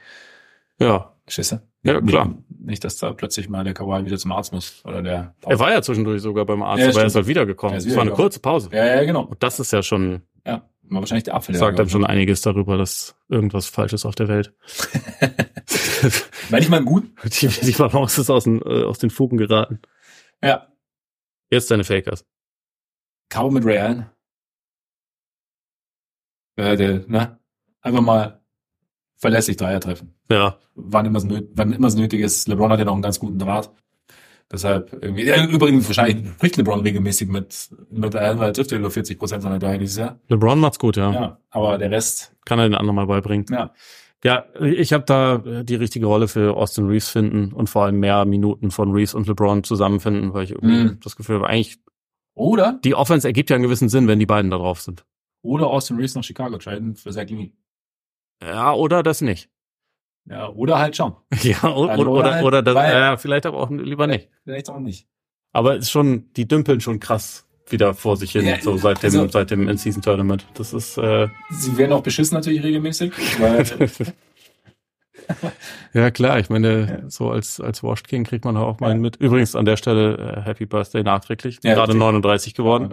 Ja, 0.79 1.13
du? 1.25 1.59
ja, 1.83 2.01
klar. 2.01 2.35
Nicht, 2.59 2.83
dass 2.83 2.97
da 2.97 3.11
plötzlich 3.13 3.49
mal 3.49 3.63
der 3.63 3.73
Kawhi 3.73 4.05
wieder 4.05 4.17
zum 4.19 4.31
Arzt 4.31 4.53
muss 4.53 4.83
oder 4.85 5.01
der. 5.01 5.33
Er 5.47 5.59
war 5.59 5.71
ja 5.71 5.81
zwischendurch 5.81 6.21
sogar 6.21 6.45
beim 6.45 6.61
Arzt, 6.61 6.83
Ja, 6.83 6.89
aber 6.91 6.99
er 7.01 7.05
ist 7.07 7.15
halt 7.15 7.25
wiedergekommen. 7.27 7.73
Er 7.73 7.77
ist 7.79 7.87
Es 7.87 7.95
war 7.95 8.03
eine 8.03 8.11
kurze 8.11 8.39
Pause. 8.39 8.69
Ja, 8.71 8.85
ja, 8.85 9.03
genau. 9.03 9.23
Und 9.23 9.41
das 9.41 9.59
ist 9.59 9.71
ja 9.73 9.81
schon, 9.81 10.21
Ja, 10.45 10.61
war 10.89 11.01
wahrscheinlich 11.01 11.25
der 11.25 11.35
Apfel. 11.35 11.55
sagt 11.55 11.77
da 11.77 11.83
dann 11.83 11.89
schon 11.89 12.05
einiges 12.05 12.41
darüber, 12.41 12.77
dass 12.77 13.15
irgendwas 13.27 13.67
falsch 13.67 13.93
ist 13.93 14.05
auf 14.05 14.15
der 14.15 14.27
Welt. 14.27 14.53
War 16.49 16.59
nicht 16.59 16.69
mal 16.69 16.83
gut? 16.83 17.09
Die, 17.41 17.47
die 17.47 17.71
Balance 17.73 18.21
ist 18.21 18.29
aus 18.29 18.45
den, 18.45 18.61
äh, 18.61 18.83
aus 18.83 18.97
den 18.99 19.09
Fugen 19.09 19.37
geraten. 19.37 19.79
Ja. 20.41 20.67
Jetzt 21.49 21.69
deine 21.69 21.83
Fakers. 21.83 22.25
Kau 23.29 23.51
mit 23.51 23.65
Allen. 23.65 24.09
Äh, 26.55 26.75
der, 26.75 27.07
ne? 27.07 27.39
Einfach 27.81 28.01
mal 28.01 28.41
verlässlich 29.17 29.57
Dreier 29.57 29.79
treffen. 29.79 30.15
Ja, 30.29 30.57
wann 30.75 31.05
immer 31.05 31.87
es 31.87 31.95
nötig 31.95 32.21
ist. 32.21 32.47
LeBron 32.47 32.71
hat 32.71 32.79
ja 32.79 32.85
noch 32.85 32.93
einen 32.93 33.01
ganz 33.01 33.19
guten 33.19 33.39
Draht. 33.39 33.71
Deshalb 34.51 34.91
irgendwie, 35.03 35.25
ja, 35.25 35.45
übrigens 35.45 35.87
wahrscheinlich 35.87 36.27
spricht 36.33 36.57
LeBron 36.57 36.81
regelmäßig 36.81 37.27
mit, 37.29 37.69
mit 37.91 38.15
Allen, 38.15 38.39
weil 38.39 38.47
er 38.49 38.53
trifft 38.53 38.71
ja 38.71 38.79
nur 38.79 38.89
40 38.89 39.19
Prozent 39.19 39.43
seiner 39.43 39.59
Dreier 39.59 39.77
dieses 39.77 39.97
Jahr. 39.97 40.19
LeBron 40.27 40.59
macht's 40.59 40.79
gut, 40.79 40.97
ja. 40.97 41.11
Ja. 41.13 41.39
aber 41.51 41.77
der 41.77 41.91
Rest, 41.91 42.35
Kann 42.45 42.57
er 42.59 42.67
den 42.67 42.75
anderen 42.75 42.95
mal 42.95 43.05
beibringen. 43.07 43.45
ja. 43.51 43.73
Ja, 44.21 44.43
ich 44.59 44.91
habe 44.91 45.05
da 45.05 45.35
äh, 45.35 45.63
die 45.63 45.75
richtige 45.75 46.05
Rolle 46.05 46.27
für 46.27 46.57
Austin 46.57 46.87
Reeves 46.87 47.07
finden 47.07 47.53
und 47.53 47.69
vor 47.69 47.85
allem 47.85 48.01
mehr 48.01 48.25
Minuten 48.25 48.69
von 48.69 48.91
Reeves 48.91 49.13
und 49.13 49.27
LeBron 49.27 49.63
zusammenfinden, 49.63 50.33
weil 50.33 50.43
ich 50.43 50.51
irgendwie 50.51 50.83
Mhm. 50.83 50.99
das 51.01 51.15
Gefühl 51.15 51.35
habe, 51.35 51.47
eigentlich, 51.47 51.77
Oder, 52.33 52.79
die 52.83 52.95
Offense 52.95 53.25
ergibt 53.25 53.49
ja 53.49 53.55
einen 53.55 53.63
gewissen 53.63 53.87
Sinn, 53.87 54.09
wenn 54.09 54.19
die 54.19 54.25
beiden 54.25 54.51
da 54.51 54.57
drauf 54.57 54.81
sind. 54.81 55.05
oder 55.41 55.67
Austin 55.67 55.95
Reeves 55.95 56.15
nach 56.15 56.23
Chicago 56.25 56.57
traden 56.57 56.95
für 56.95 57.11
Zach 57.11 57.29
Levine. 57.29 57.51
Ja, 58.43 58.73
oder 58.73 59.03
das 59.03 59.21
nicht. 59.21 59.49
Ja, 60.29 60.47
oder 60.49 60.79
halt 60.79 60.95
schon. 60.95 61.13
Ja, 61.41 61.63
oder, 61.63 61.97
oder, 61.99 62.11
oder 62.11 62.33
halt, 62.35 62.45
oder 62.45 62.61
das, 62.61 62.75
weil- 62.75 62.91
ja, 62.93 63.17
vielleicht 63.17 63.45
aber 63.45 63.57
auch 63.59 63.69
lieber 63.71 64.07
nicht. 64.07 64.29
Vielleicht 64.43 64.69
auch 64.69 64.79
nicht. 64.79 65.07
Aber 65.51 65.75
ist 65.75 65.89
schon, 65.89 66.31
die 66.33 66.47
dümpeln 66.47 66.79
schon 66.81 66.99
krass 66.99 67.47
wieder 67.67 67.93
vor 67.93 68.17
sich 68.17 68.31
hin, 68.31 68.45
Ja, 68.45 68.59
so 68.61 68.77
seit 68.77 69.01
dem, 69.03 69.05
also- 69.07 69.27
seit 69.29 69.51
dem 69.51 69.67
In-Season-Tournament. 69.67 70.45
Das 70.55 70.73
ist, 70.73 70.97
äh, 70.97 71.27
Sie 71.49 71.77
werden 71.77 71.93
auch 71.93 72.01
beschissen 72.03 72.35
natürlich 72.35 72.63
regelmäßig, 72.63 73.11
weil 73.39 73.63
ja 75.93 76.11
klar, 76.11 76.39
ich 76.39 76.49
meine, 76.49 77.03
so 77.09 77.29
als, 77.31 77.59
als 77.59 77.83
Washed 77.83 78.07
King 78.07 78.23
kriegt 78.23 78.45
man 78.45 78.57
auch 78.57 78.79
mal 78.79 78.89
Ja. 78.91 78.95
mit. 78.95 79.15
Übrigens 79.17 79.55
an 79.55 79.65
der 79.65 79.77
Stelle, 79.77 80.17
äh, 80.37 80.41
Happy 80.41 80.65
Birthday 80.65 81.03
nachträglich. 81.03 81.59
Ja, 81.63 81.73
Gerade 81.73 81.89
richtig. 81.93 81.99
39 81.99 82.53
geworden. 82.55 82.89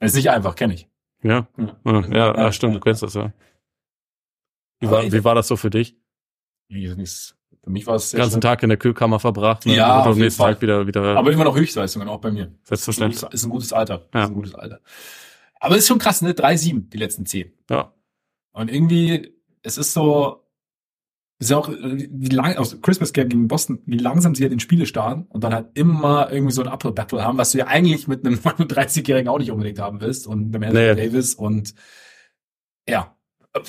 Das 0.00 0.10
ist 0.10 0.16
nicht 0.16 0.30
einfach, 0.30 0.54
kenne 0.56 0.74
ich. 0.74 0.88
Ja, 1.22 1.46
Ja. 1.56 1.76
ja, 1.84 2.00
ja, 2.10 2.36
Ja, 2.36 2.52
stimmt, 2.52 2.74
ja. 2.74 2.78
du 2.80 2.84
kennst 2.84 3.02
das, 3.02 3.14
ja. 3.14 3.32
Wie 4.80 4.90
war, 4.90 5.10
wie 5.10 5.24
war 5.24 5.34
das 5.34 5.48
so 5.48 5.56
für 5.56 5.70
dich? 5.70 5.96
Für 6.68 7.70
mich 7.70 7.86
war 7.86 7.94
es 7.96 8.10
Den 8.10 8.20
ganzen. 8.20 8.40
Tag 8.40 8.62
in 8.62 8.68
der 8.68 8.78
Kühlkammer 8.78 9.20
verbracht, 9.20 9.64
ne? 9.66 9.76
Ja, 9.76 10.02
Und 10.02 10.12
am 10.12 10.18
nächsten 10.18 10.42
Fall. 10.42 10.54
Tag 10.54 10.62
wieder, 10.62 10.86
wieder, 10.86 11.16
Aber 11.16 11.32
immer 11.32 11.44
noch 11.44 11.56
Höchstleistungen, 11.56 12.08
auch 12.08 12.20
bei 12.20 12.30
mir. 12.30 12.52
selbstverständlich. 12.64 13.22
Ist, 13.22 13.32
ist 13.34 13.44
ein 13.44 13.50
gutes 13.50 13.72
Alter. 13.72 14.08
Ja. 14.12 14.24
Ist 14.24 14.28
ein 14.30 14.34
gutes 14.34 14.54
Alter. 14.54 14.80
Aber 15.60 15.76
ist 15.76 15.86
schon 15.86 15.98
krass, 15.98 16.20
ne? 16.20 16.32
3-7, 16.32 16.90
die 16.90 16.98
letzten 16.98 17.24
10. 17.26 17.52
Ja. 17.70 17.94
Und 18.52 18.70
irgendwie, 18.70 19.34
es 19.62 19.78
ist 19.78 19.94
so, 19.94 20.44
es 21.38 21.46
ist 21.46 21.50
ja 21.50 21.56
auch, 21.58 21.68
wie 21.70 22.28
lang, 22.28 22.56
aus 22.56 22.80
Christmas 22.82 23.12
Game 23.12 23.28
gegen 23.28 23.48
Boston, 23.48 23.80
wie 23.86 23.96
langsam 23.98 24.34
sie 24.34 24.42
halt 24.42 24.52
in 24.52 24.60
Spiele 24.60 24.86
starten 24.86 25.22
und 25.30 25.42
dann 25.42 25.54
halt 25.54 25.68
immer 25.74 26.30
irgendwie 26.30 26.52
so 26.52 26.62
ein 26.62 26.68
Upper 26.68 26.92
Battle 26.92 27.22
haben, 27.24 27.38
was 27.38 27.52
du 27.52 27.58
ja 27.58 27.66
eigentlich 27.66 28.06
mit 28.08 28.26
einem 28.26 28.34
39-Jährigen 28.38 29.28
auch 29.28 29.38
nicht 29.38 29.50
unbedingt 29.50 29.78
haben 29.78 30.00
willst 30.00 30.26
und 30.26 30.54
einem 30.54 30.62
Anthony 30.64 30.94
Nee. 30.94 31.06
Davis 31.06 31.34
und 31.34 31.74
ja, 32.88 33.16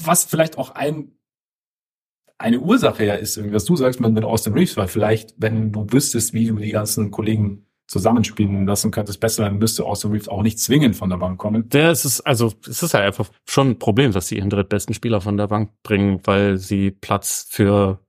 was 0.03 0.25
vielleicht 0.25 0.57
auch 0.57 0.71
ein 0.71 1.11
eine 2.37 2.59
Ursache 2.59 3.05
ja 3.05 3.15
ist, 3.15 3.37
irgendwie, 3.37 3.55
was 3.55 3.65
du 3.65 3.75
sagst 3.75 3.99
mit, 3.99 4.13
mit 4.13 4.23
Austin 4.23 4.53
Reeves, 4.53 4.75
weil 4.77 4.87
vielleicht, 4.87 5.33
wenn 5.37 5.71
du 5.71 5.85
wüsstest, 5.89 6.33
wie 6.33 6.47
du 6.47 6.55
die 6.57 6.71
ganzen 6.71 7.11
Kollegen 7.11 7.65
zusammenspielen 7.87 8.65
lassen 8.65 8.91
könntest, 8.91 9.19
besser, 9.19 9.43
dann 9.43 9.57
müsste 9.59 9.85
Austin 9.85 10.11
Reeves 10.11 10.27
auch 10.27 10.41
nicht 10.41 10.59
zwingend 10.59 10.95
von 10.95 11.09
der 11.09 11.17
Bank 11.17 11.37
kommen. 11.39 11.69
Der 11.69 11.91
ist 11.91 12.03
es, 12.03 12.19
also, 12.21 12.51
es 12.67 12.81
ist 12.83 12.93
halt 12.93 13.05
einfach 13.05 13.29
schon 13.47 13.71
ein 13.71 13.79
Problem, 13.79 14.11
dass 14.11 14.27
sie 14.27 14.37
ihren 14.37 14.49
drittbesten 14.49 14.93
Spieler 14.95 15.21
von 15.21 15.37
der 15.37 15.47
Bank 15.47 15.71
bringen, 15.83 16.19
weil 16.23 16.57
sie 16.57 16.91
Platz 16.91 17.47
für 17.49 17.99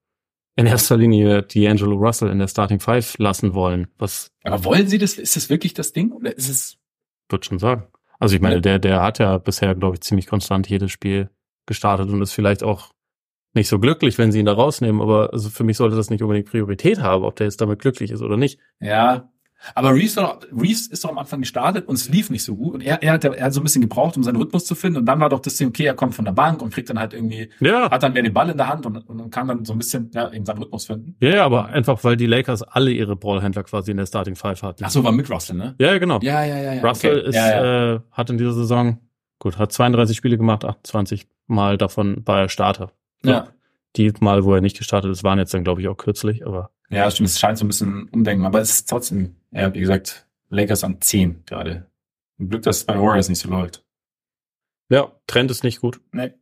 in 0.59 0.66
erster 0.66 0.97
Linie 0.97 1.41
D'Angelo 1.41 1.95
Russell 1.99 2.31
in 2.31 2.39
der 2.39 2.49
Starting 2.49 2.81
Five 2.81 3.18
lassen 3.18 3.53
wollen. 3.53 3.89
Was 3.99 4.33
Aber 4.43 4.64
wollen 4.64 4.89
sie 4.89 4.97
das? 4.99 5.18
Ist 5.18 5.37
das 5.37 5.51
wirklich 5.51 5.74
das 5.74 5.93
Ding? 5.93 6.12
Oder 6.12 6.35
ist 6.35 6.49
es, 6.49 6.79
wird 7.29 7.45
schon 7.45 7.59
sagen. 7.59 7.87
Also 8.18 8.35
ich 8.35 8.41
meine, 8.41 8.55
Ja. 8.57 8.61
der, 8.62 8.79
der 8.79 9.03
hat 9.03 9.18
ja 9.18 9.37
bisher, 9.37 9.74
glaube 9.74 9.97
ich, 9.97 10.01
ziemlich 10.01 10.27
konstant 10.27 10.66
jedes 10.70 10.91
Spiel 10.91 11.29
gestartet 11.66 12.09
und 12.09 12.22
ist 12.22 12.33
vielleicht 12.33 12.62
auch 12.62 12.93
nicht 13.57 13.68
so 13.68 13.78
glücklich, 13.80 14.16
wenn 14.18 14.30
sie 14.30 14.38
ihn 14.38 14.46
da 14.46 14.52
rausnehmen, 14.52 15.00
aber 15.00 15.32
also 15.32 15.50
für 15.50 15.64
mich 15.64 15.76
sollte 15.76 15.96
das 15.96 16.11
nicht 16.11 16.22
unbedingt 16.22 16.48
Priorität 16.48 17.00
haben, 17.00 17.24
ob 17.24 17.34
der 17.36 17.46
jetzt 17.46 17.61
damit 17.61 17.80
glücklich 17.80 18.11
ist 18.12 18.22
oder 18.22 18.36
nicht. 18.36 18.59
ja. 18.80 19.28
Aber 19.74 19.94
Reeves, 19.94 20.86
ist 20.86 21.02
doch 21.02 21.11
am 21.11 21.18
Anfang 21.18 21.40
gestartet 21.40 21.88
und 21.88 21.94
es 21.94 22.09
lief 22.11 22.30
nicht 22.30 22.44
so 22.44 22.54
gut. 22.57 22.74
Und 22.74 22.82
er, 22.82 23.02
er, 23.02 23.14
hat, 23.14 23.24
er 23.24 23.46
hat 23.46 23.52
so 23.54 23.61
ein 23.61 23.64
bisschen 23.64 23.80
gebraucht, 23.82 24.16
um 24.16 24.22
seinen 24.22 24.36
Rhythmus 24.36 24.66
zu 24.66 24.74
finden. 24.74 24.98
Und 24.98 25.07
dann 25.07 25.18
war 25.18 25.30
doch 25.30 25.40
das 25.40 25.57
Ding, 25.57 25.68
okay, 25.68 25.84
er 25.86 25.94
kommt 25.94 26.14
von 26.14 26.24
der 26.26 26.32
Bank 26.32 26.61
und 26.62 26.72
kriegt 26.72 26.90
dann 26.90 26.98
halt 26.98 27.14
irgendwie, 27.14 27.50
Ja. 27.61 27.90
hat 27.90 28.02
dann 28.02 28.12
mehr 28.12 28.22
den 28.22 28.34
Ball 28.34 28.50
in 28.50 28.59
der 28.59 28.68
Hand 28.68 28.84
und, 28.86 28.98
und 28.98 29.30
kann 29.30 29.48
dann 29.48 29.64
so 29.64 29.72
ein 29.72 29.78
bisschen, 29.78 30.11
ja, 30.14 30.30
eben 30.30 30.44
seinen 30.44 30.59
Rhythmus 30.59 30.86
finden. 30.86 31.16
Ja, 31.20 31.30
ja, 31.36 31.44
aber 31.44 31.66
einfach, 31.66 32.04
weil 32.04 32.16
die 32.16 32.26
Lakers 32.26 32.62
alle 32.62 32.90
ihre 32.92 33.16
Ballhändler 33.16 33.64
quasi 33.64 33.90
in 33.90 33.96
der 33.96 34.07
Starting 34.07 34.36
Five 34.36 34.62
hatten. 34.62 34.84
Ach 34.84 34.90
so, 34.90 35.02
war 35.02 35.11
mit 35.11 35.28
Russell, 35.30 35.57
ne? 35.57 35.74
Ja, 35.78 35.96
genau. 35.98 36.20
Ja, 36.20 36.44
ja, 36.44 36.59
ja. 36.59 36.74
ja. 36.74 36.82
Russell 36.82 37.18
okay. 37.20 37.28
ist, 37.30 37.34
ja. 37.34 37.94
Äh, 37.94 38.00
hat 38.12 38.30
in 38.30 38.38
dieser 38.38 38.52
Saison, 38.52 38.98
gut, 39.38 39.59
hat 39.59 39.72
32 39.72 40.16
Spiele 40.16 40.36
gemacht, 40.36 40.64
28 40.64 41.26
Mal 41.46 41.78
davon 41.78 42.22
war 42.26 42.40
er 42.40 42.48
Starter. 42.48 42.92
Ja. 43.29 43.53
Die 43.97 44.12
Mal, 44.20 44.45
wo 44.45 44.55
er 44.55 44.61
nicht 44.61 44.77
gestartet 44.77 45.11
ist, 45.11 45.24
waren 45.24 45.39
jetzt 45.39 45.55
dann, 45.55 45.64
glaube 45.64 45.81
ich, 45.81 45.89
auch 45.89 45.97
kürzlich, 45.97 46.47
aber 46.47 46.70
Ja, 46.91 47.11
stimmt, 47.11 47.29
es 47.31 47.39
scheint 47.39 47.57
so 47.59 47.64
ein 47.64 47.68
bisschen 47.68 48.09
umdenken, 48.11 48.45
aber 48.45 48.61
es 48.61 48.70
ist 48.70 48.89
trotzdem, 48.91 49.37
ja, 49.53 49.72
wie 49.74 49.81
gesagt, 49.81 50.27
Lakers 50.51 50.85
an 50.85 51.01
10 51.01 51.45
gerade. 51.47 51.91
Glück, 52.39 52.62
dass 52.62 52.79
es 52.79 52.85
bei 52.85 52.95
Warriors 53.01 53.29
nicht 53.31 53.39
so 53.41 53.49
läuft. 53.49 53.85
ja, 54.91 55.11
Trend 55.27 55.51
ist 55.51 55.64
nicht 55.64 55.81
gut. 55.81 56.01
Nee. 56.12 56.35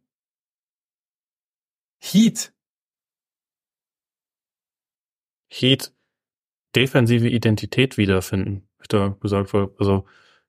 Heat. 2.01 2.53
Heat 5.49 5.93
defensive 6.74 7.28
Identität 7.28 7.97
wiederfinden, 7.97 8.68
ich 8.82 8.89
da 8.89 9.09
gesagt 9.20 9.53
wurde. 9.55 9.72
Also 9.78 10.05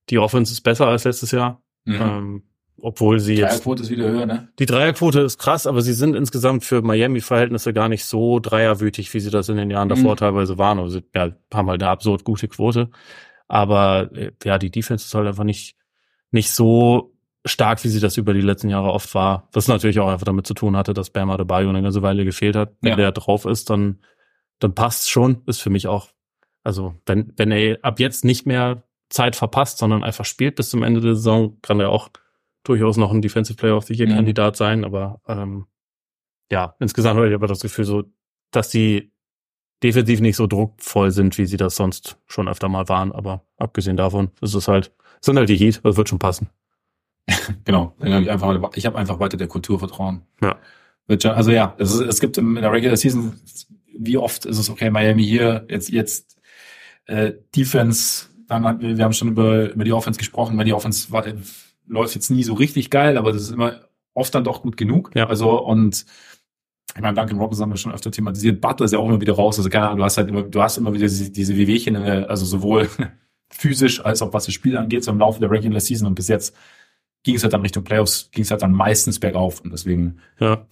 die 0.09 0.17
Offense 0.17 0.51
ist 0.51 0.61
besser 0.61 0.87
als 0.87 1.03
letztes 1.03 1.31
Jahr, 1.31 1.61
Mhm. 1.85 2.01
ähm, 2.01 2.43
obwohl 2.81 3.19
sie 3.19 3.35
jetzt 3.35 3.51
Dreierquote 3.51 3.83
ist 3.83 3.89
wieder 3.89 4.07
höher, 4.09 4.25
ne? 4.25 4.49
Die 4.59 4.65
Dreierquote 4.65 5.21
ist 5.21 5.37
krass, 5.37 5.65
aber 5.67 5.81
sie 5.81 5.93
sind 5.93 6.15
insgesamt 6.15 6.63
für 6.63 6.81
Miami-Verhältnisse 6.81 7.73
gar 7.73 7.89
nicht 7.89 8.05
so 8.05 8.39
dreierwütig, 8.39 9.13
wie 9.13 9.19
sie 9.19 9.29
das 9.31 9.49
in 9.49 9.57
den 9.57 9.69
Jahren 9.71 9.89
davor 9.89 10.13
Mhm. 10.13 10.17
teilweise 10.17 10.57
waren. 10.57 10.79
Also, 10.79 10.99
ja, 11.13 11.31
haben 11.53 11.69
halt 11.69 11.81
eine 11.81 11.89
absurd 11.91 12.23
gute 12.23 12.47
Quote. 12.47 12.89
Aber 13.47 14.09
äh, 14.15 14.31
ja, 14.43 14.57
die 14.57 14.71
Defense 14.71 15.05
ist 15.05 15.13
halt 15.13 15.27
einfach 15.27 15.43
nicht, 15.43 15.75
nicht 16.31 16.51
so 16.51 17.13
stark, 17.45 17.83
wie 17.83 17.89
sie 17.89 17.99
das 17.99 18.17
über 18.17 18.33
die 18.33 18.41
letzten 18.41 18.69
Jahre 18.69 18.91
oft 18.91 19.13
war. 19.13 19.49
Was 19.53 19.67
natürlich 19.67 19.99
auch 19.99 20.09
einfach 20.09 20.25
damit 20.25 20.47
zu 20.47 20.53
tun 20.55 20.75
hatte, 20.75 20.93
dass 20.93 21.11
Bam 21.11 21.29
Adebayo 21.29 21.69
eine 21.69 21.83
ganze 21.83 22.01
Weile 22.01 22.25
gefehlt 22.25 22.55
hat. 22.55 22.73
Wenn 22.81 22.91
Ja. 22.91 22.95
der 22.97 23.11
drauf 23.11 23.45
ist, 23.45 23.69
dann, 23.69 23.99
dann 24.59 24.73
passt's 24.73 25.09
schon. 25.09 25.43
Ist 25.45 25.61
für 25.61 25.69
mich 25.69 25.87
auch, 25.87 26.09
also 26.63 26.95
wenn, 27.05 27.33
wenn 27.37 27.51
er 27.51 27.77
ab 27.83 27.99
jetzt 27.99 28.25
nicht 28.25 28.47
mehr 28.47 28.83
Zeit 29.09 29.35
verpasst, 29.35 29.77
sondern 29.77 30.03
einfach 30.03 30.25
spielt 30.25 30.55
bis 30.55 30.71
zum 30.71 30.81
Ende 30.81 31.01
der 31.01 31.13
Saison, 31.15 31.59
kann 31.61 31.79
er 31.79 31.89
auch 31.89 32.09
durchaus 32.65 32.97
noch 32.97 33.11
ein 33.11 33.21
Defensive 33.21 33.57
Player 33.57 33.77
of 33.77 33.85
the 33.85 33.93
Year 33.93 34.07
Mhm. 34.09 34.15
Kandidat 34.15 34.57
sein, 34.57 34.83
aber 34.83 35.21
ähm, 35.27 35.65
ja, 36.51 36.75
insgesamt 36.79 37.17
habe 37.17 37.29
ich 37.29 37.35
aber 37.35 37.47
das 37.47 37.61
Gefühl 37.61 37.85
so, 37.85 38.03
dass 38.51 38.69
die 38.69 39.11
defensiv 39.83 40.21
nicht 40.21 40.35
so 40.35 40.47
druckvoll 40.47 41.11
sind, 41.11 41.37
wie 41.37 41.45
sie 41.45 41.57
das 41.57 41.75
sonst 41.75 42.17
schon 42.25 42.47
öfter 42.47 42.69
mal 42.69 42.87
waren, 42.89 43.11
aber 43.11 43.45
abgesehen 43.57 43.97
davon 43.97 44.31
ist 44.41 44.53
es 44.53 44.67
halt, 44.67 44.91
sind 45.21 45.37
halt 45.37 45.49
die 45.49 45.57
Heat, 45.57 45.81
das 45.83 45.97
wird 45.97 46.09
schon 46.09 46.19
passen. 46.19 46.49
Genau. 47.65 47.95
Ich 47.99 48.29
einfach, 48.29 48.71
ich 48.75 48.85
habe 48.85 48.97
einfach 48.97 49.19
weiter 49.19 49.37
der 49.37 49.47
Kultur 49.47 49.79
vertrauen. 49.79 50.21
Ja. 50.41 50.57
Also 51.07 51.51
ja, 51.51 51.75
es, 51.77 51.93
es 51.93 52.19
gibt 52.19 52.37
in 52.37 52.55
der 52.55 52.71
Regular 52.71 52.97
Season, 52.97 53.39
wie 53.97 54.17
oft 54.17 54.45
ist 54.45 54.57
es 54.57 54.69
okay, 54.69 54.89
Miami 54.89 55.23
hier, 55.23 55.65
jetzt, 55.69 55.89
jetzt 55.89 56.39
äh, 57.05 57.33
Defense, 57.55 58.27
dann 58.47 58.79
wir 58.79 59.03
haben 59.03 59.13
schon 59.13 59.29
über, 59.29 59.71
über 59.71 59.83
die 59.83 59.93
Offense 59.93 60.17
gesprochen, 60.17 60.57
weil 60.57 60.65
die 60.65 60.73
Offense 60.73 61.11
war, 61.11 61.23
läuft 61.87 62.15
jetzt 62.15 62.29
nie 62.31 62.43
so 62.43 62.53
richtig 62.53 62.89
geil, 62.89 63.17
aber 63.17 63.31
das 63.31 63.43
ist 63.43 63.51
immer 63.51 63.81
oft 64.13 64.33
dann 64.33 64.43
doch 64.43 64.61
gut 64.61 64.77
genug. 64.77 65.11
Ja. 65.15 65.27
Also 65.27 65.61
und 65.61 66.05
ich 66.95 67.01
meine, 67.01 67.15
Duncan 67.15 67.37
Robinson 67.39 67.63
haben 67.63 67.71
wir 67.71 67.77
schon 67.77 67.91
öfter 67.93 68.11
thematisiert. 68.11 68.61
Butler 68.61 68.85
ist 68.85 68.91
ja 68.93 68.99
auch 68.99 69.07
immer 69.09 69.19
wieder 69.19 69.33
raus. 69.33 69.57
Also 69.57 69.69
keine 69.69 69.87
Ahnung, 69.87 69.97
du 69.99 70.03
hast 70.05 70.17
halt 70.17 70.29
immer, 70.29 70.43
du 70.43 70.61
hast 70.61 70.77
immer 70.77 70.93
wieder 70.93 71.07
diese, 71.07 71.29
diese 71.31 71.53
in 71.53 71.93
der- 71.95 72.29
also 72.29 72.45
sowohl 72.45 72.89
physisch 73.51 74.03
als 74.05 74.21
auch 74.21 74.33
was 74.33 74.45
das 74.45 74.53
Spiel 74.53 74.77
angeht, 74.77 75.03
so 75.03 75.11
im 75.11 75.19
Laufe 75.19 75.39
der 75.39 75.51
Regular 75.51 75.79
Season. 75.79 76.07
Und 76.07 76.15
bis 76.15 76.27
jetzt 76.29 76.55
ging 77.23 77.35
es 77.35 77.43
halt 77.43 77.53
dann 77.53 77.61
Richtung 77.61 77.83
Playoffs, 77.83 78.29
ging 78.31 78.43
es 78.43 78.51
halt 78.51 78.61
dann 78.61 78.71
meistens 78.71 79.19
bergauf. 79.19 79.59
Und 79.61 79.71
deswegen, 79.73 80.19
Ja, 80.39 80.65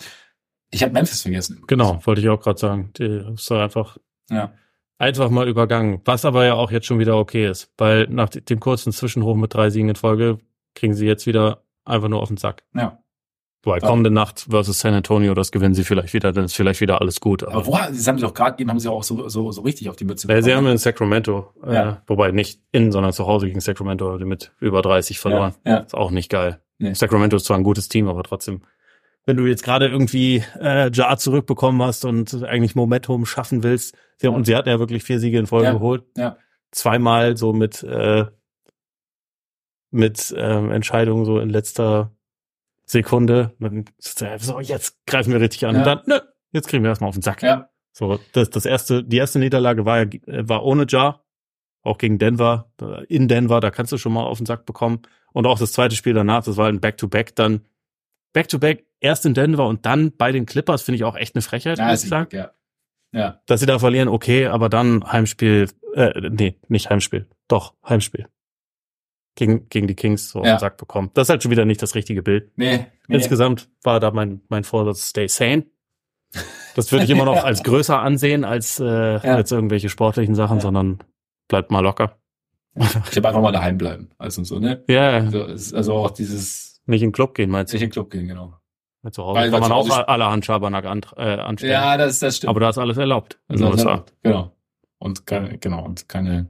ich 0.72 0.82
habe 0.84 0.94
Memphis 0.94 1.22
vergessen. 1.24 1.62
genau, 1.68 2.00
wollte 2.06 2.22
ich 2.22 2.30
auch 2.30 2.40
gerade 2.40 2.60
sagen. 2.60 2.92
Die 2.98 3.04
ist 3.34 3.50
doch 3.52 3.60
einfach 3.60 3.98
Ja. 4.30 4.54
einfach 5.00 5.30
mal 5.30 5.48
übergangen, 5.50 6.02
was 6.06 6.24
aber 6.26 6.46
ja 6.46 6.54
auch 6.54 6.72
jetzt 6.72 6.86
schon 6.86 7.00
wieder 7.00 7.18
okay 7.18 7.48
ist, 7.50 7.72
weil 7.78 8.08
nach 8.10 8.30
dem 8.30 8.60
kurzen 8.60 8.94
Zwischenhoch 8.94 9.36
mit 9.36 9.54
drei 9.54 9.70
Siegen 9.72 9.90
in 9.90 9.96
Folge 9.96 10.38
kriegen 10.76 10.94
sie 10.94 11.06
jetzt 11.06 11.26
wieder 11.26 11.64
einfach 11.86 12.08
nur 12.10 12.22
auf 12.22 12.28
den 12.30 12.38
Sack. 12.38 12.64
Ja. 12.76 13.00
Weil 13.66 13.82
Ja. 13.82 13.88
kommende 13.88 14.12
Nacht 14.12 14.48
versus 14.50 14.80
San 14.82 14.94
Antonio, 14.94 15.34
das 15.34 15.52
gewinnen 15.54 15.74
sie 15.74 15.86
vielleicht 15.86 16.14
wieder, 16.14 16.34
dann 16.34 16.44
ist 16.46 16.56
vielleicht 16.56 16.82
wieder 16.82 17.00
alles 17.00 17.22
gut. 17.22 17.44
Aber 17.44 17.66
wo, 17.66 17.72
das 17.78 18.06
haben 18.08 18.18
sie 18.18 18.26
doch 18.26 18.34
gerade 18.34 18.52
gegeben, 18.52 18.72
haben 18.72 18.80
sie 18.80 18.90
auch 18.92 19.04
so, 19.04 19.30
so, 19.30 19.52
so 19.54 19.62
richtig 19.62 19.90
auf 19.90 19.96
die 19.96 20.04
Mütze 20.04 20.28
Äh, 20.28 20.42
sie 20.42 20.50
bekommen. 20.50 20.66
haben 20.68 20.72
in 20.74 20.78
Sacramento, 20.78 21.54
Ja. 21.66 21.90
äh, 21.90 21.96
wobei 22.08 22.32
nicht 22.32 22.60
in, 22.74 22.92
sondern 22.92 23.14
zu 23.14 23.26
Hause 23.26 23.48
gegen 23.48 23.62
Sacramento 23.62 24.18
mit 24.20 24.52
über 24.60 24.82
30 24.82 25.18
verloren. 25.20 25.54
Ja, 25.66 25.72
ja. 25.72 25.78
Ist 25.80 25.96
auch 25.96 26.12
nicht 26.12 26.30
geil. 26.30 26.60
Nee. 26.78 26.94
Sacramento 26.94 27.38
ist 27.38 27.46
zwar 27.46 27.56
ein 27.58 27.64
gutes 27.64 27.88
Team, 27.88 28.10
aber 28.10 28.24
trotzdem. 28.24 28.64
Wenn 29.26 29.38
du 29.38 29.46
jetzt 29.46 29.64
gerade 29.64 29.88
irgendwie 29.88 30.44
äh, 30.60 30.92
Jar 30.92 31.18
zurückbekommen 31.18 31.82
hast 31.82 32.04
und 32.04 32.44
eigentlich 32.44 32.76
Momentum 32.76 33.26
schaffen 33.26 33.64
willst, 33.64 33.96
sie, 34.18 34.28
Ja. 34.28 34.34
und 34.34 34.46
sie 34.46 34.58
hatten 34.58 34.68
ja 34.68 34.80
wirklich 34.80 35.04
vier 35.04 35.20
Siege 35.22 35.40
in 35.40 35.48
Folge 35.48 35.68
Ja. 35.68 35.72
geholt. 35.74 36.04
Ja. 36.18 36.36
Zweimal 36.72 37.38
so 37.38 37.54
mit 37.54 37.82
äh, 37.84 38.26
mit 39.94 40.34
ähm, 40.38 40.72
Entscheidungen 40.72 41.26
so 41.26 41.40
in 41.40 41.50
letzter 41.50 42.12
Sekunde. 42.86 43.54
So, 44.00 44.60
jetzt 44.60 45.06
greifen 45.06 45.32
wir 45.32 45.40
richtig 45.40 45.66
an. 45.66 45.76
Ja. 45.76 45.80
Und 45.80 45.86
dann, 45.88 46.02
nö, 46.06 46.20
jetzt 46.52 46.68
kriegen 46.68 46.84
wir 46.84 46.90
erstmal 46.90 47.10
auf 47.10 47.16
den 47.16 47.22
Sack. 47.22 47.42
Ja. 47.44 47.70
So, 47.92 48.20
das, 48.34 48.50
das 48.50 48.66
erste, 48.66 49.04
die 49.04 49.18
erste 49.18 49.40
Niederlage 49.40 49.86
war 49.86 50.00
ja, 50.00 50.08
war 50.26 50.64
ohne 50.64 50.86
Jar, 50.88 51.24
auch 51.84 51.98
gegen 51.98 52.18
Denver, 52.18 52.72
in 53.08 53.28
Denver, 53.28 53.60
da 53.60 53.70
kannst 53.70 53.92
du 53.92 53.98
schon 53.98 54.14
mal 54.14 54.24
auf 54.24 54.38
den 54.38 54.46
Sack 54.46 54.66
bekommen. 54.66 55.02
Und 55.32 55.46
auch 55.46 55.60
das 55.60 55.74
zweite 55.74 55.96
Spiel 55.96 56.14
danach, 56.14 56.44
das 56.44 56.58
war 56.58 56.68
ein 56.68 56.80
Back-to-Back, 56.80 57.36
dann 57.36 57.66
Back-to-Back, 58.34 58.86
erst 59.00 59.26
in 59.26 59.34
Denver 59.34 59.68
und 59.68 59.86
dann 59.86 60.16
bei 60.16 60.32
den 60.32 60.46
Clippers, 60.46 60.82
finde 60.82 60.96
ich 60.96 61.04
auch 61.04 61.16
echt 61.16 61.36
eine 61.36 61.42
Frechheit, 61.42 61.78
Ja, 61.78 61.88
muss 61.90 62.04
ich 62.04 62.10
sagen. 62.10 62.36
ja. 62.36 62.52
Ja. 63.12 63.42
Dass 63.46 63.60
sie 63.60 63.68
da 63.68 63.78
verlieren, 63.78 64.08
okay, 64.08 64.48
aber 64.48 64.70
dann 64.70 65.04
Heimspiel, 65.06 65.70
äh, 65.94 66.30
nee, 66.32 66.56
nicht 66.68 66.90
Heimspiel, 66.90 67.28
doch, 67.48 67.76
Heimspiel. 67.88 68.28
Gegen, 69.36 69.68
gegen 69.70 69.88
die 69.88 69.96
Kings 69.96 70.30
so 70.30 70.44
Ja. 70.44 70.56
den 70.56 70.60
Sack 70.60 70.78
bekommen. 70.78 71.10
Das 71.16 71.26
ist 71.26 71.30
halt 71.32 71.42
schon 71.42 71.52
wieder 71.52 71.66
nicht 71.66 71.82
das 71.82 71.96
richtige 71.96 72.22
Bild. 72.22 72.52
Nee, 72.56 72.86
nee. 73.08 73.16
Insgesamt 73.16 73.68
war 73.84 74.00
da 74.00 74.12
mein, 74.12 74.42
mein 74.50 74.64
Vorsatz, 74.64 75.10
stay 75.10 75.28
sane. 75.28 75.66
Das 76.76 76.92
würde 76.92 77.06
ich 77.06 77.10
immer 77.12 77.26
noch 77.26 77.44
als 77.44 77.64
größer 77.64 78.00
ansehen 78.00 78.44
als 78.44 78.80
äh, 78.80 78.86
Ja. 78.86 79.20
als 79.36 79.52
irgendwelche 79.52 79.90
sportlichen 79.90 80.36
Sachen, 80.36 80.58
Ja. 80.58 80.62
sondern 80.62 81.00
bleibt 81.48 81.72
mal 81.72 81.80
locker. 81.82 82.18
Ich 82.76 83.18
habe 83.18 83.28
einfach 83.28 83.42
mal 83.42 83.52
daheim 83.52 83.78
bleiben. 83.78 84.10
Also 84.18 84.44
so, 84.44 84.58
ne? 84.60 84.84
Ja, 84.88 85.10
Also, 85.12 85.44
es 85.46 85.68
ist 85.68 85.74
also 85.74 85.94
auch 85.94 86.12
dieses 86.12 86.82
nicht 86.86 87.02
in 87.04 87.10
den 87.10 87.14
Club 87.14 87.36
gehen, 87.36 87.50
meinst 87.52 87.72
du? 87.72 87.78
sich 87.78 87.84
in 87.84 87.90
den 87.90 87.94
Club 87.94 88.10
gehen, 88.10 88.28
genau. 88.28 88.56
Zu 89.12 89.24
Hause 89.24 89.40
Weil- 89.42 89.52
kann 89.52 89.60
man 89.62 89.72
auch 89.72 89.90
Hause- 89.90 90.08
alle 90.08 90.26
Handschabernack 90.26 90.86
an, 90.86 91.02
äh, 91.18 91.22
anstellen. 91.40 91.74
Ja, 91.74 91.98
das, 91.98 92.20
das 92.20 92.38
stimmt. 92.38 92.50
Aber 92.50 92.60
da 92.62 92.70
ist 92.70 92.78
alles 92.78 92.98
erlaubt. 92.98 93.40
also, 93.48 93.66
den 93.66 93.74
USA. 93.74 94.06
genau. 94.24 94.56
Und 94.98 95.26
keine, 95.26 95.58
genau, 95.58 95.84
und 95.86 96.08
keine, 96.08 96.50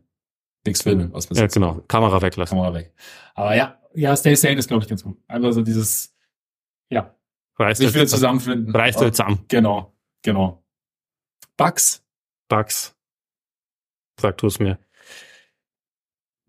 nichts 0.65 0.83
filmen, 0.83 1.11
was 1.13 1.27
Ja, 1.31 1.47
genau. 1.47 1.81
Kamera 1.87 2.21
weglassen. 2.21 2.57
Kamera 2.57 2.73
weg. 2.73 2.93
Aber 3.35 3.55
ja, 3.55 3.79
ja, 3.93 4.15
Stay 4.15 4.35
Sane 4.35 4.55
ist, 4.55 4.67
glaube 4.67 4.83
ich, 4.83 4.89
ganz 4.89 5.03
gut. 5.03 5.17
Einfach 5.27 5.51
so 5.53 5.61
dieses, 5.61 6.15
ja, 6.89 7.15
Reißt 7.57 7.81
sich 7.81 7.93
wieder 7.93 8.07
zusammenfinden. 8.07 8.75
Reißt 8.75 8.99
euch 8.99 9.11
zusammen. 9.11 9.45
Genau, 9.47 9.93
genau. 10.23 10.63
Bugs, 11.57 12.03
Bugs. 12.47 12.95
Sag 14.19 14.37
du 14.39 14.47
es 14.47 14.59
mir. 14.59 14.79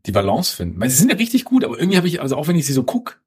die 0.07 0.13
Balance 0.13 0.55
finden. 0.57 0.81
Weil 0.81 0.91
sie 0.91 0.97
sind 0.97 1.11
ja 1.11 1.17
richtig 1.17 1.45
gut, 1.45 1.65
aber 1.65 1.79
irgendwie 1.79 1.97
habe 1.97 2.07
ich, 2.09 2.21
also 2.21 2.37
auch 2.37 2.47
wenn 2.49 2.57
ich 2.57 2.67
sie 2.67 2.73
so 2.75 2.83
guck, 2.85 3.23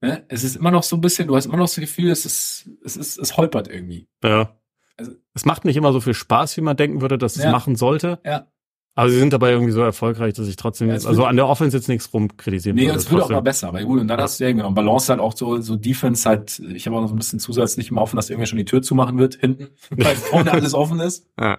ne, 0.00 0.24
es 0.28 0.42
ist 0.44 0.56
immer 0.56 0.70
noch 0.72 0.82
so 0.82 0.96
ein 0.96 1.00
bisschen, 1.00 1.28
du 1.28 1.36
hast 1.36 1.46
immer 1.46 1.56
noch 1.56 1.66
das 1.66 1.76
Gefühl, 1.76 2.10
es 2.10 2.24
ist, 2.26 2.68
es 2.84 2.96
ist, 2.96 3.18
es 3.18 3.36
holpert 3.36 3.68
irgendwie. 3.68 4.08
Ja. 4.22 4.56
Also- 4.96 5.12
es 5.34 5.44
macht 5.44 5.64
nicht 5.64 5.76
immer 5.76 5.92
so 5.92 6.00
viel 6.00 6.14
Spaß, 6.14 6.56
wie 6.56 6.60
man 6.60 6.76
denken 6.76 7.00
würde, 7.00 7.18
dass 7.18 7.36
es 7.36 7.44
Ja. 7.44 7.52
machen 7.52 7.76
sollte. 7.76 8.20
Ja. 8.24 8.50
Aber 8.98 9.10
sie 9.10 9.18
sind 9.20 9.32
dabei 9.32 9.52
irgendwie 9.52 9.70
so 9.70 9.80
erfolgreich, 9.80 10.34
dass 10.34 10.48
ich 10.48 10.56
trotzdem, 10.56 10.88
Ja, 10.88 10.96
es 10.96 11.06
also 11.06 11.24
an 11.24 11.36
der 11.36 11.46
Offense 11.46 11.76
jetzt 11.76 11.88
nichts 11.88 12.12
rumkritisieren 12.12 12.74
Nee, 12.74 12.86
würde. 12.86 12.98
es 12.98 13.08
wird 13.08 13.22
auch 13.22 13.30
mal 13.30 13.38
besser, 13.38 13.68
aber 13.68 13.80
gut, 13.84 14.00
und 14.00 14.08
dann 14.08 14.20
hast 14.20 14.40
du 14.40 14.44
ja 14.44 14.50
genau, 14.50 14.72
Balance 14.72 15.12
halt 15.12 15.20
auch 15.20 15.36
so, 15.36 15.60
so 15.60 15.76
Defense 15.76 16.28
halt, 16.28 16.58
ich 16.58 16.84
habe 16.84 16.96
auch 16.96 17.02
noch 17.02 17.06
so 17.06 17.14
ein 17.14 17.18
bisschen 17.18 17.38
zusätzlich 17.38 17.92
immer 17.92 18.02
offen, 18.02 18.16
dass 18.16 18.28
irgendwer 18.28 18.46
schon 18.48 18.58
die 18.58 18.64
Tür 18.64 18.82
zumachen 18.82 19.16
wird, 19.16 19.36
hinten, 19.36 19.68
weil 19.90 20.16
vorne 20.16 20.50
alles 20.50 20.74
offen 20.74 20.98
ist. 20.98 21.28
Ja. 21.38 21.58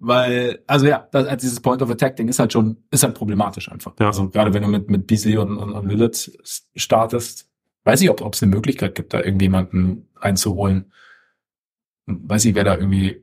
Weil, 0.00 0.60
also 0.66 0.86
ja, 0.86 1.06
das, 1.12 1.26
also 1.26 1.36
dieses 1.36 1.60
Point 1.60 1.82
of 1.82 1.90
Attack 1.90 2.16
Ding 2.16 2.26
ist 2.28 2.38
halt 2.38 2.54
schon, 2.54 2.78
ist 2.90 3.02
halt 3.02 3.14
problematisch 3.14 3.70
einfach. 3.70 3.92
Ja. 4.00 4.06
Also 4.06 4.30
gerade 4.30 4.54
wenn 4.54 4.62
du 4.62 4.68
mit, 4.70 4.88
mit 4.88 5.06
Beasley 5.06 5.36
und, 5.36 5.58
und, 5.58 5.72
und 5.72 5.88
Lillard 5.90 6.30
startest, 6.74 7.50
weiß 7.84 8.00
ich, 8.00 8.08
ob 8.08 8.22
ob 8.22 8.32
es 8.32 8.42
eine 8.42 8.54
Möglichkeit 8.54 8.94
gibt, 8.94 9.12
da 9.12 9.18
irgendjemanden 9.18 10.08
reinzuholen. 10.16 10.90
Weiß 12.06 12.46
ich, 12.46 12.54
wer 12.54 12.64
da 12.64 12.78
irgendwie, 12.78 13.22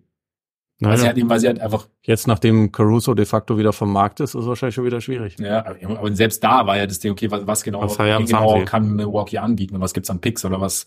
weil 0.79 0.97
sie 0.97 1.03
Naja, 1.05 1.15
halt 1.15 1.29
weil 1.29 1.39
sie 1.39 1.47
halt 1.47 1.59
einfach, 1.59 1.87
jetzt 2.03 2.27
nachdem 2.27 2.71
Caruso 2.71 3.13
de 3.13 3.25
facto 3.25 3.57
wieder 3.57 3.71
vom 3.73 3.91
Markt 3.93 4.19
ist, 4.19 4.35
ist 4.35 4.41
es 4.41 4.47
wahrscheinlich 4.47 4.75
schon 4.75 4.85
wieder 4.85 5.01
schwierig. 5.01 5.37
ja, 5.39 5.65
aber 5.65 6.15
selbst 6.15 6.43
da 6.43 6.65
war 6.67 6.77
ja 6.77 6.85
das 6.85 6.99
Ding, 6.99 7.11
okay, 7.11 7.29
was, 7.31 7.47
was 7.47 7.63
genau, 7.63 7.81
Was 7.83 7.97
haben 7.99 8.25
genau 8.25 8.63
kann 8.65 8.95
Milwaukee 8.95 9.37
anbieten 9.37 9.75
und 9.75 9.81
was 9.81 9.93
gibt's 9.93 10.09
an 10.09 10.19
Picks 10.21 10.43
oder 10.45 10.59
was, 10.59 10.85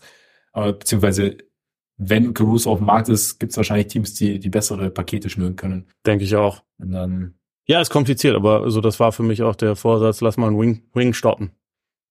beziehungsweise 0.53 1.37
wenn 1.97 2.33
Caruso 2.33 2.71
auf 2.71 2.77
dem 2.79 2.85
Markt 2.87 3.09
ist, 3.09 3.39
gibt's 3.39 3.57
wahrscheinlich 3.57 3.87
Teams, 3.87 4.13
die, 4.13 4.39
die 4.39 4.49
bessere 4.49 4.89
Pakete 4.89 5.29
schnüren 5.29 5.55
können. 5.57 5.87
Denke 6.05 6.23
ich 6.23 6.35
auch. 6.35 6.63
Und 6.77 6.91
dann, 6.91 7.33
Ja, 7.67 7.81
ist 7.81 7.89
kompliziert, 7.89 8.35
aber 8.35 8.61
also 8.61 8.79
das 8.81 8.99
war 9.01 9.11
für 9.11 9.23
mich 9.23 9.43
auch 9.43 9.55
der 9.55 9.75
Vorsatz, 9.75 10.21
lass 10.21 10.37
mal 10.37 10.47
einen 10.47 10.59
Wing, 10.59 10.83
Wing 10.93 11.13
stoppen. 11.13 11.51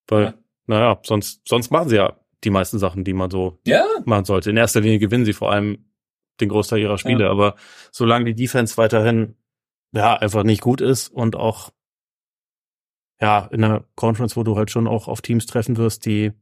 Weil, 0.06 0.24
Ja. 0.24 0.34
naja, 0.66 0.98
sonst, 1.04 1.40
sonst 1.48 1.70
machen 1.70 1.88
sie 1.88 1.96
ja 1.96 2.16
die 2.44 2.50
meisten 2.50 2.78
Sachen, 2.78 3.02
die 3.04 3.14
man 3.14 3.30
so 3.30 3.58
ja, 3.66 3.84
machen 4.04 4.24
sollte. 4.26 4.50
In 4.50 4.56
erster 4.58 4.80
Linie 4.82 4.98
gewinnen 4.98 5.24
sie 5.24 5.32
vor 5.32 5.50
allem 5.52 5.86
den 6.40 6.48
Großteil 6.48 6.80
ihrer 6.80 6.98
Spiele, 6.98 7.24
Ja. 7.24 7.30
aber 7.30 7.56
solange 7.90 8.24
die 8.26 8.34
Defense 8.34 8.76
weiterhin 8.76 9.36
ja 9.92 10.14
einfach 10.16 10.44
nicht 10.44 10.60
gut 10.60 10.80
ist 10.80 11.08
und 11.08 11.36
auch 11.36 11.70
ja 13.20 13.46
in 13.50 13.64
einer 13.64 13.84
Conference, 13.96 14.36
wo 14.36 14.42
du 14.44 14.56
halt 14.56 14.70
schon 14.70 14.86
auch 14.86 15.08
auf 15.08 15.22
Teams 15.22 15.46
treffen 15.46 15.76
wirst, 15.76 16.06
die 16.06 16.32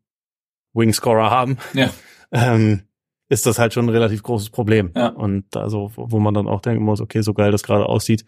Wingscorer 0.74 1.30
haben, 1.30 1.58
Ja. 1.74 1.90
ähm, 2.32 2.82
ist 3.28 3.46
das 3.46 3.58
halt 3.58 3.72
schon 3.72 3.86
ein 3.86 3.90
relativ 3.90 4.22
großes 4.22 4.50
Problem. 4.50 4.92
Ja. 4.94 5.08
Und 5.08 5.56
also, 5.56 5.90
wo 5.96 6.20
man 6.20 6.34
dann 6.34 6.46
auch 6.46 6.60
denken 6.60 6.84
muss, 6.84 7.00
okay, 7.00 7.22
so 7.22 7.34
geil 7.34 7.50
das 7.50 7.62
gerade 7.64 7.86
aussieht, 7.86 8.24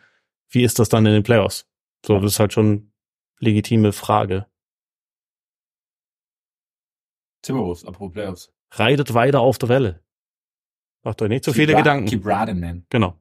wie 0.50 0.62
ist 0.64 0.78
das 0.78 0.88
dann 0.88 1.06
in 1.06 1.12
den 1.12 1.22
Playoffs? 1.22 1.68
So, 2.04 2.18
das 2.18 2.32
ist 2.32 2.40
halt 2.40 2.52
schon 2.52 2.92
legitime 3.38 3.92
Frage. 3.92 4.46
Timberwolves, 7.42 7.84
apropos 7.84 8.12
Playoffs. 8.12 8.52
Reitet 8.72 9.14
weiter 9.14 9.40
auf 9.40 9.58
der 9.58 9.68
Welle. 9.68 10.02
Macht 11.08 11.22
euch 11.22 11.28
nicht 11.30 11.44
so 11.44 11.52
Keep 11.52 11.60
viele 11.60 11.72
ra- 11.72 11.78
Gedanken. 11.78 12.06
Keep 12.06 12.26
riding, 12.26 12.60
man. 12.60 12.84
Genau. 12.90 13.14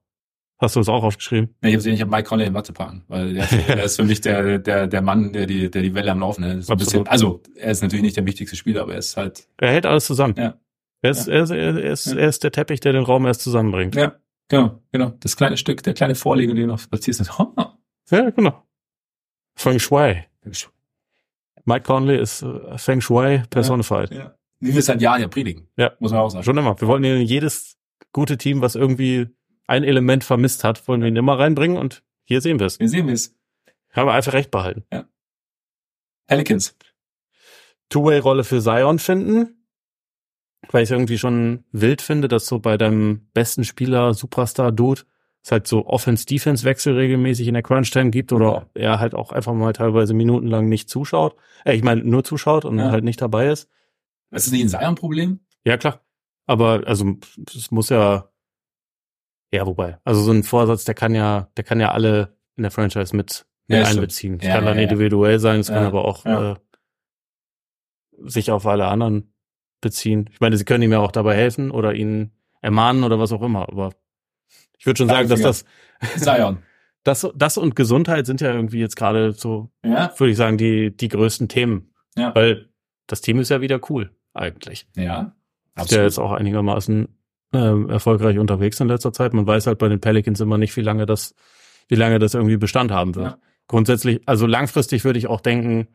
Hast 0.59 0.75
du 0.75 0.79
das 0.81 0.89
auch 0.89 1.03
aufgeschrieben? 1.03 1.55
Nee, 1.61 1.69
ich 1.69 1.77
habe 1.77 1.89
ich 1.89 2.01
hab 2.01 2.09
Mike 2.09 2.23
Conley 2.27 2.47
in 2.47 2.53
Watte 2.53 2.73
packen, 2.73 3.03
weil 3.07 3.33
der, 3.33 3.45
der 3.67 3.83
ist 3.83 3.95
für 3.95 4.03
mich 4.03 4.19
der, 4.21 4.57
der, 4.59 4.88
der 4.88 5.01
Mann, 5.01 5.31
der 5.31 5.45
die, 5.45 5.71
der 5.71 5.81
die 5.83 5.93
Welle 5.93 6.11
am 6.11 6.19
Laufen 6.19 6.43
hält. 6.43 6.67
Bisschen, 6.77 7.07
also, 7.07 7.41
er 7.55 7.71
ist 7.71 7.81
natürlich 7.83 8.03
nicht 8.03 8.17
der 8.17 8.25
wichtigste 8.25 8.55
Spieler, 8.57 8.81
aber 8.81 8.93
er 8.93 8.99
ist 8.99 9.15
halt, 9.15 9.47
Er 9.57 9.71
hält 9.71 9.85
alles 9.85 10.05
zusammen. 10.05 10.35
Ja. 10.38 10.59
Er 11.03 11.11
ist, 11.11 11.27
er 11.27 11.43
ist, 11.43 11.51
er 11.51 11.77
ist, 11.91 12.05
Ja. 12.07 12.17
er 12.17 12.27
ist 12.27 12.43
der 12.43 12.51
Teppich, 12.51 12.79
der 12.81 12.91
den 12.91 13.03
Raum 13.03 13.25
erst 13.27 13.41
zusammenbringt. 13.41 13.95
ja, 13.95 14.15
genau, 14.49 14.81
genau. 14.91 15.13
Das 15.19 15.38
kleine 15.38 15.55
Stück, 15.57 15.83
der 15.83 15.93
kleine 15.93 16.15
Vorleger, 16.15 16.53
den 16.55 16.63
du 16.63 16.73
noch 16.73 16.89
platzierst, 16.89 17.29
oh, 17.39 17.53
Ja, 18.11 18.29
genau. 18.31 18.63
Feng 19.55 19.79
Shui. 19.79 20.24
Mike 21.66 21.83
Conley 21.86 22.20
ist 22.20 22.41
äh, 22.41 22.78
Feng 22.78 22.99
Shui 23.01 23.43
personified. 23.49 24.12
ja. 24.13 24.33
Wie 24.59 24.71
wir 24.74 24.79
es 24.79 24.86
seit 24.88 25.01
Jahren 25.01 25.21
ja 25.21 25.28
predigen. 25.28 25.67
Ja. 25.78 25.92
Muss 26.00 26.12
man 26.12 26.21
auch 26.21 26.29
sagen. 26.29 26.43
Schon 26.43 26.58
immer. 26.58 26.79
Wir 26.82 26.88
wollen 26.88 27.04
in 27.04 27.21
jedes 27.21 27.78
gute 28.12 28.38
Team, 28.38 28.62
was 28.62 28.75
irgendwie 28.75 29.28
ein 29.67 29.84
Element 29.84 30.24
vermisst 30.24 30.63
hat, 30.63 30.88
wollen 30.88 31.01
wir 31.01 31.08
ihn 31.08 31.16
immer 31.16 31.38
reinbringen 31.38 31.78
und 31.78 32.04
hier 32.24 32.42
sehen 32.42 32.59
wir 32.59 32.66
es. 32.66 32.79
Wir 32.79 32.89
sehen 32.89 33.09
es. 33.09 33.36
Haben 33.93 34.08
wir 34.08 34.13
einfach 34.13 34.34
recht 34.34 34.51
behalten. 34.51 34.84
Pelicans. 36.28 36.75
Two-Way-Rolle 37.89 38.43
für 38.43 38.62
Zion 38.62 39.00
finden, 39.00 39.66
weil 40.71 40.84
ich 40.84 40.92
irgendwie 40.92 41.17
schon 41.17 41.63
wild 41.71 42.01
finde, 42.01 42.28
dass 42.28 42.46
so 42.47 42.59
bei 42.59 42.78
deinem 42.78 43.28
besten 43.34 43.63
Spieler, 43.63 44.13
Superstar, 44.13 44.71
Dude, 44.71 45.01
es 45.43 45.51
halt 45.51 45.67
so 45.67 45.86
Offense-Defense-Wechsel 45.86 46.96
regelmäßig 46.96 47.47
in 47.47 47.54
der 47.54 47.63
Crunch-Time 47.63 48.09
gibt 48.09 48.34
oder 48.34 48.70
er 48.74 49.00
halt 49.00 49.16
auch 49.16 49.32
einfach 49.32 49.54
mal 49.54 49.71
teilweise 49.71 50.13
minutenlang 50.13 50.67
nicht 50.67 50.89
zuschaut. 50.89 51.36
Äh, 51.63 51.75
ich 51.75 51.84
meine, 51.84 52.04
nur 52.04 52.24
zuschaut 52.25 52.66
und 52.66 52.79
Ja. 52.79 52.92
halt 52.92 53.05
nicht 53.05 53.21
dabei 53.21 53.47
ist. 53.47 53.70
Ist 54.32 54.47
das 54.47 54.51
nicht 54.51 54.63
ein 54.63 54.70
Zion-Problem? 54.70 55.39
Ja, 55.66 55.78
klar. 55.78 56.01
Aber 56.45 56.83
also 56.86 57.16
es 57.55 57.71
muss 57.71 57.89
ja 57.89 58.29
ja, 59.54 59.66
wobei, 59.66 59.97
also 60.04 60.21
so 60.21 60.32
ein 60.32 60.43
Vorsatz, 60.43 60.83
der 60.83 60.93
kann 60.93 61.16
ja, 61.16 61.49
der 61.55 61.63
kann 61.63 61.79
ja 61.79 61.91
alle 61.93 62.37
in 62.58 62.63
der 62.63 62.71
Franchise 62.71 63.16
mit, 63.16 63.45
mit 63.67 63.79
Ja, 63.79 63.86
einbeziehen. 63.86 64.39
Es 64.41 64.47
Ja, 64.47 64.55
kann 64.55 64.66
dann 64.66 64.75
ja, 64.75 64.83
ja. 64.83 64.89
individuell 64.89 65.39
sein, 65.39 65.62
es 65.62 65.70
kann 65.70 65.86
aber 65.86 66.04
auch 66.04 66.25
äh, 66.25 66.55
sich 68.25 68.51
auf 68.51 68.66
alle 68.66 68.87
anderen 68.87 69.33
beziehen. 69.82 70.29
Ich 70.33 70.39
meine, 70.39 70.58
sie 70.58 70.66
können 70.66 70.83
ihm 70.83 70.91
ja 70.91 70.99
auch 70.99 71.12
dabei 71.12 71.36
helfen 71.36 71.71
oder 71.71 71.93
ihn 71.93 72.32
ermahnen 72.62 73.04
oder 73.04 73.20
was 73.20 73.32
auch 73.32 73.41
immer, 73.41 73.70
aber 73.70 73.91
ich 74.78 74.86
würde 74.86 74.97
schon 74.97 75.08
sagen, 75.09 75.29
dass 75.29 75.41
das, 75.41 75.66
Zion. 76.17 76.58
das, 77.04 77.28
das 77.36 77.58
und 77.58 77.75
Gesundheit 77.75 78.25
sind 78.25 78.41
ja 78.41 78.51
irgendwie 78.54 78.79
jetzt 78.79 78.95
gerade 78.95 79.32
so, 79.32 79.71
Ja? 79.86 80.13
würde 80.17 80.32
ich 80.32 80.37
sagen, 80.37 80.58
die, 80.58 80.95
die 80.95 81.08
größten 81.08 81.47
Themen. 81.47 81.93
Ja. 82.17 82.33
Weil 82.36 82.70
das 83.08 83.21
Team 83.21 83.39
ist 83.39 83.49
ja 83.49 83.62
wieder 83.62 83.79
cool, 83.89 84.12
eigentlich. 84.38 84.88
Ja. 84.96 85.34
Ist 85.76 85.92
ja 85.92 86.04
jetzt 86.04 86.18
auch 86.18 86.32
einigermaßen 86.32 87.08
ähm, 87.54 87.89
erfolgreich 87.89 88.39
unterwegs 88.39 88.80
in 88.80 88.88
letzter 88.88 89.14
Zeit. 89.14 89.34
Man 89.34 89.46
weiß 89.47 89.68
halt 89.68 89.78
bei 89.78 89.89
den 89.89 90.01
Pelicans 90.01 90.39
immer 90.39 90.58
nicht, 90.58 90.76
wie 90.76 90.82
lange 90.82 91.05
das, 91.05 91.36
wie 91.88 91.96
lange 91.96 92.20
das 92.20 92.34
irgendwie 92.34 92.58
Bestand 92.58 92.92
haben 92.92 93.16
wird. 93.16 93.32
Ja. 93.32 93.38
Grundsätzlich, 93.68 94.22
also 94.26 94.47
langfristig 94.47 95.04
würde 95.04 95.20
ich 95.20 95.28
auch 95.28 95.42
denken, 95.42 95.88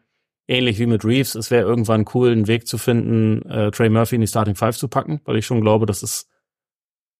ähnlich 0.47 0.79
wie 0.79 0.87
mit 0.87 1.05
Reeves, 1.05 1.35
es 1.35 1.51
wäre 1.51 1.67
irgendwann 1.67 2.05
cool, 2.15 2.31
einen 2.31 2.47
Weg 2.49 2.67
zu 2.67 2.79
finden, 2.79 3.43
äh, 3.49 3.71
Trey 3.71 3.89
Murphy 3.89 4.17
in 4.17 4.21
die 4.21 4.27
Starting 4.27 4.55
Five 4.55 4.77
zu 4.77 4.89
packen, 4.89 5.21
weil 5.25 5.37
ich 5.37 5.47
schon 5.47 5.61
glaube, 5.61 5.87
das 5.87 6.03
ist 6.03 6.29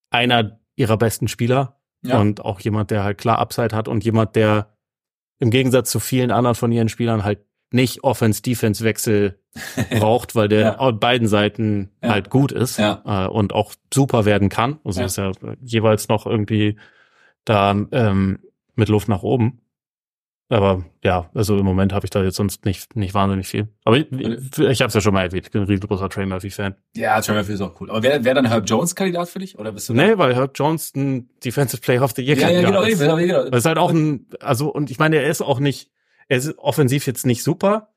einer 0.09 0.59
ihrer 0.75 0.97
besten 0.97 1.27
Spieler 1.27 1.79
Ja. 2.03 2.19
und 2.19 2.41
auch 2.41 2.59
jemand, 2.59 2.91
der 2.91 3.03
halt 3.03 3.17
klar 3.17 3.39
Upside 3.39 3.75
hat 3.75 3.87
und 3.87 4.03
jemand, 4.03 4.35
der 4.35 4.75
im 5.39 5.49
Gegensatz 5.49 5.89
zu 5.91 5.99
vielen 5.99 6.31
anderen 6.31 6.55
von 6.55 6.71
ihren 6.71 6.89
Spielern 6.89 7.23
halt 7.23 7.39
nicht 7.73 8.03
Offense-Defense-Wechsel 8.03 9.39
braucht, 9.99 10.35
weil 10.35 10.47
der 10.47 10.59
Ja. 10.61 10.77
auf 10.79 10.99
beiden 10.99 11.27
Seiten 11.27 11.89
Ja. 12.01 12.09
halt 12.09 12.29
gut 12.29 12.51
ist 12.51 12.77
Ja. 12.77 13.01
äh, 13.05 13.27
und 13.27 13.53
auch 13.53 13.73
super 13.93 14.25
werden 14.25 14.49
kann. 14.49 14.79
Also 14.83 14.99
Ja. 15.01 15.05
ist 15.07 15.17
ja 15.17 15.31
jeweils 15.61 16.07
noch 16.07 16.25
irgendwie 16.25 16.77
da 17.45 17.71
ähm, 17.91 18.39
mit 18.75 18.89
Luft 18.89 19.07
nach 19.09 19.23
oben. 19.23 19.59
Aber 20.49 20.83
ja, 21.03 21.29
also 21.33 21.57
im 21.57 21.65
Moment 21.65 21.93
habe 21.93 22.05
ich 22.05 22.09
da 22.11 22.21
jetzt 22.21 22.35
sonst 22.35 22.63
nicht 22.65 22.95
nicht 22.95 23.13
wahnsinnig 23.15 23.47
viel. 23.47 23.69
Aber 23.85 23.97
ich, 23.97 24.11
ich 24.11 24.81
habe 24.81 24.87
es 24.89 24.93
ja 24.93 25.01
schon 25.01 25.13
mal 25.13 25.23
erwähnt, 25.23 25.45
ich 25.47 25.51
bin 25.51 25.61
ein 25.61 25.67
riesengroßer 25.67 26.09
Trey 26.09 26.25
Murphy-Fan. 26.27 26.75
Ja, 26.95 27.19
Trey 27.21 27.35
Murphy 27.35 27.53
ist 27.53 27.61
auch 27.61 27.79
cool. 27.81 27.89
Aber 27.89 28.03
wer, 28.03 28.23
wer 28.23 28.33
dann 28.35 28.45
Herb 28.47 28.65
Jones 28.67 28.93
Kandidat 28.93 29.29
für 29.29 29.39
dich? 29.39 29.57
Oder 29.57 29.71
bist 29.71 29.89
du 29.89 29.93
Nee, 29.93 30.17
weil 30.17 30.35
Herb 30.35 30.51
Johnston 30.53 31.29
Defensive 31.43 31.81
Player 31.81 32.03
of 32.03 32.11
the 32.15 32.21
Year 32.21 32.37
Ja, 32.37 32.49
ja, 32.49 32.61
genau, 32.61 32.83
ist. 32.83 33.01
eben, 33.01 33.17
genau. 33.17 33.49
Das 33.49 33.59
ist 33.59 33.65
halt 33.65 33.77
auch 33.79 33.89
ein, 33.91 34.27
also, 34.41 34.67
und 34.71 34.91
ich 34.91 34.99
meine, 34.99 35.15
er 35.15 35.27
ist 35.29 35.41
auch 35.41 35.59
nicht, 35.59 35.89
er 36.27 36.37
ist 36.37 36.57
offensiv 36.57 37.05
jetzt 37.07 37.25
nicht 37.25 37.43
super, 37.43 37.89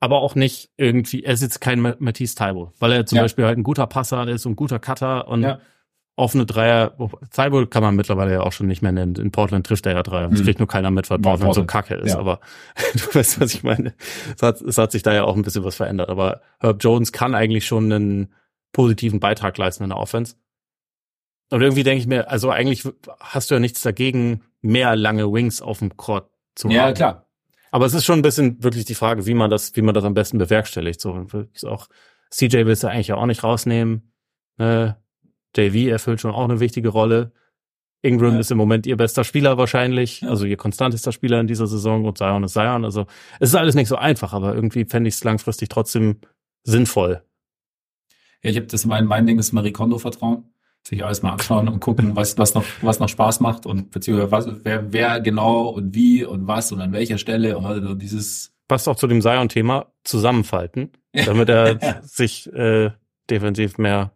aber 0.00 0.20
auch 0.20 0.34
nicht 0.34 0.70
irgendwie, 0.76 1.22
er 1.22 1.34
ist 1.34 1.42
jetzt 1.42 1.60
kein 1.60 1.80
Ma- 1.80 1.96
Matisse 1.98 2.34
Taibo, 2.34 2.72
weil 2.78 2.92
er 2.92 3.06
zum 3.06 3.16
Ja. 3.16 3.22
Beispiel 3.22 3.44
halt 3.44 3.58
ein 3.58 3.62
guter 3.62 3.86
Passer 3.86 4.26
ist 4.28 4.46
und 4.46 4.52
ein 4.52 4.56
guter 4.56 4.78
Cutter 4.78 5.28
und 5.28 5.42
Ja. 5.42 5.60
offene 6.16 6.44
Dreier, 6.44 6.96
Taibo 7.30 7.64
kann 7.66 7.82
man 7.82 7.96
mittlerweile 7.96 8.32
ja 8.32 8.40
auch 8.42 8.52
schon 8.52 8.66
nicht 8.66 8.82
mehr 8.82 8.92
nennen. 8.92 9.14
In 9.16 9.30
Portland 9.32 9.66
trifft 9.66 9.86
er 9.86 9.92
ja 9.94 10.02
Dreier. 10.02 10.28
Das 10.28 10.40
Mhm. 10.40 10.44
kriegt 10.44 10.58
nur 10.58 10.68
keiner 10.68 10.90
mit, 10.90 11.08
weil 11.08 11.18
Ja, 11.18 11.22
Portland 11.22 11.54
so 11.54 11.62
Portland. 11.62 11.68
kacke 11.88 11.94
ist, 12.02 12.12
Ja. 12.14 12.18
aber 12.18 12.40
du 12.94 13.14
weißt, 13.14 13.40
was 13.40 13.54
ich 13.54 13.62
meine. 13.62 13.94
Es 14.36 14.42
hat, 14.42 14.60
es 14.60 14.76
hat 14.78 14.92
sich 14.92 15.02
da 15.02 15.14
ja 15.14 15.24
auch 15.24 15.36
ein 15.36 15.42
bisschen 15.42 15.64
was 15.64 15.76
verändert, 15.76 16.10
aber 16.10 16.42
Herb 16.60 16.82
Jones 16.82 17.12
kann 17.12 17.34
eigentlich 17.34 17.64
schon 17.66 17.92
einen 17.92 18.34
positiven 18.72 19.20
Beitrag 19.20 19.56
leisten 19.58 19.84
in 19.84 19.90
der 19.90 19.98
Offense. 19.98 20.34
Und 21.50 21.60
irgendwie 21.60 21.82
denke 21.82 22.00
ich 22.00 22.06
mir, 22.06 22.30
also 22.30 22.50
eigentlich 22.50 22.82
hast 23.20 23.50
du 23.50 23.54
ja 23.54 23.60
nichts 23.60 23.82
dagegen, 23.82 24.42
mehr 24.62 24.96
lange 24.96 25.30
Wings 25.32 25.60
auf 25.60 25.80
dem 25.80 25.96
Court 25.96 26.30
zu 26.54 26.68
Ja, 26.70 26.84
haben. 26.84 26.94
klar. 26.94 27.26
Aber 27.72 27.86
es 27.86 27.94
ist 27.94 28.04
schon 28.04 28.18
ein 28.20 28.22
bisschen 28.22 28.62
wirklich 28.62 28.84
die 28.84 28.94
Frage, 28.94 29.26
wie 29.26 29.34
man 29.34 29.50
das, 29.50 29.74
wie 29.74 29.82
man 29.82 29.94
das 29.94 30.04
am 30.04 30.14
besten 30.14 30.38
bewerkstelligt. 30.38 31.00
So 31.00 31.26
ist 31.52 31.64
auch 31.64 31.88
CJ 32.30 32.66
willst 32.66 32.84
du 32.84 32.88
eigentlich 32.88 33.08
ja 33.08 33.16
auch 33.16 33.26
nicht 33.26 33.42
rausnehmen. 33.42 34.12
Ne? 34.58 34.96
JV 35.56 35.90
erfüllt 35.90 36.20
schon 36.20 36.30
auch 36.32 36.44
eine 36.44 36.60
wichtige 36.60 36.90
Rolle. 36.90 37.32
Ingram 38.02 38.34
Ja. 38.34 38.40
ist 38.40 38.50
im 38.50 38.58
Moment 38.58 38.86
ihr 38.86 38.96
bester 38.96 39.24
Spieler 39.24 39.56
wahrscheinlich, 39.58 40.20
Ja. 40.20 40.28
also 40.28 40.44
ihr 40.44 40.56
konstantester 40.56 41.12
Spieler 41.12 41.40
in 41.40 41.46
dieser 41.46 41.66
Saison 41.66 42.04
und 42.04 42.18
Zion 42.18 42.44
ist 42.44 42.52
Zion. 42.54 42.84
Also 42.84 43.06
es 43.40 43.50
ist 43.50 43.54
alles 43.54 43.74
nicht 43.74 43.88
so 43.88 43.96
einfach, 43.96 44.32
aber 44.32 44.54
irgendwie 44.54 44.84
fände 44.84 45.08
ich 45.08 45.14
es 45.14 45.24
langfristig 45.24 45.68
trotzdem 45.68 46.20
sinnvoll. 46.64 47.22
Ja, 48.42 48.50
ich 48.50 48.56
habe 48.56 48.66
das 48.66 48.84
mein, 48.86 49.06
mein 49.06 49.26
Ding 49.26 49.38
ist 49.38 49.52
Marie 49.52 49.72
Kondo 49.72 49.98
vertrauen. 49.98 50.52
Sich 50.86 51.04
alles 51.04 51.22
mal 51.22 51.30
anschauen 51.32 51.68
und 51.68 51.78
gucken, 51.80 52.16
was, 52.16 52.36
was 52.38 52.54
noch, 52.54 52.64
was 52.80 52.98
noch 52.98 53.08
Spaß 53.08 53.38
macht 53.40 53.66
und 53.66 53.90
beziehungsweise 53.92 54.30
was, 54.32 54.64
wer, 54.64 54.92
wer 54.92 55.20
genau 55.20 55.68
und 55.68 55.94
wie 55.94 56.24
und 56.24 56.46
was 56.48 56.72
und 56.72 56.80
an 56.80 56.92
welcher 56.92 57.18
Stelle 57.18 57.56
und 57.56 57.64
also 57.66 57.94
dieses, 57.94 58.52
Passt 58.68 58.88
auch 58.88 58.96
zu 58.96 59.06
dem 59.06 59.20
Zion-Thema 59.20 59.92
zusammenfalten, 60.02 60.90
damit 61.12 61.48
er 61.50 62.00
sich 62.02 62.52
äh, 62.52 62.90
defensiv 63.30 63.78
mehr 63.78 64.12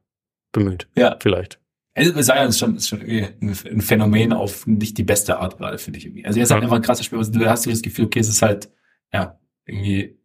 bemüht. 0.53 0.89
ja. 0.97 1.17
Vielleicht. 1.21 1.61
Also 1.95 2.13
Zion 2.21 2.49
ist 2.49 2.59
schon, 2.59 2.77
ist 2.77 2.89
schon 2.89 3.01
irgendwie 3.01 3.69
ein 3.71 3.81
Phänomen 3.81 4.33
auf 4.35 4.67
nicht 4.67 4.99
die 4.99 5.03
beste 5.03 5.39
Art 5.39 5.57
gerade, 5.59 5.79
finde 5.79 5.99
ich 5.99 6.05
irgendwie. 6.07 6.27
Also 6.27 6.39
er 6.39 6.43
ist 6.43 6.51
halt 6.51 6.61
Ja. 6.61 6.65
einfach 6.65 6.77
ein 6.77 6.83
krasser 6.83 7.03
Spieler. 7.05 7.21
Also 7.21 7.33
du 7.33 7.49
hast 7.49 7.63
so 7.63 7.71
das 7.71 7.81
Gefühl, 7.81 8.05
okay, 8.07 8.19
es 8.19 8.29
ist 8.29 8.43
halt, 8.43 8.71
ja, 9.15 9.39
irgendwie, 9.65 10.19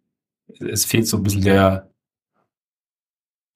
es 0.59 0.83
fehlt 0.85 1.07
so 1.07 1.17
ein 1.17 1.23
bisschen 1.23 1.43
der, 1.43 1.90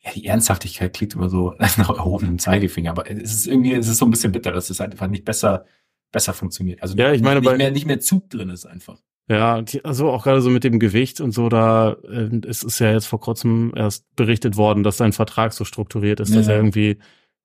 ja, 0.05 0.11
die 0.13 0.25
Ernsthaftigkeit 0.27 0.93
klingt 0.93 1.15
immer 1.15 1.29
so 1.29 1.53
nach 1.59 1.89
erhobenem 1.89 2.39
Zeigefinger, 2.39 2.91
aber 2.91 3.09
es 3.09 3.33
ist 3.33 3.47
irgendwie, 3.47 3.73
es 3.73 3.87
ist 3.87 3.97
so 3.97 4.05
ein 4.05 4.11
bisschen 4.11 4.31
bitter, 4.31 4.51
dass 4.51 4.69
es 4.69 4.79
einfach 4.81 5.07
nicht 5.07 5.25
besser, 5.25 5.65
besser 6.11 6.33
funktioniert. 6.33 6.81
Also 6.81 6.95
Ja, 6.97 7.11
ich 7.11 7.21
meine, 7.21 7.39
nicht 7.41 7.49
bei- 7.49 7.57
mehr, 7.57 7.71
nicht 7.71 7.85
mehr 7.87 7.99
Zug 7.99 8.29
drin 8.29 8.49
ist 8.49 8.65
einfach. 8.65 9.01
Ja, 9.27 9.63
also 9.83 10.11
auch 10.11 10.23
gerade 10.23 10.39
so 10.41 10.51
mit 10.51 10.63
dem 10.63 10.77
Gewicht 10.79 11.19
und 11.19 11.31
so, 11.31 11.49
da 11.49 11.93
äh, 12.07 12.29
es 12.47 12.61
ist 12.61 12.77
ja 12.77 12.91
jetzt 12.91 13.07
vor 13.07 13.19
kurzem 13.19 13.73
erst 13.75 14.05
berichtet 14.15 14.55
worden, 14.55 14.83
dass 14.83 14.97
sein 14.97 15.13
Vertrag 15.13 15.51
so 15.53 15.65
strukturiert 15.65 16.19
ist, 16.19 16.35
dass 16.35 16.45
Ja. 16.45 16.51
er 16.53 16.59
irgendwie 16.59 16.99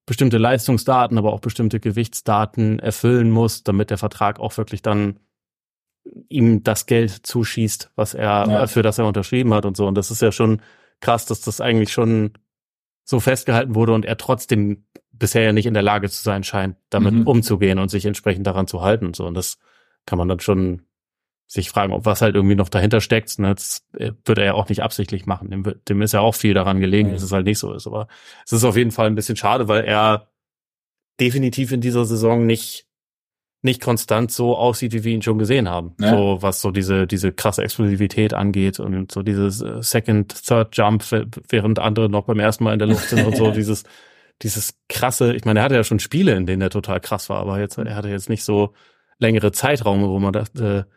bestimmte 0.05 0.37
Leistungsdaten, 0.37 1.17
aber 1.17 1.33
auch 1.33 1.39
bestimmte 1.39 1.79
Gewichtsdaten 1.79 2.77
erfüllen 2.77 3.31
muss, 3.31 3.63
damit 3.63 3.89
der 3.89 3.97
Vertrag 3.97 4.39
auch 4.39 4.55
wirklich 4.57 4.83
dann 4.83 5.19
ihm 6.29 6.63
das 6.63 6.85
Geld 6.85 7.11
zuschießt, 7.11 7.91
was 7.95 8.13
er, 8.13 8.45
Ja. 8.47 8.67
für 8.67 8.81
das 8.83 8.97
er 8.99 9.05
unterschrieben 9.07 9.53
hat 9.53 9.65
und 9.65 9.75
so. 9.77 9.87
Und 9.87 9.95
das 9.95 10.11
ist 10.11 10.21
ja 10.21 10.31
schon 10.31 10.61
krass, 10.99 11.25
dass 11.25 11.41
das 11.41 11.61
eigentlich 11.61 11.91
schon 11.91 12.31
so 13.03 13.19
festgehalten 13.19 13.75
wurde 13.75 13.93
und 13.93 14.05
er 14.05 14.17
trotzdem 14.17 14.85
bisher 15.11 15.43
ja 15.43 15.53
nicht 15.53 15.65
in 15.65 15.73
der 15.73 15.83
Lage 15.83 16.09
zu 16.09 16.21
sein 16.23 16.43
scheint, 16.43 16.77
damit 16.89 17.13
Mhm. 17.13 17.27
umzugehen 17.27 17.77
und 17.79 17.89
sich 17.89 18.05
entsprechend 18.05 18.47
daran 18.47 18.67
zu 18.67 18.81
halten 18.81 19.05
und 19.05 19.15
so. 19.15 19.25
Und 19.25 19.33
das 19.35 19.57
kann 20.05 20.17
man 20.17 20.27
dann 20.27 20.39
schon 20.39 20.83
sich 21.47 21.69
fragen, 21.69 21.91
ob 21.93 22.05
was 22.05 22.21
halt 22.21 22.33
irgendwie 22.35 22.55
noch 22.55 22.69
dahinter 22.69 23.01
steckt. 23.01 23.37
Ne? 23.37 23.53
Das 23.53 23.85
äh, 23.97 24.13
wird 24.25 24.37
er 24.37 24.45
ja 24.45 24.53
auch 24.53 24.69
nicht 24.69 24.81
absichtlich 24.83 25.25
machen. 25.25 25.49
Dem, 25.51 25.63
dem 25.89 26.01
ist 26.01 26.13
ja 26.13 26.21
auch 26.21 26.33
viel 26.33 26.53
daran 26.53 26.79
gelegen, 26.79 27.09
Mhm. 27.09 27.13
dass 27.13 27.23
es 27.23 27.31
halt 27.33 27.45
nicht 27.45 27.59
so 27.59 27.73
ist. 27.73 27.85
Aber 27.87 28.07
es 28.45 28.53
ist 28.53 28.63
auf 28.63 28.77
jeden 28.77 28.91
Fall 28.91 29.07
ein 29.07 29.15
bisschen 29.15 29.35
schade, 29.35 29.67
weil 29.67 29.83
er 29.83 30.29
definitiv 31.19 31.71
in 31.71 31.81
dieser 31.81 32.05
Saison 32.05 32.45
nicht 32.45 32.87
nicht 33.63 33.81
konstant 33.81 34.31
so 34.31 34.57
aussieht, 34.57 34.93
wie 34.93 35.03
wir 35.03 35.13
ihn 35.13 35.21
schon 35.21 35.37
gesehen 35.37 35.69
haben. 35.69 35.93
Ja. 35.99 36.09
So 36.09 36.37
was 36.41 36.61
so 36.61 36.71
diese 36.71 37.05
diese 37.05 37.31
krasse 37.31 37.63
Explosivität 37.63 38.33
angeht 38.33 38.79
und 38.79 39.11
so 39.11 39.21
dieses 39.21 39.61
äh, 39.61 39.81
Second, 39.83 40.45
Third 40.45 40.75
Jump, 40.75 41.03
während 41.49 41.79
andere 41.79 42.09
noch 42.09 42.25
beim 42.25 42.39
ersten 42.39 42.63
Mal 42.63 42.73
in 42.73 42.79
der 42.79 42.87
Luft 42.87 43.09
sind 43.09 43.25
und 43.25 43.35
so 43.35 43.51
dieses 43.55 43.83
dieses 44.41 44.73
krasse. 44.89 45.33
Ich 45.35 45.45
meine, 45.45 45.59
er 45.59 45.63
hatte 45.63 45.75
ja 45.75 45.83
schon 45.83 45.99
Spiele, 45.99 46.33
in 46.35 46.47
denen 46.47 46.61
er 46.63 46.71
total 46.71 46.99
krass 46.99 47.29
war, 47.29 47.39
aber 47.39 47.59
jetzt 47.59 47.77
er 47.77 47.95
hatte 47.95 48.09
jetzt 48.09 48.29
nicht 48.29 48.43
so 48.43 48.73
längere 49.19 49.51
Zeitraume, 49.51 50.07
wo 50.09 50.17
man 50.17 50.33
dachte, 50.33 50.87
äh, 50.87 50.93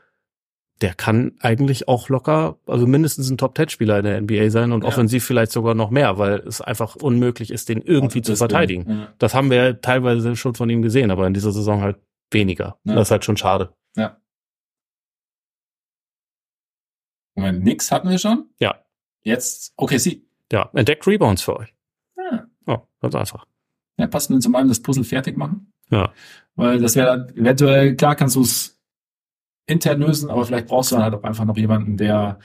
der 0.80 0.94
kann 0.94 1.32
eigentlich 1.40 1.86
auch 1.86 2.08
locker, 2.08 2.58
also 2.66 2.86
mindestens 2.86 3.30
ein 3.30 3.38
Top-10-Spieler 3.38 3.98
in 3.98 4.04
der 4.04 4.20
NBA 4.20 4.50
sein 4.50 4.72
und 4.72 4.82
Ja. 4.82 4.88
offensiv 4.88 5.24
vielleicht 5.24 5.52
sogar 5.52 5.74
noch 5.74 5.90
mehr, 5.90 6.18
weil 6.18 6.40
es 6.40 6.60
einfach 6.60 6.96
unmöglich 6.96 7.52
ist, 7.52 7.68
den 7.68 7.80
irgendwie 7.80 8.22
zu 8.22 8.34
verteidigen. 8.34 8.86
Ja. 8.90 9.08
Das 9.18 9.34
haben 9.34 9.50
wir 9.50 9.80
teilweise 9.80 10.34
schon 10.34 10.54
von 10.54 10.68
ihm 10.70 10.82
gesehen, 10.82 11.10
aber 11.12 11.26
in 11.26 11.34
dieser 11.34 11.52
Saison 11.52 11.80
halt 11.82 11.96
weniger. 12.30 12.78
Ja. 12.84 12.94
Das 12.94 13.08
ist 13.08 13.10
halt 13.10 13.24
schon 13.24 13.36
schade. 13.36 13.74
ja. 13.96 14.20
Moment, 17.36 17.64
nix 17.64 17.90
hatten 17.90 18.08
wir 18.08 18.18
schon? 18.18 18.48
Ja. 18.60 18.84
Jetzt, 19.22 19.72
okay, 19.76 19.98
sie. 19.98 20.28
Ja, 20.52 20.70
entdeckt 20.72 21.06
Rebounds 21.06 21.42
für 21.42 21.56
euch. 21.56 21.74
Ja. 22.16 22.46
Ja, 22.66 22.86
ganz 23.00 23.14
einfach. 23.14 23.46
Ja, 23.96 24.06
passt 24.06 24.30
wir 24.30 24.38
zum 24.40 24.54
einen 24.54 24.68
das 24.68 24.80
Puzzle 24.80 25.04
fertig 25.04 25.36
machen? 25.36 25.72
Ja. 25.90 26.12
Weil 26.54 26.78
das 26.80 26.94
wäre 26.96 27.06
dann 27.06 27.36
eventuell, 27.36 27.96
klar 27.96 28.14
kannst 28.14 28.36
du 28.36 28.42
es 28.42 28.80
intern 29.66 30.00
lösen, 30.00 30.30
aber 30.30 30.44
vielleicht 30.44 30.68
brauchst 30.68 30.90
du 30.92 30.96
dann 30.96 31.04
halt 31.04 31.14
auch 31.14 31.24
einfach 31.24 31.44
noch 31.44 31.56
jemanden, 31.56 31.96
der 31.96 32.38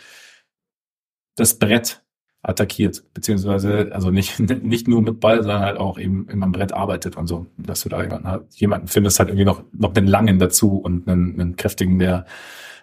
das 1.36 1.58
Brett 1.60 2.04
attackiert, 2.42 3.04
beziehungsweise, 3.14 3.90
also 3.94 4.12
nicht, 4.12 4.40
nicht 4.64 4.88
nur 4.88 5.02
mit 5.02 5.20
Ball, 5.20 5.38
sondern 5.44 5.62
halt 5.62 5.78
auch 5.78 5.98
eben 6.00 6.28
immer 6.30 6.46
am 6.46 6.52
Brett 6.52 6.72
arbeitet 6.72 7.18
und 7.18 7.28
so. 7.28 7.48
Dass 7.58 7.82
du 7.82 7.90
da 7.90 8.02
jemanden, 8.02 8.28
halt, 8.28 8.54
jemanden 8.56 8.88
findest, 8.88 9.20
halt 9.20 9.30
irgendwie 9.30 9.46
noch, 9.46 9.64
noch 9.72 9.94
einen 9.96 10.08
langen 10.08 10.40
dazu 10.40 10.78
und 10.78 11.08
einen, 11.08 11.40
einen 11.40 11.56
kräftigen, 11.56 12.00
der, 12.00 12.26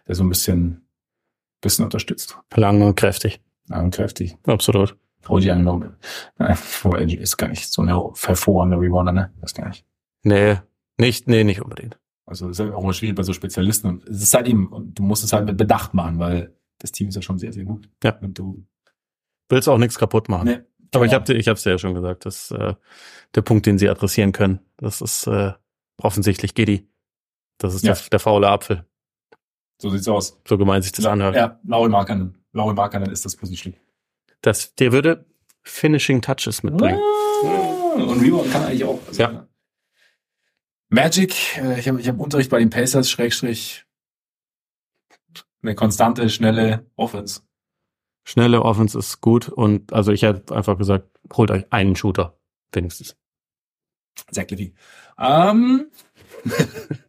der 0.06 0.14
so 0.14 0.24
ein 0.24 0.28
bisschen, 0.28 0.86
bisschen 1.60 1.84
unterstützt. 1.84 2.38
Lang 2.54 2.82
und 2.82 2.96
kräftig. 2.96 3.40
Ja, 3.68 3.80
und 3.80 3.94
kräftig. 3.94 4.36
Absolut. 4.44 4.96
Wobei 6.82 7.02
OG 7.02 7.14
ist 7.14 7.36
gar 7.36 7.48
nicht 7.48 7.72
so 7.72 7.82
eine 7.82 7.92
hervorragende 7.92 8.78
Rebounder, 8.78 9.12
ne? 9.12 9.32
Das 9.40 9.54
gar 9.54 9.68
nicht. 9.68 9.84
Nee, 10.22 10.58
nicht, 10.98 11.28
nee, 11.28 11.44
nicht 11.44 11.62
unbedingt. 11.62 11.98
Also 12.26 12.48
das 12.48 12.58
ist 12.58 12.72
auch 12.72 12.82
immer 12.82 12.92
schwierig 12.92 13.16
bei 13.16 13.22
so 13.22 13.32
Spezialisten. 13.32 13.88
Und 13.88 14.08
es 14.08 14.22
ist 14.22 14.34
halt 14.34 14.46
eben, 14.48 14.68
und 14.68 14.98
du 14.98 15.02
musst 15.02 15.24
es 15.24 15.32
halt 15.32 15.46
mit 15.46 15.56
Bedacht 15.56 15.94
machen, 15.94 16.18
weil 16.18 16.54
das 16.78 16.92
Team 16.92 17.08
ist 17.08 17.14
ja 17.14 17.22
schon 17.22 17.38
sehr, 17.38 17.52
sehr 17.52 17.64
gut. 17.64 17.88
Ja. 18.02 18.16
Und 18.20 18.38
du. 18.38 18.64
Willst 19.48 19.68
auch 19.68 19.78
nichts 19.78 19.98
kaputt 19.98 20.28
machen. 20.28 20.46
Nee, 20.48 20.58
Aber 20.94 21.04
ich 21.04 21.10
genau. 21.12 21.22
habe 21.22 21.34
ich 21.34 21.48
hab's 21.48 21.62
dir 21.62 21.70
ja 21.70 21.78
schon 21.78 21.94
gesagt, 21.94 22.26
das 22.26 22.50
äh, 22.50 22.74
der 23.34 23.42
Punkt, 23.42 23.66
den 23.66 23.78
sie 23.78 23.88
adressieren 23.88 24.32
können. 24.32 24.60
Das 24.76 25.00
ist 25.00 25.26
äh, 25.26 25.52
offensichtlich 25.98 26.54
Giddy. 26.54 26.88
Das 27.58 27.74
ist 27.74 27.84
Ja. 27.84 27.94
der, 27.94 28.02
der 28.10 28.18
faule 28.20 28.48
Apfel. 28.48 28.84
So 29.80 29.90
sieht's 29.90 30.08
aus. 30.08 30.40
So 30.46 30.56
gemeint 30.58 30.84
sich 30.84 30.92
das 30.92 31.04
anhört. 31.06 31.36
Ja, 31.36 31.60
Lauri 31.64 31.88
Markanen. 31.88 32.38
Lauri 32.52 32.74
Markanen 32.74 33.10
ist 33.10 33.24
das 33.24 33.36
Positioning. 33.36 33.78
Das, 34.40 34.74
der 34.74 34.92
würde 34.92 35.26
Finishing 35.62 36.22
Touches 36.22 36.62
mitbringen. 36.62 36.98
Ah, 37.44 37.92
Und 37.94 38.20
Rebound 38.20 38.50
kann 38.52 38.64
eigentlich 38.64 38.84
auch. 38.84 39.00
Also, 39.06 39.22
Ja. 39.22 39.46
Magic, 40.88 41.58
äh, 41.58 41.78
ich 41.80 41.88
habe 41.88 42.00
ich 42.00 42.08
hab 42.08 42.18
Unterricht 42.18 42.50
bei 42.50 42.58
den 42.58 42.70
Pacers, 42.70 43.10
Schrägstrich. 43.10 43.84
Eine 45.62 45.74
konstante, 45.74 46.28
schnelle 46.30 46.86
Offense. 46.96 47.40
Schnelle 48.28 48.62
Offense 48.62 48.98
ist 48.98 49.20
gut 49.20 49.48
und 49.48 49.92
also 49.92 50.10
ich 50.10 50.22
hätte 50.22 50.54
einfach 50.54 50.76
gesagt, 50.76 51.08
holt 51.32 51.50
euch 51.52 51.64
einen 51.70 51.94
Shooter, 51.94 52.36
wenigstens. 52.72 53.16
Zach 54.32 54.46
Levy. 54.50 54.74
Ähm, 55.16 55.86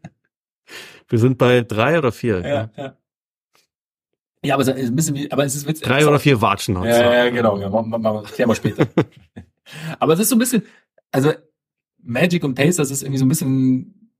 Wir 1.10 1.20
sind 1.20 1.38
bei 1.38 1.62
drei 1.62 1.98
oder 1.98 2.12
vier. 2.12 2.42
ja, 2.42 2.70
ja. 2.78 2.98
Ja, 4.44 4.54
aber 4.54 4.62
es 4.62 4.68
ist 4.70 4.90
ein 4.90 4.96
bisschen 4.96 5.16
wie, 5.16 5.32
aber 5.32 5.44
es 5.46 5.56
ist 5.56 5.68
witzig. 5.68 5.84
Drei 5.88 6.08
oder 6.08 6.20
vier 6.20 6.40
Watschen 6.42 6.76
noch. 6.76 6.86
Ja, 6.86 7.26
ja, 7.26 7.30
genau. 7.32 7.58
Ja, 7.60 7.70
machen 7.70 7.90
wir, 7.90 8.24
klären 8.24 8.50
wir 8.50 8.56
später. 8.56 8.88
aber 10.00 10.14
es 10.14 10.20
ist 10.20 10.30
so 10.30 10.36
ein 10.36 10.40
bisschen, 10.40 10.62
also 11.12 11.34
Magic 12.04 12.44
und 12.44 12.54
Pacers 12.54 12.92
ist 12.92 13.02
irgendwie 13.02 13.18
so 13.18 13.26
ein 13.26 13.30
bisschen 13.30 14.12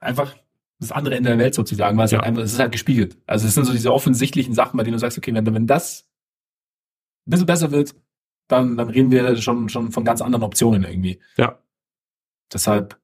einfach 0.00 0.34
das 0.80 0.92
andere 0.92 1.16
Ende 1.16 1.28
der 1.28 1.38
Welt 1.38 1.54
sozusagen, 1.54 1.96
weil 1.98 2.06
es, 2.06 2.10
Ja. 2.12 2.18
halt 2.18 2.28
einfach, 2.28 2.42
es 2.42 2.54
ist 2.54 2.58
halt 2.58 2.72
gespiegelt. 2.72 3.18
Also 3.26 3.46
es 3.46 3.54
sind 3.54 3.64
so 3.66 3.72
diese 3.72 3.92
offensichtlichen 3.92 4.54
Sachen, 4.54 4.78
bei 4.78 4.82
denen 4.82 4.94
du 4.94 4.98
sagst, 4.98 5.18
okay, 5.18 5.34
wenn, 5.34 5.46
wenn 5.54 5.66
das 5.66 6.05
ein 7.26 7.30
bisschen 7.30 7.46
besser 7.46 7.70
wird, 7.70 7.94
dann, 8.48 8.76
dann 8.76 8.88
reden 8.90 9.10
wir 9.10 9.36
schon, 9.36 9.68
schon 9.68 9.90
von 9.92 10.04
ganz 10.04 10.20
anderen 10.22 10.44
Optionen 10.44 10.84
irgendwie. 10.84 11.20
Ja. 11.36 11.58
Deshalb, 12.52 12.98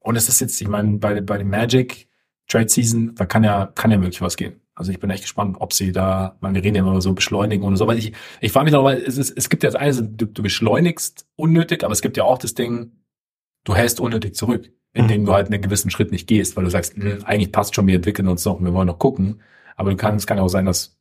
und 0.00 0.16
es 0.16 0.28
ist 0.28 0.40
jetzt, 0.40 0.60
ich 0.60 0.68
meine, 0.68 0.98
bei, 0.98 1.20
bei 1.20 1.38
dem 1.38 1.48
Magic 1.50 2.08
Trade 2.46 2.68
Season, 2.68 3.14
da 3.14 3.24
kann 3.24 3.42
ja, 3.42 3.66
kann 3.74 3.90
ja 3.90 4.00
wirklich 4.00 4.20
was 4.20 4.36
gehen. 4.36 4.60
Also 4.74 4.90
ich 4.92 4.98
bin 5.00 5.08
echt 5.08 5.22
gespannt, 5.22 5.56
ob 5.60 5.72
sie 5.72 5.92
da, 5.92 6.36
man, 6.40 6.54
wir 6.54 6.62
reden 6.62 6.74
ja 6.76 6.82
immer 6.82 7.00
so 7.00 7.14
beschleunigen 7.14 7.64
und 7.64 7.76
so, 7.76 7.86
weil 7.86 7.96
ich, 7.96 8.12
ich 8.40 8.52
frage 8.52 8.64
mich 8.64 8.72
noch, 8.74 8.84
weil 8.84 8.98
es, 8.98 9.16
ist, 9.16 9.30
es 9.36 9.48
gibt 9.48 9.62
ja 9.62 9.70
das 9.70 9.80
eine, 9.80 9.94
du, 10.02 10.26
du 10.26 10.42
beschleunigst 10.42 11.26
unnötig, 11.36 11.84
aber 11.84 11.92
es 11.92 12.02
gibt 12.02 12.16
ja 12.18 12.24
auch 12.24 12.36
das 12.38 12.54
Ding, 12.54 12.92
du 13.64 13.74
hältst 13.74 13.98
unnötig 14.00 14.34
zurück, 14.34 14.70
indem 14.92 15.22
Mhm. 15.22 15.26
du 15.26 15.32
halt 15.32 15.46
einen 15.50 15.62
gewissen 15.62 15.90
Schritt 15.90 16.10
nicht 16.12 16.26
gehst, 16.26 16.56
weil 16.56 16.64
du 16.64 16.70
sagst, 16.70 16.96
"Hm, 16.96 17.24
eigentlich 17.24 17.52
passt 17.52 17.74
schon, 17.74 17.86
wir 17.86 17.94
entwickeln 17.94 18.28
uns 18.28 18.44
noch, 18.44 18.60
wir 18.60 18.74
wollen 18.74 18.88
noch 18.88 18.98
gucken. 18.98 19.40
Aber 19.76 19.90
du 19.90 19.96
kannst, 19.96 20.24
es 20.24 20.26
kann 20.26 20.38
auch 20.38 20.48
sein, 20.48 20.66
dass 20.66 20.98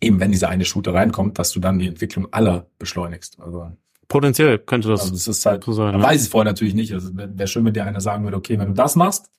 eben 0.00 0.20
wenn 0.20 0.32
dieser 0.32 0.48
eine 0.48 0.64
Shooter 0.64 0.94
reinkommt, 0.94 1.38
dass 1.38 1.52
du 1.52 1.60
dann 1.60 1.78
die 1.78 1.88
Entwicklung 1.88 2.32
aller 2.32 2.66
beschleunigst. 2.78 3.40
Also, 3.40 3.72
Potenziell 4.08 4.58
könnte 4.58 4.88
das 4.88 5.02
also 5.02 5.14
es 5.14 5.26
ist 5.26 5.46
halt, 5.46 5.64
so 5.64 5.72
sein. 5.72 5.92
man 5.92 6.00
ne? 6.00 6.06
weiß 6.06 6.22
es 6.22 6.28
vorher 6.28 6.50
natürlich 6.50 6.74
nicht. 6.74 6.92
Also 6.92 7.16
wäre 7.16 7.36
wär 7.38 7.46
schön, 7.46 7.64
wenn 7.64 7.72
dir 7.72 7.84
einer 7.84 8.00
sagen 8.00 8.24
würde, 8.24 8.36
okay, 8.36 8.58
wenn 8.58 8.68
du 8.68 8.74
das 8.74 8.96
machst, 8.96 9.30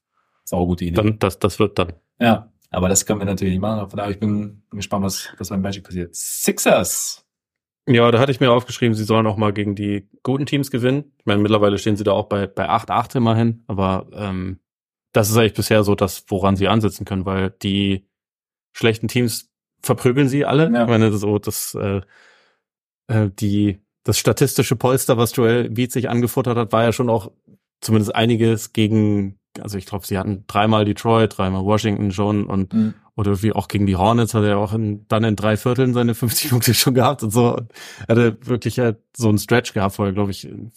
ist 0.44 0.53
auch 0.53 0.60
eine 0.60 0.68
gute 0.68 0.86
Idee. 0.86 0.95
Dann, 0.95 1.19
das, 1.19 1.40
das 1.40 1.60
wird 1.60 1.77
dann. 1.77 1.94
ja, 2.19 2.52
aber 2.72 2.90
das 2.90 3.06
können 3.06 3.19
wir 3.19 3.26
natürlich 3.26 3.53
nicht 3.53 3.61
machen. 3.61 3.90
Von 3.90 3.98
daher, 3.98 4.11
ich 4.11 4.19
bin, 4.19 4.64
bin 4.69 4.77
gespannt, 4.77 5.06
was, 5.06 5.30
was 5.38 5.49
beim 5.49 5.61
Magic 5.61 5.84
passiert. 5.84 6.15
Sixers. 6.15 7.26
Ja, 7.88 8.10
da 8.11 8.19
hatte 8.19 8.32
ich 8.32 8.40
mir 8.40 8.52
aufgeschrieben, 8.52 8.95
sie 8.95 9.03
sollen 9.03 9.27
auch 9.27 9.38
mal 9.38 9.53
gegen 9.53 9.76
die 9.76 10.10
guten 10.23 10.48
Teams 10.48 10.72
gewinnen. 10.72 11.14
Ich 11.19 11.26
meine, 11.26 11.41
mittlerweile 11.41 11.77
stehen 11.77 11.95
sie 11.95 12.03
da 12.03 12.14
auch 12.14 12.27
bei, 12.27 12.48
bei 12.48 12.68
8-8 12.68 13.18
immerhin, 13.18 13.64
aber 13.68 14.07
ähm, 14.14 14.60
das 15.14 15.30
ist 15.30 15.38
eigentlich 15.38 15.53
bisher 15.53 15.84
so 15.84 15.94
das, 15.94 16.26
woran 16.27 16.56
sie 16.56 16.68
ansetzen 16.68 17.06
können, 17.06 17.26
weil 17.26 17.52
die 17.52 18.07
schlechten 18.73 19.07
Teams 19.07 19.52
verprügeln 19.86 20.28
sie 20.28 20.45
alle. 20.45 20.72
Ja. 20.72 20.84
Ich 20.84 20.90
meine, 20.90 21.12
so 21.14 21.38
das, 21.40 21.76
äh, 21.76 22.02
äh, 23.07 23.30
die, 23.40 23.80
das 24.03 24.18
statistische 24.18 24.76
Polster, 24.76 25.18
was 25.18 25.36
Joel 25.36 25.70
Beat 25.70 25.91
sich 25.91 26.10
angefuttert 26.10 26.57
hat, 26.57 26.72
war 26.72 26.84
ja 26.84 26.91
schon 26.91 27.10
auch 27.10 27.32
zumindest 27.82 28.16
einiges 28.16 28.74
gegen, 28.74 29.40
also 29.60 29.78
ich 29.78 29.86
glaube, 29.86 30.06
sie 30.06 30.18
hatten 30.18 30.44
dreimal 30.48 30.86
Detroit, 30.86 31.38
dreimal 31.38 31.64
Washington 31.64 32.12
schon 32.12 32.45
und 32.45 32.74
oder 33.18 33.41
wie 33.41 33.53
auch 33.53 33.68
gegen 33.70 33.86
die 33.86 33.95
Hornets 33.95 34.34
hat 34.34 34.44
er 34.44 34.57
auch 34.57 34.74
in, 34.74 35.07
dann 35.07 35.24
in 35.24 35.36
drei 35.38 35.56
Vierteln 35.56 35.94
seine 35.94 36.16
50 36.16 36.49
Punkte 36.49 36.74
schon 36.74 36.94
gehabt 36.95 37.24
und 37.24 37.30
so. 37.32 37.56
Er 38.07 38.07
hatte 38.10 38.38
wirklich 38.45 38.78
halt 38.80 38.98
so 39.16 39.30
einen 39.30 39.38
Stretch 39.38 39.74
gehabt, 39.74 39.98
wo 39.99 40.03
er, 40.03 40.12
glaube 40.12 40.32
ich, 40.32 40.45
in 40.45 40.72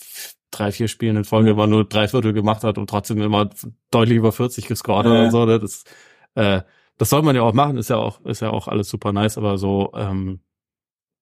drei, 0.53 0.71
vier 0.71 0.87
Spielen 0.89 1.17
in 1.17 1.25
Folge 1.25 1.51
immer 1.51 1.67
nur 1.67 1.85
drei 1.85 2.07
Viertel 2.09 2.33
gemacht 2.33 2.63
hat 2.63 2.79
und 2.79 2.89
trotzdem 2.89 3.21
immer 3.21 3.51
deutlich 3.91 4.17
über 4.17 4.31
40 4.33 4.69
gescored 4.69 5.07
hat 5.07 5.13
Ja. 5.13 5.25
und 5.25 5.31
so. 5.33 5.45
ne? 5.47 5.59
Das, 5.59 5.83
äh, 6.37 6.61
das 6.99 7.11
soll 7.11 7.23
man 7.23 7.35
ja 7.37 7.43
auch 7.43 7.55
machen, 7.55 7.77
ist 7.79 7.91
ja 7.91 7.97
auch, 7.97 8.21
ist 8.25 8.41
ja 8.41 8.51
auch 8.51 8.69
alles 8.69 8.89
super 8.89 9.13
nice, 9.13 9.39
aber 9.39 9.57
so 9.57 9.93
ähm, 9.95 10.41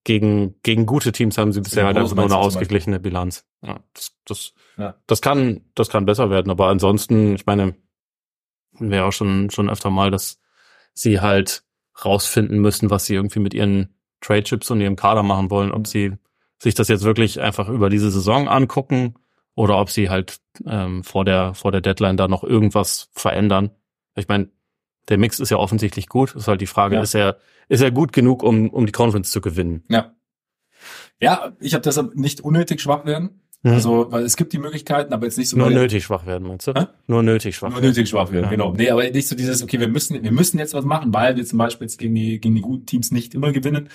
gegen, 0.04 0.60
gegen 0.62 0.86
gute 0.86 1.12
Teams 1.12 1.36
haben 1.36 1.52
sie 1.52 1.60
bisher 1.60 1.84
halt 1.84 1.96
einfach 1.96 2.14
nur 2.14 2.24
eine 2.24 2.36
ausgeglichene 2.36 3.00
Bilanz. 3.00 3.44
Ja, 3.62 3.80
das, 3.92 4.12
das, 4.24 4.54
Ja. 4.76 4.94
das 5.06 5.20
kann, 5.20 5.62
das 5.74 5.88
kann 5.88 6.06
besser 6.06 6.30
werden, 6.30 6.50
aber 6.50 6.68
ansonsten, 6.68 7.34
ich 7.34 7.46
meine, 7.46 7.76
wäre 8.78 9.04
auch 9.04 9.12
schon, 9.12 9.50
schon 9.50 9.70
öfter 9.70 9.90
mal, 9.90 10.10
dass 10.10 10.40
sie 10.92 11.20
halt 11.20 11.64
rausfinden 12.04 12.58
müssen, 12.58 12.90
was 12.90 13.06
sie 13.06 13.14
irgendwie 13.14 13.40
mit 13.40 13.54
ihren 13.54 13.94
Trade 14.20 14.44
Chips 14.44 14.70
und 14.70 14.80
ihrem 14.80 14.96
Kader 14.96 15.22
machen 15.22 15.50
wollen, 15.50 15.72
ob 15.72 15.86
sie 15.86 16.12
sich 16.58 16.74
das 16.74 16.88
jetzt 16.88 17.04
wirklich 17.04 17.40
einfach 17.40 17.68
über 17.68 17.90
diese 17.90 18.10
Saison 18.10 18.48
angucken 18.48 19.14
oder 19.54 19.78
ob 19.78 19.90
sie 19.90 20.08
halt 20.08 20.40
ähm, 20.66 21.04
vor 21.04 21.24
der 21.24 21.54
vor 21.54 21.72
der 21.72 21.80
Deadline 21.80 22.16
da 22.16 22.28
noch 22.28 22.44
irgendwas 22.44 23.08
verändern. 23.12 23.70
Ich 24.14 24.28
meine, 24.28 24.50
der 25.08 25.18
Mix 25.18 25.38
ist 25.40 25.50
ja 25.50 25.56
offensichtlich 25.56 26.08
gut. 26.08 26.34
Ist 26.34 26.48
halt 26.48 26.60
die 26.60 26.66
Frage, 26.66 26.96
Ja. 26.96 27.02
ist 27.02 27.14
er 27.14 27.36
ist 27.68 27.80
er 27.82 27.90
gut 27.90 28.12
genug, 28.12 28.42
um 28.42 28.70
um 28.70 28.86
die 28.86 28.92
Conference 28.92 29.30
zu 29.30 29.40
gewinnen? 29.40 29.84
Ja. 29.88 30.12
Ja, 31.20 31.52
ich 31.60 31.74
habe 31.74 31.82
deshalb 31.82 32.14
nicht 32.14 32.40
unnötig 32.42 32.80
schwach 32.80 33.04
werden. 33.06 33.40
Also, 33.64 34.12
weil 34.12 34.22
es 34.22 34.36
gibt 34.36 34.52
die 34.52 34.58
Möglichkeiten, 34.58 35.12
aber 35.12 35.24
jetzt 35.26 35.38
nicht 35.38 35.48
so 35.48 35.56
nur 35.56 35.70
nötig 35.70 36.04
schwach 36.04 36.24
werden, 36.24 36.46
meinst 36.46 36.68
du? 36.68 36.74
Hä? 36.74 36.86
Nur 37.08 37.24
nötig 37.24 37.56
schwach 37.56 37.70
Nur 37.70 37.78
werden. 37.78 37.88
nötig 37.88 38.08
schwach 38.08 38.30
werden, 38.30 38.44
Ja. 38.44 38.50
genau. 38.50 38.72
Nee, 38.74 38.90
aber 38.90 39.10
nicht 39.10 39.26
so 39.26 39.34
dieses, 39.34 39.60
okay, 39.60 39.80
wir 39.80 39.88
müssen, 39.88 40.22
wir 40.22 40.30
müssen 40.30 40.58
jetzt 40.60 40.72
was 40.74 40.84
machen, 40.84 41.12
weil 41.12 41.34
wir 41.36 41.44
zum 41.44 41.58
Beispiel 41.58 41.86
jetzt 41.86 41.98
gegen 41.98 42.14
die, 42.14 42.38
gegen 42.38 42.54
die 42.54 42.60
guten 42.60 42.86
Teams 42.86 43.10
nicht 43.10 43.34
immer 43.34 43.50
gewinnen. 43.50 43.88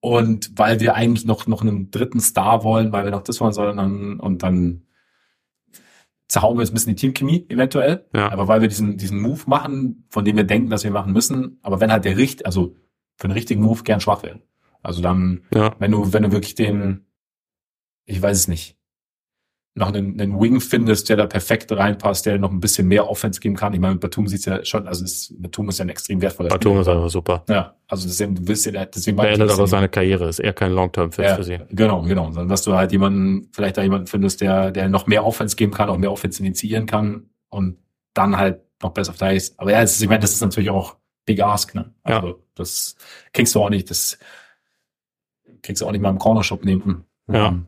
Und 0.00 0.52
weil 0.56 0.78
wir 0.78 0.94
eigentlich 0.94 1.24
noch, 1.26 1.48
noch 1.48 1.62
einen 1.62 1.90
dritten 1.90 2.20
Star 2.20 2.62
wollen, 2.62 2.92
weil 2.92 3.02
wir 3.04 3.10
noch 3.10 3.22
das 3.22 3.40
wollen, 3.40 3.52
sondern, 3.52 4.20
und 4.20 4.44
dann 4.44 4.82
zerhauen 6.28 6.56
wir 6.56 6.62
jetzt 6.62 6.70
ein 6.70 6.74
bisschen 6.74 6.94
die 6.94 7.00
Teamchemie, 7.00 7.46
eventuell. 7.48 8.06
Ja. 8.14 8.30
Aber 8.30 8.48
weil 8.48 8.60
wir 8.60 8.68
diesen, 8.68 8.96
diesen 8.96 9.20
Move 9.20 9.40
machen, 9.46 10.04
von 10.10 10.24
dem 10.24 10.36
wir 10.36 10.44
denken, 10.44 10.70
dass 10.70 10.84
wir 10.84 10.90
machen 10.90 11.12
müssen. 11.12 11.58
Aber 11.62 11.80
wenn 11.80 11.90
halt 11.90 12.04
der 12.04 12.16
richt, 12.16 12.46
also 12.46 12.76
für 13.16 13.24
einen 13.24 13.32
richtigen 13.32 13.62
Move 13.62 13.82
gern 13.82 14.00
schwach 14.00 14.22
werden. 14.22 14.42
Also 14.82 15.02
dann, 15.02 15.42
Ja. 15.54 15.74
wenn 15.78 15.90
du, 15.90 16.12
wenn 16.12 16.22
du 16.22 16.30
wirklich 16.32 16.54
den, 16.54 17.06
ich 18.04 18.20
weiß 18.22 18.36
es 18.36 18.48
nicht, 18.48 18.77
noch 19.78 19.88
einen, 19.88 20.20
einen 20.20 20.38
Wing 20.40 20.60
findest, 20.60 21.08
der 21.08 21.16
da 21.16 21.26
perfekt 21.26 21.72
reinpasst, 21.72 22.26
der 22.26 22.38
noch 22.38 22.50
ein 22.50 22.60
bisschen 22.60 22.86
mehr 22.88 23.08
Offense 23.08 23.40
geben 23.40 23.56
kann. 23.56 23.72
Ich 23.72 23.80
meine, 23.80 23.94
mit 23.94 24.02
Batum 24.02 24.26
sieht's 24.28 24.44
ja 24.44 24.64
schon, 24.64 24.86
also 24.86 25.04
es, 25.04 25.34
Batum 25.38 25.68
ist 25.68 25.78
ja 25.78 25.84
ein 25.84 25.88
extrem 25.88 26.20
wertvoller 26.20 26.50
Batum 26.50 26.80
ist 26.80 26.88
einfach 26.88 27.08
super. 27.08 27.44
Ja, 27.48 27.74
also 27.86 28.06
deswegen, 28.06 28.34
du 28.34 28.46
willst 28.46 28.66
ja, 28.66 28.84
deswegen 28.84 29.16
Beendet 29.16 29.50
aber 29.50 29.66
seine 29.66 29.88
Karriere, 29.88 30.28
ist 30.28 30.40
eher 30.40 30.52
kein 30.52 30.72
Long-Term-Fit 30.72 31.24
ja, 31.24 31.36
für 31.36 31.44
sie. 31.44 31.58
Genau, 31.70 32.02
genau. 32.02 32.26
Sondern 32.26 32.48
dass 32.48 32.62
du 32.62 32.74
halt 32.74 32.92
jemanden, 32.92 33.48
vielleicht 33.52 33.76
da 33.76 33.82
jemanden 33.82 34.06
findest, 34.06 34.40
der, 34.40 34.70
der 34.70 34.88
noch 34.88 35.06
mehr 35.06 35.24
Offense 35.24 35.56
geben 35.56 35.72
kann, 35.72 35.88
auch 35.88 35.98
mehr 35.98 36.12
Offense 36.12 36.42
initiieren 36.42 36.86
kann 36.86 37.30
und 37.48 37.78
dann 38.14 38.36
halt 38.36 38.60
noch 38.82 38.90
besser 38.90 39.12
verteidigst. 39.12 39.58
Aber 39.58 39.72
ja, 39.72 39.80
ist, 39.80 40.00
ich 40.00 40.08
meine, 40.08 40.20
das 40.20 40.32
ist 40.32 40.40
natürlich 40.40 40.70
auch 40.70 40.96
Big 41.24 41.42
Ask, 41.42 41.74
ne? 41.74 41.92
Also 42.02 42.42
das 42.54 42.96
kriegst 43.32 43.54
du 43.54 43.62
auch 43.62 43.70
nicht, 43.70 43.90
das 43.90 44.18
kriegst 45.62 45.82
du 45.82 45.86
auch 45.86 45.92
nicht 45.92 46.00
mal 46.00 46.10
im 46.10 46.18
Cornershop 46.18 46.64
nehmen. 46.64 47.04
Ja. 47.30 47.48
Ähm, 47.48 47.66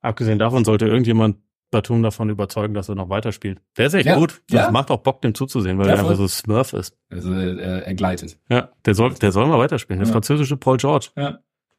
Abgesehen 0.00 0.38
davon 0.38 0.64
sollte 0.64 0.86
irgendjemand 0.86 1.36
Batum 1.70 2.02
davon 2.02 2.30
überzeugen, 2.30 2.74
dass 2.74 2.88
er 2.88 2.96
noch 2.96 3.08
weiterspielt. 3.10 3.60
Der 3.76 3.86
ist 3.86 3.94
echt 3.94 4.06
Ja, 4.06 4.16
gut. 4.16 4.42
Das 4.48 4.66
ja. 4.66 4.70
macht 4.70 4.90
auch 4.90 5.00
Bock, 5.00 5.22
dem 5.22 5.34
zuzusehen, 5.34 5.78
weil 5.78 5.86
Ja, 5.86 5.92
er 5.94 5.98
einfach 6.00 6.16
so 6.16 6.26
Smurf 6.26 6.72
ist. 6.72 6.96
Also 7.10 7.32
äh, 7.32 7.82
er 7.82 7.94
gleitet. 7.94 8.38
Ja, 8.48 8.70
der 8.84 8.94
soll, 8.94 9.14
der 9.14 9.30
soll 9.30 9.46
mal 9.46 9.58
weiterspielen. 9.58 10.02
Der 10.02 10.10
französische 10.10 10.56
Paul 10.56 10.78
George. 10.78 11.10
Ja. 11.16 11.38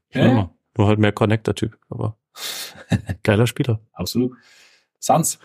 Immer. 0.09 0.53
Nur 0.77 0.87
halt 0.87 0.99
mehr 0.99 1.11
Connector-Typ, 1.11 1.77
aber 1.89 2.17
geiler 3.23 3.47
Spieler. 3.47 3.81
Absolut. 3.91 4.33
Suns. 4.99 5.39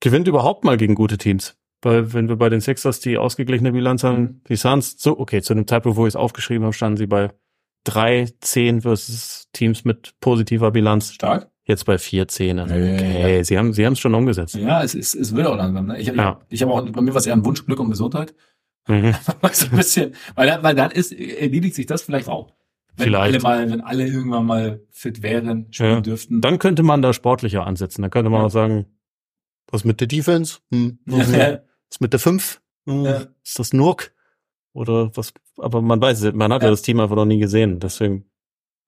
Gewinnt 0.00 0.26
überhaupt 0.26 0.64
mal 0.64 0.76
gegen 0.76 0.94
gute 0.96 1.18
Teams. 1.18 1.56
Weil 1.82 2.12
wenn 2.12 2.28
wir 2.28 2.36
bei 2.36 2.48
den 2.48 2.60
Sixers 2.60 3.00
die 3.00 3.18
ausgeglichene 3.18 3.72
Bilanz 3.72 4.02
haben, 4.04 4.40
die 4.48 4.56
Suns, 4.56 4.96
so, 4.98 5.18
okay, 5.18 5.42
zu 5.42 5.54
dem 5.54 5.66
Zeitpunkt, 5.66 5.96
wo 5.96 6.06
ich 6.06 6.12
es 6.12 6.16
aufgeschrieben 6.16 6.64
habe, 6.64 6.72
standen 6.72 6.96
sie 6.96 7.06
bei 7.06 7.30
3, 7.84 8.28
10 8.40 8.80
versus 8.82 9.48
Teams 9.52 9.84
mit 9.84 10.14
positiver 10.20 10.70
Bilanz. 10.70 11.12
Stark. 11.12 11.51
Jetzt 11.72 11.84
bei 11.86 11.98
4, 11.98 12.28
10. 12.28 12.58
Also, 12.58 12.74
Ja, 12.74 12.80
ja, 12.80 12.92
ja, 12.92 12.96
okay, 13.20 13.42
sie 13.44 13.58
haben, 13.58 13.72
sie 13.72 13.84
haben 13.86 13.94
es 13.94 13.98
schon 13.98 14.14
umgesetzt. 14.14 14.54
Ja, 14.54 14.82
es, 14.82 14.94
ist, 14.94 15.14
es 15.14 15.34
wird 15.34 15.46
auch 15.46 15.56
langsam. 15.56 15.86
Ne? 15.86 15.98
Ich, 16.00 16.08
ich, 16.08 16.14
Ja. 16.14 16.40
ich 16.48 16.62
habe 16.62 16.72
auch, 16.72 16.82
bei 16.90 17.00
mir 17.00 17.12
war 17.12 17.18
es 17.20 17.26
eher 17.26 17.32
ein 17.34 17.44
Wunsch, 17.44 17.64
Glück 17.64 17.80
und 17.80 17.90
Gesundheit. 17.90 18.34
Mhm. 18.88 19.14
so 19.52 19.66
ein 19.70 19.76
bisschen, 19.76 20.14
weil, 20.34 20.46
dann- 20.48 20.62
weil 20.62 20.74
dann 20.74 20.90
ist, 20.90 21.12
erledigt 21.12 21.74
sich 21.74 21.86
das 21.86 22.02
vielleicht 22.02 22.28
auch. 22.28 22.52
Wenn 22.96 23.04
Vielleicht. 23.06 23.34
alle 23.34 23.40
mal, 23.42 23.70
wenn 23.70 23.80
alle 23.80 24.06
irgendwann 24.06 24.44
mal 24.44 24.82
fit 24.90 25.22
wären, 25.22 25.66
spielen 25.72 25.90
Ja. 25.94 26.00
dürften. 26.02 26.40
Dann 26.42 26.58
könnte 26.58 26.82
man 26.82 27.00
da 27.00 27.12
sportlicher 27.14 27.66
ansetzen. 27.66 28.02
Dann 28.02 28.10
könnte 28.10 28.28
man 28.28 28.40
Ja. 28.40 28.46
auch 28.46 28.50
sagen, 28.50 28.84
was 29.70 29.84
mit 29.84 30.00
der 30.00 30.08
Defense? 30.08 30.58
Hm. 30.70 30.98
Ja. 31.06 31.60
Was 31.90 32.00
mit 32.00 32.12
der 32.12 32.20
5? 32.20 32.60
Hm. 32.86 33.04
Ja. 33.04 33.22
Ist 33.44 33.58
das 33.58 33.72
Nurk? 33.72 34.14
Oder 34.74 35.10
was? 35.16 35.32
Aber 35.58 35.80
man 35.80 36.00
weiß 36.02 36.22
es, 36.22 36.34
man 36.34 36.52
hat 36.52 36.62
ja. 36.62 36.66
Ja. 36.68 36.70
das 36.72 36.82
Team 36.82 37.00
einfach 37.00 37.16
noch 37.16 37.24
nie 37.24 37.38
gesehen. 37.38 37.78
Deswegen, 37.80 38.26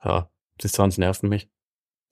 ja, 0.05 0.29
die 0.63 0.69
Suns 0.69 0.99
nerven 0.99 1.29
mich. 1.31 1.49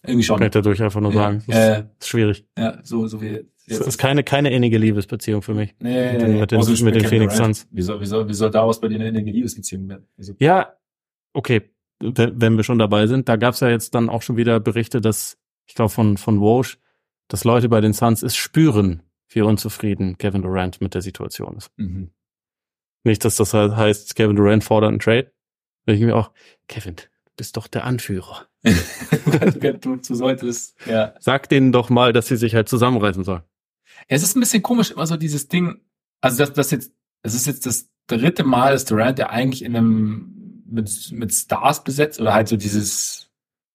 Irgendwie 0.05 0.23
schon. 0.25 0.39
Kann 0.39 0.47
ich 0.47 0.53
dadurch 0.53 0.83
einfach 0.83 1.01
nur 1.01 1.13
Ja. 1.13 1.19
sagen. 1.23 1.45
Das 1.47 1.57
Ja, 1.57 1.75
ist, 1.77 2.09
schwierig. 2.09 2.45
ja, 2.59 2.81
so, 2.83 3.07
so 3.07 3.21
wie 3.23 3.47
Es 3.67 3.79
ist 3.79 3.99
keine, 3.99 4.25
keine 4.25 4.51
innige 4.51 4.77
Liebesbeziehung 4.79 5.41
für 5.43 5.55
mich. 5.55 5.75
Nee, 5.79 6.13
mit 6.13 6.21
den- 6.23 6.41
mit 6.41 6.51
den- 6.51 6.85
mit 6.85 6.95
den 6.97 7.05
Phoenix. 7.07 7.37
Suns. 7.37 7.69
Wie 7.71 7.83
soll, 7.83 8.01
wie 8.01 8.07
soll, 8.07 8.29
wie 8.29 8.35
soll 8.35 8.51
daraus 8.51 8.81
bei 8.81 8.89
dir 8.89 9.01
eine 9.01 9.21
Liebesbeziehung 9.21 9.89
werden? 9.89 10.07
Also, 10.19 10.35
Ja, 10.41 10.75
okay. 11.33 11.71
Wenn 12.01 12.41
wenn 12.41 12.57
wir 12.57 12.65
schon 12.65 12.81
dabei 12.81 13.07
sind, 13.07 13.29
da 13.29 13.37
gab's 13.37 13.61
ja 13.61 13.69
jetzt 13.69 13.95
dann 13.95 14.09
auch 14.09 14.23
schon 14.23 14.37
wieder 14.37 14.59
Berichte, 14.59 15.01
dass, 15.01 15.39
ich 15.67 15.75
glaube 15.77 15.91
von, 15.91 16.17
von 16.17 16.41
Walsh, 16.41 16.79
dass 17.29 17.45
Leute 17.45 17.69
bei 17.69 17.81
den 17.81 17.93
Suns 17.93 18.25
es 18.25 18.35
spüren, 18.35 19.05
wie 19.29 19.43
unzufrieden 19.43 20.19
Kevin 20.19 20.43
Durant 20.43 20.81
mit 20.81 20.95
der 20.95 21.01
Situation 21.03 21.57
ist. 21.57 21.71
mhm. 21.77 22.11
Nicht, 23.05 23.25
dass 23.25 23.37
das 23.37 23.55
halt 23.55 23.77
heißt, 23.77 24.15
Kevin 24.17 24.35
Durant 24.37 24.65
fordert 24.65 24.89
einen 24.91 24.99
Trade. 24.99 25.33
Da 25.87 25.93
ich 25.93 26.01
mir 26.01 26.17
auch, 26.17 26.33
Kevin, 26.69 26.97
du 26.97 27.03
bist 27.37 27.57
doch 27.57 27.67
der 27.69 27.85
Anführer. 27.85 28.47
Du 28.63 30.15
solltest, 30.15 30.77
ja. 30.87 31.15
Sag 31.21 31.49
denen 31.49 31.73
doch 31.73 31.91
mal, 31.91 32.13
dass 32.13 32.27
sie 32.29 32.37
sich 32.37 32.55
halt 32.55 32.69
zusammenreißen 32.69 33.25
sollen. 33.25 33.43
Es 34.09 34.23
ist 34.23 34.37
ein 34.37 34.41
bisschen 34.41 34.63
komisch, 34.63 34.91
immer 34.91 35.07
so 35.07 35.17
dieses 35.17 35.49
Ding, 35.49 35.81
also 36.21 36.39
das, 36.39 36.53
das 36.53 36.71
jetzt, 36.71 36.93
es 37.23 37.35
ist 37.35 37.47
jetzt 37.47 37.67
das 37.67 37.89
dritte 38.07 38.45
Mal, 38.45 38.73
dass 38.73 38.85
Durant, 38.85 39.19
der 39.19 39.31
eigentlich 39.31 39.65
in 39.65 39.77
einem 39.77 40.63
mit, 40.67 41.11
mit 41.13 41.33
Stars 41.33 41.85
besetzt 41.85 42.21
oder 42.21 42.33
halt 42.35 42.49
so 42.49 42.57
dieses, 42.57 43.31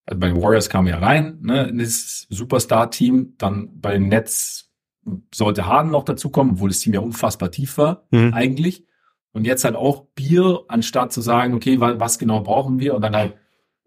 also 0.06 0.18
bei 0.18 0.28
den 0.28 0.42
Warriors 0.42 0.68
kam 0.68 0.86
ja 0.86 0.98
rein, 0.98 1.38
ne, 1.42 1.68
in 1.68 1.78
das 1.78 2.26
Superstar-Team, 2.30 3.34
dann 3.38 3.80
bei 3.80 3.92
den 3.92 4.08
Nets 4.08 4.70
sollte 5.34 5.66
Harden 5.66 5.92
noch 5.92 6.04
dazukommen, 6.04 6.54
obwohl 6.54 6.68
das 6.70 6.80
Team 6.80 6.92
ja 6.94 7.00
unfassbar 7.00 7.50
tief 7.50 7.78
war, 7.78 8.06
Mhm. 8.10 8.34
eigentlich. 8.34 8.84
Und 9.32 9.44
jetzt 9.46 9.64
halt 9.64 9.76
auch 9.76 10.06
Bier, 10.14 10.64
anstatt 10.68 11.12
zu 11.12 11.20
sagen, 11.20 11.54
okay, 11.54 11.78
wa- 11.80 11.98
was 12.00 12.18
genau 12.18 12.40
brauchen 12.42 12.78
wir? 12.80 12.94
Und 12.94 13.02
dann 13.02 13.14
halt, 13.14 13.34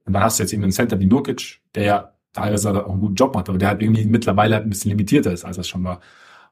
dann 0.06 0.24
hast 0.24 0.40
du 0.40 0.44
jetzt 0.44 0.54
eben 0.54 0.64
einen 0.64 0.72
Center 0.72 1.00
wie 1.00 1.06
Nurkic, 1.06 1.62
der 1.76 1.84
ja 1.84 2.14
teilweise 2.34 2.86
auch 2.86 2.92
einen 2.92 3.02
guten 3.02 3.16
Job 3.16 3.36
macht, 3.36 3.50
aber 3.50 3.58
der 3.58 3.70
halt 3.70 3.82
irgendwie 3.82 4.06
mittlerweile 4.06 4.56
halt 4.56 4.66
ein 4.66 4.70
bisschen 4.70 4.90
limitierter 4.90 5.32
ist, 5.32 5.44
als 5.44 5.58
das 5.58 5.68
schon 5.68 5.84
war. 5.84 6.00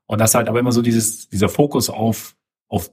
Und 0.06 0.20
das 0.20 0.36
halt 0.36 0.50
aber 0.50 0.60
immer 0.60 0.72
so 0.72 0.82
dieses, 0.82 1.30
dieser 1.30 1.50
Fokus 1.50 1.90
auf, 1.90 2.36
auf 2.68 2.92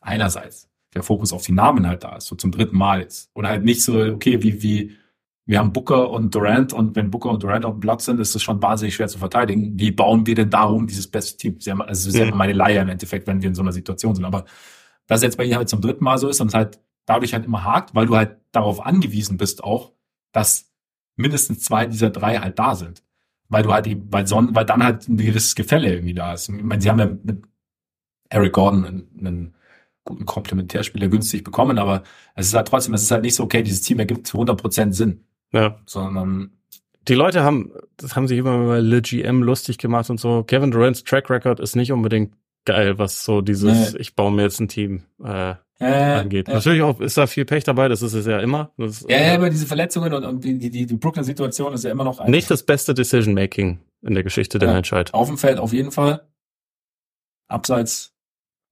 einerseits 0.00 0.68
der 0.94 1.02
Fokus 1.02 1.32
auf 1.32 1.44
die 1.44 1.52
Namen 1.52 1.86
halt 1.86 2.04
da 2.04 2.16
ist, 2.16 2.26
so 2.26 2.36
zum 2.36 2.50
dritten 2.50 2.76
Mal 2.76 3.00
jetzt. 3.00 3.30
Oder 3.34 3.48
halt 3.48 3.64
nicht 3.64 3.82
so, 3.82 3.98
okay, 4.00 4.42
wie, 4.42 4.62
wie, 4.62 4.96
wir 5.44 5.58
haben 5.58 5.72
Booker 5.72 6.10
und 6.10 6.34
Durant 6.34 6.72
und 6.72 6.96
wenn 6.96 7.10
Booker 7.10 7.30
und 7.30 7.42
Durant 7.42 7.64
auf 7.64 7.74
dem 7.74 7.80
Platz 7.80 8.06
sind, 8.06 8.18
ist 8.18 8.34
es 8.34 8.42
schon 8.42 8.60
wahnsinnig 8.62 8.94
schwer 8.94 9.06
zu 9.06 9.18
verteidigen. 9.18 9.78
Wie 9.78 9.92
bauen 9.92 10.26
wir 10.26 10.34
denn 10.34 10.50
darum 10.50 10.86
dieses 10.86 11.06
beste 11.06 11.36
Team? 11.36 11.54
Das 11.54 11.60
ist 11.60 11.66
ja, 11.66 11.74
also 11.74 11.86
das 11.86 12.06
ist 12.06 12.16
ja 12.16 12.24
immer 12.24 12.36
meine 12.36 12.54
Leier 12.54 12.82
im 12.82 12.88
Endeffekt, 12.88 13.26
wenn 13.26 13.42
wir 13.42 13.48
in 13.48 13.54
so 13.54 13.62
einer 13.62 13.72
Situation 13.72 14.14
sind. 14.14 14.24
Aber 14.24 14.44
dass 15.06 15.22
jetzt 15.22 15.36
bei 15.36 15.44
ihr 15.44 15.56
halt 15.56 15.68
zum 15.68 15.80
dritten 15.80 16.02
Mal 16.02 16.18
so 16.18 16.28
ist 16.28 16.40
und 16.40 16.48
es 16.48 16.54
halt 16.54 16.80
dadurch 17.04 17.32
halt 17.32 17.44
immer 17.44 17.62
hakt, 17.62 17.94
weil 17.94 18.06
du 18.06 18.16
halt 18.16 18.38
darauf 18.56 18.84
angewiesen 18.84 19.36
bist 19.36 19.62
auch, 19.64 19.92
dass 20.32 20.72
mindestens 21.16 21.60
zwei 21.60 21.86
dieser 21.86 22.10
drei 22.10 22.38
halt 22.38 22.58
da 22.58 22.74
sind. 22.74 23.02
Weil 23.48 23.62
du 23.62 23.72
halt 23.72 23.86
eben, 23.86 24.12
weil, 24.12 24.26
son, 24.26 24.54
weil 24.56 24.64
dann 24.66 24.82
halt 24.82 25.08
ein 25.08 25.16
gewisses 25.16 25.54
Gefälle 25.54 25.92
irgendwie 25.92 26.14
da 26.14 26.34
ist. 26.34 26.48
Ich 26.48 26.62
meine, 26.62 26.82
sie 26.82 26.90
haben 26.90 26.98
ja 26.98 27.06
mit 27.06 27.44
Eric 28.28 28.52
Gordon 28.54 28.84
einen, 28.84 29.08
einen 29.18 29.54
guten 30.04 30.26
Komplementärspieler 30.26 31.08
günstig 31.08 31.44
bekommen, 31.44 31.78
aber 31.78 32.02
es 32.34 32.48
ist 32.48 32.54
halt 32.54 32.66
trotzdem, 32.68 32.94
es 32.94 33.02
ist 33.02 33.10
halt 33.12 33.22
nicht 33.22 33.34
so, 33.36 33.44
okay, 33.44 33.62
dieses 33.62 33.82
Team 33.82 33.98
ergibt 34.00 34.26
zu 34.26 34.38
100% 34.38 34.92
Sinn, 34.92 35.24
Ja. 35.52 35.80
sondern 35.86 36.50
Die 37.08 37.14
Leute 37.14 37.44
haben, 37.44 37.70
das 37.96 38.16
haben 38.16 38.26
sich 38.26 38.38
immer 38.38 38.56
über 38.56 38.80
Le 38.80 39.00
GM 39.00 39.42
lustig 39.44 39.78
gemacht 39.78 40.10
und 40.10 40.18
so. 40.18 40.42
Kevin 40.42 40.72
Durant's 40.72 41.04
Track 41.04 41.30
Record 41.30 41.60
ist 41.60 41.76
nicht 41.76 41.92
unbedingt 41.92 42.34
geil, 42.64 42.98
was 42.98 43.24
so 43.24 43.42
dieses, 43.42 43.92
Nee. 43.94 44.00
ich 44.00 44.16
baue 44.16 44.32
mir 44.32 44.42
jetzt 44.42 44.60
ein 44.60 44.66
Team 44.68 45.04
äh, 45.24 45.54
äh, 45.78 45.84
angeht. 45.84 46.48
äh, 46.48 46.54
Natürlich 46.54 46.82
auch 46.82 47.00
ist 47.00 47.16
da 47.16 47.26
viel 47.26 47.44
Pech 47.44 47.64
dabei, 47.64 47.88
das 47.88 48.02
ist 48.02 48.14
es 48.14 48.26
ja 48.26 48.38
immer. 48.40 48.72
Das, 48.78 49.02
Ja, 49.08 49.18
ja, 49.18 49.32
äh, 49.32 49.36
aber 49.36 49.50
diese 49.50 49.66
Verletzungen 49.66 50.12
und, 50.14 50.24
und 50.24 50.44
die, 50.44 50.58
die, 50.58 50.86
die 50.86 50.96
Brooklyn-Situation 50.96 51.72
ist 51.74 51.84
ja 51.84 51.90
immer 51.90 52.04
noch 52.04 52.18
ein- 52.20 52.30
nicht 52.30 52.50
das 52.50 52.62
beste 52.62 52.94
Decision 52.94 53.34
Making 53.34 53.80
in 54.02 54.14
der 54.14 54.22
Geschichte 54.22 54.58
der 54.58 54.68
Ja. 54.68 54.74
Menschheit. 54.74 55.12
auf 55.14 55.28
dem 55.28 55.36
Feld 55.38 55.58
auf 55.58 55.72
jeden 55.72 55.90
Fall. 55.92 56.26
Abseits 57.48 58.14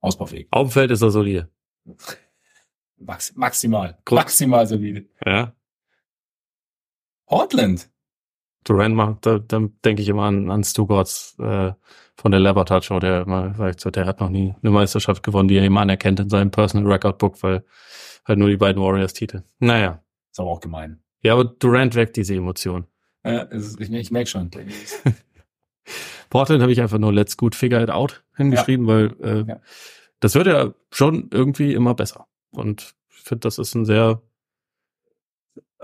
ausbaufähig. 0.01 0.48
Auf 0.51 0.68
dem 0.68 0.70
Feld 0.72 0.90
ist 0.90 1.02
er 1.02 1.10
solide. 1.10 1.48
Max, 2.97 3.35
maximal. 3.36 3.98
Grund- 4.05 4.20
Maximal 4.20 4.66
solide. 4.66 5.06
Ja. 5.24 5.55
Portland. 7.26 7.90
Durant 8.65 8.95
macht, 8.95 9.27
da, 9.27 9.39
da 9.39 9.61
denke 9.85 10.03
ich 10.03 10.09
immer 10.09 10.24
an, 10.24 10.51
an 10.51 10.65
Stu 10.65 10.86
Gotts 10.86 11.36
äh, 11.39 11.73
von 12.16 12.31
der 12.31 12.41
Labertat 12.41 12.85
Show, 12.85 12.99
der 12.99 13.23
immer 13.23 13.55
sagt, 13.55 13.81
so, 13.81 13.91
der 13.91 14.07
hat 14.07 14.20
noch 14.20 14.31
nie 14.31 14.55
eine 14.62 14.70
Meisterschaft 14.70 15.23
gewonnen, 15.23 15.49
die 15.49 15.57
er 15.57 15.65
ihm 15.65 15.77
anerkennt 15.77 16.20
in 16.20 16.28
seinem 16.31 16.51
Personal 16.51 16.91
Record 16.91 17.19
Book, 17.19 17.43
weil 17.43 17.65
halt 18.24 18.39
nur 18.39 18.49
die 18.49 18.57
beiden 18.57 18.82
Warriors-Titel. 18.82 19.43
Naja. 19.59 20.01
Ist 20.31 20.41
aber 20.41 20.51
auch 20.51 20.61
gemein. 20.61 21.01
Ja, 21.23 21.35
aber 21.35 21.45
Durant 21.45 21.95
weckt 21.95 22.16
diese 22.16 22.35
Emotion. 22.35 22.86
Ja, 23.24 23.41
ist, 23.43 23.81
ich, 23.81 23.91
ich 23.93 24.11
merke 24.11 24.28
schon. 24.31 24.51
Portland 26.31 26.62
habe 26.62 26.73
ich 26.73 26.81
einfach 26.81 26.99
nur 26.99 27.12
Let's 27.12 27.36
Good 27.36 27.55
Figure 27.55 27.82
It 27.82 27.91
Out 27.91 28.24
hingeschrieben, 28.36 28.86
weil 28.86 29.15
äh, 29.23 29.45
Ja. 29.49 29.61
das 30.20 30.35
wird 30.35 30.47
ja 30.47 30.74
schon 30.91 31.28
irgendwie 31.32 31.74
immer 31.74 31.95
besser. 31.95 32.27
Und 32.51 32.95
ich 33.11 33.23
finde, 33.23 33.41
das 33.41 33.59
ist 33.59 33.74
ein 33.74 33.85
sehr, 33.85 34.23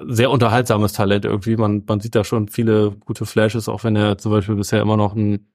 sehr 0.07 0.31
unterhaltsames 0.31 0.93
Talent 0.93 1.25
irgendwie. 1.25 1.57
Man, 1.57 1.85
man 1.87 2.01
sieht 2.01 2.15
da 2.15 2.25
schon 2.25 2.49
viele 2.49 2.93
gute 3.05 3.27
Flashes, 3.27 3.69
auch 3.69 3.85
wenn 3.85 3.97
er 3.97 4.19
zum 4.19 4.33
Beispiel 4.33 4.55
bisher 4.57 4.81
immer 4.83 4.97
noch 4.97 5.15
ein 5.15 5.47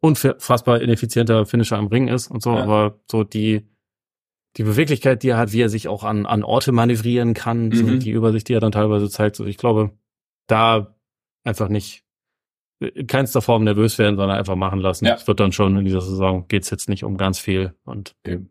unfassbar 0.00 0.80
ineffizienter 0.80 1.44
Finisher 1.46 1.76
am 1.78 1.88
Ring 1.88 2.08
ist 2.08 2.30
und 2.30 2.42
so, 2.42 2.54
Ja. 2.54 2.62
aber 2.62 3.00
so 3.10 3.24
die, 3.24 3.68
die 4.56 4.62
Beweglichkeit, 4.62 5.22
die 5.22 5.30
er 5.30 5.38
hat, 5.38 5.52
wie 5.52 5.60
er 5.62 5.68
sich 5.68 5.88
auch 5.88 6.04
an, 6.04 6.24
an 6.26 6.44
Orte 6.44 6.70
manövrieren 6.72 7.34
kann, 7.34 7.72
so 7.72 7.84
Mhm. 7.84 8.00
die 8.00 8.10
Übersicht, 8.12 8.48
die 8.48 8.54
er 8.54 8.60
dann 8.60 8.72
teilweise 8.72 9.08
zeigt, 9.10 9.36
so 9.36 9.44
ich 9.44 9.56
glaube, 9.56 9.90
da 10.46 10.94
einfach 11.44 11.68
nicht 11.68 12.04
in 12.80 13.08
keinster 13.08 13.42
Form 13.42 13.64
nervös 13.64 13.98
werden, 13.98 14.16
sondern 14.16 14.38
einfach 14.38 14.54
machen 14.54 14.78
lassen. 14.78 15.04
Ja. 15.06 15.14
Es 15.14 15.26
wird 15.26 15.40
dann 15.40 15.50
schon 15.50 15.76
in 15.76 15.84
dieser 15.84 16.00
Saison 16.00 16.46
geht's 16.46 16.70
jetzt 16.70 16.88
nicht 16.88 17.02
um 17.02 17.16
ganz 17.16 17.40
viel 17.40 17.74
und 17.84 18.14
Eben. 18.24 18.50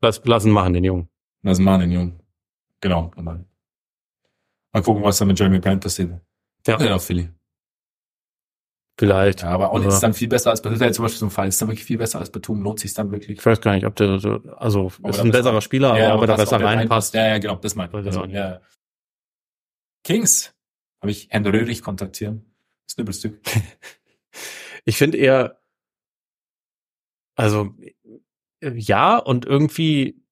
lass, 0.00 0.24
lassen 0.24 0.50
machen 0.50 0.72
den 0.72 0.84
Jungen. 0.84 1.08
Das 1.42 1.58
machen 1.58 1.80
den 1.80 1.92
Jungen. 1.92 2.20
Genau. 2.80 3.10
Dann 4.76 4.82
mal 4.82 4.84
gucken, 4.84 5.02
was 5.04 5.16
da 5.18 5.24
mit 5.24 5.38
Jeremy 5.38 5.58
Grant 5.60 5.82
passiert. 5.82 6.20
Ja. 6.66 6.78
Ja, 6.82 6.98
Philly. 6.98 7.30
Vielleicht. 8.98 9.42
Ja, 9.42 9.48
aber 9.48 9.70
auch 9.72 9.82
ist 9.82 10.00
dann 10.00 10.12
viel 10.14 10.28
besser 10.28 10.50
als 10.50 10.60
bei, 10.62 10.68
das 10.70 10.78
ist 10.78 10.84
ja 10.84 10.92
zum 10.92 11.04
Beispiel 11.04 11.18
so 11.18 11.26
ein 11.26 11.30
Fall, 11.30 11.48
ist 11.48 11.60
dann 11.60 11.68
wirklich 11.68 11.84
viel 11.84 11.98
besser 11.98 12.18
als 12.18 12.30
bei 12.30 12.40
Tum, 12.40 12.62
lohnt 12.62 12.80
sich 12.80 12.92
dann 12.94 13.10
wirklich. 13.10 13.38
Ich 13.38 13.44
weiß 13.46 13.60
gar 13.60 13.74
nicht, 13.74 13.86
ob 13.86 13.94
der 13.96 14.18
so, 14.18 14.34
also 14.56 14.90
Aber 15.02 15.10
ist 15.10 15.18
da 15.18 15.22
ein 15.22 15.30
besser- 15.30 15.42
besserer 15.44 15.60
Spieler, 15.60 15.92
aber 15.94 16.14
ob 16.14 16.20
er 16.22 16.26
da 16.28 16.36
besser 16.36 16.56
ob 16.56 16.58
der 16.60 16.68
reinpasst. 16.68 17.14
Ja, 17.14 17.26
ja, 17.26 17.38
genau, 17.38 17.56
das 17.56 17.74
meint 17.74 17.94
also, 17.94 18.24
ja. 18.26 18.60
Kings 20.04 20.54
habe 21.02 21.10
ich 21.10 21.28
Herrn 21.30 21.46
Röhrig 21.46 21.82
kontaktieren. 21.82 22.44
Snippelstück. 22.90 23.40
Ich 24.88 24.98
finde 24.98 25.18
eher, 25.18 25.60
also 27.34 27.74
ja 28.62 29.16
und 29.18 29.44
irgendwie, 29.44 30.22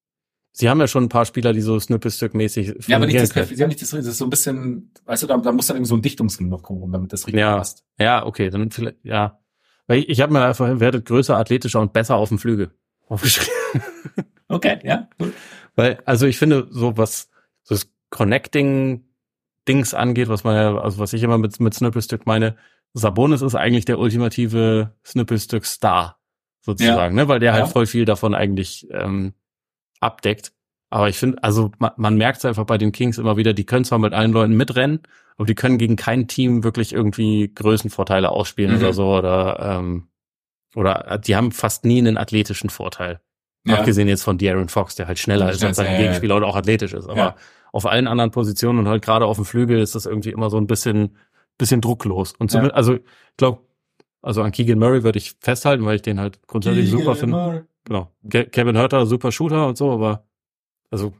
sie 0.57 0.69
haben 0.71 0.79
ja 0.81 0.87
schon 0.89 1.05
ein 1.05 1.09
paar 1.09 1.25
Spieler, 1.27 1.53
die 1.53 1.61
so 1.61 1.77
Snippelstück-mäßig 1.79 2.89
Ja, 2.89 2.97
aber 2.97 3.07
nicht 3.07 3.19
das, 3.21 3.31
sie 3.31 3.61
haben 3.63 3.69
nicht 3.69 3.83
das, 3.83 3.91
das 3.91 4.07
ist 4.07 4.19
so 4.19 4.25
ein 4.25 4.31
bisschen, 4.31 4.91
weißt 5.05 5.25
du, 5.25 5.27
da, 5.27 5.37
da 5.37 5.53
muss 5.53 5.67
dann 5.67 5.77
irgendwie 5.77 5.89
so 5.89 5.97
ein 5.97 6.03
Dichtungsring 6.03 6.49
noch 6.49 6.63
kommen, 6.63 6.91
damit 6.93 7.13
das 7.13 7.27
richtig 7.27 7.41
Ja. 7.41 7.57
passt. 7.59 7.85
Ja, 7.99 8.25
okay, 8.25 8.49
dann 8.51 8.71
vielleicht, 8.71 8.97
ja. 9.05 9.41
Weil 9.89 9.99
ich, 9.99 10.09
ich 10.09 10.21
habe 10.21 10.33
mir 10.33 10.43
einfach, 10.45 10.81
werdet 10.81 11.05
größer, 11.07 11.37
athletischer 11.37 11.81
und 11.81 11.93
besser 11.93 12.15
auf 12.17 12.29
dem 12.31 12.39
Flügel 12.39 12.71
aufgeschrieben. 13.09 13.53
Okay, 14.49 14.79
ja, 14.85 15.09
gut. 15.19 15.35
Weil, 15.75 15.99
also 16.05 16.27
ich 16.27 16.39
finde, 16.39 16.69
so 16.71 16.97
was 16.97 17.29
so 17.65 17.75
das 17.75 17.89
Connecting-Dings 18.11 19.95
angeht, 19.95 20.29
was 20.29 20.45
man 20.45 20.55
ja, 20.57 20.79
also 20.79 20.99
was 20.99 21.13
ich 21.13 21.23
immer 21.23 21.39
mit, 21.39 21.59
mit 21.61 21.75
Snippelstück 21.75 22.27
meine, 22.27 22.57
Sabonis 22.93 23.43
ist 23.43 23.55
eigentlich 23.57 23.85
der 23.87 23.99
ultimative 23.99 24.93
Snippelstück-Star, 25.05 26.19
sozusagen, 26.61 27.17
ne? 27.17 27.27
Weil 27.29 27.41
der 27.41 27.53
halt 27.53 27.65
Ja. 27.67 27.71
voll 27.71 27.87
viel 27.87 28.05
davon 28.05 28.35
eigentlich 28.35 28.87
ähm, 28.93 29.35
abdeckt. 30.01 30.53
Aber 30.91 31.09
ich 31.09 31.19
finde, 31.19 31.43
also 31.43 31.73
man, 31.79 31.93
man 31.97 32.17
merkt 32.17 32.39
es 32.39 32.45
einfach 32.45 32.65
bei 32.65 32.79
den 32.79 32.93
Kings 32.93 33.19
immer 33.19 33.37
wieder, 33.37 33.53
die 33.53 33.65
können 33.65 33.85
zwar 33.85 33.99
mit 33.99 34.13
allen 34.13 34.33
Leuten 34.33 34.57
mitrennen, 34.57 35.01
aber 35.37 35.47
die 35.47 35.55
können 35.55 35.79
gegen 35.79 35.97
kein 35.97 36.29
Team 36.29 36.63
wirklich 36.63 36.93
irgendwie 36.93 37.53
Größenvorteile 37.53 38.31
ausspielen 38.31 38.73
Mhm. 38.77 38.79
oder 38.79 38.93
so 38.93 39.07
oder 39.17 39.59
ähm, 39.61 40.09
oder 40.77 41.19
die 41.25 41.37
haben 41.37 41.53
fast 41.53 41.85
nie 41.85 41.99
einen 41.99 42.17
athletischen 42.17 42.71
Vorteil. 42.71 43.21
Ja. 43.67 43.77
Abgesehen 43.79 44.09
jetzt 44.09 44.23
von 44.23 44.39
De'Aaron 44.39 44.69
Fox, 44.69 44.95
der 44.95 45.07
halt 45.07 45.19
schneller 45.19 45.51
ist 45.51 45.65
als 45.65 45.77
sein 45.77 45.87
ja, 45.87 45.93
ja, 45.93 45.97
ja. 45.99 46.03
Gegenspieler 46.05 46.37
und 46.37 46.45
auch 46.45 46.57
athletisch 46.57 46.93
ist. 46.93 47.09
Aber 47.09 47.37
auf 47.73 47.87
allen 47.87 48.07
anderen 48.07 48.31
Positionen 48.31 48.79
und 48.81 48.89
halt 48.89 49.03
gerade 49.03 49.25
auf 49.27 49.37
dem 49.37 49.45
Flügel 49.45 49.81
ist 49.81 49.95
das 49.95 50.07
irgendwie 50.07 50.31
immer 50.31 50.51
so 50.51 50.59
ein 50.59 50.67
bisschen, 50.67 51.17
bisschen 51.59 51.81
drucklos. 51.81 52.35
Und 52.39 52.51
zumindest, 52.51 52.77
also 52.77 52.95
ich 52.95 53.03
glaube, 53.37 53.63
also 54.21 54.43
an 54.43 54.53
Keegan 54.53 54.79
Murray 54.79 55.03
würde 55.03 55.19
ich 55.19 55.35
festhalten, 55.41 55.85
weil 55.85 55.97
ich 55.97 56.03
den 56.03 56.21
halt 56.21 56.47
grundsätzlich 56.47 56.91
super 56.91 57.15
finde. 57.17 57.67
Genau. 57.85 58.11
Ke 58.31 58.47
Kevin 58.47 58.79
Hurter, 58.79 59.07
super 59.07 59.31
Shooter 59.31 59.67
und 59.69 59.77
so, 59.77 59.93
aber 59.93 60.27
also 60.91 61.15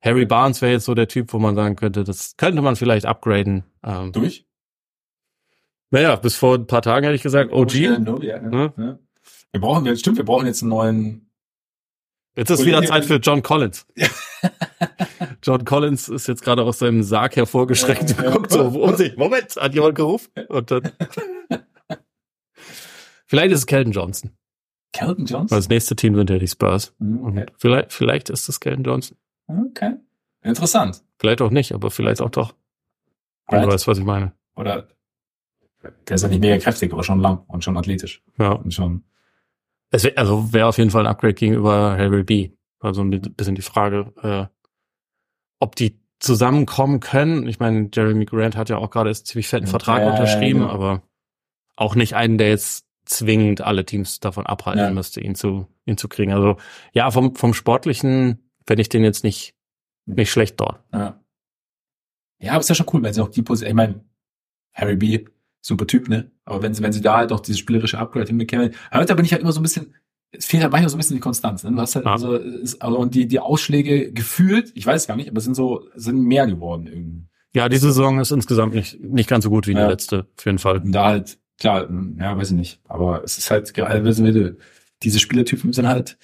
Harry 0.00 0.26
Barnes 0.26 0.62
wäre 0.62 0.72
jetzt 0.72 0.84
so 0.84 0.94
der 0.94 1.08
Typ, 1.08 1.32
wo 1.32 1.38
man 1.38 1.54
sagen 1.54 1.76
könnte, 1.76 2.04
das 2.04 2.36
könnte 2.36 2.62
man 2.62 2.76
vielleicht 2.76 3.06
upgraden. 3.06 3.64
Ähm, 3.84 4.12
Durch? 4.12 4.46
naja, 5.90 6.16
bis 6.16 6.36
vor 6.36 6.54
ein 6.54 6.66
paar 6.66 6.82
Tagen 6.82 7.04
hätte 7.04 7.16
ich 7.16 7.22
gesagt, 7.22 7.52
OG. 7.52 7.74
Ja, 7.74 7.98
no, 7.98 8.20
ja, 8.22 8.36
ja. 8.42 8.72
Ja. 8.76 8.98
Wir 9.52 9.60
brauchen 9.60 9.86
jetzt, 9.86 10.00
stimmt, 10.00 10.18
wir 10.18 10.24
brauchen 10.24 10.46
jetzt 10.46 10.62
einen 10.62 10.70
neuen. 10.70 11.30
Jetzt 12.36 12.50
ist 12.50 12.64
wieder 12.64 12.82
Zeit 12.84 13.04
für 13.04 13.16
John 13.16 13.42
Collins. 13.42 13.86
John 15.42 15.64
Collins 15.64 16.08
ist 16.08 16.28
jetzt 16.28 16.42
gerade 16.42 16.62
aus 16.62 16.78
seinem 16.78 17.02
Sarg 17.02 17.34
hervorgeschreckt. 17.36 18.16
Ja. 18.16 18.30
Guckt 18.30 18.52
so 18.52 18.64
um 18.64 18.94
sich. 18.96 19.16
Moment, 19.16 19.56
hat 19.56 19.74
jemand 19.74 19.96
gerufen? 19.96 20.30
Und 20.48 20.70
dann 20.70 20.92
vielleicht 23.26 23.52
ist 23.52 23.60
es 23.60 23.66
Kelton 23.66 23.92
Johnson. 23.92 24.36
Kelton 24.92 25.26
Johnson? 25.26 25.56
das 25.56 25.68
nächste 25.68 25.94
Team 25.96 26.14
sind 26.14 26.30
ja 26.30 26.38
die 26.38 26.48
Spurs. 26.48 26.94
Mhm, 26.98 27.24
Okay. 27.24 27.46
vielleicht, 27.56 27.92
vielleicht 27.92 28.30
ist 28.30 28.48
es 28.48 28.60
Kelton 28.60 28.84
Johnson. 28.84 29.16
okay. 29.46 29.94
Interessant. 30.42 31.02
Vielleicht 31.18 31.42
auch 31.42 31.50
nicht, 31.50 31.72
aber 31.72 31.90
vielleicht 31.90 32.20
auch 32.22 32.30
doch. 32.30 32.52
Du 33.48 33.56
Right. 33.56 33.66
weißt, 33.66 33.86
was 33.88 33.98
ich 33.98 34.04
meine. 34.04 34.32
Oder 34.54 34.88
der 36.06 36.14
ist 36.14 36.22
ja 36.22 36.28
nicht 36.28 36.40
mega 36.40 36.58
kräftig, 36.58 36.92
aber 36.92 37.02
schon 37.02 37.20
lang 37.20 37.44
und 37.48 37.64
schon 37.64 37.76
athletisch. 37.76 38.22
Ja. 38.38 38.52
Und 38.52 38.72
schon. 38.72 39.04
Es 39.90 40.04
wär, 40.04 40.16
also 40.16 40.52
wäre 40.52 40.66
auf 40.68 40.78
jeden 40.78 40.90
Fall 40.90 41.02
ein 41.06 41.10
Upgrade 41.10 41.34
gegenüber 41.34 41.96
Harry 41.98 42.22
B. 42.22 42.50
Also 42.80 43.02
ein 43.02 43.10
bisschen 43.10 43.54
die 43.56 43.62
Frage, 43.62 44.12
äh, 44.22 44.46
ob 45.58 45.74
die 45.76 46.00
zusammenkommen 46.20 47.00
können. 47.00 47.46
Ich 47.48 47.58
meine, 47.58 47.88
Jeremy 47.92 48.24
Grant 48.24 48.56
hat 48.56 48.68
ja 48.68 48.78
auch 48.78 48.90
gerade 48.90 49.08
einen 49.10 49.14
ziemlich 49.16 49.48
fetten 49.48 49.66
Ja, 49.66 49.70
Vertrag 49.70 50.00
ja, 50.00 50.06
ja, 50.06 50.10
unterschrieben, 50.12 50.60
genau. 50.60 50.72
aber 50.72 51.02
auch 51.76 51.94
nicht 51.94 52.14
einen, 52.14 52.38
der 52.38 52.48
jetzt 52.50 52.86
zwingend 53.08 53.60
alle 53.62 53.84
Teams 53.84 54.20
davon 54.20 54.46
abhalten 54.46 54.80
Ja. 54.84 54.90
müsste, 54.90 55.20
ihn 55.20 55.34
zu, 55.34 55.66
ihn 55.86 55.96
zu 55.96 56.08
kriegen. 56.08 56.32
Also 56.32 56.56
ja, 56.92 57.10
vom, 57.10 57.34
vom 57.34 57.54
Sportlichen, 57.54 58.50
wenn 58.66 58.78
ich 58.78 58.88
den 58.88 59.02
jetzt 59.04 59.24
nicht 59.24 59.54
nicht 60.06 60.30
schlecht 60.30 60.58
dort. 60.60 60.80
Ja. 60.92 61.20
Ja, 62.40 62.52
aber 62.52 62.60
ist 62.60 62.68
ja 62.68 62.74
schon 62.74 62.86
cool, 62.92 63.02
wenn 63.02 63.12
sie 63.12 63.20
auch 63.22 63.28
die 63.28 63.42
Position, 63.42 63.68
ich 63.70 63.74
meine, 63.76 64.04
Harry 64.72 64.96
B, 64.96 65.24
super 65.60 65.86
Typ, 65.86 66.08
ne? 66.08 66.30
Aber 66.44 66.62
wenn 66.62 66.72
sie, 66.72 66.82
wenn 66.82 66.92
sie 66.92 67.00
da 67.02 67.16
halt 67.16 67.32
auch 67.32 67.40
dieses 67.40 67.58
spielerische 67.58 67.98
Upgrade 67.98 68.26
hinbekämen, 68.26 68.74
aber 68.90 69.04
da 69.04 69.14
bin 69.14 69.24
ich 69.24 69.32
halt 69.32 69.42
immer 69.42 69.52
so 69.52 69.60
ein 69.60 69.64
bisschen, 69.64 69.94
es 70.30 70.46
fehlt 70.46 70.62
halt 70.62 70.72
manchmal 70.72 70.88
so 70.88 70.96
ein 70.96 70.98
bisschen 70.98 71.16
die 71.16 71.20
Konstanz, 71.20 71.64
ne? 71.64 71.72
Du 71.72 71.78
hast 71.80 71.94
halt, 71.96 72.06
Ja. 72.06 72.12
also, 72.12 72.34
ist, 72.36 72.80
also, 72.80 72.96
und 72.98 73.14
die, 73.14 73.26
die 73.26 73.40
Ausschläge 73.40 74.12
gefühlt, 74.12 74.70
ich 74.74 74.86
weiß 74.86 75.06
gar 75.06 75.16
nicht, 75.16 75.28
aber 75.28 75.38
es 75.38 75.44
sind 75.44 75.54
so, 75.54 75.88
sind 75.94 76.20
mehr 76.22 76.46
geworden 76.46 76.86
irgendwie. 76.86 77.26
Ja, 77.54 77.68
diese 77.68 77.88
Saison 77.88 78.20
ist 78.20 78.30
insgesamt 78.30 78.74
nicht, 78.74 79.00
nicht 79.00 79.28
ganz 79.28 79.44
so 79.44 79.50
gut 79.50 79.66
wie 79.66 79.74
die 79.74 79.80
Ja. 79.80 79.88
letzte, 79.88 80.26
auf 80.38 80.44
jeden 80.46 80.58
Fall. 80.58 80.78
Und 80.78 80.92
da 80.92 81.06
halt, 81.06 81.38
klar, 81.58 81.88
ja, 82.18 82.36
weiß 82.36 82.50
ich 82.50 82.56
nicht. 82.56 82.80
Aber 82.84 83.22
es 83.24 83.38
ist 83.38 83.50
halt 83.50 83.72
gerade, 83.74 84.04
wissen 84.04 84.24
wir, 84.24 84.56
diese 85.02 85.18
Spielertypen 85.18 85.72
sind 85.72 85.86
halt 85.88 86.18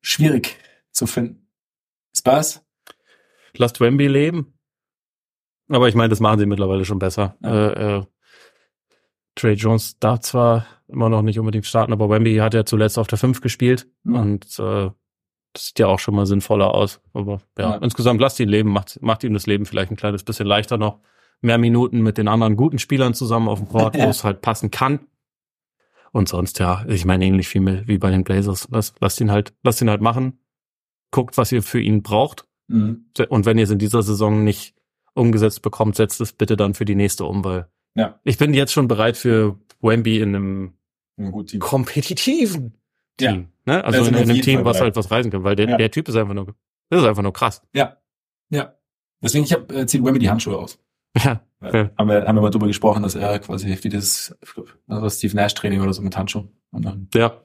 schwierig 0.00 0.56
zu 0.90 1.06
finden. 1.06 1.48
Spaß? 2.16 2.64
Lasst 3.56 3.80
Wemby 3.80 4.06
leben. 4.06 4.54
Aber 5.68 5.88
ich 5.88 5.94
meine, 5.94 6.08
das 6.10 6.20
machen 6.20 6.38
sie 6.38 6.46
mittlerweile 6.46 6.84
schon 6.84 6.98
besser. 6.98 7.36
Ja. 7.42 7.68
Äh, 7.70 7.96
äh, 7.98 8.04
Trey 9.34 9.54
Jones 9.54 9.98
darf 9.98 10.20
zwar 10.20 10.66
immer 10.88 11.08
noch 11.08 11.22
nicht 11.22 11.38
unbedingt 11.38 11.64
starten, 11.66 11.92
aber 11.92 12.10
Wemby 12.10 12.36
hat 12.36 12.52
ja 12.52 12.64
zuletzt 12.66 12.98
auf 12.98 13.06
der 13.06 13.16
5 13.18 13.40
gespielt 13.40 13.88
Ja. 14.04 14.20
und 14.20 14.44
äh, 14.58 14.90
das 15.54 15.66
sieht 15.66 15.78
ja 15.78 15.86
auch 15.86 15.98
schon 15.98 16.14
mal 16.14 16.26
sinnvoller 16.26 16.74
aus. 16.74 17.00
Aber 17.14 17.40
ja, 17.58 17.70
Ja. 17.70 17.76
insgesamt 17.76 18.20
lasst 18.20 18.40
ihn 18.40 18.48
leben, 18.48 18.70
macht, 18.70 19.00
macht 19.02 19.24
ihm 19.24 19.32
das 19.32 19.46
Leben 19.46 19.64
vielleicht 19.66 19.90
ein 19.90 19.96
kleines 19.96 20.24
bisschen 20.24 20.46
leichter 20.46 20.76
noch. 20.76 21.00
Mehr 21.42 21.58
Minuten 21.58 22.00
mit 22.02 22.18
den 22.18 22.28
anderen 22.28 22.56
guten 22.56 22.78
Spielern 22.78 23.14
zusammen 23.14 23.48
auf 23.48 23.58
dem 23.58 23.68
Court, 23.68 23.94
wo 23.98 24.08
es 24.08 24.24
halt 24.24 24.40
passen 24.40 24.70
kann. 24.70 25.00
Und 26.12 26.28
sonst, 26.28 26.58
ja, 26.58 26.84
ich 26.88 27.04
meine 27.04 27.24
ähnlich 27.24 27.52
wie, 27.54 27.60
mit- 27.60 27.88
wie 27.88 27.98
bei 27.98 28.10
den 28.10 28.22
Blazers. 28.24 28.68
Lasst, 28.70 28.96
lasst 29.00 29.20
ihn 29.20 29.30
halt, 29.30 29.54
lasst 29.62 29.80
ihn 29.80 29.88
halt 29.90 30.02
machen. 30.02 30.38
Guckt, 31.10 31.36
was 31.38 31.52
ihr 31.52 31.62
für 31.62 31.80
ihn 31.80 32.02
braucht. 32.02 32.46
Mhm. 32.68 33.06
Und 33.28 33.44
wenn 33.46 33.58
ihr 33.58 33.64
es 33.64 33.70
in 33.70 33.78
dieser 33.78 34.02
Saison 34.02 34.44
nicht 34.44 34.74
umgesetzt 35.14 35.62
bekommt, 35.62 35.96
setzt 35.96 36.20
es 36.20 36.32
bitte 36.32 36.56
dann 36.56 36.74
für 36.74 36.84
die 36.84 36.94
nächste 36.94 37.24
um, 37.24 37.44
weil 37.44 37.66
Ja. 37.94 38.18
ich 38.24 38.38
bin 38.38 38.54
jetzt 38.54 38.72
schon 38.72 38.88
bereit 38.88 39.16
für 39.16 39.58
Wemby 39.80 40.20
in 40.20 40.34
einem 40.34 40.72
Ein 41.18 41.32
gut 41.32 41.48
Team. 41.48 41.60
kompetitiven 41.60 42.74
Ja. 43.20 43.32
Team. 43.32 43.48
Ne? 43.66 43.84
Also 43.84 44.04
sind 44.04 44.14
in 44.16 44.22
auf 44.22 44.28
einem 44.30 44.40
Team, 44.42 44.54
Fall 44.56 44.64
was 44.64 44.76
bereit. 44.76 44.82
halt 44.84 44.96
was 44.96 45.10
reisen 45.10 45.30
kann, 45.30 45.44
weil 45.44 45.56
der, 45.56 45.68
Ja. 45.68 45.76
der 45.76 45.90
Typ 45.90 46.08
ist 46.08 46.16
einfach 46.16 46.34
nur, 46.34 46.54
das 46.88 47.00
ist 47.02 47.06
einfach 47.06 47.22
nur 47.22 47.32
krass. 47.32 47.62
Ja. 47.74 47.98
Ja. 48.50 48.74
Deswegen, 49.22 49.44
ich 49.44 49.52
habe 49.52 49.74
äh, 49.74 49.86
zieht 49.86 50.04
Wemby 50.04 50.18
die 50.18 50.30
Handschuhe 50.30 50.56
aus. 50.58 50.78
Ja. 51.16 51.42
Weil, 51.60 51.90
Haben 51.96 52.08
wir, 52.08 52.26
haben 52.26 52.34
wir 52.36 52.42
mal 52.42 52.50
drüber 52.50 52.66
gesprochen, 52.66 53.02
dass 53.04 53.14
er 53.14 53.38
quasi 53.38 53.78
wie 53.82 53.88
das, 53.88 54.36
war 54.86 55.08
Steve 55.10 55.36
Nash 55.36 55.54
Training 55.54 55.80
oder 55.80 55.92
so 55.92 56.02
mit 56.02 56.16
Handschuhen. 56.16 56.48
Und 56.72 56.84
dann, 56.84 57.08
Ja. 57.14 57.40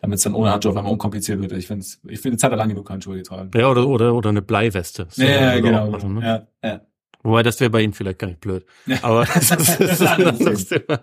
damit 0.00 0.18
es 0.18 0.22
dann 0.24 0.34
ohne 0.34 0.52
Handschuhe 0.52 0.70
auf 0.72 0.76
einmal 0.78 0.92
unkompliziert 0.92 1.40
wird. 1.40 1.52
Ich 1.52 1.66
finde, 1.66 1.84
ich 2.08 2.20
finde, 2.20 2.34
jetzt 2.34 2.44
hat 2.44 2.52
er 2.52 2.56
lange 2.58 2.74
genug 2.74 2.88
Handschuhe 2.90 3.16
getragen. 3.16 3.50
Ja, 3.54 3.68
oder, 3.68 3.86
oder, 3.88 4.14
oder 4.14 4.28
eine 4.30 4.42
Bleiweste. 4.42 5.06
So, 5.10 5.22
Ja, 5.22 5.56
so 5.56 5.62
genau. 5.62 5.90
machen, 5.90 6.14
ne? 6.14 6.46
Ja, 6.62 6.68
ja. 6.68 6.80
Wobei, 7.22 7.42
das 7.42 7.58
wäre 7.60 7.70
bei 7.70 7.82
ihm 7.82 7.92
vielleicht 7.92 8.18
gar 8.18 8.28
nicht 8.28 8.40
blöd. 8.40 8.64
Ja. 8.86 8.98
Aber 9.02 9.24
das 9.34 9.50
ist, 9.50 9.80
das 9.80 10.00
ist 10.00 10.02
ein 10.02 10.24
anderes 10.26 10.68
Thema. 10.68 11.00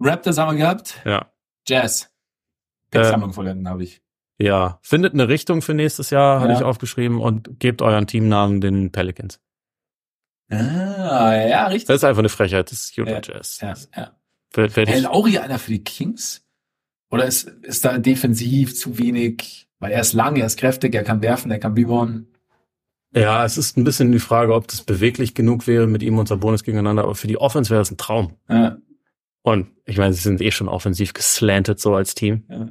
Raptors 0.00 0.38
haben 0.38 0.56
wir 0.56 0.62
gehabt. 0.62 1.00
Ja. 1.04 1.30
Jazz. 1.66 2.04
Äh, 2.92 2.98
Pick-Sammlung 2.98 3.32
vollenden 3.32 3.68
habe 3.68 3.82
ich. 3.84 4.00
Ja. 4.38 4.78
Findet 4.82 5.12
eine 5.12 5.28
Richtung 5.28 5.60
für 5.62 5.74
nächstes 5.74 6.10
Jahr, 6.10 6.40
hatte 6.40 6.52
Ja. 6.52 6.58
ich 6.58 6.64
aufgeschrieben, 6.64 7.20
und 7.20 7.60
gebt 7.60 7.82
euren 7.82 8.06
Teamnamen 8.06 8.60
den 8.60 8.90
Pelicans. 8.90 9.40
Ah, 10.50 11.34
ja, 11.48 11.66
richtig. 11.66 11.86
Das 11.88 11.96
ist 11.96 12.04
einfach 12.04 12.18
eine 12.20 12.28
Frechheit, 12.28 12.70
das 12.70 12.80
ist 12.80 12.96
Utah 12.96 13.12
Ja. 13.12 13.20
Jazz. 13.22 13.58
Ja, 13.60 13.74
ja. 13.96 14.16
Ich, 14.74 15.02
Lauri 15.02 15.38
einer 15.38 15.58
für 15.58 15.70
die 15.70 15.84
Kings? 15.84 16.44
Oder 17.10 17.24
ist, 17.26 17.44
ist 17.62 17.84
da 17.84 17.98
defensiv 17.98 18.76
zu 18.76 18.98
wenig? 18.98 19.68
Weil 19.78 19.92
er 19.92 20.00
ist 20.00 20.12
lang, 20.12 20.36
er 20.36 20.46
ist 20.46 20.58
kräftig, 20.58 20.94
er 20.94 21.04
kann 21.04 21.22
werfen, 21.22 21.50
er 21.50 21.58
kann 21.58 21.74
rebound. 21.74 22.26
ja, 23.14 23.44
es 23.44 23.56
ist 23.58 23.76
ein 23.76 23.84
bisschen 23.84 24.12
die 24.12 24.18
Frage, 24.18 24.54
ob 24.54 24.68
das 24.68 24.82
beweglich 24.82 25.34
genug 25.34 25.66
wäre 25.66 25.86
mit 25.86 26.02
ihm 26.02 26.18
und 26.18 26.26
Sabonis 26.28 26.64
gegeneinander, 26.64 27.04
aber 27.04 27.14
für 27.14 27.26
die 27.28 27.38
Offense 27.38 27.70
wäre 27.70 27.80
das 27.80 27.90
ein 27.90 27.96
Traum. 27.96 28.36
Ja, 28.48 28.76
Und 29.42 29.68
ich 29.86 29.98
meine, 29.98 30.12
sie 30.12 30.20
sind 30.20 30.40
eh 30.40 30.50
schon 30.50 30.68
offensiv 30.68 31.12
geslantet 31.14 31.80
so 31.80 31.94
als 31.94 32.14
Team. 32.14 32.44
ja. 32.48 32.68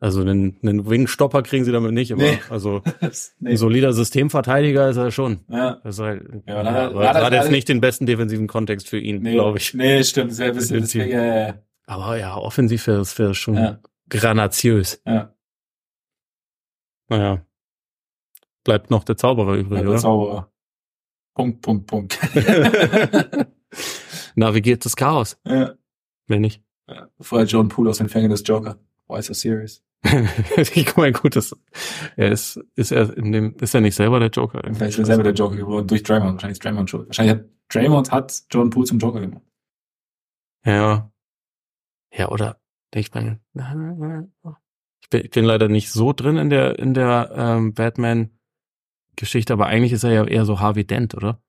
Also 0.00 0.20
einen, 0.20 0.56
einen 0.62 0.88
Wingstopper 0.88 1.42
kriegen 1.42 1.64
sie 1.64 1.72
damit 1.72 1.92
nicht, 1.92 2.12
aber 2.12 2.22
Nee. 2.22 2.38
also 2.50 2.82
nee. 3.40 3.50
ein 3.50 3.56
solider 3.56 3.92
Systemverteidiger 3.92 4.88
ist 4.88 4.96
er 4.96 5.10
schon. 5.10 5.40
ja. 5.48 5.80
Das 5.82 5.96
ist 5.96 6.00
halt, 6.00 6.22
Ja, 6.46 6.54
ja, 6.56 6.62
dann 6.62 6.74
hat- 7.24 7.32
er 7.32 7.40
jetzt 7.42 7.50
nicht 7.50 7.68
den 7.68 7.80
besten 7.80 8.06
defensiven 8.06 8.46
Kontext 8.46 8.88
für 8.88 8.98
ihn, 8.98 9.22
Nee, 9.22 9.32
glaube 9.32 9.58
ich. 9.58 9.74
Nee, 9.74 10.04
stimmt. 10.04 10.38
Ein 10.40 10.54
bisschen, 10.54 10.80
das 10.82 10.94
wär, 10.94 11.06
ja, 11.08 11.24
ja, 11.48 11.54
Aber 11.86 12.16
ja, 12.16 12.36
offensiv 12.36 12.86
wäre 12.86 13.00
es 13.00 13.18
wäre 13.18 13.34
schon 13.34 13.54
Ja. 13.56 13.80
granatiös. 14.08 15.02
ja. 15.04 15.34
Naja. 17.08 17.44
Bleibt 18.64 18.90
noch 18.90 19.02
der 19.02 19.16
Zauberer 19.16 19.54
übrig, 19.54 19.78
ja. 19.78 19.82
Der 19.82 19.90
oder? 19.90 19.98
Zauberer. 19.98 20.52
Punkt, 21.34 21.62
Punkt, 21.62 21.86
Punkt. 21.86 22.18
Navigiert 24.34 24.84
das 24.84 24.94
Chaos, 24.96 25.38
ja. 25.46 25.74
wenn 26.26 26.42
nicht. 26.42 26.62
ja. 26.88 27.08
Vorher 27.20 27.46
John 27.46 27.68
Poole 27.68 27.90
aus 27.90 27.98
den 27.98 28.08
Fängen 28.08 28.30
des 28.30 28.42
Joker. 28.46 28.78
Why 29.08 29.22
so 29.22 29.32
serious? 29.32 29.82
ich 30.56 30.96
meine, 30.96 31.12
gut, 31.12 31.34
das, 31.36 31.56
er 32.16 32.30
ist, 32.30 32.60
ist 32.76 32.92
er 32.92 33.16
in 33.16 33.32
dem, 33.32 33.56
ist 33.60 33.74
er 33.74 33.80
nicht 33.80 33.96
selber 33.96 34.20
der 34.20 34.30
Joker? 34.30 34.60
Vielleicht 34.62 34.92
ist 34.92 34.98
er 34.98 35.04
selber 35.06 35.24
der 35.24 35.34
Joker 35.34 35.56
geworden 35.56 35.86
durch 35.86 36.02
Draymond. 36.02 36.34
Wahrscheinlich 36.34 36.56
ist 36.56 36.64
Draymond 36.64 36.90
schuld. 36.90 37.08
Wahrscheinlich 37.08 37.36
hat 37.36 37.44
Draymond 37.68 38.12
hat 38.12 38.42
John 38.50 38.70
Poole 38.70 38.86
zum 38.86 38.98
Joker 38.98 39.20
gemacht. 39.20 39.42
Ja. 40.64 41.10
Ja, 42.14 42.28
oder, 42.28 42.60
ich 42.94 43.12
meine, 43.12 43.40
ich 45.00 45.10
bin, 45.10 45.20
ich 45.24 45.30
bin 45.30 45.44
leider 45.44 45.68
nicht 45.68 45.90
so 45.90 46.12
drin 46.12 46.36
in 46.36 46.48
der, 46.48 46.78
in 46.78 46.94
der, 46.94 47.30
ähm, 47.34 47.74
Batman-Geschichte, 47.74 49.52
aber 49.52 49.66
eigentlich 49.66 49.92
ist 49.92 50.04
er 50.04 50.12
ja 50.12 50.24
eher 50.24 50.44
so 50.44 50.60
Harvey 50.60 50.86
Dent, 50.86 51.14
oder? 51.14 51.42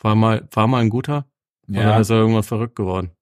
War 0.00 0.14
mal, 0.16 0.48
war 0.52 0.66
mal 0.66 0.80
ein 0.80 0.90
guter? 0.90 1.26
Oder 1.68 2.00
ist 2.00 2.10
er 2.10 2.16
irgendwann 2.16 2.42
verrückt 2.42 2.76
geworden? 2.76 3.12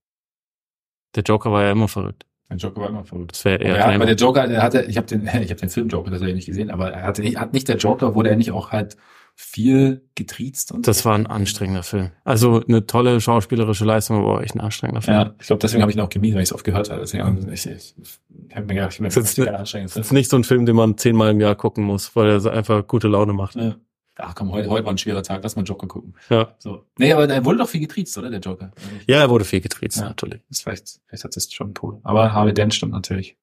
Der 1.14 1.22
Joker 1.22 1.52
war 1.52 1.62
ja 1.62 1.72
immer 1.72 1.88
verrückt. 1.88 2.26
Der 2.50 2.58
Joker 2.58 2.80
war 2.82 2.88
immer 2.88 3.04
verrückt. 3.04 3.32
Das 3.32 3.44
wäre 3.44 3.62
eher 3.62 3.76
Ja, 3.78 3.86
aber 3.86 4.06
der 4.06 4.14
Joker, 4.16 4.46
der 4.48 4.62
hatte, 4.62 4.82
ich 4.82 4.96
habe 4.96 5.06
den, 5.06 5.22
ich 5.42 5.50
habe 5.50 5.60
den 5.60 5.68
Film 5.70 5.88
Joker 5.88 6.10
tatsächlich 6.10 6.36
nicht 6.36 6.46
gesehen, 6.46 6.70
aber 6.70 6.90
er 6.92 7.02
hatte 7.04 7.22
nicht, 7.22 7.38
hat 7.38 7.52
nicht 7.52 7.68
der 7.68 7.76
Joker, 7.76 8.14
wurde 8.14 8.30
er 8.30 8.36
nicht 8.36 8.50
auch 8.52 8.70
halt 8.72 8.96
viel 9.36 10.02
getriezt 10.16 10.70
und 10.70 10.86
Das 10.86 10.98
so? 10.98 11.08
war 11.08 11.14
ein 11.14 11.26
anstrengender 11.26 11.82
Film. 11.82 12.10
Also 12.24 12.62
eine 12.66 12.86
tolle 12.86 13.20
schauspielerische 13.22 13.84
Leistung, 13.86 14.18
aber 14.18 14.42
echt 14.42 14.54
ein 14.54 14.60
anstrengender 14.60 15.00
Film. 15.00 15.16
Ja, 15.16 15.34
ich 15.40 15.46
glaube, 15.46 15.60
deswegen 15.60 15.80
habe 15.82 15.90
ich 15.90 15.96
ihn 15.96 16.02
auch 16.02 16.10
gemieden, 16.10 16.34
weil 16.34 16.42
ich 16.42 16.50
es 16.50 16.52
oft 16.54 16.64
gehört 16.64 16.90
habe. 16.90 17.00
Deswegen, 17.00 17.48
ich, 17.50 17.66
ich, 17.66 17.94
ich 17.98 18.54
habe 18.54 18.66
mir 18.66 18.74
gedacht, 18.74 18.92
ich 18.92 18.98
bin 18.98 19.06
Das 19.06 19.16
ist 19.16 19.38
ne- 19.38 19.90
ist 19.94 20.12
nicht 20.12 20.30
so 20.30 20.36
ein 20.36 20.44
Film, 20.44 20.66
den 20.66 20.76
man 20.76 20.98
zehnmal 20.98 21.30
im 21.30 21.40
Jahr 21.40 21.54
gucken 21.54 21.84
muss, 21.84 22.14
weil 22.16 22.28
er 22.28 22.52
einfach 22.52 22.86
gute 22.86 23.08
Laune 23.08 23.32
macht. 23.32 23.54
Ja. 23.54 23.76
Ach 24.22 24.34
komm, 24.34 24.50
heute, 24.52 24.68
heute 24.70 24.84
war 24.86 24.92
ein 24.92 24.98
schwerer 24.98 25.22
Tag, 25.22 25.42
lass 25.42 25.56
mal 25.56 25.62
Joker 25.62 25.86
gucken. 25.86 26.14
Ja. 26.28 26.54
So. 26.58 26.84
Nee, 26.98 27.12
aber 27.12 27.28
er 27.28 27.44
wurde 27.44 27.58
doch 27.58 27.68
viel 27.68 27.80
getriezt, 27.80 28.16
oder, 28.18 28.30
der 28.30 28.40
Joker? 28.40 28.72
Ja, 29.06 29.18
er 29.20 29.30
wurde 29.30 29.44
viel 29.44 29.60
getriezt, 29.60 29.98
Ja. 29.98 30.04
natürlich. 30.04 30.40
Das 30.48 30.58
ist 30.58 30.62
vielleicht, 30.62 31.00
vielleicht 31.06 31.24
hat 31.24 31.36
es 31.36 31.52
schon 31.52 31.74
cool. 31.82 32.00
Aber 32.02 32.32
Harvey 32.32 32.52
Dent 32.54 32.74
stimmt 32.74 32.92
natürlich. 32.92 33.36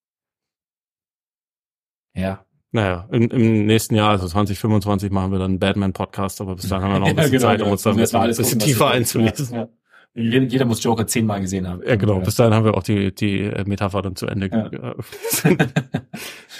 Ja. 2.15 2.43
Naja, 2.71 3.07
im, 3.11 3.29
im 3.29 3.65
nächsten 3.65 3.95
Jahr, 3.95 4.09
also 4.11 4.27
2025, 4.27 5.09
machen 5.11 5.31
wir 5.31 5.39
dann 5.39 5.51
einen 5.51 5.59
Batman-Podcast, 5.59 6.41
aber 6.41 6.55
bis 6.55 6.67
dahin 6.67 6.83
haben 6.85 6.93
wir 6.93 6.99
noch 6.99 7.07
ein 7.07 7.15
bisschen 7.15 7.39
Zeit, 7.39 7.61
um 7.61 7.71
uns 7.71 7.81
da 7.83 7.91
ein 7.91 7.95
bisschen, 8.27 8.59
tiefer 8.59 8.89
einzulesen. 8.91 9.55
Ja, 9.55 9.61
ja. 9.61 9.69
Jeder, 10.19 10.65
muss 10.65 10.83
Joker 10.83 11.05
zehnmal 11.05 11.41
gesehen 11.41 11.67
haben. 11.67 11.83
Ja, 11.85 11.95
genau. 11.95 12.19
Bis 12.19 12.35
dahin 12.35 12.53
haben 12.53 12.65
wir 12.65 12.73
auch 12.73 12.81
die, 12.83 13.13
die 13.13 13.41
äh, 13.41 13.63
Metapher 13.65 14.01
dann 14.01 14.15
zu 14.15 14.25
Ende 14.25 14.49
Ja. 14.51 14.67
ge- 14.69 14.95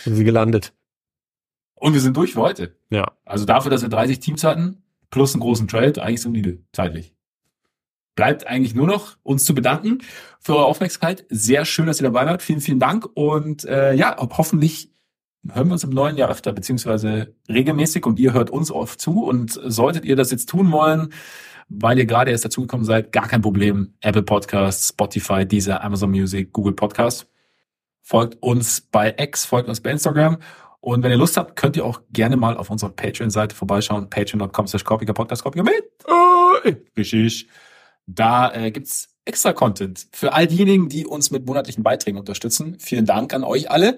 sind 0.04 0.16
sie 0.16 0.24
gelandet. 0.24 0.74
Und 1.80 1.94
wir 1.94 2.02
sind 2.02 2.18
durch 2.18 2.34
für 2.34 2.42
heute. 2.42 2.76
Ja. 2.90 3.12
Also 3.26 3.46
dafür, 3.46 3.72
dass 3.72 3.82
wir 3.82 3.90
30 3.90 4.20
Teams 4.20 4.44
hatten, 4.44 4.84
plus 5.10 5.34
einen 5.34 5.42
großen 5.42 5.68
Trade, 5.68 6.02
eigentlich 6.02 6.22
solide, 6.22 6.60
zeitlich. 6.74 7.14
Bleibt 8.16 8.48
eigentlich 8.48 8.74
nur 8.74 8.88
noch, 8.88 9.16
uns 9.22 9.46
zu 9.46 9.54
bedanken 9.54 10.00
für 10.40 10.56
eure 10.56 10.66
Aufmerksamkeit. 10.66 11.26
Sehr 11.30 11.66
schön, 11.66 11.86
dass 11.86 12.02
ihr 12.02 12.08
dabei 12.12 12.26
wart. 12.26 12.42
Vielen, 12.42 12.62
vielen 12.62 12.80
Dank. 12.80 13.08
Und 13.14 13.64
äh, 13.66 13.94
ja, 13.94 14.16
hoffentlich 14.20 14.92
hören 15.48 15.68
wir 15.68 15.74
uns 15.74 15.84
im 15.84 15.92
neuen 15.92 16.18
Jahr 16.18 16.30
öfter, 16.30 16.52
beziehungsweise 16.52 17.36
regelmäßig 17.48 18.06
und 18.08 18.20
ihr 18.20 18.34
hört 18.34 18.50
uns 18.50 18.72
oft 18.72 19.00
zu. 19.00 19.24
Und 19.24 19.60
solltet 19.64 20.04
ihr 20.04 20.16
das 20.16 20.32
jetzt 20.32 20.50
tun 20.50 20.72
wollen, 20.72 21.14
weil 21.70 22.00
ihr 22.00 22.08
gerade 22.08 22.32
erst 22.32 22.46
dazugekommen 22.46 22.86
seid, 22.86 23.12
gar 23.12 23.28
kein 23.28 23.44
Problem. 23.44 23.94
Apple 24.02 24.24
Podcasts, 24.24 24.90
Spotify, 24.90 25.46
Deezer, 25.46 25.84
Amazon 25.84 26.10
Music, 26.10 26.52
Google 26.54 26.74
Podcasts. 26.74 27.28
Folgt 28.02 28.42
uns 28.42 28.82
bei 28.82 29.14
X, 29.18 29.46
folgt 29.46 29.70
uns 29.70 29.82
bei 29.82 29.92
Instagram. 29.92 30.38
Und 30.80 31.04
wenn 31.04 31.12
ihr 31.12 31.18
Lust 31.18 31.38
habt, 31.38 31.56
könnt 31.56 31.76
ihr 31.76 31.86
auch 31.86 32.02
gerne 32.12 32.38
mal 32.38 32.56
auf 32.56 32.70
unserer 32.70 32.92
Patreon-Seite 32.92 33.56
vorbeischauen. 33.56 34.10
Patreon.com 34.10 34.68
slash 34.68 34.84
Podcast 34.84 35.46
mit. 35.56 35.68
Äh, 36.08 36.76
Richtig. 36.96 37.48
Da 38.06 38.54
äh, 38.54 38.72
gibt's 38.72 39.10
extra 39.26 39.54
Content 39.54 40.08
für 40.14 40.34
all 40.34 40.48
diejenigen, 40.48 40.88
die 40.88 41.06
uns 41.06 41.32
mit 41.32 41.46
monatlichen 41.46 41.84
Beiträgen 41.84 42.18
unterstützen. 42.18 42.78
Vielen 42.80 43.06
Dank 43.06 43.34
an 43.34 43.44
euch 43.44 43.70
alle. 43.70 43.98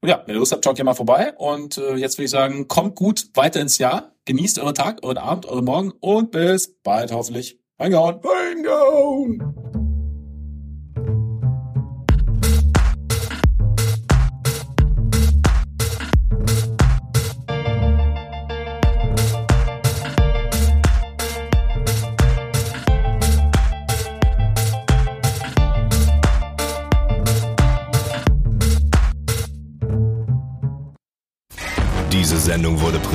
Und 0.00 0.08
ja, 0.08 0.22
wenn 0.24 0.34
ihr 0.34 0.38
Lust 0.38 0.52
habt, 0.52 0.64
schaut 0.64 0.78
ihr 0.78 0.84
mal 0.84 0.94
vorbei. 0.94 1.34
Und 1.36 1.76
äh, 1.78 1.96
jetzt 1.96 2.16
würde 2.16 2.24
ich 2.24 2.30
sagen, 2.30 2.68
kommt 2.68 2.96
gut 2.96 3.30
weiter 3.34 3.60
ins 3.60 3.78
Jahr. 3.78 4.12
Genießt 4.24 4.58
euren 4.58 4.74
Tag, 4.74 5.00
euren 5.02 5.18
Abend, 5.18 5.46
euren 5.46 5.64
Morgen 5.64 5.92
und 6.00 6.30
bis 6.30 6.80
bald 6.82 7.12
hoffentlich. 7.12 7.60
Reingehauen. 7.78 8.20
Reingehauen. 8.22 9.59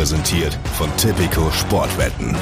Präsentiert 0.05 0.55
von 0.77 0.95
Tipico 0.97 1.49
Sportwetten. 1.49 2.37